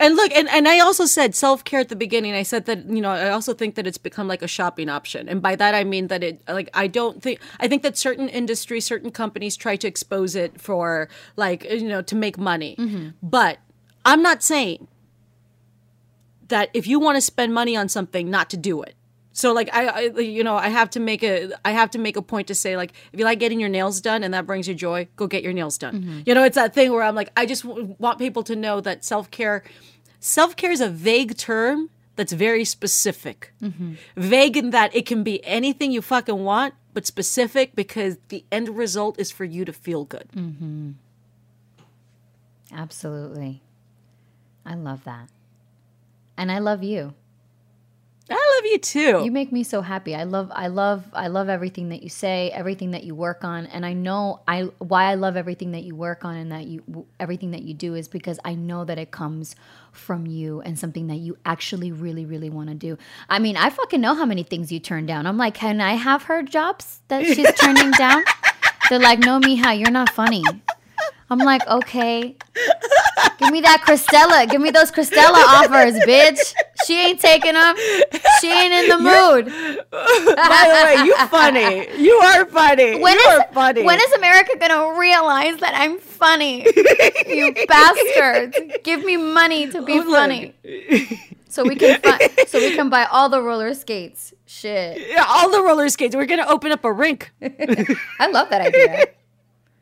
And 0.00 0.14
look 0.14 0.30
and, 0.32 0.48
and 0.50 0.68
i 0.68 0.78
also 0.78 1.06
said 1.06 1.34
self-care 1.34 1.80
at 1.80 1.88
the 1.88 1.96
beginning. 1.96 2.34
I 2.34 2.44
said 2.44 2.66
that 2.66 2.86
you 2.86 3.00
know 3.00 3.10
i 3.10 3.30
also 3.30 3.52
think 3.52 3.74
that 3.74 3.86
it's 3.86 3.98
become 3.98 4.28
like 4.28 4.42
a 4.42 4.48
shopping 4.48 4.88
option. 4.88 5.28
And 5.28 5.42
by 5.42 5.56
that 5.56 5.74
i 5.74 5.84
mean 5.84 6.06
that 6.08 6.22
it 6.22 6.40
like 6.46 6.70
i 6.74 6.86
don't 6.86 7.22
think 7.22 7.40
i 7.60 7.66
think 7.66 7.82
that 7.82 7.96
certain 7.96 8.28
industries 8.28 8.84
certain 8.84 9.10
companies 9.10 9.56
try 9.56 9.76
to 9.76 9.88
expose 9.88 10.36
it 10.36 10.60
for 10.60 11.08
like 11.36 11.64
you 11.64 11.88
know 11.88 12.02
to 12.02 12.14
make 12.14 12.38
money. 12.38 12.76
Mm-hmm. 12.78 13.08
But 13.22 13.58
i'm 14.04 14.22
not 14.22 14.42
saying 14.42 14.86
that 16.48 16.70
if 16.74 16.86
you 16.86 16.98
want 16.98 17.16
to 17.16 17.20
spend 17.20 17.54
money 17.54 17.76
on 17.76 17.88
something 17.88 18.30
not 18.30 18.50
to 18.50 18.56
do 18.56 18.82
it. 18.82 18.94
So 19.32 19.52
like 19.52 19.70
I, 19.72 19.86
I 19.86 20.00
you 20.18 20.42
know 20.42 20.56
i 20.56 20.68
have 20.68 20.90
to 20.90 21.00
make 21.00 21.22
a 21.22 21.52
i 21.64 21.70
have 21.70 21.90
to 21.92 21.98
make 21.98 22.16
a 22.16 22.22
point 22.22 22.48
to 22.48 22.56
say 22.56 22.76
like 22.76 22.92
if 23.12 23.20
you 23.20 23.24
like 23.24 23.38
getting 23.38 23.60
your 23.60 23.68
nails 23.68 24.00
done 24.00 24.24
and 24.24 24.34
that 24.34 24.46
brings 24.46 24.66
you 24.66 24.74
joy 24.74 25.06
go 25.14 25.28
get 25.28 25.44
your 25.44 25.52
nails 25.52 25.78
done. 25.78 25.94
Mm-hmm. 25.94 26.20
You 26.26 26.34
know 26.34 26.42
it's 26.42 26.56
that 26.56 26.74
thing 26.74 26.90
where 26.90 27.04
i'm 27.04 27.14
like 27.14 27.30
i 27.36 27.46
just 27.46 27.62
w- 27.62 27.94
want 28.00 28.18
people 28.18 28.42
to 28.42 28.56
know 28.56 28.80
that 28.80 29.04
self-care 29.04 29.62
self-care 30.18 30.72
is 30.72 30.80
a 30.80 30.88
vague 30.88 31.36
term 31.36 31.90
that's 32.16 32.32
very 32.32 32.64
specific. 32.64 33.52
Mm-hmm. 33.62 33.92
Vague 34.16 34.56
in 34.56 34.70
that 34.70 34.92
it 34.92 35.06
can 35.06 35.22
be 35.22 35.44
anything 35.46 35.92
you 35.92 36.02
fucking 36.02 36.42
want 36.42 36.74
but 36.92 37.06
specific 37.06 37.76
because 37.76 38.18
the 38.30 38.44
end 38.50 38.70
result 38.70 39.20
is 39.20 39.30
for 39.30 39.44
you 39.44 39.64
to 39.64 39.72
feel 39.72 40.04
good. 40.04 40.28
Mm-hmm. 40.34 40.90
Absolutely. 42.72 43.62
I 44.66 44.74
love 44.74 45.04
that 45.04 45.28
and 46.38 46.50
i 46.50 46.58
love 46.58 46.82
you. 46.82 47.12
I 48.30 48.34
love 48.34 48.70
you 48.70 48.78
too. 48.78 49.24
You 49.24 49.30
make 49.30 49.52
me 49.52 49.62
so 49.62 49.80
happy. 49.80 50.14
I 50.14 50.24
love 50.24 50.52
i 50.54 50.66
love 50.66 51.04
i 51.14 51.28
love 51.28 51.48
everything 51.48 51.88
that 51.88 52.02
you 52.02 52.10
say 52.10 52.50
everything 52.50 52.90
that 52.90 53.04
you 53.04 53.14
work 53.14 53.42
on. 53.42 53.64
And 53.66 53.86
i 53.86 53.94
know 53.94 54.40
i 54.46 54.62
why 54.78 55.04
i 55.04 55.14
love 55.14 55.34
everything 55.34 55.72
that 55.72 55.82
you 55.82 55.94
work 55.94 56.26
on 56.26 56.36
and 56.36 56.52
that 56.52 56.66
you 56.66 57.06
everything 57.18 57.52
that 57.52 57.62
you 57.62 57.72
do 57.72 57.94
is 57.94 58.06
because 58.06 58.38
i 58.44 58.54
know 58.54 58.84
that 58.84 58.98
it 58.98 59.10
comes 59.10 59.56
from 59.92 60.26
you 60.26 60.60
and 60.60 60.78
something 60.78 61.06
that 61.06 61.16
you 61.16 61.38
actually 61.46 61.90
really 61.90 62.26
really 62.26 62.50
want 62.50 62.68
to 62.68 62.74
do. 62.74 62.98
I 63.30 63.38
mean 63.38 63.56
i 63.56 63.70
fucking 63.70 64.00
know 64.02 64.14
how 64.14 64.26
many 64.26 64.42
things 64.42 64.70
you 64.70 64.78
turn 64.78 65.06
down. 65.06 65.26
I'm 65.26 65.38
like 65.38 65.54
can 65.54 65.80
i 65.80 65.94
have 65.94 66.24
her 66.24 66.42
jobs 66.42 67.00
that 67.08 67.24
she's 67.24 67.52
turning 67.62 67.92
down? 67.92 68.22
They're 68.90 68.98
like 68.98 69.20
no 69.20 69.40
mija 69.40 69.78
you're 69.78 69.90
not 69.90 70.10
funny 70.10 70.44
i'm 71.30 71.38
like 71.38 71.66
okay 71.68 72.36
Give 73.38 73.52
me 73.52 73.60
that 73.62 73.82
Cristela. 73.86 74.48
Give 74.50 74.60
me 74.60 74.70
those 74.70 74.90
Cristela 74.90 75.42
offers, 75.46 75.94
bitch. 76.00 76.54
She 76.86 76.98
ain't 77.00 77.20
taking 77.20 77.52
them. 77.54 77.76
She 78.40 78.50
ain't 78.50 78.72
in 78.74 78.88
the 78.88 78.98
mood. 78.98 79.46
by 79.92 80.64
the 80.68 80.80
way 80.84 81.06
you 81.06 81.16
funny 81.28 82.02
you 82.02 82.14
are 82.14 82.44
funny 82.46 82.98
When 83.00 83.14
you 83.14 83.20
is, 83.20 83.38
are 83.38 83.48
funny 83.52 83.82
when 83.84 83.98
is 84.00 84.12
America 84.14 84.52
gonna 84.58 84.98
realize 84.98 85.56
that 85.58 85.72
I'm 85.74 85.98
funny? 85.98 86.64
you 87.28 87.54
bastards! 87.68 88.58
Give 88.82 89.04
me 89.04 89.16
money 89.16 89.68
to 89.70 89.82
be 89.82 90.00
funny, 90.00 90.54
so 91.48 91.64
we 91.64 91.76
can 91.76 92.00
fi- 92.00 92.28
so 92.46 92.58
we 92.58 92.74
can 92.74 92.88
buy 92.90 93.04
all 93.04 93.28
the 93.28 93.40
roller 93.42 93.72
skates. 93.74 94.34
Shit, 94.46 95.00
Yeah, 95.10 95.24
all 95.28 95.50
the 95.50 95.62
roller 95.62 95.88
skates. 95.90 96.14
We're 96.16 96.26
gonna 96.26 96.46
open 96.48 96.72
up 96.72 96.84
a 96.84 96.92
rink. 96.92 97.30
I 97.42 98.26
love 98.30 98.50
that 98.50 98.62
idea. 98.62 99.06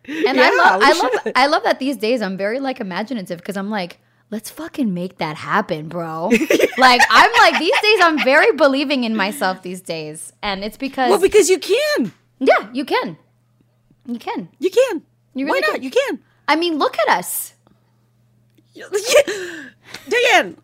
And 0.26 0.40
I 0.40 0.50
love, 0.50 0.82
I 0.82 0.92
love, 0.92 1.12
should. 1.22 1.32
I 1.36 1.46
love 1.46 1.62
that 1.64 1.78
these 1.78 1.96
days 1.96 2.22
I'm 2.22 2.36
very 2.36 2.60
like 2.60 2.80
imaginative 2.80 3.38
because 3.38 3.56
I'm 3.56 3.70
like, 3.70 3.98
let's 4.30 4.50
fucking 4.50 4.92
make 4.94 5.18
that 5.18 5.36
happen, 5.36 5.88
bro. 5.88 6.28
like 6.78 7.00
I'm 7.10 7.32
like 7.38 7.58
these 7.58 7.78
days 7.82 7.98
I'm 8.02 8.22
very 8.24 8.52
believing 8.52 9.04
in 9.04 9.14
myself 9.16 9.62
these 9.62 9.80
days, 9.80 10.32
and 10.42 10.64
it's 10.64 10.76
because 10.76 11.10
Well, 11.10 11.20
because 11.20 11.48
you 11.50 11.58
can. 11.58 12.12
yeah, 12.38 12.68
you 12.72 12.84
can, 12.84 13.16
you 14.06 14.18
can. 14.18 14.48
You 14.58 14.70
can. 14.70 15.02
You 15.34 15.46
really 15.46 15.60
Why 15.60 15.66
not? 15.66 15.74
can. 15.74 15.82
You 15.82 15.90
can. 15.90 16.18
I 16.48 16.56
mean, 16.56 16.78
look 16.78 16.96
at 16.98 17.08
us. 17.18 17.52
Dan, 20.08 20.56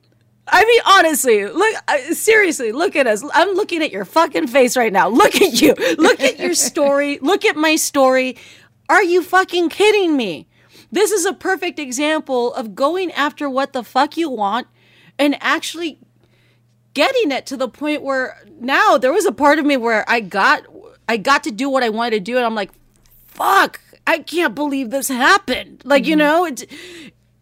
I 0.49 0.65
mean, 0.65 0.81
honestly, 0.87 1.47
look, 1.47 1.75
I- 1.89 2.13
seriously, 2.13 2.73
look 2.73 2.95
at 2.97 3.07
us. 3.07 3.25
I'm 3.35 3.55
looking 3.55 3.83
at 3.83 3.91
your 3.91 4.05
fucking 4.05 4.49
face 4.49 4.77
right 4.77 4.93
now. 4.93 5.09
Look 5.09 5.35
at 5.37 5.61
you. 5.61 5.75
Look 5.99 6.21
at 6.21 6.39
your 6.39 6.55
story. 6.55 7.19
Look 7.23 7.45
at 7.45 7.57
my 7.57 7.77
story. 7.77 8.37
Are 8.93 9.03
you 9.03 9.23
fucking 9.23 9.71
kidding 9.71 10.19
me? 10.19 10.47
This 10.91 11.13
is 11.13 11.25
a 11.25 11.33
perfect 11.33 11.79
example 11.79 12.53
of 12.53 12.75
going 12.75 13.11
after 13.13 13.49
what 13.49 13.73
the 13.73 13.83
fuck 13.83 14.19
you 14.19 14.29
want 14.29 14.67
and 15.19 15.35
actually 15.41 15.99
getting 16.93 17.33
it 17.33 17.47
to 17.47 17.57
the 17.57 17.71
point 17.71 18.03
where 18.03 18.45
now 18.61 18.99
there 18.99 19.11
was 19.11 19.25
a 19.25 19.33
part 19.33 19.59
of 19.59 19.65
me 19.65 19.79
where 19.79 20.05
I 20.07 20.21
got 20.21 20.65
I 21.09 21.17
got 21.17 21.43
to 21.45 21.51
do 21.51 21.71
what 21.71 21.83
I 21.83 21.89
wanted 21.89 22.11
to 22.11 22.21
do 22.21 22.37
and 22.37 22.45
I'm 22.45 22.55
like 22.55 22.71
fuck 23.25 23.81
I 24.07 24.19
can't 24.19 24.55
believe 24.55 24.91
this 24.91 25.09
happened 25.09 25.81
like 25.87 26.05
you 26.05 26.13
mm-hmm. 26.13 26.19
know 26.19 26.45
it 26.45 26.71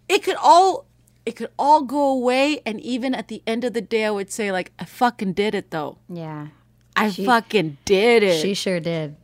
it 0.08 0.22
could 0.22 0.36
all 0.36 0.86
it 1.26 1.34
could 1.34 1.50
all 1.58 1.82
go 1.82 2.10
away 2.10 2.60
and 2.64 2.80
even 2.80 3.12
at 3.12 3.26
the 3.26 3.42
end 3.44 3.64
of 3.64 3.72
the 3.72 3.80
day 3.80 4.04
I 4.04 4.12
would 4.12 4.30
say 4.30 4.52
like 4.52 4.70
I 4.78 4.84
fucking 4.84 5.32
did 5.32 5.56
it 5.56 5.72
though 5.72 5.98
Yeah. 6.08 6.46
I 6.94 7.10
fucking 7.10 7.78
did 7.84 8.22
it 8.22 8.40
She 8.40 8.54
sure 8.54 8.78
did. 8.78 9.16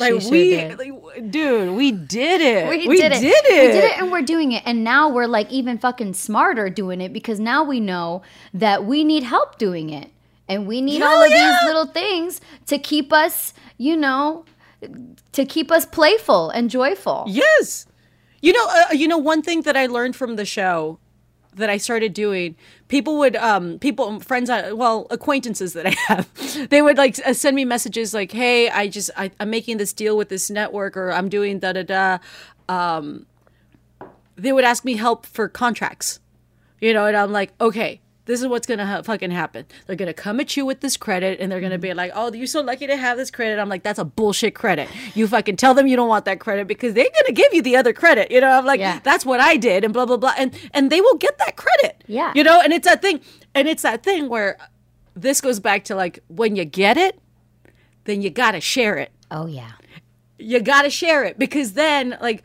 Like 0.00 0.20
sure 0.20 0.30
we 0.30 0.50
did. 0.50 0.78
like, 0.78 1.30
dude 1.30 1.74
we 1.74 1.92
did 1.92 2.40
it 2.40 2.68
We, 2.68 2.96
did, 2.96 3.12
it. 3.12 3.20
did 3.20 3.44
it 3.46 3.66
We 3.66 3.80
did 3.80 3.84
it 3.84 3.98
and 3.98 4.12
we're 4.12 4.22
doing 4.22 4.52
it. 4.52 4.62
And 4.66 4.84
now 4.84 5.08
we're 5.08 5.26
like 5.26 5.50
even 5.50 5.78
fucking 5.78 6.14
smarter 6.14 6.68
doing 6.68 7.00
it 7.00 7.12
because 7.12 7.40
now 7.40 7.64
we 7.64 7.80
know 7.80 8.22
that 8.52 8.84
we 8.84 9.04
need 9.04 9.22
help 9.22 9.58
doing 9.58 9.90
it. 9.90 10.10
And 10.48 10.66
we 10.66 10.80
need 10.80 11.00
all 11.02 11.22
of 11.22 11.30
yeah. 11.30 11.58
these 11.60 11.68
little 11.68 11.86
things 11.86 12.40
to 12.66 12.78
keep 12.78 13.12
us, 13.12 13.54
you 13.78 13.96
know, 13.96 14.44
to 15.32 15.44
keep 15.46 15.70
us 15.70 15.86
playful 15.86 16.50
and 16.50 16.68
joyful. 16.68 17.24
Yes. 17.26 17.86
You 18.42 18.52
know, 18.52 18.66
uh, 18.68 18.92
you 18.92 19.08
know 19.08 19.16
one 19.18 19.40
thing 19.40 19.62
that 19.62 19.76
I 19.76 19.86
learned 19.86 20.16
from 20.16 20.36
the 20.36 20.44
show 20.44 20.98
that 21.56 21.70
I 21.70 21.76
started 21.76 22.14
doing. 22.14 22.56
People 22.88 23.18
would, 23.18 23.36
um, 23.36 23.78
people, 23.78 24.20
friends, 24.20 24.50
uh, 24.50 24.72
well, 24.74 25.06
acquaintances 25.10 25.72
that 25.72 25.86
I 25.86 25.94
have, 26.08 26.68
they 26.70 26.82
would 26.82 26.96
like 26.96 27.18
uh, 27.26 27.32
send 27.32 27.56
me 27.56 27.64
messages 27.64 28.14
like, 28.14 28.32
"Hey, 28.32 28.68
I 28.70 28.88
just, 28.88 29.10
I, 29.16 29.30
I'm 29.40 29.50
making 29.50 29.78
this 29.78 29.92
deal 29.92 30.16
with 30.16 30.28
this 30.28 30.50
network, 30.50 30.96
or 30.96 31.12
I'm 31.12 31.28
doing 31.28 31.58
da 31.58 31.72
da 31.72 31.82
da." 31.82 32.18
Um, 32.68 33.26
they 34.36 34.52
would 34.52 34.64
ask 34.64 34.84
me 34.84 34.96
help 34.96 35.26
for 35.26 35.48
contracts, 35.48 36.20
you 36.80 36.92
know, 36.92 37.06
and 37.06 37.16
I'm 37.16 37.32
like, 37.32 37.52
okay. 37.60 38.00
This 38.26 38.40
is 38.40 38.46
what's 38.46 38.66
gonna 38.66 38.86
ha- 38.86 39.02
fucking 39.02 39.30
happen. 39.32 39.66
They're 39.86 39.96
gonna 39.96 40.14
come 40.14 40.40
at 40.40 40.56
you 40.56 40.64
with 40.64 40.80
this 40.80 40.96
credit, 40.96 41.40
and 41.40 41.52
they're 41.52 41.60
gonna 41.60 41.76
be 41.78 41.92
like, 41.92 42.10
"Oh, 42.14 42.32
you're 42.32 42.46
so 42.46 42.62
lucky 42.62 42.86
to 42.86 42.96
have 42.96 43.18
this 43.18 43.30
credit." 43.30 43.58
I'm 43.60 43.68
like, 43.68 43.82
"That's 43.82 43.98
a 43.98 44.04
bullshit 44.04 44.54
credit. 44.54 44.88
You 45.14 45.26
fucking 45.28 45.56
tell 45.56 45.74
them 45.74 45.86
you 45.86 45.96
don't 45.96 46.08
want 46.08 46.24
that 46.24 46.40
credit 46.40 46.66
because 46.66 46.94
they're 46.94 47.04
gonna 47.22 47.34
give 47.34 47.52
you 47.52 47.60
the 47.60 47.76
other 47.76 47.92
credit." 47.92 48.30
You 48.30 48.40
know, 48.40 48.48
I'm 48.50 48.64
like, 48.64 48.80
Yeah. 48.80 49.00
"That's 49.02 49.26
what 49.26 49.40
I 49.40 49.56
did," 49.58 49.84
and 49.84 49.92
blah 49.92 50.06
blah 50.06 50.16
blah, 50.16 50.34
and 50.38 50.52
and 50.72 50.90
they 50.90 51.00
will 51.02 51.16
get 51.16 51.36
that 51.38 51.56
credit. 51.56 52.02
Yeah. 52.06 52.32
you 52.34 52.42
know, 52.44 52.60
and 52.60 52.72
it's 52.72 52.86
that 52.88 53.02
thing, 53.02 53.20
and 53.54 53.68
it's 53.68 53.82
that 53.82 54.02
thing 54.02 54.28
where 54.30 54.56
this 55.14 55.40
goes 55.42 55.60
back 55.60 55.84
to 55.84 55.94
like 55.94 56.20
when 56.28 56.56
you 56.56 56.64
get 56.64 56.96
it, 56.96 57.20
then 58.04 58.22
you 58.22 58.30
gotta 58.30 58.60
share 58.60 58.96
it 58.96 59.12
Oh, 59.30 59.46
yeah. 59.46 59.72
you 60.38 60.60
got 60.60 60.82
to 60.82 60.90
share 60.90 61.24
it 61.24 61.38
because 61.38 61.74
then 61.74 62.16
like 62.20 62.42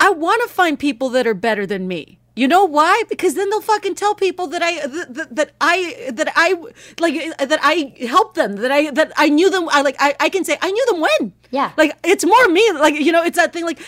I 0.00 0.10
want 0.10 0.42
to 0.42 0.48
find 0.52 0.78
people 0.78 1.08
that 1.10 1.26
are 1.26 1.34
better 1.34 1.64
than 1.66 1.86
me. 1.88 2.18
You 2.36 2.48
know 2.48 2.64
why? 2.64 3.04
Because 3.08 3.34
then 3.34 3.48
they'll 3.50 3.60
fucking 3.60 3.94
tell 3.94 4.14
people 4.14 4.48
that 4.48 4.60
I 4.62 4.86
that, 4.86 5.28
that, 5.36 5.50
I 5.60 6.10
that 6.12 6.32
I 6.34 6.54
like 6.98 7.14
that 7.38 7.60
I 7.62 7.94
helped 8.08 8.34
them 8.34 8.56
that 8.56 8.72
I 8.72 8.90
that 8.90 9.12
I 9.16 9.28
knew 9.28 9.50
them. 9.50 9.68
I 9.70 9.82
like 9.82 9.94
I, 10.00 10.16
I 10.18 10.28
can 10.30 10.44
say 10.44 10.58
I 10.60 10.70
knew 10.72 10.86
them 10.86 11.00
when. 11.00 11.32
Yeah. 11.50 11.72
Like 11.76 11.96
it's 12.02 12.24
more 12.24 12.48
me. 12.48 12.68
Like 12.72 12.96
you 12.96 13.12
know, 13.12 13.22
it's 13.22 13.36
that 13.36 13.52
thing. 13.52 13.64
Like 13.64 13.78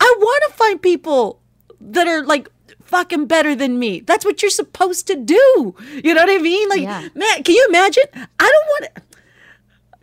I 0.00 0.14
want 0.18 0.44
to 0.48 0.56
find 0.56 0.80
people 0.80 1.40
that 1.78 2.06
are 2.08 2.24
like 2.24 2.48
fucking 2.84 3.26
better 3.26 3.54
than 3.54 3.78
me. 3.78 4.00
That's 4.00 4.24
what 4.24 4.40
you're 4.40 4.50
supposed 4.50 5.06
to 5.08 5.14
do. 5.14 5.74
You 6.02 6.14
know 6.14 6.22
what 6.24 6.30
I 6.30 6.38
mean? 6.38 6.68
Like 6.70 6.80
Yeah. 6.80 7.08
man, 7.14 7.42
can 7.42 7.54
you 7.54 7.66
imagine? 7.68 8.04
I 8.14 8.50
don't 8.50 8.66
want 8.66 8.94
to. 8.94 9.02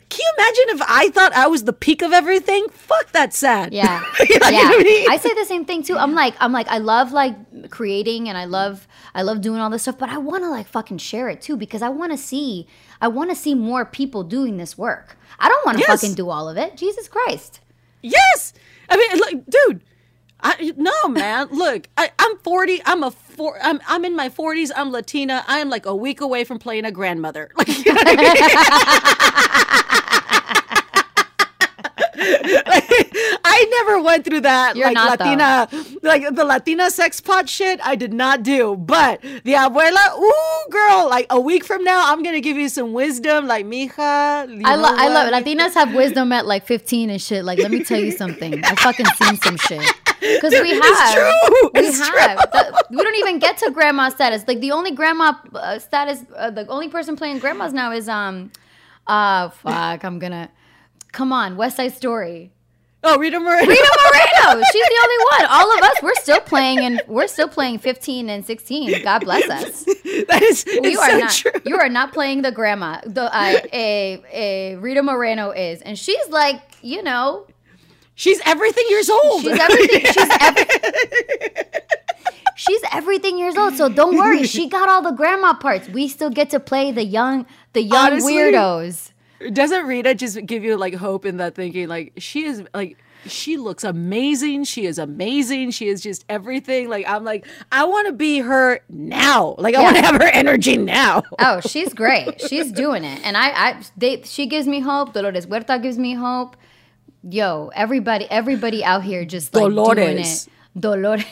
Can 0.10 0.20
you 0.22 0.32
imagine 0.38 0.64
if 0.82 0.82
I 0.90 1.10
thought 1.10 1.34
I 1.34 1.48
was 1.48 1.66
the 1.66 1.74
peak 1.74 2.02
of 2.02 2.14
everything? 2.14 2.66
Fuck, 2.72 3.12
that's 3.12 3.38
sad. 3.38 3.74
Yeah. 3.74 4.04
You 4.30 4.40
know 4.40 4.48
yeah. 4.50 4.72
I 4.74 4.82
mean? 4.84 5.10
I 5.12 5.18
say 5.18 5.34
the 5.34 5.44
same 5.46 5.66
thing 5.66 5.84
too. 5.84 5.98
I'm 5.98 6.14
like, 6.16 6.34
I'm 6.40 6.52
like, 6.54 6.68
I 6.70 6.78
love 6.78 7.12
like 7.12 7.70
creating 7.70 8.30
and 8.30 8.38
I 8.38 8.46
love, 8.46 8.88
I 9.14 9.22
love 9.24 9.42
doing 9.42 9.60
all 9.60 9.70
this 9.70 9.82
stuff, 9.84 9.98
but 9.98 10.10
I 10.10 10.18
want 10.18 10.44
to 10.44 10.50
like 10.50 10.68
fucking 10.68 11.00
share 11.00 11.28
it 11.30 11.42
too 11.42 11.58
because 11.58 11.82
I 11.82 11.90
want 11.90 12.14
to 12.14 12.18
see, 12.18 12.68
I 13.02 13.10
want 13.10 13.30
to 13.32 13.36
see 13.36 13.54
more 13.54 13.84
people 13.86 14.24
doing 14.24 14.58
this 14.58 14.78
work. 14.78 15.18
I 15.40 15.50
don't 15.50 15.66
want 15.66 15.78
to 15.78 15.84
Yes. 15.88 16.02
fucking 16.02 16.16
do 16.16 16.30
all 16.30 16.48
of 16.50 16.58
it. 16.58 16.78
Jesus 16.78 17.08
Christ. 17.08 17.60
Yes. 18.02 18.54
I 18.90 18.96
mean, 18.98 19.18
look, 19.20 19.46
dude. 19.50 19.82
I 20.41 20.73
no 20.77 20.93
man. 21.09 21.47
Look, 21.51 21.88
I, 21.97 22.11
I'm 22.19 22.38
40. 22.39 22.81
I'm 22.85 23.03
a 23.03 23.11
four. 23.11 23.57
I'm 23.61 23.81
I'm 23.88 24.05
in 24.05 24.15
my 24.15 24.30
40s. 24.30 24.72
I'm 24.76 24.91
Latina. 24.91 25.43
I 25.47 25.59
am 25.59 25.69
like 25.69 25.85
a 25.85 25.95
week 25.95 26.22
away 26.22 26.43
from 26.43 26.59
playing 26.59 26.85
a 26.85 26.91
grandmother. 26.91 27.51
Like, 27.57 27.85
you 27.85 27.93
know 27.93 28.01
I 28.05 28.15
mean? 28.15 28.35
Like, 32.68 32.86
I 33.58 33.66
never 33.84 34.02
went 34.02 34.24
through 34.26 34.42
that 34.42 34.76
You're 34.76 34.88
like 34.88 34.94
not, 34.96 35.20
though. 35.20 35.26
Latina, 35.26 35.68
like 36.04 36.36
the 36.36 36.46
Latina 36.46 36.90
sex 36.92 37.20
pot 37.22 37.50
shit. 37.50 37.80
I 37.84 37.96
did 37.96 38.14
not 38.14 38.44
do, 38.44 38.76
but 38.76 39.22
the 39.22 39.54
abuela, 39.54 40.18
ooh, 40.20 40.70
girl, 40.70 41.10
like 41.10 41.26
a 41.30 41.40
week 41.40 41.64
from 41.66 41.84
now, 41.84 42.12
I'm 42.12 42.22
gonna 42.24 42.42
give 42.42 42.58
you 42.58 42.70
some 42.70 42.94
wisdom, 42.94 43.48
like 43.48 43.66
mija. 43.66 43.98
I, 43.98 44.76
lo- 44.76 44.96
I 44.96 45.08
love. 45.10 45.32
Latinas 45.34 45.74
have 45.74 45.94
wisdom 45.94 46.32
at 46.32 46.46
like 46.46 46.66
15 46.66 47.10
and 47.10 47.22
shit. 47.22 47.44
Like, 47.44 47.60
let 47.60 47.72
me 47.72 47.84
tell 47.84 48.00
you 48.00 48.12
something. 48.12 48.64
I 48.64 48.76
fucking 48.76 49.06
seen 49.22 49.38
some 49.38 49.58
shit. 49.58 49.82
Because 50.20 50.52
we 50.52 50.72
have. 50.72 51.14
true. 51.14 51.70
We 51.76 51.80
It's 51.82 52.00
have. 52.10 52.38
The- 52.52 52.86
we 52.90 52.98
don't 53.04 53.16
even 53.18 53.38
get 53.38 53.58
to 53.60 53.70
grandma 53.70 54.10
status. 54.10 54.44
Like, 54.48 54.62
the 54.62 54.72
only 54.72 54.90
grandma 54.92 55.34
uh, 55.54 55.78
status, 55.78 56.24
uh, 56.36 56.50
the 56.50 56.66
only 56.68 56.90
person 56.90 57.16
playing 57.16 57.38
grandmas 57.38 57.72
now 57.72 57.92
is, 57.92 58.10
um, 58.10 58.52
uh, 59.06 59.50
fuck, 59.50 60.04
I'm 60.04 60.18
gonna. 60.18 60.50
Come 61.12 61.32
on, 61.32 61.56
West 61.56 61.78
Side 61.78 61.94
Story. 61.94 62.52
Oh, 63.03 63.18
Rita 63.19 63.40
Moreno. 63.40 63.68
Rita 63.68 63.98
Moreno. 64.03 64.64
She's 64.72 64.84
the 64.86 64.99
only 65.03 65.18
one. 65.32 65.45
All 65.52 65.78
of 65.78 65.82
us, 65.84 65.95
we're 66.02 66.15
still 66.15 66.40
playing, 66.41 66.80
and 66.80 67.02
we're 67.07 67.28
still 67.28 67.48
playing 67.48 67.78
15 67.80 68.30
and 68.30 68.44
16. 68.45 69.03
God 69.03 69.19
bless 69.19 69.48
us. 69.49 69.84
that 69.86 70.41
is 70.44 70.65
you 70.65 70.99
are 70.99 71.10
so 71.11 71.18
not 71.19 71.32
true. 71.32 71.52
you 71.65 71.78
are 71.78 71.90
not 71.90 72.11
playing 72.11 72.41
the 72.41 72.52
grandma 72.52 72.99
the 73.06 73.24
uh, 73.26 73.60
a 73.72 74.24
a 74.34 74.76
Rita 74.78 75.03
Moreno 75.03 75.52
is 75.52 75.82
and 75.84 75.98
she's 75.98 76.28
like 76.30 76.60
you 76.82 77.03
know 77.03 77.45
She's 78.15 78.41
everything 78.45 78.86
years 78.90 79.10
old. 79.11 79.44
she's 79.44 79.60
everything 79.60 80.02
she's 80.11 80.28
every, 80.41 80.65
she's 82.56 82.82
everything 82.91 83.38
years 83.38 83.56
old 83.56 83.76
so 83.76 83.90
don't 83.90 84.18
worry 84.18 84.44
she 84.44 84.68
got 84.68 84.90
all 84.90 85.03
the 85.03 85.11
grandma 85.11 85.53
parts 85.53 85.88
we 85.90 86.07
still 86.07 86.32
get 86.32 86.49
to 86.49 86.60
play 86.60 86.91
the 86.91 87.03
young 87.06 87.45
the 87.74 87.84
young 87.84 88.14
Honestly, 88.14 88.34
weirdos 88.34 89.11
Doesn't 89.53 89.85
Rita 89.85 90.15
just 90.15 90.45
give 90.45 90.64
you 90.64 90.77
like 90.77 90.95
hope 90.95 91.26
in 91.26 91.38
that 91.38 91.55
thinking? 91.55 91.88
Like 91.88 92.14
she 92.18 92.45
is 92.45 92.64
like 92.73 92.97
she 93.26 93.57
looks 93.57 93.84
amazing. 93.84 94.64
She 94.64 94.85
is 94.85 94.97
amazing. 94.99 95.72
She 95.72 95.88
is 95.89 96.01
just 96.01 96.26
everything. 96.30 96.89
Like 96.89 97.07
I'm 97.07 97.23
like 97.23 97.45
I 97.72 97.84
want 97.85 98.07
to 98.07 98.14
be 98.14 98.39
her 98.39 98.80
now. 98.89 99.55
Like 99.57 99.76
I 99.76 99.81
want 99.84 99.95
to 99.97 100.01
have 100.01 100.15
her 100.15 100.27
energy 100.27 100.77
now. 100.77 101.23
oh 101.39 101.59
she's 101.61 101.93
great 102.03 102.41
she's 102.41 102.72
doing 102.72 103.03
it 103.03 103.19
and 103.26 103.38
I 103.38 103.49
I 103.49 103.81
they 103.95 104.22
she 104.23 104.45
gives 104.47 104.68
me 104.68 104.80
hope 104.80 105.14
Dolores 105.14 105.45
Huerta 105.45 105.81
gives 105.81 105.97
me 105.97 106.14
hope 106.15 106.55
yo 107.30 107.69
everybody 107.76 108.26
everybody 108.30 108.84
out 108.84 109.03
here 109.03 109.26
just 109.26 109.53
like 109.53 109.64
doing 109.64 109.76
Dolores. 109.76 110.47
it 110.47 110.80
Dolores 110.80 111.26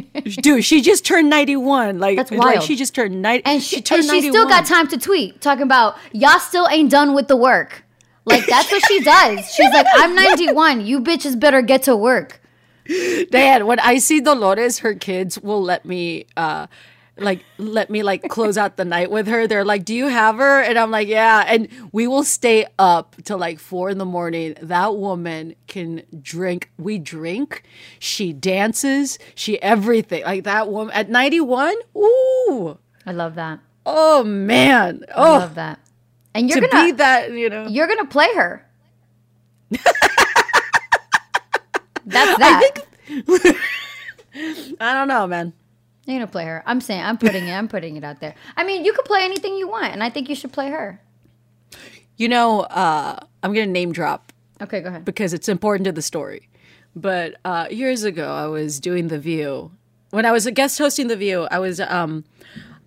Dude, 0.24 0.64
she 0.64 0.80
just 0.80 1.04
turned 1.04 1.30
91. 1.30 1.98
Like 1.98 2.16
That's 2.16 2.30
like 2.30 2.40
wild. 2.40 2.62
she 2.62 2.76
just 2.76 2.94
turned 2.94 3.22
90. 3.22 3.44
And 3.44 3.62
she, 3.62 3.80
turned 3.80 4.02
and 4.02 4.10
she 4.10 4.28
still 4.28 4.46
got 4.46 4.66
time 4.66 4.88
to 4.88 4.98
tweet 4.98 5.40
talking 5.40 5.62
about 5.62 5.96
y'all 6.12 6.38
still 6.38 6.68
ain't 6.68 6.90
done 6.90 7.14
with 7.14 7.28
the 7.28 7.36
work. 7.36 7.84
Like 8.24 8.46
that's 8.46 8.70
what 8.70 8.84
she 8.86 9.00
does. 9.00 9.40
She's 9.54 9.72
like, 9.72 9.86
I'm 9.94 10.14
91. 10.14 10.86
You 10.86 11.00
bitches 11.00 11.38
better 11.38 11.62
get 11.62 11.82
to 11.84 11.96
work. 11.96 12.40
Dad, 13.30 13.64
when 13.64 13.78
I 13.80 13.98
see 13.98 14.20
Dolores, 14.20 14.80
her 14.80 14.94
kids 14.94 15.38
will 15.38 15.62
let 15.62 15.84
me 15.84 16.26
uh 16.36 16.66
like 17.22 17.44
let 17.58 17.90
me 17.90 18.02
like 18.02 18.28
close 18.28 18.56
out 18.58 18.76
the 18.76 18.84
night 18.84 19.10
with 19.10 19.26
her. 19.26 19.46
They're 19.46 19.64
like, 19.64 19.84
"Do 19.84 19.94
you 19.94 20.08
have 20.08 20.36
her?" 20.36 20.60
And 20.60 20.78
I'm 20.78 20.90
like, 20.90 21.08
"Yeah." 21.08 21.44
And 21.46 21.68
we 21.92 22.06
will 22.06 22.24
stay 22.24 22.66
up 22.78 23.16
till 23.24 23.38
like 23.38 23.58
four 23.58 23.90
in 23.90 23.98
the 23.98 24.04
morning. 24.04 24.54
That 24.60 24.96
woman 24.96 25.54
can 25.66 26.02
drink. 26.20 26.70
We 26.78 26.98
drink. 26.98 27.62
She 27.98 28.32
dances. 28.32 29.18
She 29.34 29.60
everything. 29.62 30.24
Like 30.24 30.44
that 30.44 30.68
woman 30.70 30.94
at 30.94 31.08
91. 31.08 31.74
Ooh. 31.96 32.78
I 33.06 33.12
love 33.12 33.34
that. 33.36 33.60
Oh 33.86 34.22
man. 34.24 35.04
I 35.08 35.12
Oh, 35.16 35.38
love 35.38 35.54
that. 35.56 35.78
And 36.34 36.48
you're 36.48 36.60
to 36.60 36.68
gonna 36.68 36.84
be 36.84 36.92
that, 36.92 37.30
you 37.32 37.50
know. 37.50 37.66
you're 37.66 37.86
gonna 37.88 38.06
play 38.06 38.28
her. 38.34 38.66
That's 42.04 42.38
that. 42.38 42.70
I 44.80 44.92
don't 44.94 45.08
know, 45.08 45.26
man. 45.26 45.52
You're 46.06 46.16
gonna 46.16 46.26
play 46.26 46.44
her. 46.44 46.62
I'm 46.66 46.80
saying 46.80 47.02
I'm 47.02 47.18
putting 47.18 47.46
it. 47.46 47.52
I'm 47.52 47.68
putting 47.68 47.96
it 47.96 48.04
out 48.04 48.20
there. 48.20 48.34
I 48.56 48.64
mean, 48.64 48.84
you 48.84 48.92
could 48.92 49.04
play 49.04 49.22
anything 49.24 49.56
you 49.56 49.68
want, 49.68 49.92
and 49.92 50.02
I 50.02 50.10
think 50.10 50.28
you 50.28 50.34
should 50.34 50.52
play 50.52 50.70
her. 50.70 51.00
You 52.16 52.28
know, 52.28 52.60
uh 52.62 53.18
I'm 53.42 53.52
going 53.52 53.66
to 53.66 53.72
name 53.72 53.92
drop 53.92 54.32
Okay, 54.60 54.80
go 54.80 54.88
ahead. 54.88 55.04
because 55.04 55.32
it's 55.34 55.48
important 55.48 55.84
to 55.86 55.92
the 55.92 56.02
story. 56.02 56.48
But 56.94 57.34
uh, 57.44 57.66
years 57.70 58.04
ago, 58.04 58.32
I 58.32 58.46
was 58.46 58.78
doing 58.78 59.08
The 59.08 59.18
View, 59.18 59.72
when 60.10 60.24
I 60.26 60.30
was 60.30 60.46
a 60.46 60.52
guest 60.52 60.78
hosting 60.78 61.08
The 61.08 61.16
View, 61.16 61.48
I 61.50 61.58
was 61.58 61.80
um, 61.80 62.24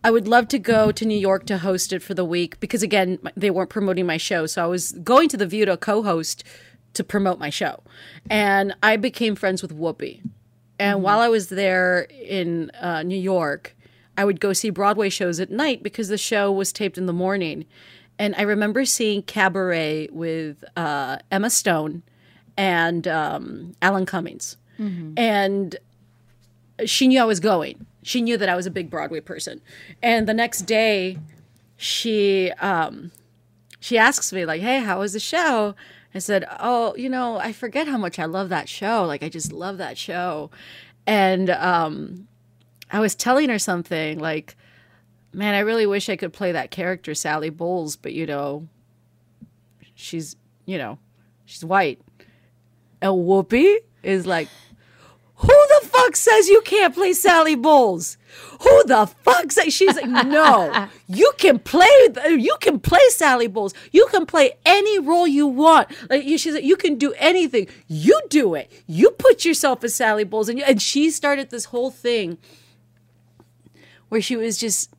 I 0.03 0.11
would 0.11 0.27
love 0.27 0.47
to 0.49 0.59
go 0.59 0.91
to 0.91 1.05
New 1.05 1.17
York 1.17 1.45
to 1.47 1.57
host 1.57 1.91
it 1.91 2.03
for 2.03 2.13
the 2.13 2.23
week 2.23 2.59
because 2.59 2.83
again, 2.83 3.17
they 3.35 3.49
weren't 3.49 3.69
promoting 3.71 4.05
my 4.05 4.17
show, 4.17 4.45
so 4.45 4.63
I 4.63 4.67
was 4.67 4.91
going 5.03 5.27
to 5.29 5.37
The 5.37 5.47
View 5.47 5.65
to 5.65 5.75
co-host 5.75 6.43
to 6.93 7.03
promote 7.03 7.39
my 7.39 7.49
show, 7.49 7.81
and 8.29 8.73
I 8.83 8.95
became 8.95 9.35
friends 9.35 9.61
with 9.61 9.77
Whoopi. 9.77 10.21
And 10.79 11.01
while 11.01 11.19
I 11.19 11.29
was 11.29 11.49
there 11.49 12.07
in 12.11 12.69
uh, 12.81 13.03
New 13.03 13.17
York, 13.17 13.75
I 14.17 14.25
would 14.25 14.39
go 14.39 14.53
see 14.53 14.69
Broadway 14.69 15.09
shows 15.09 15.39
at 15.39 15.49
night 15.49 15.83
because 15.83 16.07
the 16.09 16.17
show 16.17 16.51
was 16.51 16.71
taped 16.71 16.97
in 16.97 17.05
the 17.05 17.13
morning. 17.13 17.65
And 18.17 18.35
I 18.37 18.43
remember 18.43 18.85
seeing 18.85 19.23
Cabaret 19.23 20.09
with 20.11 20.63
uh, 20.77 21.17
Emma 21.31 21.49
Stone 21.49 22.03
and 22.57 23.07
um, 23.07 23.73
Alan 23.81 24.05
Cummings. 24.05 24.57
And 25.17 25.75
she 26.85 27.07
knew 27.07 27.21
I 27.21 27.25
was 27.25 27.39
going. 27.39 27.85
She 28.03 28.21
knew 28.21 28.37
that 28.37 28.49
I 28.49 28.55
was 28.55 28.65
a 28.65 28.71
big 28.71 28.89
Broadway 28.89 29.21
person. 29.21 29.61
And 30.03 30.27
the 30.27 30.33
next 30.33 30.61
day, 30.63 31.17
she 31.77 32.51
um, 32.59 33.11
she 33.79 33.97
asks 33.97 34.31
me 34.33 34.45
like, 34.45 34.61
"Hey, 34.61 34.79
how 34.79 34.99
was 34.99 35.13
the 35.13 35.19
show?" 35.19 35.75
I 36.15 36.19
said, 36.19 36.45
"Oh, 36.59 36.95
you 36.95 37.09
know, 37.09 37.37
I 37.37 37.51
forget 37.51 37.87
how 37.87 37.97
much 37.97 38.19
I 38.19 38.25
love 38.25 38.49
that 38.49 38.69
show. 38.69 39.03
Like, 39.05 39.21
I 39.21 39.29
just 39.29 39.51
love 39.51 39.77
that 39.79 39.97
show." 39.97 40.49
And 41.05 41.49
um, 41.49 42.27
I 42.89 43.01
was 43.01 43.15
telling 43.15 43.49
her 43.49 43.59
something 43.59 44.17
like, 44.19 44.55
"Man, 45.33 45.53
I 45.53 45.59
really 45.59 45.85
wish 45.85 46.09
I 46.09 46.15
could 46.15 46.31
play 46.31 46.53
that 46.53 46.71
character, 46.71 47.13
Sally 47.13 47.49
Bowles, 47.49 47.97
but 47.97 48.13
you 48.13 48.25
know, 48.25 48.67
she's 49.93 50.37
you 50.65 50.77
know, 50.77 50.97
she's 51.45 51.65
white." 51.65 51.99
And 53.01 53.11
Whoopi 53.11 53.79
is 54.01 54.25
like, 54.25 54.47
fuck 56.05 56.15
says 56.15 56.47
you 56.47 56.61
can't 56.61 56.93
play 56.93 57.13
Sally 57.13 57.55
Bowles? 57.55 58.17
Who 58.61 58.83
the 58.85 59.07
fuck 59.07 59.51
says 59.51 59.73
she's 59.73 59.95
like, 59.95 60.07
no, 60.07 60.87
you 61.07 61.31
can 61.37 61.59
play, 61.59 61.87
you 62.27 62.55
can 62.59 62.79
play 62.79 62.99
Sally 63.09 63.47
Bowles. 63.47 63.73
You 63.91 64.07
can 64.11 64.25
play 64.25 64.53
any 64.65 64.99
role 64.99 65.27
you 65.27 65.47
want. 65.47 65.89
Like 66.09 66.23
you, 66.23 66.37
she's 66.37 66.53
like, 66.53 66.63
you 66.63 66.75
can 66.75 66.95
do 66.95 67.13
anything. 67.17 67.67
You 67.87 68.19
do 68.29 68.55
it. 68.55 68.71
You 68.87 69.11
put 69.11 69.45
yourself 69.45 69.83
as 69.83 69.95
Sally 69.95 70.23
Bowles, 70.23 70.49
and 70.49 70.59
you, 70.59 70.65
and 70.65 70.81
she 70.81 71.09
started 71.09 71.49
this 71.49 71.65
whole 71.65 71.91
thing 71.91 72.37
where 74.09 74.21
she 74.21 74.35
was 74.35 74.57
just 74.57 74.91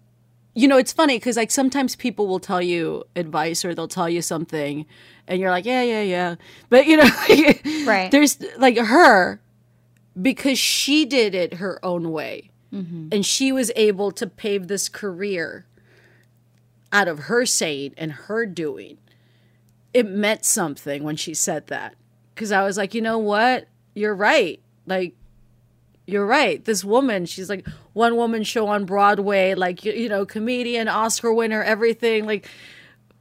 you 0.55 0.67
know, 0.67 0.79
it's 0.79 0.93
funny 0.93 1.19
because 1.19 1.37
like 1.37 1.51
sometimes 1.51 1.95
people 1.97 2.27
will 2.27 2.41
tell 2.41 2.63
you 2.63 3.05
advice 3.15 3.63
or 3.63 3.75
they'll 3.75 3.87
tell 3.87 4.09
you 4.09 4.23
something, 4.23 4.87
and 5.29 5.39
you're 5.39 5.51
like, 5.51 5.67
yeah, 5.67 5.83
yeah, 5.83 6.01
yeah. 6.01 6.37
But 6.71 6.87
you 6.87 6.97
know, 6.97 7.09
Right. 7.87 8.11
There's 8.11 8.39
like 8.57 8.79
her 8.79 9.41
because 10.21 10.59
she 10.59 11.05
did 11.05 11.35
it 11.35 11.55
her 11.55 11.85
own 11.85 12.11
way, 12.11 12.51
mm-hmm. 12.73 13.09
and 13.13 13.25
she 13.25 13.53
was 13.53 13.71
able 13.77 14.11
to 14.13 14.27
pave 14.27 14.69
this 14.69 14.89
career 14.89 15.67
out 16.93 17.09
of 17.09 17.21
her 17.21 17.45
saying 17.45 17.95
and 17.97 18.13
her 18.13 18.47
doing. 18.47 18.99
It 19.93 20.07
meant 20.07 20.45
something 20.45 21.03
when 21.03 21.17
she 21.17 21.33
said 21.33 21.69
that 21.69 21.95
because 22.35 22.53
I 22.53 22.65
was 22.65 22.77
like, 22.77 22.95
you 22.95 23.01
know 23.01 23.19
what, 23.19 23.67
you're 23.95 24.15
right. 24.15 24.61
Like 24.87 25.15
you're 26.07 26.27
right. 26.27 26.65
This 26.65 26.85
woman, 26.85 27.27
she's 27.27 27.51
like 27.51 27.67
one 27.93 28.17
woman 28.17 28.45
show 28.45 28.69
on 28.69 28.85
Broadway, 28.85 29.55
like 29.55 29.85
you, 29.85 29.93
you 29.93 30.09
know, 30.09 30.25
comedian, 30.25 30.89
Oscar 30.89 31.33
winner, 31.33 31.63
everything. 31.63 32.27
Like, 32.27 32.49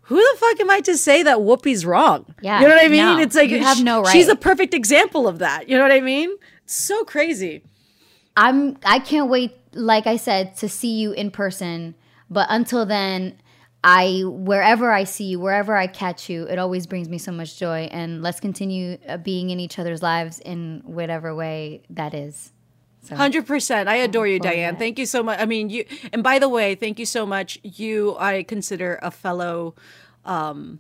who 0.01 0.17
the 0.17 0.38
fuck 0.38 0.59
am 0.59 0.69
I 0.69 0.81
to 0.81 0.97
say 0.97 1.23
that 1.23 1.38
Whoopi's 1.38 1.85
wrong? 1.85 2.26
Yeah, 2.41 2.61
you 2.61 2.67
know 2.67 2.76
what 2.76 2.85
I 2.85 2.89
mean. 2.89 2.97
no. 2.97 3.19
it's 3.19 3.35
like 3.35 3.49
You 3.49 3.59
have 3.59 3.84
no 3.84 4.03
sh- 4.03 4.11
She's 4.11 4.27
a 4.27 4.35
perfect 4.35 4.73
example 4.73 5.27
of 5.27 5.39
that. 5.39 5.67
You 5.67 5.77
know 5.77 5.84
what 5.84 5.91
I 5.91 6.01
mean? 6.01 6.30
So 6.66 7.04
crazy. 7.04 7.64
I'm 8.38 8.78
I 8.84 9.00
can't 9.00 9.30
wait 9.30 9.58
like 9.74 10.08
I 10.08 10.18
said 10.18 10.56
to 10.58 10.70
see 10.70 11.00
you 11.00 11.12
in 11.12 11.32
person, 11.32 11.96
but 12.30 12.48
until 12.50 12.86
then 12.86 13.38
I 13.84 14.24
wherever 14.26 14.92
I 14.92 15.04
see 15.04 15.26
you, 15.26 15.40
wherever 15.40 15.76
I 15.76 15.88
catch 15.88 16.30
you, 16.30 16.44
it 16.46 16.58
always 16.58 16.88
brings 16.88 17.08
me 17.08 17.18
so 17.18 17.32
much 17.32 17.58
joy 17.58 17.88
and 17.92 18.22
let's 18.22 18.40
continue 18.40 18.98
uh, 19.08 19.18
being 19.18 19.52
in 19.52 19.60
each 19.60 19.78
other's 19.78 20.02
lives 20.02 20.40
in 20.40 20.82
whatever 20.86 21.36
way 21.36 21.84
that 21.92 22.14
is. 22.14 22.52
So 23.06 23.16
Hundred 23.16 23.46
percent. 23.46 23.88
I 23.88 23.98
adore 23.98 24.26
you, 24.26 24.40
Diane. 24.40 24.78
Thank 24.78 24.98
you 24.98 25.06
so 25.06 25.22
much. 25.22 25.40
I 25.40 25.46
mean, 25.46 25.70
you. 25.70 25.86
And 26.12 26.24
by 26.24 26.40
the 26.40 26.50
way, 26.50 26.74
thank 26.74 26.98
you 26.98 27.06
so 27.06 27.24
much. 27.24 27.60
You, 27.62 28.18
I 28.18 28.42
consider 28.42 28.98
a 29.04 29.12
fellow, 29.12 29.76
um, 30.26 30.80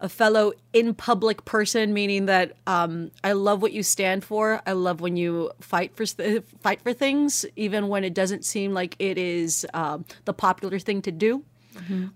a 0.00 0.08
fellow 0.08 0.52
in 0.72 0.94
public 0.94 1.44
person, 1.44 1.92
meaning 1.92 2.26
that 2.26 2.52
um, 2.66 3.10
I 3.22 3.32
love 3.32 3.60
what 3.62 3.72
you 3.72 3.82
stand 3.82 4.24
for. 4.24 4.62
I 4.66 4.72
love 4.72 5.00
when 5.00 5.16
you 5.16 5.50
fight 5.60 5.94
for 5.94 6.06
fight 6.60 6.80
for 6.82 6.92
things, 6.92 7.44
even 7.56 7.88
when 7.88 8.04
it 8.04 8.14
doesn't 8.14 8.44
seem 8.44 8.72
like 8.72 8.96
it 8.98 9.18
is 9.18 9.66
um, 9.74 10.04
the 10.24 10.32
popular 10.32 10.78
thing 10.78 11.02
to 11.02 11.12
do. 11.12 11.44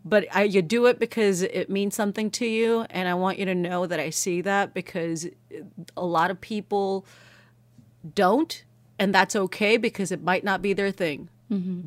But 0.04 0.26
I, 0.34 0.42
you 0.44 0.62
do 0.62 0.86
it 0.86 0.98
because 0.98 1.42
it 1.42 1.70
means 1.70 1.94
something 1.94 2.30
to 2.32 2.46
you, 2.46 2.86
and 2.90 3.08
I 3.08 3.14
want 3.14 3.38
you 3.38 3.44
to 3.46 3.54
know 3.54 3.86
that 3.86 4.00
I 4.00 4.10
see 4.10 4.40
that 4.42 4.74
because 4.74 5.26
a 5.96 6.04
lot 6.04 6.30
of 6.30 6.40
people 6.40 7.06
don't, 8.14 8.64
and 8.98 9.14
that's 9.14 9.36
okay 9.36 9.76
because 9.76 10.10
it 10.10 10.22
might 10.22 10.44
not 10.44 10.60
be 10.60 10.72
their 10.72 10.90
thing. 10.90 11.28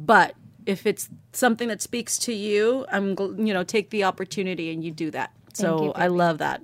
But 0.05 0.35
if 0.65 0.85
it's 0.85 1.09
something 1.33 1.67
that 1.67 1.81
speaks 1.81 2.17
to 2.19 2.33
you, 2.33 2.85
I'm 2.91 3.15
gl- 3.15 3.45
you 3.45 3.53
know 3.53 3.63
take 3.63 3.89
the 3.89 4.03
opportunity 4.05 4.71
and 4.71 4.83
you 4.83 4.91
do 4.91 5.11
that. 5.11 5.31
So 5.57 5.83
you, 5.85 5.91
I 5.93 6.07
love 6.07 6.37
that. 6.39 6.61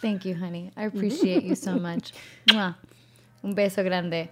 Thank 0.00 0.24
you, 0.24 0.34
honey. 0.34 0.72
I 0.76 0.84
appreciate 0.84 1.44
you 1.44 1.54
so 1.54 1.76
much. 1.78 2.12
Mwah. 2.48 2.74
Un 3.44 3.54
beso 3.54 3.84
grande. 3.84 4.28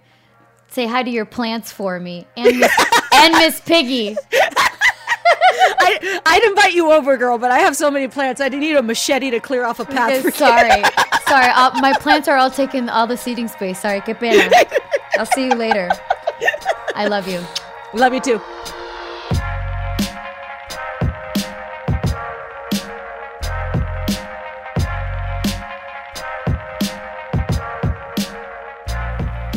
Say 0.69 0.85
hi 0.85 1.03
to 1.03 1.09
your 1.09 1.25
plants 1.25 1.71
for 1.71 1.99
me 1.99 2.27
and 2.37 2.59
Miss, 2.59 2.71
and 3.13 3.33
Miss 3.33 3.59
Piggy. 3.61 4.15
I, 5.81 6.21
I'd 6.25 6.43
invite 6.43 6.73
you 6.73 6.91
over, 6.91 7.17
girl, 7.17 7.37
but 7.37 7.51
I 7.51 7.59
have 7.59 7.75
so 7.75 7.89
many 7.89 8.07
plants. 8.07 8.39
I 8.41 8.49
need 8.49 8.75
a 8.75 8.83
machete 8.83 9.31
to 9.31 9.39
clear 9.39 9.65
off 9.65 9.79
a 9.79 9.85
path. 9.85 10.21
Sorry, 10.35 10.69
sorry. 11.27 11.51
Uh, 11.55 11.71
my 11.79 11.93
plants 11.93 12.27
are 12.27 12.37
all 12.37 12.51
taking 12.51 12.89
all 12.89 13.07
the 13.07 13.17
seating 13.17 13.47
space. 13.47 13.79
Sorry, 13.79 14.01
que 14.01 14.13
pena. 14.13 14.49
I'll 15.17 15.25
see 15.25 15.45
you 15.47 15.55
later. 15.55 15.89
I 16.95 17.07
love 17.07 17.27
you. 17.27 17.41
Love 17.93 18.13
you 18.13 18.19
too. 18.19 18.41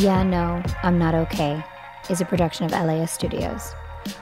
Yeah, 0.03 0.25
no, 0.25 0.61
I'm 0.83 0.99
not 0.99 1.15
okay 1.15 1.63
is 2.11 2.21
a 2.21 2.25
production 2.25 2.65
of 2.65 2.73
LAist 2.73 3.15
Studios. 3.15 3.73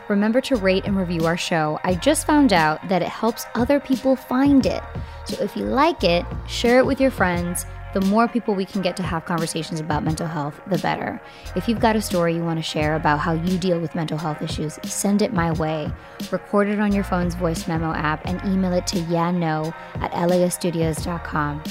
Remember 0.09 0.41
to 0.43 0.57
rate 0.57 0.85
and 0.85 0.97
review 0.97 1.25
our 1.25 1.37
show. 1.37 1.79
I 1.85 1.95
just 1.95 2.27
found 2.27 2.53
out 2.53 2.87
that 2.89 3.01
it 3.01 3.09
helps 3.09 3.47
other 3.55 3.81
people 3.81 4.17
find 4.17 4.67
it. 4.67 4.83
So 5.25 5.43
if 5.43 5.57
you 5.57 5.65
like 5.65 6.05
it, 6.05 6.27
share 6.47 6.79
it 6.79 6.87
with 6.87 7.01
your 7.01 7.11
friends. 7.11 7.65
The 7.95 8.03
more 8.03 8.29
people 8.29 8.55
we 8.55 8.67
can 8.67 8.83
get 8.83 8.97
to 8.99 9.03
have 9.03 9.25
conversations 9.25 9.81
about 9.81 10.05
mental 10.05 10.27
health, 10.27 10.61
the 10.67 10.79
better. 10.79 11.21
If 11.57 11.67
you've 11.67 11.81
got 11.81 11.97
a 11.97 12.03
story 12.03 12.35
you 12.35 12.45
want 12.45 12.59
to 12.59 12.63
share 12.63 12.95
about 12.95 13.19
how 13.19 13.33
you 13.33 13.59
deal 13.59 13.81
with 13.81 13.95
mental 13.95 14.19
health 14.19 14.43
issues, 14.43 14.79
send 14.85 15.23
it 15.23 15.33
my 15.33 15.51
way. 15.53 15.91
Record 16.31 16.69
it 16.69 16.79
on 16.79 16.93
your 16.93 17.05
phone's 17.05 17.35
voice 17.35 17.67
memo 17.67 17.93
app 17.95 18.25
and 18.27 18.41
email 18.45 18.75
it 18.75 18.87
to 18.89 19.01
yeah 19.01 19.31
no 19.31 19.73
at 19.95 20.13
laiststudios.com. 20.13 21.63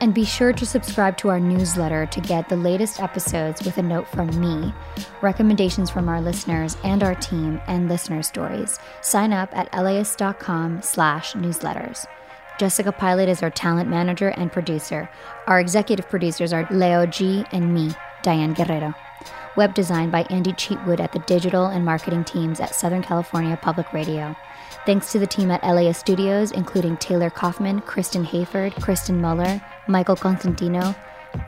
And 0.00 0.12
be 0.12 0.24
sure 0.24 0.52
to 0.52 0.66
subscribe 0.66 1.16
to 1.18 1.30
our 1.30 1.40
newsletter 1.40 2.04
to 2.06 2.20
get 2.20 2.48
the 2.48 2.56
latest 2.56 3.00
episodes 3.00 3.64
with 3.64 3.78
a 3.78 3.82
note 3.82 4.06
from 4.08 4.28
me, 4.38 4.74
recommendations 5.22 5.88
from 5.88 6.08
our 6.08 6.20
listeners 6.20 6.76
and 6.84 7.02
our 7.02 7.14
team, 7.14 7.60
and 7.66 7.88
listener 7.88 8.22
stories. 8.22 8.78
Sign 9.00 9.32
up 9.32 9.56
at 9.56 9.72
laist.com 9.72 10.82
slash 10.82 11.32
newsletters. 11.32 12.06
Jessica 12.58 12.92
Pilot 12.92 13.28
is 13.28 13.42
our 13.42 13.50
talent 13.50 13.88
manager 13.88 14.28
and 14.28 14.52
producer. 14.52 15.08
Our 15.46 15.60
executive 15.60 16.08
producers 16.08 16.52
are 16.52 16.68
Leo 16.70 17.06
G 17.06 17.44
and 17.52 17.72
me, 17.72 17.94
Diane 18.22 18.52
Guerrero. 18.54 18.94
Web 19.56 19.74
design 19.74 20.10
by 20.10 20.22
Andy 20.24 20.52
Cheatwood 20.52 21.00
at 21.00 21.12
the 21.12 21.18
digital 21.20 21.66
and 21.66 21.84
marketing 21.84 22.24
teams 22.24 22.60
at 22.60 22.74
Southern 22.74 23.02
California 23.02 23.58
Public 23.60 23.90
Radio. 23.94 24.36
Thanks 24.84 25.10
to 25.12 25.18
the 25.18 25.26
team 25.26 25.50
at 25.50 25.64
LAist 25.64 26.00
Studios, 26.00 26.52
including 26.52 26.98
Taylor 26.98 27.30
Kaufman, 27.30 27.80
Kristen 27.80 28.24
Hayford, 28.24 28.80
Kristen 28.82 29.20
Muller, 29.20 29.60
Michael 29.88 30.16
Constantino, 30.16 30.94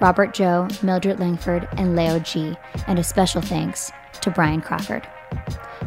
Robert 0.01 0.35
Joe, 0.35 0.69
Mildred 0.82 1.19
Langford, 1.19 1.69
and 1.77 1.97
Leo 1.97 2.19
G. 2.19 2.56
And 2.86 2.98
a 2.98 3.05
special 3.05 3.43
thanks 3.43 3.90
to 4.20 4.31
Brian 4.31 4.60
Crawford. 4.60 5.06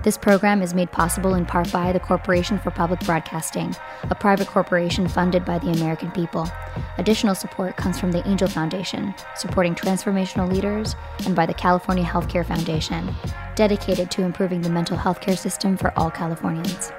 This 0.03 0.17
program 0.17 0.63
is 0.63 0.73
made 0.73 0.91
possible 0.91 1.35
in 1.35 1.45
part 1.45 1.71
by 1.71 1.91
the 1.91 1.99
Corporation 1.99 2.57
for 2.57 2.71
Public 2.71 2.99
Broadcasting, 3.01 3.75
a 4.03 4.15
private 4.15 4.47
corporation 4.47 5.07
funded 5.07 5.45
by 5.45 5.59
the 5.59 5.69
American 5.69 6.09
people. 6.11 6.49
Additional 6.97 7.35
support 7.35 7.77
comes 7.77 7.99
from 7.99 8.11
the 8.11 8.25
Angell 8.25 8.47
Foundation, 8.47 9.13
supporting 9.35 9.75
transformational 9.75 10.51
leaders, 10.51 10.95
and 11.25 11.35
by 11.35 11.45
the 11.45 11.53
California 11.53 12.03
Healthcare 12.03 12.45
Foundation, 12.45 13.13
dedicated 13.55 14.09
to 14.11 14.23
improving 14.23 14.61
the 14.61 14.69
mental 14.69 14.97
health 14.97 15.21
care 15.21 15.37
system 15.37 15.77
for 15.77 15.93
all 15.97 16.09
Californians. 16.09 16.91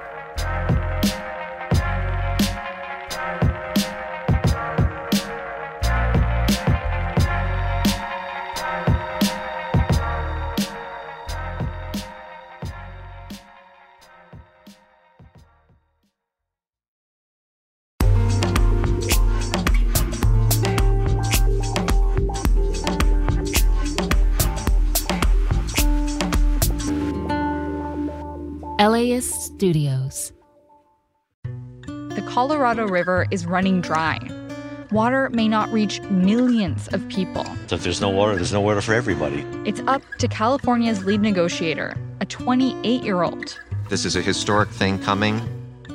LAist 28.87 29.43
Studios. 29.43 30.33
The 31.85 32.23
Colorado 32.27 32.85
River 32.85 33.27
is 33.31 33.45
running 33.45 33.79
dry. 33.79 34.19
Water 34.91 35.29
may 35.29 35.47
not 35.47 35.71
reach 35.71 36.01
millions 36.01 36.89
of 36.89 37.07
people. 37.07 37.45
So 37.67 37.75
if 37.75 37.83
there's 37.83 38.01
no 38.01 38.09
water, 38.09 38.35
there's 38.35 38.51
no 38.51 38.59
water 38.59 38.81
for 38.81 38.93
everybody. 38.93 39.45
It's 39.65 39.79
up 39.87 40.01
to 40.19 40.27
California's 40.27 41.05
lead 41.05 41.21
negotiator, 41.21 41.95
a 42.19 42.25
28 42.25 43.03
year 43.03 43.21
old, 43.23 43.57
This 43.89 44.03
is 44.03 44.17
a 44.17 44.21
historic 44.21 44.69
thing 44.69 44.99
coming. 44.99 45.39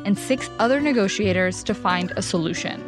and 0.07 0.19
six 0.19 0.49
other 0.59 0.81
negotiators 0.81 1.63
to 1.65 1.75
find 1.75 2.13
a 2.17 2.23
solution. 2.23 2.83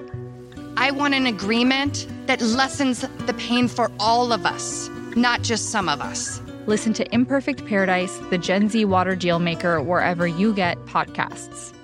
I 0.79 0.93
want 0.93 1.13
an 1.13 1.27
agreement 1.27 2.07
that 2.27 2.41
lessens 2.41 3.03
the 3.27 3.35
pain 3.35 3.69
for 3.69 3.91
all 4.01 4.33
of 4.33 4.47
us, 4.47 4.89
not 5.15 5.43
just 5.43 5.69
some 5.69 5.91
of 5.91 6.01
us. 6.01 6.41
Listen 6.67 6.93
to 6.93 7.15
Imperfect 7.15 7.67
Paradise, 7.67 8.19
the 8.31 8.39
Gen 8.39 8.69
Z 8.69 8.85
water 8.85 9.17
deal 9.17 9.39
maker, 9.39 9.81
wherever 9.81 10.27
you 10.27 10.53
get 10.53 10.79
podcasts. 10.87 11.75